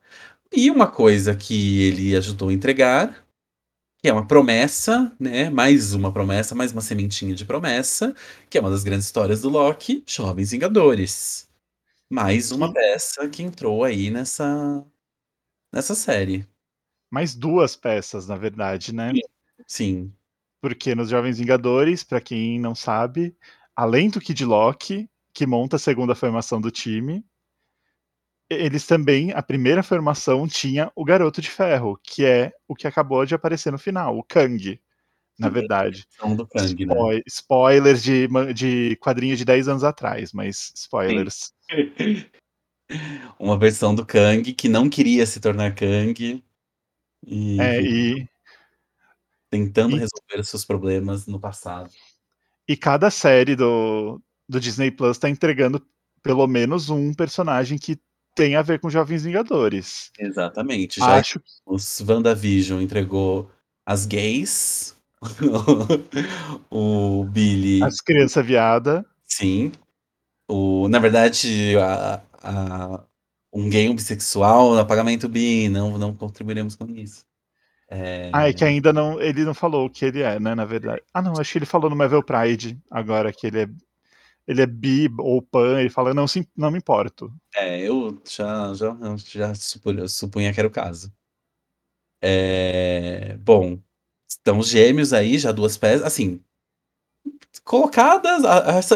E 0.51 0.69
uma 0.71 0.91
coisa 0.91 1.35
que 1.35 1.83
ele 1.83 2.15
ajudou 2.15 2.49
a 2.49 2.53
entregar, 2.53 3.25
que 4.01 4.09
é 4.09 4.13
uma 4.13 4.27
promessa, 4.27 5.15
né? 5.19 5.49
Mais 5.49 5.93
uma 5.93 6.11
promessa, 6.13 6.55
mais 6.55 6.71
uma 6.71 6.81
sementinha 6.81 7.35
de 7.35 7.45
promessa, 7.45 8.15
que 8.49 8.57
é 8.57 8.61
uma 8.61 8.71
das 8.71 8.83
grandes 8.83 9.05
histórias 9.07 9.41
do 9.41 9.49
Loki, 9.49 10.03
Jovens 10.07 10.51
Vingadores. 10.51 11.49
Mais 12.09 12.51
uma 12.51 12.73
peça 12.73 13.29
que 13.29 13.43
entrou 13.43 13.83
aí 13.83 14.09
nessa, 14.11 14.85
nessa 15.73 15.95
série. 15.95 16.47
Mais 17.11 17.35
duas 17.35 17.75
peças, 17.75 18.27
na 18.27 18.37
verdade, 18.37 18.93
né? 18.93 19.11
Sim, 19.13 19.21
Porque 20.61 20.93
nos 20.93 21.09
Jovens 21.09 21.39
Vingadores, 21.39 22.03
pra 22.03 22.19
quem 22.21 22.59
não 22.59 22.75
sabe, 22.75 23.35
além 23.75 24.09
do 24.09 24.19
Kid 24.19 24.43
Loki, 24.45 25.09
que 25.33 25.45
monta 25.47 25.77
a 25.77 25.79
segunda 25.79 26.13
formação 26.13 26.59
do 26.59 26.69
time, 26.69 27.23
eles 28.49 28.85
também, 28.85 29.31
a 29.31 29.41
primeira 29.41 29.81
formação 29.81 30.45
tinha 30.47 30.91
o 30.93 31.05
Garoto 31.05 31.41
de 31.41 31.49
Ferro, 31.49 31.97
que 32.03 32.25
é 32.25 32.51
o 32.67 32.75
que 32.75 32.85
acabou 32.85 33.25
de 33.25 33.33
aparecer 33.33 33.71
no 33.71 33.79
final, 33.79 34.17
o 34.17 34.23
Kang, 34.23 34.79
na 35.39 35.47
Sim. 35.47 35.53
verdade. 35.53 36.05
do 36.35 36.45
Kang, 36.45 36.85
né? 36.85 36.93
Spoi- 36.93 37.23
Spoilers 37.25 38.03
de, 38.03 38.27
de 38.53 38.97
quadrinhos 38.97 39.39
de 39.39 39.45
10 39.45 39.69
anos 39.69 39.85
atrás, 39.85 40.33
mas 40.33 40.73
spoilers. 40.75 41.53
Uma 43.39 43.57
versão 43.57 43.95
do 43.95 44.05
Kang 44.05 44.53
que 44.53 44.67
não 44.67 44.89
queria 44.89 45.25
se 45.25 45.39
tornar 45.39 45.73
Kang 45.73 46.43
e 47.25 47.61
É, 47.61 47.81
e, 47.81 48.27
tentando 49.51 49.95
e- 49.95 49.99
resolver 49.99 50.39
os 50.39 50.49
seus 50.49 50.65
problemas 50.65 51.27
no 51.27 51.39
passado. 51.39 51.91
e 52.67 52.75
cada 52.75 53.11
série 53.11 53.55
do, 53.55 54.19
do 54.49 54.59
Disney 54.59 54.89
Plus 54.89 55.17
tá 55.19 55.29
entregando 55.29 55.85
pelo 56.23 56.47
menos 56.47 56.89
um 56.89 57.13
personagem 57.13 57.77
que 57.77 57.99
tem 58.33 58.55
a 58.55 58.61
ver 58.61 58.79
com 58.79 58.89
Jovens 58.89 59.23
Vingadores. 59.23 60.09
Exatamente. 60.17 60.99
Já 60.99 61.17
Acho 61.17 61.41
os 61.65 61.99
WandaVision 61.99 62.81
entregou 62.81 63.51
as 63.85 64.05
gays, 64.05 64.95
o 66.69 67.23
Billy, 67.25 67.83
as 67.83 67.99
crianças 68.01 68.45
viada. 68.45 69.05
sim. 69.25 69.71
O, 70.53 70.89
na 70.89 70.99
verdade, 70.99 71.77
a, 71.77 72.21
a- 72.43 73.03
um 73.53 73.69
gay 73.69 73.87
um 73.89 73.95
bissexual, 73.95 74.77
apagamento 74.77 75.29
bi, 75.29 75.69
não, 75.69 75.97
não 75.97 76.13
contribuiremos 76.13 76.75
com 76.75 76.85
isso. 76.91 77.25
É, 77.93 78.29
Ah, 78.33 78.47
é 78.47 78.53
que 78.53 78.63
ainda 78.63 78.93
não. 78.93 79.19
Ele 79.21 79.43
não 79.43 79.53
falou 79.53 79.85
o 79.85 79.89
que 79.89 80.05
ele 80.05 80.21
é, 80.21 80.39
né? 80.39 80.55
Na 80.55 80.63
verdade. 80.63 81.03
Ah, 81.13 81.21
não, 81.21 81.33
acho 81.37 81.51
que 81.51 81.57
ele 81.57 81.65
falou 81.65 81.89
no 81.89 81.95
Marvel 81.95 82.23
Pride 82.23 82.79
agora 82.89 83.33
que 83.33 83.47
ele 83.47 83.63
é. 83.63 83.69
Ele 84.47 84.61
é 84.61 84.65
bi 84.65 85.07
ou 85.19 85.41
pan, 85.41 85.79
ele 85.79 85.89
fala, 85.89 86.13
não, 86.13 86.27
sim, 86.27 86.45
não 86.57 86.71
me 86.71 86.77
importo. 86.77 87.31
É, 87.55 87.79
eu 87.81 88.19
já, 88.27 88.73
já, 88.73 88.97
já 89.17 89.53
supunha, 89.53 90.07
supunha 90.07 90.51
que 90.51 90.59
era 90.59 90.67
o 90.67 90.71
caso. 90.71 91.13
É, 92.21 93.37
bom, 93.37 93.79
estão 94.27 94.59
os 94.59 94.67
gêmeos 94.67 95.13
aí, 95.13 95.37
já 95.37 95.51
duas 95.51 95.77
peças. 95.77 96.05
Assim, 96.05 96.41
colocadas. 97.63 98.43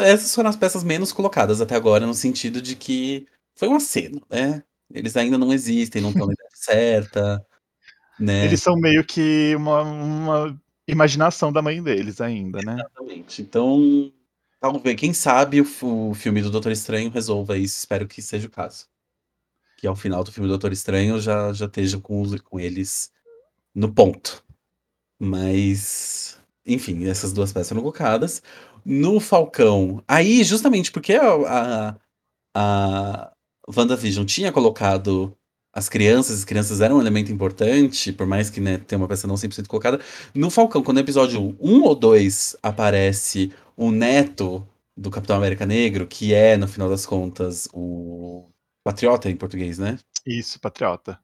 Essas 0.02 0.34
foram 0.34 0.50
as 0.50 0.56
peças 0.56 0.82
menos 0.82 1.12
colocadas 1.12 1.60
até 1.60 1.76
agora, 1.76 2.06
no 2.06 2.14
sentido 2.14 2.60
de 2.60 2.74
que 2.74 3.26
foi 3.54 3.68
um 3.68 3.76
aceno, 3.76 4.20
né? 4.28 4.62
Eles 4.90 5.16
ainda 5.16 5.38
não 5.38 5.52
existem, 5.52 6.02
não 6.02 6.10
estão 6.10 6.26
na 6.26 6.32
idade 6.32 6.50
certa, 6.58 7.46
né? 8.18 8.44
Eles 8.44 8.62
são 8.62 8.76
meio 8.76 9.04
que 9.04 9.54
uma, 9.56 9.82
uma 9.82 10.60
imaginação 10.88 11.52
da 11.52 11.60
mãe 11.62 11.82
deles 11.82 12.20
ainda, 12.20 12.60
né? 12.62 12.74
Exatamente. 12.74 13.42
Então, 13.42 14.12
vamos 14.60 14.82
ver. 14.82 14.94
Quem 14.94 15.12
sabe 15.12 15.60
o, 15.60 16.14
filme 16.14 16.42
do 16.42 16.50
Doutor 16.50 16.72
Estranho 16.72 17.10
resolva 17.10 17.58
isso. 17.58 17.78
Espero 17.78 18.06
que 18.06 18.22
seja 18.22 18.46
o 18.46 18.50
caso. 18.50 18.86
Que 19.76 19.86
ao 19.86 19.96
final 19.96 20.24
do 20.24 20.32
filme 20.32 20.48
do 20.48 20.52
Doutor 20.52 20.72
Estranho 20.72 21.20
já, 21.20 21.52
já 21.52 21.66
esteja 21.66 21.98
com, 21.98 22.20
os- 22.20 22.40
com 22.40 22.58
eles 22.58 23.10
no 23.74 23.92
ponto. 23.92 24.42
Mas, 25.18 26.38
enfim, 26.64 27.06
essas 27.06 27.32
duas 27.32 27.52
peças 27.52 27.68
foram 27.68 27.82
colocadas. 27.82 28.42
No 28.84 29.18
Falcão, 29.18 30.02
aí 30.06 30.44
justamente 30.44 30.92
porque 30.92 31.14
a, 31.14 31.26
a, 31.34 31.96
a 32.54 33.32
WandaVision 33.76 34.24
tinha 34.24 34.52
colocado 34.52 35.35
as 35.76 35.90
crianças, 35.90 36.38
as 36.38 36.44
crianças 36.44 36.80
eram 36.80 36.96
um 36.96 37.00
elemento 37.02 37.30
importante, 37.30 38.10
por 38.10 38.26
mais 38.26 38.48
que 38.48 38.60
né, 38.62 38.78
tenha 38.78 38.98
uma 38.98 39.06
peça 39.06 39.26
não 39.26 39.34
100% 39.34 39.66
colocada. 39.66 40.00
No 40.34 40.48
Falcão, 40.48 40.82
quando 40.82 40.96
no 40.96 41.02
episódio 41.02 41.54
1 41.60 41.82
ou 41.82 41.94
2 41.94 42.56
aparece 42.62 43.52
o 43.76 43.90
neto 43.90 44.66
do 44.96 45.10
Capitão 45.10 45.36
América 45.36 45.66
Negro, 45.66 46.06
que 46.06 46.32
é, 46.32 46.56
no 46.56 46.66
final 46.66 46.88
das 46.88 47.04
contas, 47.04 47.68
o 47.74 48.48
Patriota 48.82 49.28
em 49.28 49.36
português, 49.36 49.76
né? 49.76 49.98
Isso, 50.26 50.58
patriota. 50.58 51.18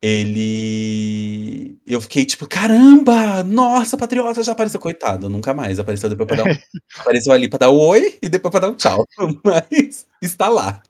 Ele. 0.00 1.78
Eu 1.86 2.00
fiquei 2.00 2.24
tipo, 2.24 2.46
caramba! 2.46 3.42
Nossa, 3.42 3.96
Patriota 3.98 4.42
já 4.42 4.52
apareceu. 4.52 4.80
Coitado, 4.80 5.28
nunca 5.28 5.52
mais. 5.52 5.78
Apareceu 5.78 6.08
depois 6.08 6.26
pra 6.26 6.36
dar 6.36 6.50
um... 6.50 6.54
Apareceu 7.00 7.32
ali 7.32 7.48
pra 7.48 7.58
dar 7.58 7.70
um 7.70 7.78
oi 7.78 8.18
e 8.22 8.28
depois 8.28 8.50
pra 8.50 8.60
dar 8.60 8.68
um 8.68 8.74
tchau. 8.74 9.06
Mas 9.44 10.06
está 10.22 10.48
lá. 10.48 10.82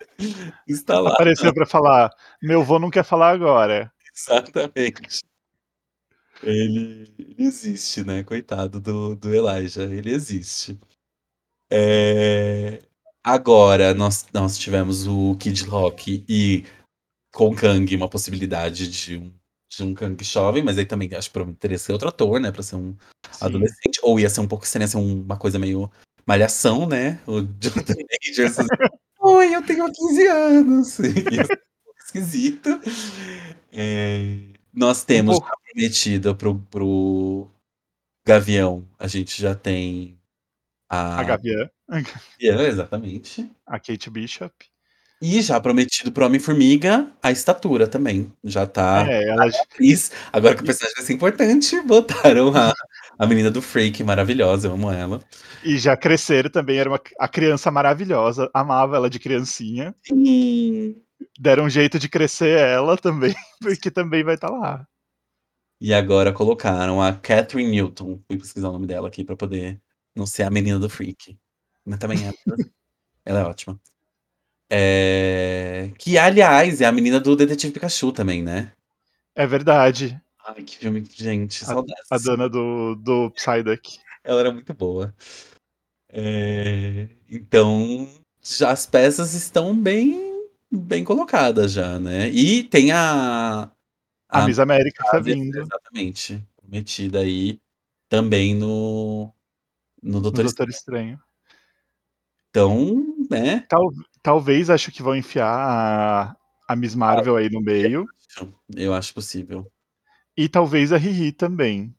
Está 0.66 1.00
lá. 1.00 1.12
Apareceu 1.12 1.52
pra 1.54 1.66
falar, 1.66 2.10
meu 2.42 2.62
vô 2.64 2.78
não 2.78 2.90
quer 2.90 3.04
falar 3.04 3.30
agora. 3.30 3.92
Exatamente. 4.16 5.20
Ele, 6.42 7.12
ele 7.18 7.34
existe, 7.38 8.02
né? 8.04 8.24
Coitado 8.24 8.80
do, 8.80 9.14
do 9.14 9.34
Elijah. 9.34 9.82
Ele 9.84 10.10
existe. 10.10 10.78
É, 11.70 12.82
Agora, 13.22 13.92
nós, 13.92 14.26
nós 14.32 14.56
tivemos 14.58 15.06
o 15.06 15.36
Kid 15.36 15.64
Rock 15.64 16.24
e 16.26 16.64
com 17.34 17.54
Kang 17.54 17.94
uma 17.94 18.08
possibilidade 18.08 18.88
de 18.88 19.18
um, 19.18 19.32
de 19.70 19.82
um 19.84 19.94
Kang 19.94 20.24
jovem, 20.24 20.62
mas 20.64 20.78
aí 20.78 20.86
também 20.86 21.08
acho 21.14 21.30
que 21.30 21.52
teria 21.54 21.76
que 21.76 21.82
ser 21.82 21.92
outro 21.92 22.08
ator, 22.08 22.40
né? 22.40 22.50
Pra 22.50 22.62
ser 22.62 22.76
um 22.76 22.96
Sim. 23.30 23.44
adolescente. 23.44 24.00
Ou 24.02 24.18
ia 24.18 24.30
ser 24.30 24.40
um 24.40 24.48
pouco 24.48 24.64
estranho, 24.64 24.84
ia 24.84 24.88
ser 24.88 24.96
um- 24.96 25.20
uma 25.22 25.36
coisa 25.36 25.58
meio 25.58 25.90
malhação, 26.26 26.88
né? 26.88 27.20
O 27.26 27.40
Jonathan 27.42 27.94
Majors. 28.10 28.56
Oi, 29.30 29.54
eu 29.54 29.62
tenho 29.64 29.90
15 29.92 30.26
anos. 30.26 30.98
Um 31.86 32.02
esquisito. 32.04 32.80
É, 33.72 34.38
Nós 34.74 35.04
temos 35.04 35.38
pouco. 35.38 35.46
já 35.48 35.54
prometido 35.72 36.34
pro, 36.34 36.58
pro 36.68 37.48
Gavião, 38.26 38.84
a 38.98 39.06
gente 39.06 39.40
já 39.40 39.54
tem 39.54 40.18
a. 40.88 41.20
A 41.20 41.22
Gavião, 41.22 41.70
Gavião, 41.88 42.60
exatamente. 42.66 43.48
a 43.64 43.78
Kate 43.78 44.10
Bishop. 44.10 44.52
E 45.22 45.40
já 45.42 45.60
prometido 45.60 46.10
pro 46.10 46.24
Homem-Formiga 46.26 47.12
a 47.22 47.30
estatura 47.30 47.86
também. 47.86 48.32
Já 48.42 48.66
tá. 48.66 49.06
É, 49.06 49.28
ela, 49.28 49.46
atriz. 49.46 50.10
Agora 50.32 50.56
que 50.56 50.62
o 50.62 50.66
personagem 50.66 50.96
vai 50.96 51.04
ser 51.04 51.12
importante, 51.12 51.80
botaram 51.86 52.52
a, 52.56 52.74
A 53.20 53.26
menina 53.26 53.50
do 53.50 53.60
Freak, 53.60 54.02
maravilhosa, 54.02 54.66
eu 54.66 54.72
amo 54.72 54.90
ela. 54.90 55.22
E 55.62 55.76
já 55.76 55.94
cresceram 55.94 56.48
também, 56.48 56.78
era 56.78 56.88
uma, 56.88 56.98
a 57.18 57.28
criança 57.28 57.70
maravilhosa, 57.70 58.50
amava 58.54 58.96
ela 58.96 59.10
de 59.10 59.18
criancinha. 59.18 59.94
Sim. 60.02 60.96
Deram 61.38 61.64
um 61.64 61.68
jeito 61.68 61.98
de 61.98 62.08
crescer 62.08 62.58
ela 62.58 62.96
também, 62.96 63.34
porque 63.60 63.90
também 63.90 64.24
vai 64.24 64.36
estar 64.36 64.48
lá. 64.48 64.88
E 65.78 65.92
agora 65.92 66.32
colocaram 66.32 67.02
a 67.02 67.12
Catherine 67.12 67.70
Newton. 67.70 68.22
Fui 68.26 68.38
pesquisar 68.38 68.70
o 68.70 68.72
nome 68.72 68.86
dela 68.86 69.08
aqui 69.08 69.22
pra 69.22 69.36
poder 69.36 69.78
não 70.16 70.24
ser 70.24 70.44
a 70.44 70.50
menina 70.50 70.78
do 70.78 70.88
Freak. 70.88 71.38
Mas 71.84 71.98
também 71.98 72.26
é. 72.26 72.32
ela 73.22 73.40
é 73.40 73.44
ótima. 73.44 73.78
É... 74.70 75.90
Que, 75.98 76.16
aliás, 76.16 76.80
é 76.80 76.86
a 76.86 76.92
menina 76.92 77.20
do 77.20 77.36
Detetive 77.36 77.74
Pikachu 77.74 78.12
também, 78.12 78.42
né? 78.42 78.72
É 79.34 79.46
verdade. 79.46 80.18
Ai, 80.56 80.62
que 80.64 80.78
filme, 80.78 81.04
gente, 81.12 81.62
A, 81.64 81.66
saudades. 81.68 82.10
a 82.10 82.18
dona 82.18 82.48
do, 82.48 82.94
do 82.96 83.30
Psyduck. 83.30 83.98
Ela 84.24 84.40
era 84.40 84.52
muito 84.52 84.74
boa. 84.74 85.14
É, 86.08 87.08
Então, 87.28 88.08
já 88.42 88.70
as 88.72 88.86
peças 88.86 89.34
estão 89.34 89.76
bem, 89.76 90.44
bem 90.70 91.04
colocadas 91.04 91.72
já, 91.72 91.98
né? 91.98 92.28
E 92.30 92.64
tem 92.64 92.90
a, 92.90 93.70
A 94.28 94.46
Miss 94.46 94.58
América 94.58 95.04
tá 95.04 95.18
vindo 95.20 95.60
exatamente, 95.60 96.42
metida 96.64 97.20
aí 97.20 97.60
também 98.08 98.54
no, 98.54 99.32
no 100.02 100.14
no 100.14 100.20
Doutor 100.20 100.44
Doutor 100.44 100.68
Estranho. 100.68 101.14
Estranho. 101.14 101.20
Então, 102.50 103.16
né? 103.30 103.60
Tal, 103.68 103.92
talvez 104.20 104.68
acho 104.68 104.90
que 104.90 105.02
vão 105.02 105.14
enfiar 105.14 105.46
a, 105.46 106.36
a 106.66 106.74
Miss 106.74 106.96
Marvel 106.96 107.36
aí 107.36 107.48
no 107.48 107.60
meio. 107.60 108.04
Eu 108.74 108.92
acho 108.92 109.14
possível. 109.14 109.70
E 110.36 110.48
talvez 110.48 110.92
a 110.92 110.96
Riri 110.96 111.32
também. 111.32 111.94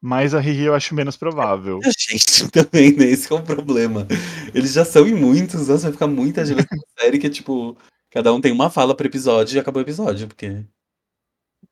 Mas 0.00 0.34
a 0.34 0.40
Riri 0.40 0.64
eu 0.64 0.74
acho 0.74 0.94
menos 0.94 1.16
provável. 1.16 1.80
A 1.84 1.90
gente 1.90 2.50
também, 2.50 2.92
né? 2.94 3.06
Esse 3.06 3.32
é 3.32 3.36
o 3.36 3.42
problema. 3.42 4.06
Eles 4.54 4.72
já 4.74 4.84
são 4.84 5.06
em 5.06 5.14
muitos, 5.14 5.68
nossa, 5.68 5.84
vai 5.84 5.92
ficar 5.92 6.06
muita 6.06 6.44
gente 6.44 6.58
nessa 6.58 6.86
série 6.98 7.18
que, 7.18 7.30
tipo, 7.30 7.76
cada 8.10 8.32
um 8.32 8.40
tem 8.40 8.52
uma 8.52 8.68
fala 8.70 8.94
por 8.94 9.06
episódio 9.06 9.56
e 9.56 9.58
acabou 9.58 9.80
o 9.80 9.84
episódio, 9.84 10.28
porque. 10.28 10.64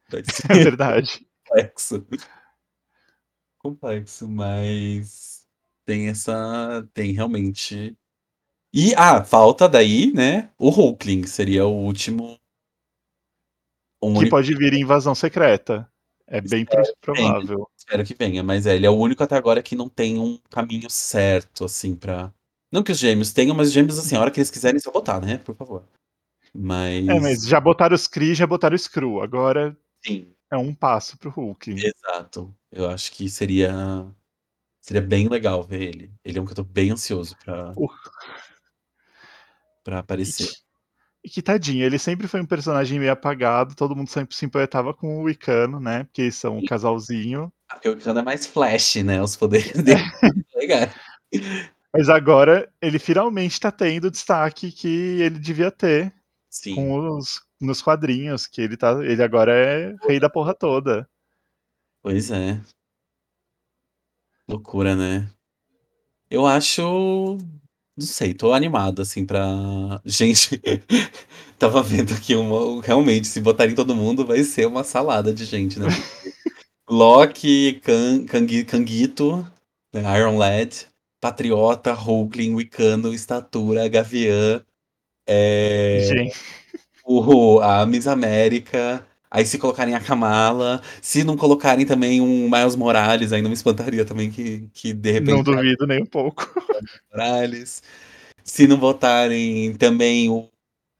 É 0.50 0.54
verdade. 0.64 1.26
complexo. 1.46 2.06
Complexo, 3.58 4.28
mas 4.28 5.42
tem 5.86 6.08
essa. 6.08 6.86
Tem 6.94 7.12
realmente. 7.12 7.96
E, 8.74 8.94
ah, 8.96 9.24
falta 9.24 9.68
daí, 9.68 10.12
né? 10.12 10.50
O 10.58 10.70
Hulkling 10.70 11.26
seria 11.26 11.66
o 11.66 11.72
último. 11.72 12.38
O 14.02 14.10
Que 14.12 14.18
único 14.18 14.30
pode 14.30 14.54
vir 14.56 14.74
em 14.74 14.80
invasão 14.80 15.14
secreta. 15.14 15.88
É 16.26 16.40
bem 16.40 16.64
pro- 16.64 16.82
provável. 17.00 17.68
Espero 17.76 18.04
que 18.04 18.14
venha, 18.14 18.42
mas 18.42 18.66
é, 18.66 18.74
ele 18.74 18.86
é 18.86 18.90
o 18.90 18.96
único 18.96 19.22
até 19.22 19.36
agora 19.36 19.62
que 19.62 19.76
não 19.76 19.88
tem 19.88 20.18
um 20.18 20.38
caminho 20.50 20.90
certo, 20.90 21.64
assim, 21.64 21.94
pra. 21.94 22.32
Não 22.70 22.82
que 22.82 22.90
os 22.90 22.98
gêmeos 22.98 23.32
tenham, 23.32 23.54
mas 23.54 23.68
os 23.68 23.72
gêmeos, 23.74 23.98
assim, 23.98 24.16
a 24.16 24.20
hora 24.20 24.30
que 24.30 24.40
eles 24.40 24.50
quiserem, 24.50 24.80
só 24.80 24.90
botar, 24.90 25.20
né? 25.20 25.38
Por 25.38 25.54
favor. 25.54 25.84
Mas. 26.54 27.06
É, 27.06 27.20
mas 27.20 27.46
já 27.46 27.60
botaram 27.60 27.94
os 27.94 28.08
Kree, 28.08 28.34
já 28.34 28.46
botaram 28.46 28.74
o 28.74 28.78
Screw. 28.78 29.20
Agora 29.22 29.76
Sim, 30.04 30.32
é 30.50 30.56
um 30.56 30.74
passo 30.74 31.16
pro 31.18 31.30
Hulk. 31.30 31.70
exato. 31.70 32.52
Eu 32.70 32.88
acho 32.90 33.12
que 33.12 33.28
seria. 33.28 33.72
Seria 34.80 35.02
bem 35.02 35.28
legal 35.28 35.62
ver 35.62 35.82
ele. 35.82 36.12
Ele 36.24 36.38
é 36.38 36.42
um 36.42 36.44
que 36.44 36.52
eu 36.52 36.56
tô 36.56 36.64
bem 36.64 36.90
ansioso 36.90 37.36
pra, 37.44 37.72
Uh. 37.76 37.88
pra 39.84 39.98
aparecer. 40.00 40.50
Que 41.24 41.40
tadinho, 41.40 41.84
ele 41.84 41.98
sempre 41.98 42.26
foi 42.26 42.40
um 42.40 42.46
personagem 42.46 42.98
meio 42.98 43.12
apagado, 43.12 43.76
todo 43.76 43.94
mundo 43.94 44.10
sempre 44.10 44.34
se 44.34 44.44
importava 44.44 44.92
com 44.92 45.20
o 45.20 45.22
Wicano, 45.22 45.78
né? 45.78 46.04
Porque 46.04 46.22
eles 46.22 46.34
são 46.34 46.58
um 46.58 46.64
casalzinho. 46.64 47.52
Porque 47.68 47.88
o 47.88 47.96
Khan 47.96 48.18
é 48.18 48.22
mais 48.22 48.46
flash, 48.46 48.96
né? 48.96 49.22
Os 49.22 49.36
poderes 49.36 49.82
dele. 49.82 50.02
Legal. 50.56 50.88
Mas 51.92 52.08
agora 52.08 52.70
ele 52.80 52.98
finalmente 52.98 53.60
tá 53.60 53.70
tendo 53.70 54.06
o 54.06 54.10
destaque 54.10 54.72
que 54.72 54.88
ele 55.20 55.38
devia 55.38 55.70
ter 55.70 56.12
Sim. 56.50 56.74
com 56.74 57.16
os, 57.16 57.40
nos 57.60 57.80
quadrinhos, 57.80 58.46
que 58.46 58.60
ele 58.60 58.76
tá. 58.76 58.92
Ele 59.04 59.22
agora 59.22 59.54
é 59.54 59.94
rei 60.06 60.18
da 60.18 60.28
porra 60.28 60.54
toda. 60.54 61.08
Pois 62.02 62.30
é. 62.30 62.60
Loucura, 64.48 64.96
né? 64.96 65.30
Eu 66.28 66.46
acho. 66.46 67.38
Não 67.96 68.06
sei, 68.06 68.32
tô 68.32 68.52
animado, 68.52 69.02
assim, 69.02 69.26
pra. 69.26 69.44
Gente, 70.04 70.60
tava 71.58 71.82
vendo 71.82 72.14
aqui 72.14 72.34
uma. 72.34 72.82
Realmente, 72.82 73.26
se 73.28 73.40
botarem 73.40 73.74
todo 73.74 73.94
mundo, 73.94 74.24
vai 74.24 74.42
ser 74.44 74.66
uma 74.66 74.82
salada 74.84 75.32
de 75.32 75.44
gente, 75.44 75.78
né? 75.78 75.86
Loki, 76.88 77.80
Kang, 77.84 78.24
Kang, 78.26 78.64
Kanguito, 78.64 79.46
né, 79.92 80.02
Iron 80.18 80.36
Lad, 80.36 80.86
Patriota, 81.20 81.92
Hulkling, 81.94 82.54
Wicano, 82.54 83.14
Estatura, 83.14 83.88
Gavião, 83.88 84.62
é, 85.26 86.32
o, 87.04 87.60
a 87.60 87.86
Miss 87.86 88.06
América. 88.06 89.06
Aí 89.34 89.46
se 89.46 89.56
colocarem 89.56 89.94
a 89.94 90.00
Kamala, 90.00 90.82
se 91.00 91.24
não 91.24 91.38
colocarem 91.38 91.86
também 91.86 92.20
um 92.20 92.50
Miles 92.50 92.76
Morales, 92.76 93.32
aí 93.32 93.40
não 93.40 93.48
me 93.48 93.54
espantaria 93.54 94.04
também 94.04 94.30
que, 94.30 94.68
que 94.74 94.92
de 94.92 95.10
repente 95.10 95.30
não 95.30 95.42
duvido 95.42 95.86
nem 95.86 96.02
um 96.02 96.06
pouco. 96.06 96.44
Morales. 97.10 97.82
Se 98.44 98.66
não 98.66 98.76
botarem 98.76 99.74
também 99.76 100.28
o 100.28 100.50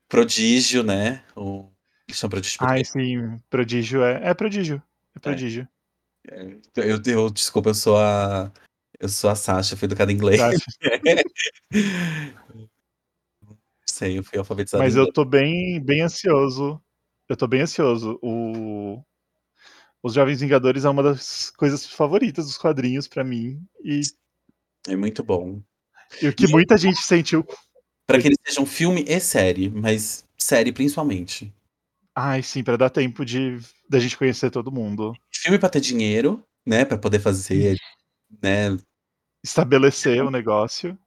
Prodígio, 0.08 0.82
né? 0.82 1.22
O 1.36 1.68
eles 2.08 2.18
chamam 2.18 2.30
Prodígio 2.30 2.58
Ai, 2.62 2.82
sim, 2.86 3.38
prodígio 3.50 4.02
é. 4.02 4.30
É 4.30 4.34
prodígio. 4.34 4.82
É 5.14 5.18
prodígio. 5.18 5.68
eu, 6.76 7.02
eu 7.04 7.30
desculpa, 7.30 7.68
eu 7.68 7.74
sou 7.74 7.98
a 7.98 8.50
eu 8.98 9.10
sou 9.10 9.28
a 9.28 9.34
Sasha, 9.34 9.76
fui 9.76 9.84
educada 9.84 10.10
em 10.10 10.14
inglês. 10.14 10.40
Não 10.40 10.52
sei, 13.86 14.18
eu 14.18 14.24
fui 14.24 14.38
alfabetizada 14.38 14.82
Mas 14.82 14.96
eu 14.96 15.12
tô 15.12 15.22
bem, 15.22 15.78
bem 15.84 16.00
ansioso. 16.00 16.80
Eu 17.28 17.36
tô 17.36 17.46
bem 17.46 17.62
ansioso. 17.62 18.18
O... 18.22 19.02
Os 20.02 20.14
Jovens 20.14 20.40
Vingadores 20.40 20.84
é 20.84 20.90
uma 20.90 21.02
das 21.02 21.50
coisas 21.50 21.86
favoritas 21.86 22.46
dos 22.46 22.58
quadrinhos 22.58 23.06
pra 23.06 23.22
mim. 23.22 23.64
E, 23.84 24.00
É 24.88 24.96
muito 24.96 25.22
bom. 25.22 25.62
e 26.20 26.28
o 26.28 26.34
que 26.34 26.48
muita 26.48 26.76
gente 26.76 26.98
sentiu. 26.98 27.46
Pra 28.06 28.20
que 28.20 28.28
ele 28.28 28.36
seja 28.44 28.60
um 28.60 28.66
filme 28.66 29.04
e 29.06 29.20
série, 29.20 29.70
mas 29.70 30.24
série 30.36 30.72
principalmente. 30.72 31.54
Ai, 32.14 32.42
sim, 32.42 32.62
pra 32.62 32.76
dar 32.76 32.90
tempo 32.90 33.24
de 33.24 33.58
da 33.88 33.98
gente 33.98 34.18
conhecer 34.18 34.50
todo 34.50 34.72
mundo. 34.72 35.14
Filme 35.32 35.58
pra 35.58 35.70
ter 35.70 35.80
dinheiro, 35.80 36.44
né? 36.66 36.84
Pra 36.84 36.98
poder 36.98 37.20
fazer, 37.20 37.76
né? 38.42 38.76
Estabelecer 39.42 40.22
o 40.22 40.30
negócio. 40.30 40.98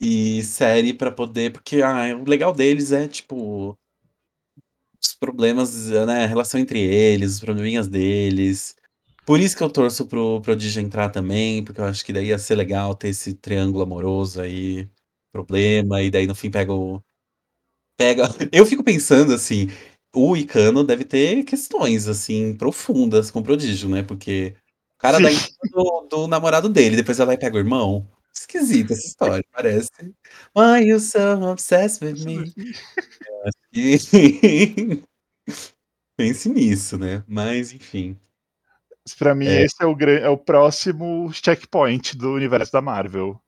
E 0.00 0.42
série 0.42 0.94
pra 0.94 1.10
poder. 1.10 1.52
Porque 1.52 1.82
ah, 1.82 2.16
o 2.16 2.24
legal 2.28 2.52
deles 2.54 2.92
é, 2.92 3.06
tipo. 3.08 3.76
Problemas, 5.22 5.88
né? 5.88 6.24
A 6.24 6.26
relação 6.26 6.58
entre 6.58 6.80
eles, 6.80 7.34
os 7.34 7.40
probleminhas 7.40 7.86
deles. 7.86 8.74
Por 9.24 9.38
isso 9.38 9.56
que 9.56 9.62
eu 9.62 9.70
torço 9.70 10.04
pro 10.04 10.40
Prodígio 10.40 10.82
entrar 10.82 11.10
também, 11.10 11.62
porque 11.62 11.80
eu 11.80 11.84
acho 11.84 12.04
que 12.04 12.12
daí 12.12 12.26
ia 12.26 12.38
ser 12.38 12.56
legal 12.56 12.92
ter 12.96 13.10
esse 13.10 13.32
triângulo 13.34 13.84
amoroso 13.84 14.40
aí, 14.40 14.88
problema, 15.32 16.02
e 16.02 16.10
daí 16.10 16.26
no 16.26 16.34
fim 16.34 16.50
pega 16.50 16.72
o. 16.72 17.00
Pega. 17.96 18.24
Eu 18.50 18.66
fico 18.66 18.82
pensando 18.82 19.32
assim, 19.32 19.68
o 20.12 20.36
Icano 20.36 20.82
deve 20.82 21.04
ter 21.04 21.44
questões, 21.44 22.08
assim, 22.08 22.56
profundas 22.56 23.30
com 23.30 23.38
o 23.38 23.44
Prodígio, 23.44 23.88
né? 23.88 24.02
Porque 24.02 24.56
o 24.96 24.98
cara 24.98 25.20
dá 25.20 25.30
em 25.30 25.36
cima 25.36 25.56
do, 25.72 26.08
do 26.10 26.26
namorado 26.26 26.68
dele, 26.68 26.96
depois 26.96 27.20
ela 27.20 27.26
vai 27.26 27.36
e 27.36 27.38
pega 27.38 27.54
o 27.54 27.60
irmão. 27.60 28.08
Esquisita 28.34 28.92
essa 28.94 29.06
história, 29.06 29.44
parece. 29.52 29.88
Why 30.56 30.84
you 30.84 30.98
so 30.98 31.48
obsessed 31.48 32.04
with 32.04 32.24
me? 32.24 32.52
Pense 36.16 36.48
nisso, 36.48 36.98
né? 36.98 37.24
Mas, 37.26 37.72
enfim. 37.72 38.16
Pra 39.18 39.34
mim, 39.34 39.46
É. 39.46 39.62
esse 39.64 39.76
é 39.80 39.86
o, 39.86 39.96
é 40.00 40.28
o 40.28 40.36
próximo 40.36 41.30
checkpoint 41.32 42.16
do 42.16 42.32
universo 42.32 42.72
da 42.72 42.80
Marvel. 42.80 43.40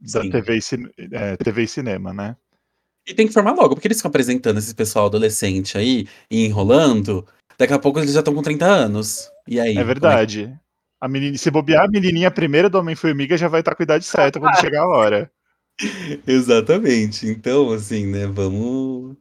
Da 0.00 0.22
Sim. 0.22 0.30
TV 0.30 0.58
e, 0.58 1.14
é, 1.14 1.36
TV 1.36 1.62
e 1.62 1.68
cinema, 1.68 2.12
né? 2.12 2.36
E 3.06 3.14
tem 3.14 3.26
que 3.26 3.32
formar 3.32 3.52
logo, 3.52 3.74
porque 3.74 3.88
eles 3.88 3.98
ficam 3.98 4.10
apresentando 4.10 4.58
esse 4.58 4.74
pessoal 4.74 5.06
adolescente 5.06 5.76
aí 5.76 6.06
e 6.30 6.44
enrolando. 6.46 7.26
Daqui 7.58 7.72
a 7.72 7.78
pouco 7.78 7.98
eles 7.98 8.12
já 8.12 8.20
estão 8.20 8.34
com 8.34 8.42
30 8.42 8.64
anos. 8.64 9.28
E 9.46 9.58
aí? 9.58 9.72
É 9.72 9.74
como 9.74 9.86
verdade. 9.86 10.56
A 11.00 11.08
menina, 11.08 11.36
se 11.36 11.50
bobear, 11.50 11.84
a 11.84 11.88
menininha 11.88 12.30
primeira 12.30 12.70
do 12.70 12.78
Homem-Formiga 12.78 13.36
já 13.36 13.48
vai 13.48 13.60
estar 13.60 13.74
com 13.74 13.82
a 13.82 13.84
idade 13.84 14.04
certa 14.04 14.38
quando 14.38 14.56
chegar 14.60 14.82
a 14.82 14.88
hora. 14.88 15.32
Exatamente. 16.26 17.26
Então, 17.26 17.72
assim, 17.72 18.06
né? 18.06 18.26
Vamos. 18.26 19.16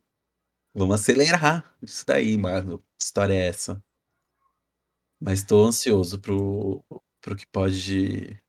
Vamos 0.74 0.96
acelerar 1.02 1.76
isso 1.82 2.06
daí, 2.06 2.38
mano. 2.38 2.80
Que 2.80 3.04
história 3.04 3.34
é 3.34 3.48
essa? 3.48 3.84
Mas 5.20 5.44
tô 5.44 5.64
ansioso 5.66 6.20
pro, 6.20 6.84
pro 7.22 7.36
que 7.36 7.46
pode. 7.48 8.42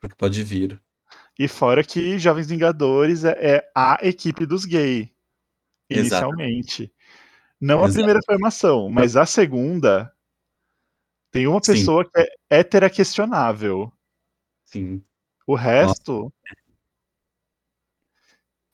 Pro 0.00 0.08
que 0.10 0.16
pode 0.16 0.42
vir. 0.42 0.82
E 1.38 1.48
fora 1.48 1.82
que 1.82 2.18
Jovens 2.18 2.48
Vingadores 2.48 3.24
é, 3.24 3.56
é 3.56 3.70
a 3.74 3.98
equipe 4.02 4.44
dos 4.44 4.64
gays, 4.64 5.08
inicialmente. 5.88 6.92
Não 7.60 7.80
a 7.80 7.84
Exato. 7.84 7.94
primeira 7.94 8.20
formação, 8.26 8.90
mas 8.90 9.16
a 9.16 9.24
segunda 9.24 10.12
Tem 11.30 11.46
uma 11.46 11.62
Sim. 11.62 11.72
pessoa 11.72 12.04
que 12.04 12.20
é 12.20 12.26
hétera 12.50 12.90
questionável. 12.90 13.92
Sim. 14.64 15.02
O 15.46 15.54
resto, 15.54 16.32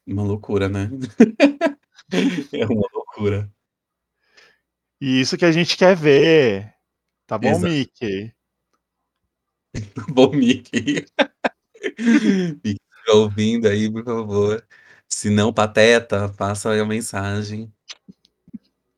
Uma 0.07 0.23
loucura, 0.23 0.69
né? 0.69 0.91
é 2.53 2.67
uma 2.67 2.89
loucura. 2.93 3.51
e 5.01 5.21
isso 5.21 5.37
que 5.37 5.45
a 5.45 5.53
gente 5.53 5.77
quer 5.77 5.97
ver. 5.97 6.75
Tá 7.27 7.37
bom, 7.39 7.51
Exato. 7.51 7.69
Mickey? 7.69 8.35
Bom, 10.09 10.31
Mickey. 10.33 11.05
Mickey, 12.65 12.81
tá 13.07 13.13
ouvindo 13.13 13.69
aí, 13.69 13.91
por 13.91 14.03
favor. 14.03 14.67
Se 15.09 15.29
não, 15.31 15.53
Pateta, 15.53 16.29
passa 16.31 16.71
aí 16.71 16.81
a 16.81 16.87
mensagem. 16.87 17.73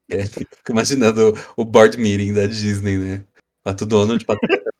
É, 0.09 0.27
fico 0.27 0.49
imaginando 0.70 1.35
o 1.57 1.65
board 1.65 1.97
meeting 1.99 2.32
da 2.32 2.47
Disney, 2.47 2.99
né? 2.99 3.24
Pato 3.62 3.87
Donald, 3.87 4.24
Pateta, 4.24 4.70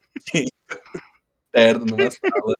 terno 1.52 1.85
numa 1.86 2.11
sala. 2.11 2.57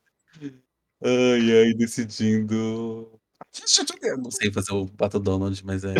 Ai, 1.02 1.62
ai, 1.62 1.74
decidindo. 1.74 3.19
Não 4.18 4.30
sei 4.30 4.52
fazer 4.52 4.72
o 4.72 4.86
Pato 4.86 5.18
Donald, 5.18 5.64
mas 5.64 5.84
é. 5.84 5.94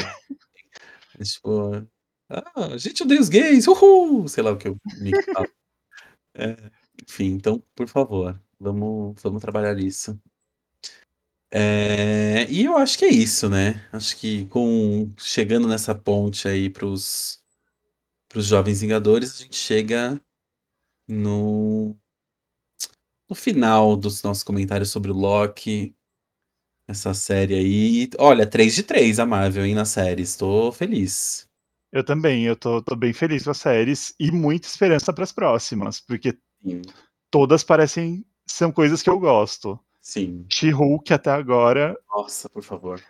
é 1.19 1.25
tipo. 1.25 1.87
Ah, 2.29 2.77
gente 2.77 3.03
odeia 3.03 3.21
os 3.21 3.29
gays, 3.29 3.67
uhul! 3.67 4.29
Sei 4.29 4.43
lá 4.43 4.53
o 4.53 4.57
que 4.57 4.69
o 4.69 4.77
Mickey 5.01 5.33
fala. 5.33 5.49
É, 6.35 6.57
enfim, 7.03 7.27
então, 7.33 7.63
por 7.75 7.89
favor, 7.89 8.41
vamos, 8.59 9.21
vamos 9.21 9.41
trabalhar 9.41 9.79
isso. 9.79 10.19
É, 11.53 12.47
e 12.49 12.65
eu 12.65 12.77
acho 12.77 12.97
que 12.97 13.05
é 13.05 13.09
isso, 13.09 13.49
né? 13.49 13.85
Acho 13.93 14.17
que 14.17 14.47
com 14.47 15.13
chegando 15.19 15.67
nessa 15.67 15.95
ponte 15.95 16.47
aí 16.47 16.71
pros, 16.71 17.43
pros 18.29 18.47
Jovens 18.47 18.81
Vingadores, 18.81 19.35
a 19.35 19.43
gente 19.43 19.57
chega 19.57 20.21
no, 21.09 21.97
no 23.29 23.35
final 23.35 23.97
dos 23.97 24.23
nossos 24.23 24.45
comentários 24.45 24.91
sobre 24.91 25.11
o 25.11 25.15
Loki, 25.15 25.95
essa 26.91 27.15
série 27.15 27.55
aí. 27.55 28.11
Olha, 28.19 28.47
3 28.47 28.75
de 28.75 28.83
3 28.83 29.19
a 29.19 29.27
Marvel, 29.27 29.65
hein, 29.65 29.75
na 29.75 29.85
série. 29.85 30.23
Estou 30.23 30.73
feliz. 30.73 31.49
Eu 31.93 32.05
também, 32.05 32.45
eu 32.45 32.57
tô, 32.57 32.81
tô 32.83 32.95
bem 32.97 33.13
feliz 33.13 33.45
com 33.45 33.51
as 33.51 33.59
séries 33.59 34.15
e 34.19 34.31
muita 34.31 34.67
esperança 34.69 35.13
para 35.13 35.25
as 35.25 35.33
próximas, 35.33 36.01
porque 36.01 36.39
Sim, 36.63 36.83
todas 37.31 37.65
parecem 37.65 38.25
são 38.47 38.71
coisas 38.73 39.03
que 39.03 39.11
eu 39.11 39.19
gosto. 39.19 39.79
sim. 40.01 40.47
She-Hulk 40.53 41.13
até 41.13 41.31
agora. 41.31 41.97
Nossa, 42.09 42.49
por 42.49 42.63
favor. 42.63 43.01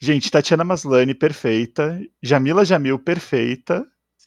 Gente, 0.00 0.30
Tatiana 0.30 0.64
Maslany 0.64 1.14
perfeita, 1.14 2.00
Jamila 2.22 2.64
Jamil 2.64 2.98
perfeita. 2.98 3.86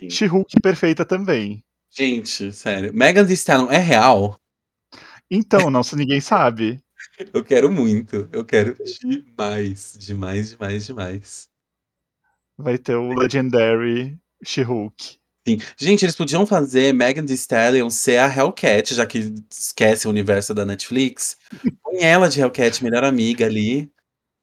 She-Hulk 0.09 0.59
perfeita 0.61 1.05
também. 1.05 1.63
Gente, 1.89 2.51
sério. 2.53 2.93
Megan 2.93 3.25
Thee 3.25 3.33
Stallion 3.35 3.69
é 3.71 3.77
real? 3.77 4.39
Então, 5.29 5.69
não 5.69 5.83
se 5.83 5.95
ninguém 5.95 6.19
sabe. 6.21 6.81
Eu 7.33 7.43
quero 7.43 7.71
muito. 7.71 8.29
Eu 8.31 8.43
quero 8.43 8.75
demais, 8.99 9.95
demais, 9.97 10.49
demais, 10.51 10.85
demais. 10.85 11.49
Vai 12.57 12.77
ter 12.77 12.95
o 12.95 13.13
Legendary 13.13 14.17
She-Hulk. 14.43 15.19
Sim. 15.47 15.57
Gente, 15.75 16.05
eles 16.05 16.15
podiam 16.15 16.45
fazer 16.45 16.93
Megan 16.93 17.25
Thee 17.25 17.33
Stallion 17.33 17.89
ser 17.89 18.17
a 18.17 18.27
Hellcat, 18.27 18.93
já 18.93 19.05
que 19.05 19.33
esquece 19.49 20.07
o 20.07 20.11
universo 20.11 20.53
da 20.53 20.65
Netflix. 20.65 21.35
Põe 21.81 22.03
ela 22.03 22.29
de 22.29 22.39
Hellcat, 22.39 22.83
melhor 22.83 23.03
amiga 23.03 23.45
ali. 23.45 23.91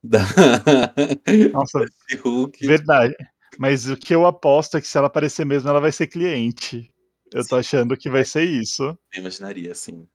Da... 0.03 0.19
Nossa, 1.53 1.85
Hulk. 2.25 2.67
verdade. 2.67 3.15
Mas 3.59 3.89
o 3.89 3.97
que 3.97 4.15
eu 4.15 4.27
aposto 4.27 4.77
é 4.77 4.81
que 4.81 4.89
se 4.89 4.99
ela 4.99 5.07
aparecer 5.07 5.45
mesmo, 5.45 5.69
ela 5.69 5.81
vai 5.81 5.93
ser 5.93 6.09
cliente. 6.09 6.91
Eu 7.33 7.47
tô 7.47 7.57
achando 7.57 7.97
que 7.97 8.11
vai 8.11 8.25
ser 8.25 8.45
isso. 8.45 8.85
Eu 9.13 9.21
imaginaria, 9.21 9.75
sim. 9.75 10.07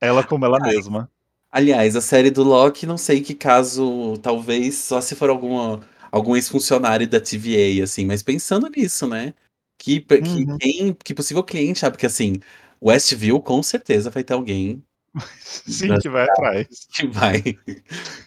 Ela 0.00 0.24
como 0.24 0.44
ela 0.44 0.58
mesma. 0.58 1.10
Aliás, 1.54 1.94
a 1.94 2.00
série 2.00 2.30
do 2.32 2.42
Loki, 2.42 2.84
não 2.84 2.98
sei 2.98 3.20
que 3.22 3.32
caso, 3.32 4.18
talvez 4.20 4.74
só 4.76 5.00
se 5.00 5.14
for 5.14 5.30
alguma, 5.30 5.80
algum 6.10 6.34
ex-funcionário 6.34 7.08
da 7.08 7.20
TVA, 7.20 7.84
assim, 7.84 8.04
mas 8.06 8.24
pensando 8.24 8.68
nisso, 8.68 9.06
né? 9.06 9.32
Que, 9.78 10.00
que, 10.00 10.16
Uhum. 10.18 10.58
quem, 10.58 10.94
que 10.94 11.14
possível 11.14 11.44
cliente, 11.44 11.78
sabe? 11.78 11.92
Porque 11.96 12.06
assim, 12.06 12.40
Westview 12.82 13.40
com 13.40 13.62
certeza 13.62 14.10
vai 14.10 14.24
ter 14.24 14.32
alguém 14.34 14.82
Sim, 15.44 15.96
que 16.00 16.08
vai 16.08 16.24
atrás. 16.24 16.66
que 16.92 17.06
vai. 17.06 17.40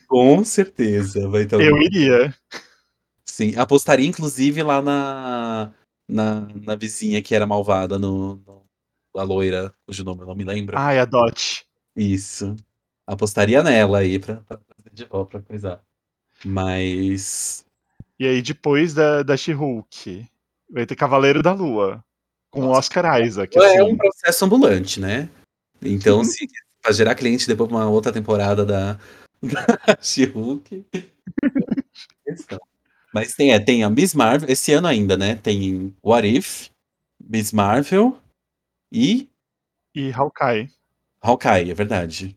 com 0.07 0.43
certeza 0.45 1.27
vai 1.27 1.45
ter 1.45 1.55
alguém. 1.55 1.69
Eu 1.69 1.81
iria. 1.81 2.33
Sim, 3.25 3.55
apostaria 3.57 4.07
inclusive 4.07 4.63
lá 4.63 4.81
na, 4.81 5.73
na, 6.07 6.41
na 6.63 6.75
vizinha 6.75 7.21
que 7.21 7.35
era 7.35 7.45
malvada, 7.45 7.99
no, 7.99 8.35
no- 8.37 8.65
a 9.15 9.23
loira, 9.23 9.73
cujo 9.85 10.03
nome 10.03 10.21
eu 10.21 10.27
não 10.27 10.35
me 10.35 10.45
lembro. 10.45 10.77
Ai, 10.77 10.99
a 10.99 11.05
Dot. 11.05 11.65
Isso. 11.95 12.55
Apostaria 13.07 13.63
nela 13.63 13.99
aí 13.99 14.19
pra, 14.19 14.35
pra 14.35 14.59
volta 15.09 15.39
pra 15.39 15.41
coisar. 15.41 15.81
Mas. 16.43 17.65
E 18.19 18.27
aí, 18.27 18.41
depois 18.41 18.93
da, 18.93 19.23
da 19.23 19.37
She-Hulk, 19.37 20.27
vai 20.69 20.85
ter 20.85 20.95
Cavaleiro 20.95 21.41
da 21.41 21.53
Lua. 21.53 22.03
Com 22.51 22.61
Nossa. 22.61 22.79
Oscar 22.79 23.23
Isaac. 23.23 23.57
É 23.57 23.81
um 23.83 23.87
Assim. 23.87 23.97
processo 23.97 24.45
ambulante, 24.45 24.99
né? 24.99 25.29
Então, 25.81 26.23
se 26.23 26.47
pra 26.81 26.91
gerar 26.91 27.15
cliente 27.15 27.47
depois 27.47 27.69
de 27.69 27.75
uma 27.75 27.87
outra 27.89 28.11
temporada 28.11 28.65
da, 28.65 28.99
da 29.41 29.97
She-Hulk. 30.01 30.85
Mas 33.13 33.33
tem, 33.33 33.53
é, 33.53 33.59
tem 33.59 33.83
a 33.83 33.89
Miss 33.89 34.13
Marvel, 34.13 34.49
esse 34.49 34.73
ano 34.73 34.87
ainda, 34.87 35.15
né? 35.15 35.35
Tem 35.35 35.95
What 36.03 36.27
If, 36.27 36.69
Miss 37.19 37.51
Marvel 37.51 38.19
e 38.91 39.29
E 39.95 40.11
Hawkeye. 40.11 40.69
Hawkeye, 41.21 41.71
é 41.71 41.73
verdade. 41.73 42.36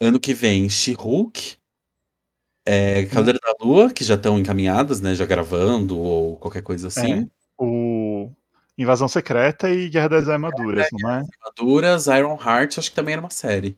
Ano 0.00 0.20
que 0.20 0.32
vem, 0.32 0.68
She-Hulk, 0.68 1.56
é, 2.64 3.06
Cavaleiro 3.06 3.40
da 3.42 3.54
Lua, 3.60 3.90
que 3.92 4.04
já 4.04 4.14
estão 4.14 4.38
encaminhadas, 4.38 5.00
né? 5.00 5.14
Já 5.14 5.24
gravando 5.24 5.98
ou 5.98 6.36
qualquer 6.36 6.62
coisa 6.62 6.88
assim. 6.88 7.28
O 7.56 8.30
Invasão 8.76 9.08
Secreta 9.08 9.70
e 9.70 9.88
Guerra 9.88 10.08
das 10.08 10.28
Armaduras, 10.28 10.86
não 10.92 11.10
é? 11.10 11.22
Armaduras, 11.42 12.06
Iron 12.06 12.38
Heart, 12.40 12.78
acho 12.78 12.90
que 12.90 12.96
também 12.96 13.14
era 13.14 13.22
uma 13.22 13.30
série. 13.30 13.76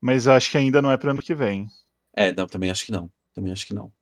Mas 0.00 0.26
acho 0.26 0.50
que 0.50 0.58
ainda 0.58 0.82
não 0.82 0.90
é 0.90 0.96
para 0.96 1.10
ano 1.12 1.22
que 1.22 1.34
vem. 1.34 1.68
É, 2.16 2.32
não, 2.32 2.46
também 2.46 2.70
acho 2.70 2.86
que 2.86 2.92
não. 2.92 3.10
Também 3.34 3.52
acho 3.52 3.66
que 3.66 3.74
não. 3.74 3.92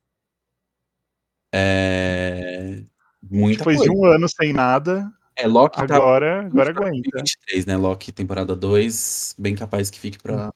É... 1.53 2.83
Muita 3.21 3.59
Depois 3.59 3.77
coisa. 3.77 3.91
de 3.93 3.97
um 3.97 4.05
ano 4.05 4.27
sem 4.27 4.53
nada, 4.53 5.11
É, 5.35 5.47
Loki 5.47 5.85
tá 5.87 5.95
agora, 5.95 6.45
agora 6.45 6.73
pra 6.73 6.87
aguenta. 6.87 7.09
2023, 7.11 7.65
né? 7.65 7.77
Loki 7.77 8.11
temporada 8.11 8.55
2, 8.55 9.35
bem 9.37 9.55
capaz 9.55 9.89
que 9.89 9.99
fique 9.99 10.17
pra, 10.19 10.52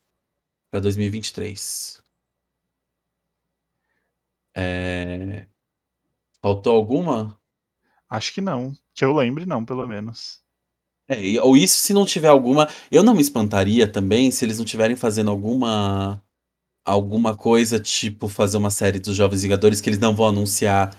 Pra 0.78 0.82
2023. 0.82 2.04
É... 4.56 5.48
Faltou 6.40 6.76
alguma? 6.76 7.36
Acho 8.08 8.32
que 8.32 8.42
não. 8.42 8.74
Que 8.94 9.04
eu 9.04 9.12
lembre, 9.12 9.48
não, 9.48 9.66
pelo 9.66 9.88
menos. 9.88 10.40
É, 11.10 11.42
ou 11.42 11.58
isso 11.58 11.82
se 11.82 11.94
não 11.94 12.06
tiver 12.06 12.28
alguma. 12.28 12.70
Eu 12.92 13.02
não 13.02 13.16
me 13.16 13.22
espantaria 13.22 13.92
também 13.92 14.30
se 14.30 14.46
eles 14.46 14.60
não 14.60 14.66
estiverem 14.66 14.96
fazendo 14.96 15.32
alguma. 15.32 16.22
Alguma 16.86 17.36
coisa, 17.36 17.80
tipo, 17.80 18.28
fazer 18.28 18.58
uma 18.58 18.70
série 18.70 19.00
dos 19.00 19.16
Jovens 19.16 19.42
Vingadores 19.42 19.82
que 19.82 19.90
eles 19.90 20.00
não 20.00 20.16
vão 20.16 20.28
anunciar 20.28 20.96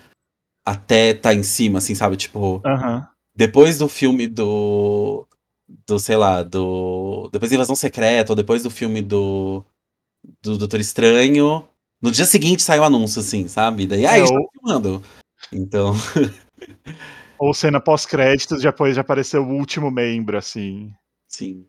até 0.66 1.14
tá 1.14 1.32
em 1.32 1.44
cima, 1.44 1.78
assim, 1.78 1.94
sabe? 1.94 2.16
Tipo, 2.16 2.60
Aham. 2.66 3.08
depois 3.32 3.78
do 3.78 3.88
filme 3.88 4.26
do. 4.26 5.27
Do, 5.86 5.98
sei 5.98 6.16
lá, 6.16 6.42
do. 6.42 7.28
Depois 7.32 7.50
da 7.50 7.56
Invasão 7.56 7.76
Secreta, 7.76 8.32
ou 8.32 8.36
depois 8.36 8.62
do 8.62 8.70
filme 8.70 9.02
do. 9.02 9.64
Do 10.42 10.56
Doutor 10.58 10.80
Estranho. 10.80 11.68
No 12.00 12.10
dia 12.10 12.24
seguinte 12.24 12.62
sai 12.62 12.78
o 12.78 12.84
anúncio, 12.84 13.20
assim, 13.20 13.48
sabe? 13.48 13.86
Daí, 13.86 14.06
ah, 14.06 14.16
É, 14.18 14.20
ou- 14.20 14.24
estão 14.24 14.48
filmando. 14.52 15.02
Então, 15.52 15.92
Ou 17.38 17.54
cena 17.54 17.80
pós-créditos, 17.80 18.62
depois 18.62 18.96
já 18.96 19.00
apareceu 19.02 19.42
o 19.44 19.52
último 19.52 19.90
membro, 19.90 20.36
assim. 20.36 20.92
sim. 21.28 21.66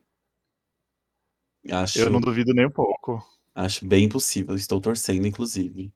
Acho. 1.69 1.99
Eu 1.99 2.09
não 2.09 2.19
duvido 2.21 2.53
nem 2.53 2.65
um 2.65 2.71
pouco. 2.71 3.21
Acho 3.53 3.85
bem 3.85 4.07
possível, 4.09 4.55
estou 4.55 4.79
torcendo, 4.81 5.27
inclusive. 5.27 5.91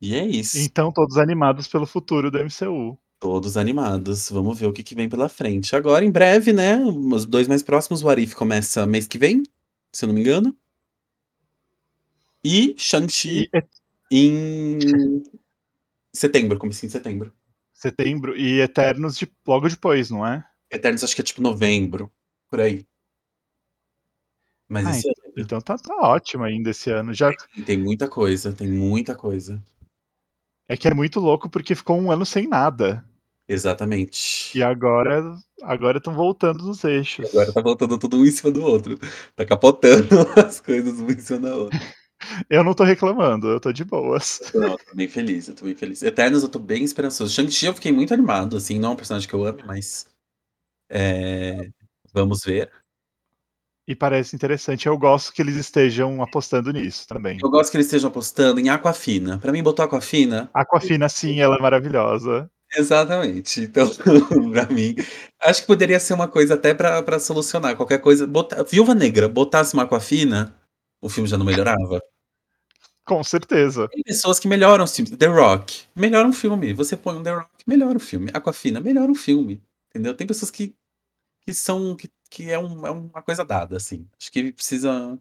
E 0.00 0.14
é 0.14 0.24
isso. 0.26 0.58
Então, 0.58 0.90
todos 0.90 1.18
animados 1.18 1.68
pelo 1.68 1.86
futuro 1.86 2.30
do 2.30 2.38
MCU. 2.38 2.98
Todos 3.20 3.58
animados. 3.58 4.30
Vamos 4.30 4.58
ver 4.58 4.66
o 4.66 4.72
que, 4.72 4.82
que 4.82 4.94
vem 4.94 5.08
pela 5.08 5.28
frente. 5.28 5.76
Agora, 5.76 6.02
em 6.04 6.10
breve, 6.10 6.52
né? 6.54 6.76
Os 6.78 7.26
dois 7.26 7.46
mais 7.46 7.62
próximos, 7.62 8.02
o 8.02 8.08
Arif 8.08 8.34
começa 8.34 8.86
mês 8.86 9.06
que 9.06 9.18
vem, 9.18 9.42
se 9.92 10.04
eu 10.04 10.08
não 10.08 10.14
me 10.14 10.22
engano. 10.22 10.56
E 12.42 12.74
Shang-Chi 12.78 13.50
em 14.10 14.78
setembro, 16.14 16.58
comecei 16.58 16.86
em 16.88 16.90
setembro. 16.90 17.32
setembro 17.74 18.34
e 18.34 18.60
Eternos 18.60 19.16
de- 19.16 19.30
logo 19.46 19.68
depois, 19.68 20.10
não 20.10 20.26
é? 20.26 20.42
Eternos 20.70 21.04
acho 21.04 21.14
que 21.14 21.20
é 21.20 21.24
tipo 21.24 21.42
novembro, 21.42 22.10
por 22.48 22.60
aí. 22.60 22.86
Mas 24.66 24.86
Ah, 24.86 24.90
esse 24.98 25.08
ano 25.08 25.32
Então 25.36 25.60
tá, 25.60 25.76
tá 25.76 25.94
ótimo 25.96 26.44
ainda 26.44 26.70
esse 26.70 26.90
ano. 26.90 27.12
Já 27.12 27.30
tem 27.66 27.76
muita 27.76 28.08
coisa, 28.08 28.52
tem 28.52 28.68
muita 28.70 29.14
coisa. 29.14 29.62
é 30.68 30.76
que 30.76 30.88
é 30.88 30.94
muito 30.94 31.20
louco 31.20 31.50
porque 31.50 31.74
ficou 31.74 32.00
um 32.00 32.10
ano 32.10 32.24
sem 32.24 32.46
nada. 32.48 33.04
Exatamente. 33.50 34.56
E 34.56 34.62
agora 34.62 35.36
agora 35.62 35.98
estão 35.98 36.14
voltando 36.14 36.64
nos 36.64 36.84
eixos. 36.84 37.28
Agora 37.30 37.52
tá 37.52 37.60
voltando 37.60 37.98
tudo 37.98 38.16
um 38.16 38.24
em 38.24 38.30
cima 38.30 38.52
do 38.52 38.62
outro. 38.62 38.96
Tá 39.34 39.44
capotando 39.44 40.06
as 40.46 40.60
coisas 40.60 41.00
uma 41.00 41.10
em 41.10 41.18
cima 41.18 41.40
da 41.40 41.56
outra. 41.56 41.78
Eu 42.48 42.62
não 42.62 42.74
tô 42.74 42.84
reclamando, 42.84 43.48
eu 43.48 43.58
tô 43.58 43.72
de 43.72 43.82
boas. 43.82 44.52
Não, 44.54 44.72
eu 44.72 44.78
tô 44.78 44.94
bem 44.94 45.08
feliz, 45.08 45.48
eu 45.48 45.54
tô 45.54 45.64
bem 45.64 45.74
feliz. 45.74 46.02
Eternos 46.02 46.42
eu 46.42 46.50
tô 46.50 46.58
bem 46.58 46.84
esperançoso. 46.84 47.32
Shang-Chi 47.32 47.64
eu 47.64 47.72
fiquei 47.72 47.90
muito 47.90 48.12
animado, 48.12 48.58
assim, 48.58 48.78
não 48.78 48.90
é 48.90 48.92
um 48.92 48.96
personagem 48.96 49.26
que 49.26 49.34
eu 49.34 49.42
amo, 49.42 49.60
mas. 49.64 50.06
é, 50.90 51.70
Vamos 52.12 52.44
ver. 52.44 52.70
E 53.88 53.96
parece 53.96 54.36
interessante. 54.36 54.86
Eu 54.86 54.98
gosto 54.98 55.32
que 55.32 55.40
eles 55.40 55.56
estejam 55.56 56.22
apostando 56.22 56.70
nisso 56.74 57.08
também. 57.08 57.38
Eu 57.42 57.48
gosto 57.48 57.70
que 57.70 57.78
eles 57.78 57.86
estejam 57.86 58.10
apostando 58.10 58.60
em 58.60 58.68
Aquafina. 58.68 59.38
Pra 59.38 59.50
mim, 59.50 59.62
botou 59.62 59.82
Aquafina. 59.82 60.50
Aquafina, 60.52 61.08
sim, 61.08 61.40
ela 61.40 61.56
é 61.56 61.60
maravilhosa. 61.60 62.50
Exatamente. 62.76 63.60
Então, 63.62 63.88
pra 64.52 64.66
mim, 64.66 64.94
acho 65.40 65.62
que 65.62 65.66
poderia 65.66 65.98
ser 65.98 66.14
uma 66.14 66.28
coisa 66.28 66.54
até 66.54 66.72
pra, 66.74 67.02
pra 67.02 67.18
solucionar 67.18 67.76
qualquer 67.76 67.98
coisa. 68.00 68.26
Botar... 68.26 68.62
Viúva 68.64 68.94
Negra, 68.94 69.28
botasse 69.28 69.74
uma 69.74 69.82
Aquafina, 69.84 70.54
o 71.00 71.08
filme 71.08 71.28
já 71.28 71.36
não 71.36 71.44
melhorava. 71.46 72.00
Com 73.04 73.22
certeza. 73.24 73.88
Tem 73.88 74.02
pessoas 74.02 74.38
que 74.38 74.46
melhoram 74.48 74.84
os 74.84 74.94
filmes. 74.94 75.16
The 75.16 75.26
Rock, 75.26 75.84
melhora 75.96 76.28
um 76.28 76.32
filme. 76.32 76.72
Você 76.74 76.96
põe 76.96 77.16
um 77.16 77.22
The 77.22 77.32
Rock, 77.34 77.50
melhora 77.66 77.96
o 77.96 78.00
filme. 78.00 78.30
Aquafina, 78.32 78.80
melhora 78.80 79.10
um 79.10 79.14
filme. 79.14 79.62
Entendeu? 79.90 80.14
Tem 80.14 80.26
pessoas 80.26 80.50
que, 80.50 80.74
que 81.42 81.54
são. 81.54 81.96
Que, 81.96 82.10
que 82.30 82.50
é, 82.50 82.58
um- 82.58 82.86
é 82.86 82.90
uma 82.92 83.22
coisa 83.22 83.44
dada, 83.44 83.76
assim. 83.78 84.08
Acho 84.20 84.32
que 84.32 84.52
precisa. 84.52 85.18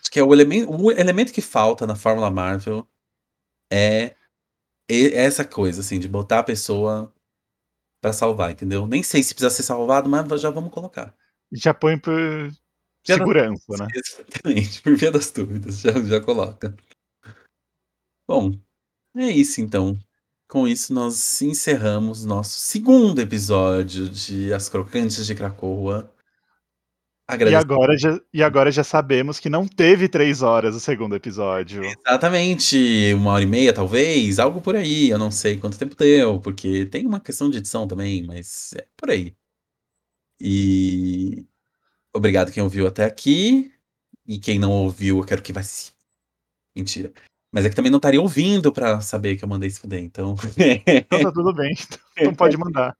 Acho 0.00 0.10
que 0.10 0.18
é 0.18 0.22
o 0.24 0.32
elemento, 0.32 0.70
o 0.72 0.90
elemento 0.90 1.32
que 1.32 1.40
falta 1.42 1.86
na 1.86 1.94
Fórmula 1.94 2.30
Marvel 2.30 2.86
é 3.72 4.16
e- 4.90 5.14
essa 5.14 5.44
coisa, 5.44 5.80
assim, 5.80 5.98
de 5.98 6.08
botar 6.08 6.40
a 6.40 6.44
pessoa 6.44 7.12
pra 8.02 8.12
salvar, 8.12 8.50
entendeu? 8.50 8.86
Nem 8.86 9.02
sei 9.02 9.22
se 9.22 9.34
precisa 9.34 9.54
ser 9.54 9.62
salvado, 9.62 10.08
mas 10.08 10.40
já 10.40 10.50
vamos 10.50 10.72
colocar. 10.72 11.14
Já 11.52 11.74
põe 11.74 11.98
por 11.98 12.14
Já 13.06 13.14
segurança, 13.14 13.76
né? 13.78 13.86
Exatamente, 13.94 14.82
por 14.82 14.96
via 14.96 15.10
das 15.10 15.30
dúvidas, 15.30 15.80
já, 15.80 15.92
já 15.92 16.20
coloca. 16.20 16.74
Bom, 18.28 18.52
é 19.16 19.30
isso 19.30 19.60
então. 19.60 19.98
Com 20.48 20.66
isso, 20.66 20.92
nós 20.92 21.40
encerramos 21.42 22.24
nosso 22.24 22.58
segundo 22.58 23.20
episódio 23.20 24.08
de 24.08 24.52
As 24.52 24.68
Crocantes 24.68 25.24
de 25.26 25.34
Cracoa. 25.34 26.12
E 27.50 27.54
agora, 27.54 27.96
já, 27.98 28.20
e 28.32 28.42
agora 28.42 28.70
já 28.72 28.82
sabemos 28.84 29.38
que 29.40 29.48
não 29.48 29.66
teve 29.66 30.08
três 30.08 30.42
horas 30.42 30.74
o 30.74 30.80
segundo 30.80 31.14
episódio. 31.16 31.82
Exatamente, 31.84 33.12
uma 33.14 33.32
hora 33.32 33.42
e 33.42 33.46
meia, 33.46 33.72
talvez, 33.72 34.38
algo 34.38 34.60
por 34.60 34.76
aí. 34.76 35.10
Eu 35.10 35.18
não 35.18 35.30
sei 35.30 35.56
quanto 35.58 35.78
tempo 35.78 35.94
deu, 35.96 36.40
porque 36.40 36.86
tem 36.86 37.06
uma 37.06 37.20
questão 37.20 37.48
de 37.50 37.58
edição 37.58 37.86
também, 37.86 38.22
mas 38.24 38.72
é 38.74 38.86
por 38.96 39.10
aí. 39.10 39.34
E 40.40 41.44
obrigado 42.14 42.52
quem 42.52 42.62
ouviu 42.62 42.86
até 42.86 43.04
aqui. 43.04 43.72
E 44.26 44.38
quem 44.38 44.58
não 44.58 44.70
ouviu, 44.70 45.18
eu 45.18 45.24
quero 45.24 45.42
que 45.42 45.52
vai 45.52 45.62
se. 45.64 45.92
Mentira. 46.76 47.12
Mas 47.52 47.64
é 47.64 47.68
que 47.68 47.74
também 47.74 47.90
não 47.90 47.96
estaria 47.98 48.20
ouvindo 48.20 48.72
pra 48.72 49.00
saber 49.00 49.36
que 49.36 49.44
eu 49.44 49.48
mandei 49.48 49.68
se 49.68 49.80
fuder, 49.80 50.00
então. 50.02 50.36
Então 50.86 51.22
tá 51.22 51.32
tudo 51.32 51.52
bem. 51.52 51.74
Então 52.16 52.32
pode 52.34 52.56
mandar. 52.56 52.96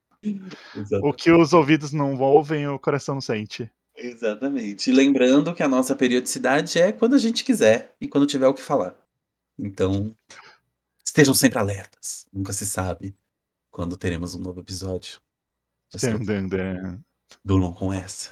Exato- 0.76 1.06
O 1.06 1.12
que 1.12 1.30
os 1.30 1.52
ouvidos 1.52 1.92
não 1.92 2.18
ouvem, 2.18 2.66
o 2.68 2.78
coração 2.78 3.14
não 3.14 3.22
sente. 3.22 3.70
Exatamente. 4.02 4.90
E 4.90 4.92
lembrando 4.92 5.54
que 5.54 5.62
a 5.62 5.68
nossa 5.68 5.94
periodicidade 5.94 6.78
é 6.80 6.90
quando 6.90 7.14
a 7.14 7.18
gente 7.18 7.44
quiser 7.44 7.94
e 8.00 8.08
quando 8.08 8.26
tiver 8.26 8.48
o 8.48 8.54
que 8.54 8.62
falar. 8.62 8.96
Então, 9.58 10.16
estejam 11.04 11.34
sempre 11.34 11.58
alertas. 11.58 12.26
Nunca 12.32 12.52
se 12.52 12.64
sabe 12.64 13.14
quando 13.70 13.96
teremos 13.96 14.34
um 14.34 14.40
novo 14.40 14.60
episódio. 14.60 15.20
Dun. 15.92 17.02
Durmam 17.44 17.74
com 17.74 17.92
essa. 17.92 18.30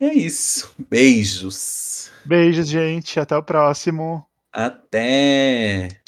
É 0.00 0.12
isso. 0.12 0.74
Beijos. 0.76 2.10
Beijos, 2.24 2.68
gente. 2.68 3.20
Até 3.20 3.36
o 3.36 3.42
próximo. 3.42 4.26
Até. 4.52 6.00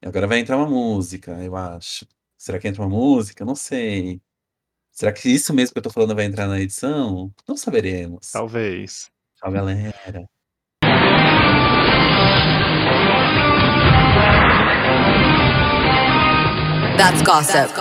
Agora 0.00 0.26
vai 0.26 0.38
entrar 0.38 0.56
uma 0.56 0.68
música, 0.68 1.32
eu 1.42 1.56
acho. 1.56 2.06
Será 2.36 2.58
que 2.58 2.68
entra 2.68 2.82
uma 2.82 2.88
música? 2.88 3.44
Não 3.44 3.56
sei. 3.56 4.20
Será 4.94 5.12
que 5.12 5.28
isso 5.28 5.52
mesmo 5.52 5.72
que 5.72 5.78
eu 5.80 5.82
tô 5.82 5.90
falando 5.90 6.14
vai 6.14 6.24
entrar 6.24 6.46
na 6.46 6.60
edição? 6.60 7.28
Não 7.48 7.56
saberemos. 7.56 8.30
Talvez. 8.30 9.10
Tchau, 9.36 9.50
galera. 9.50 9.92
That's 16.96 17.22
gossip. 17.22 17.74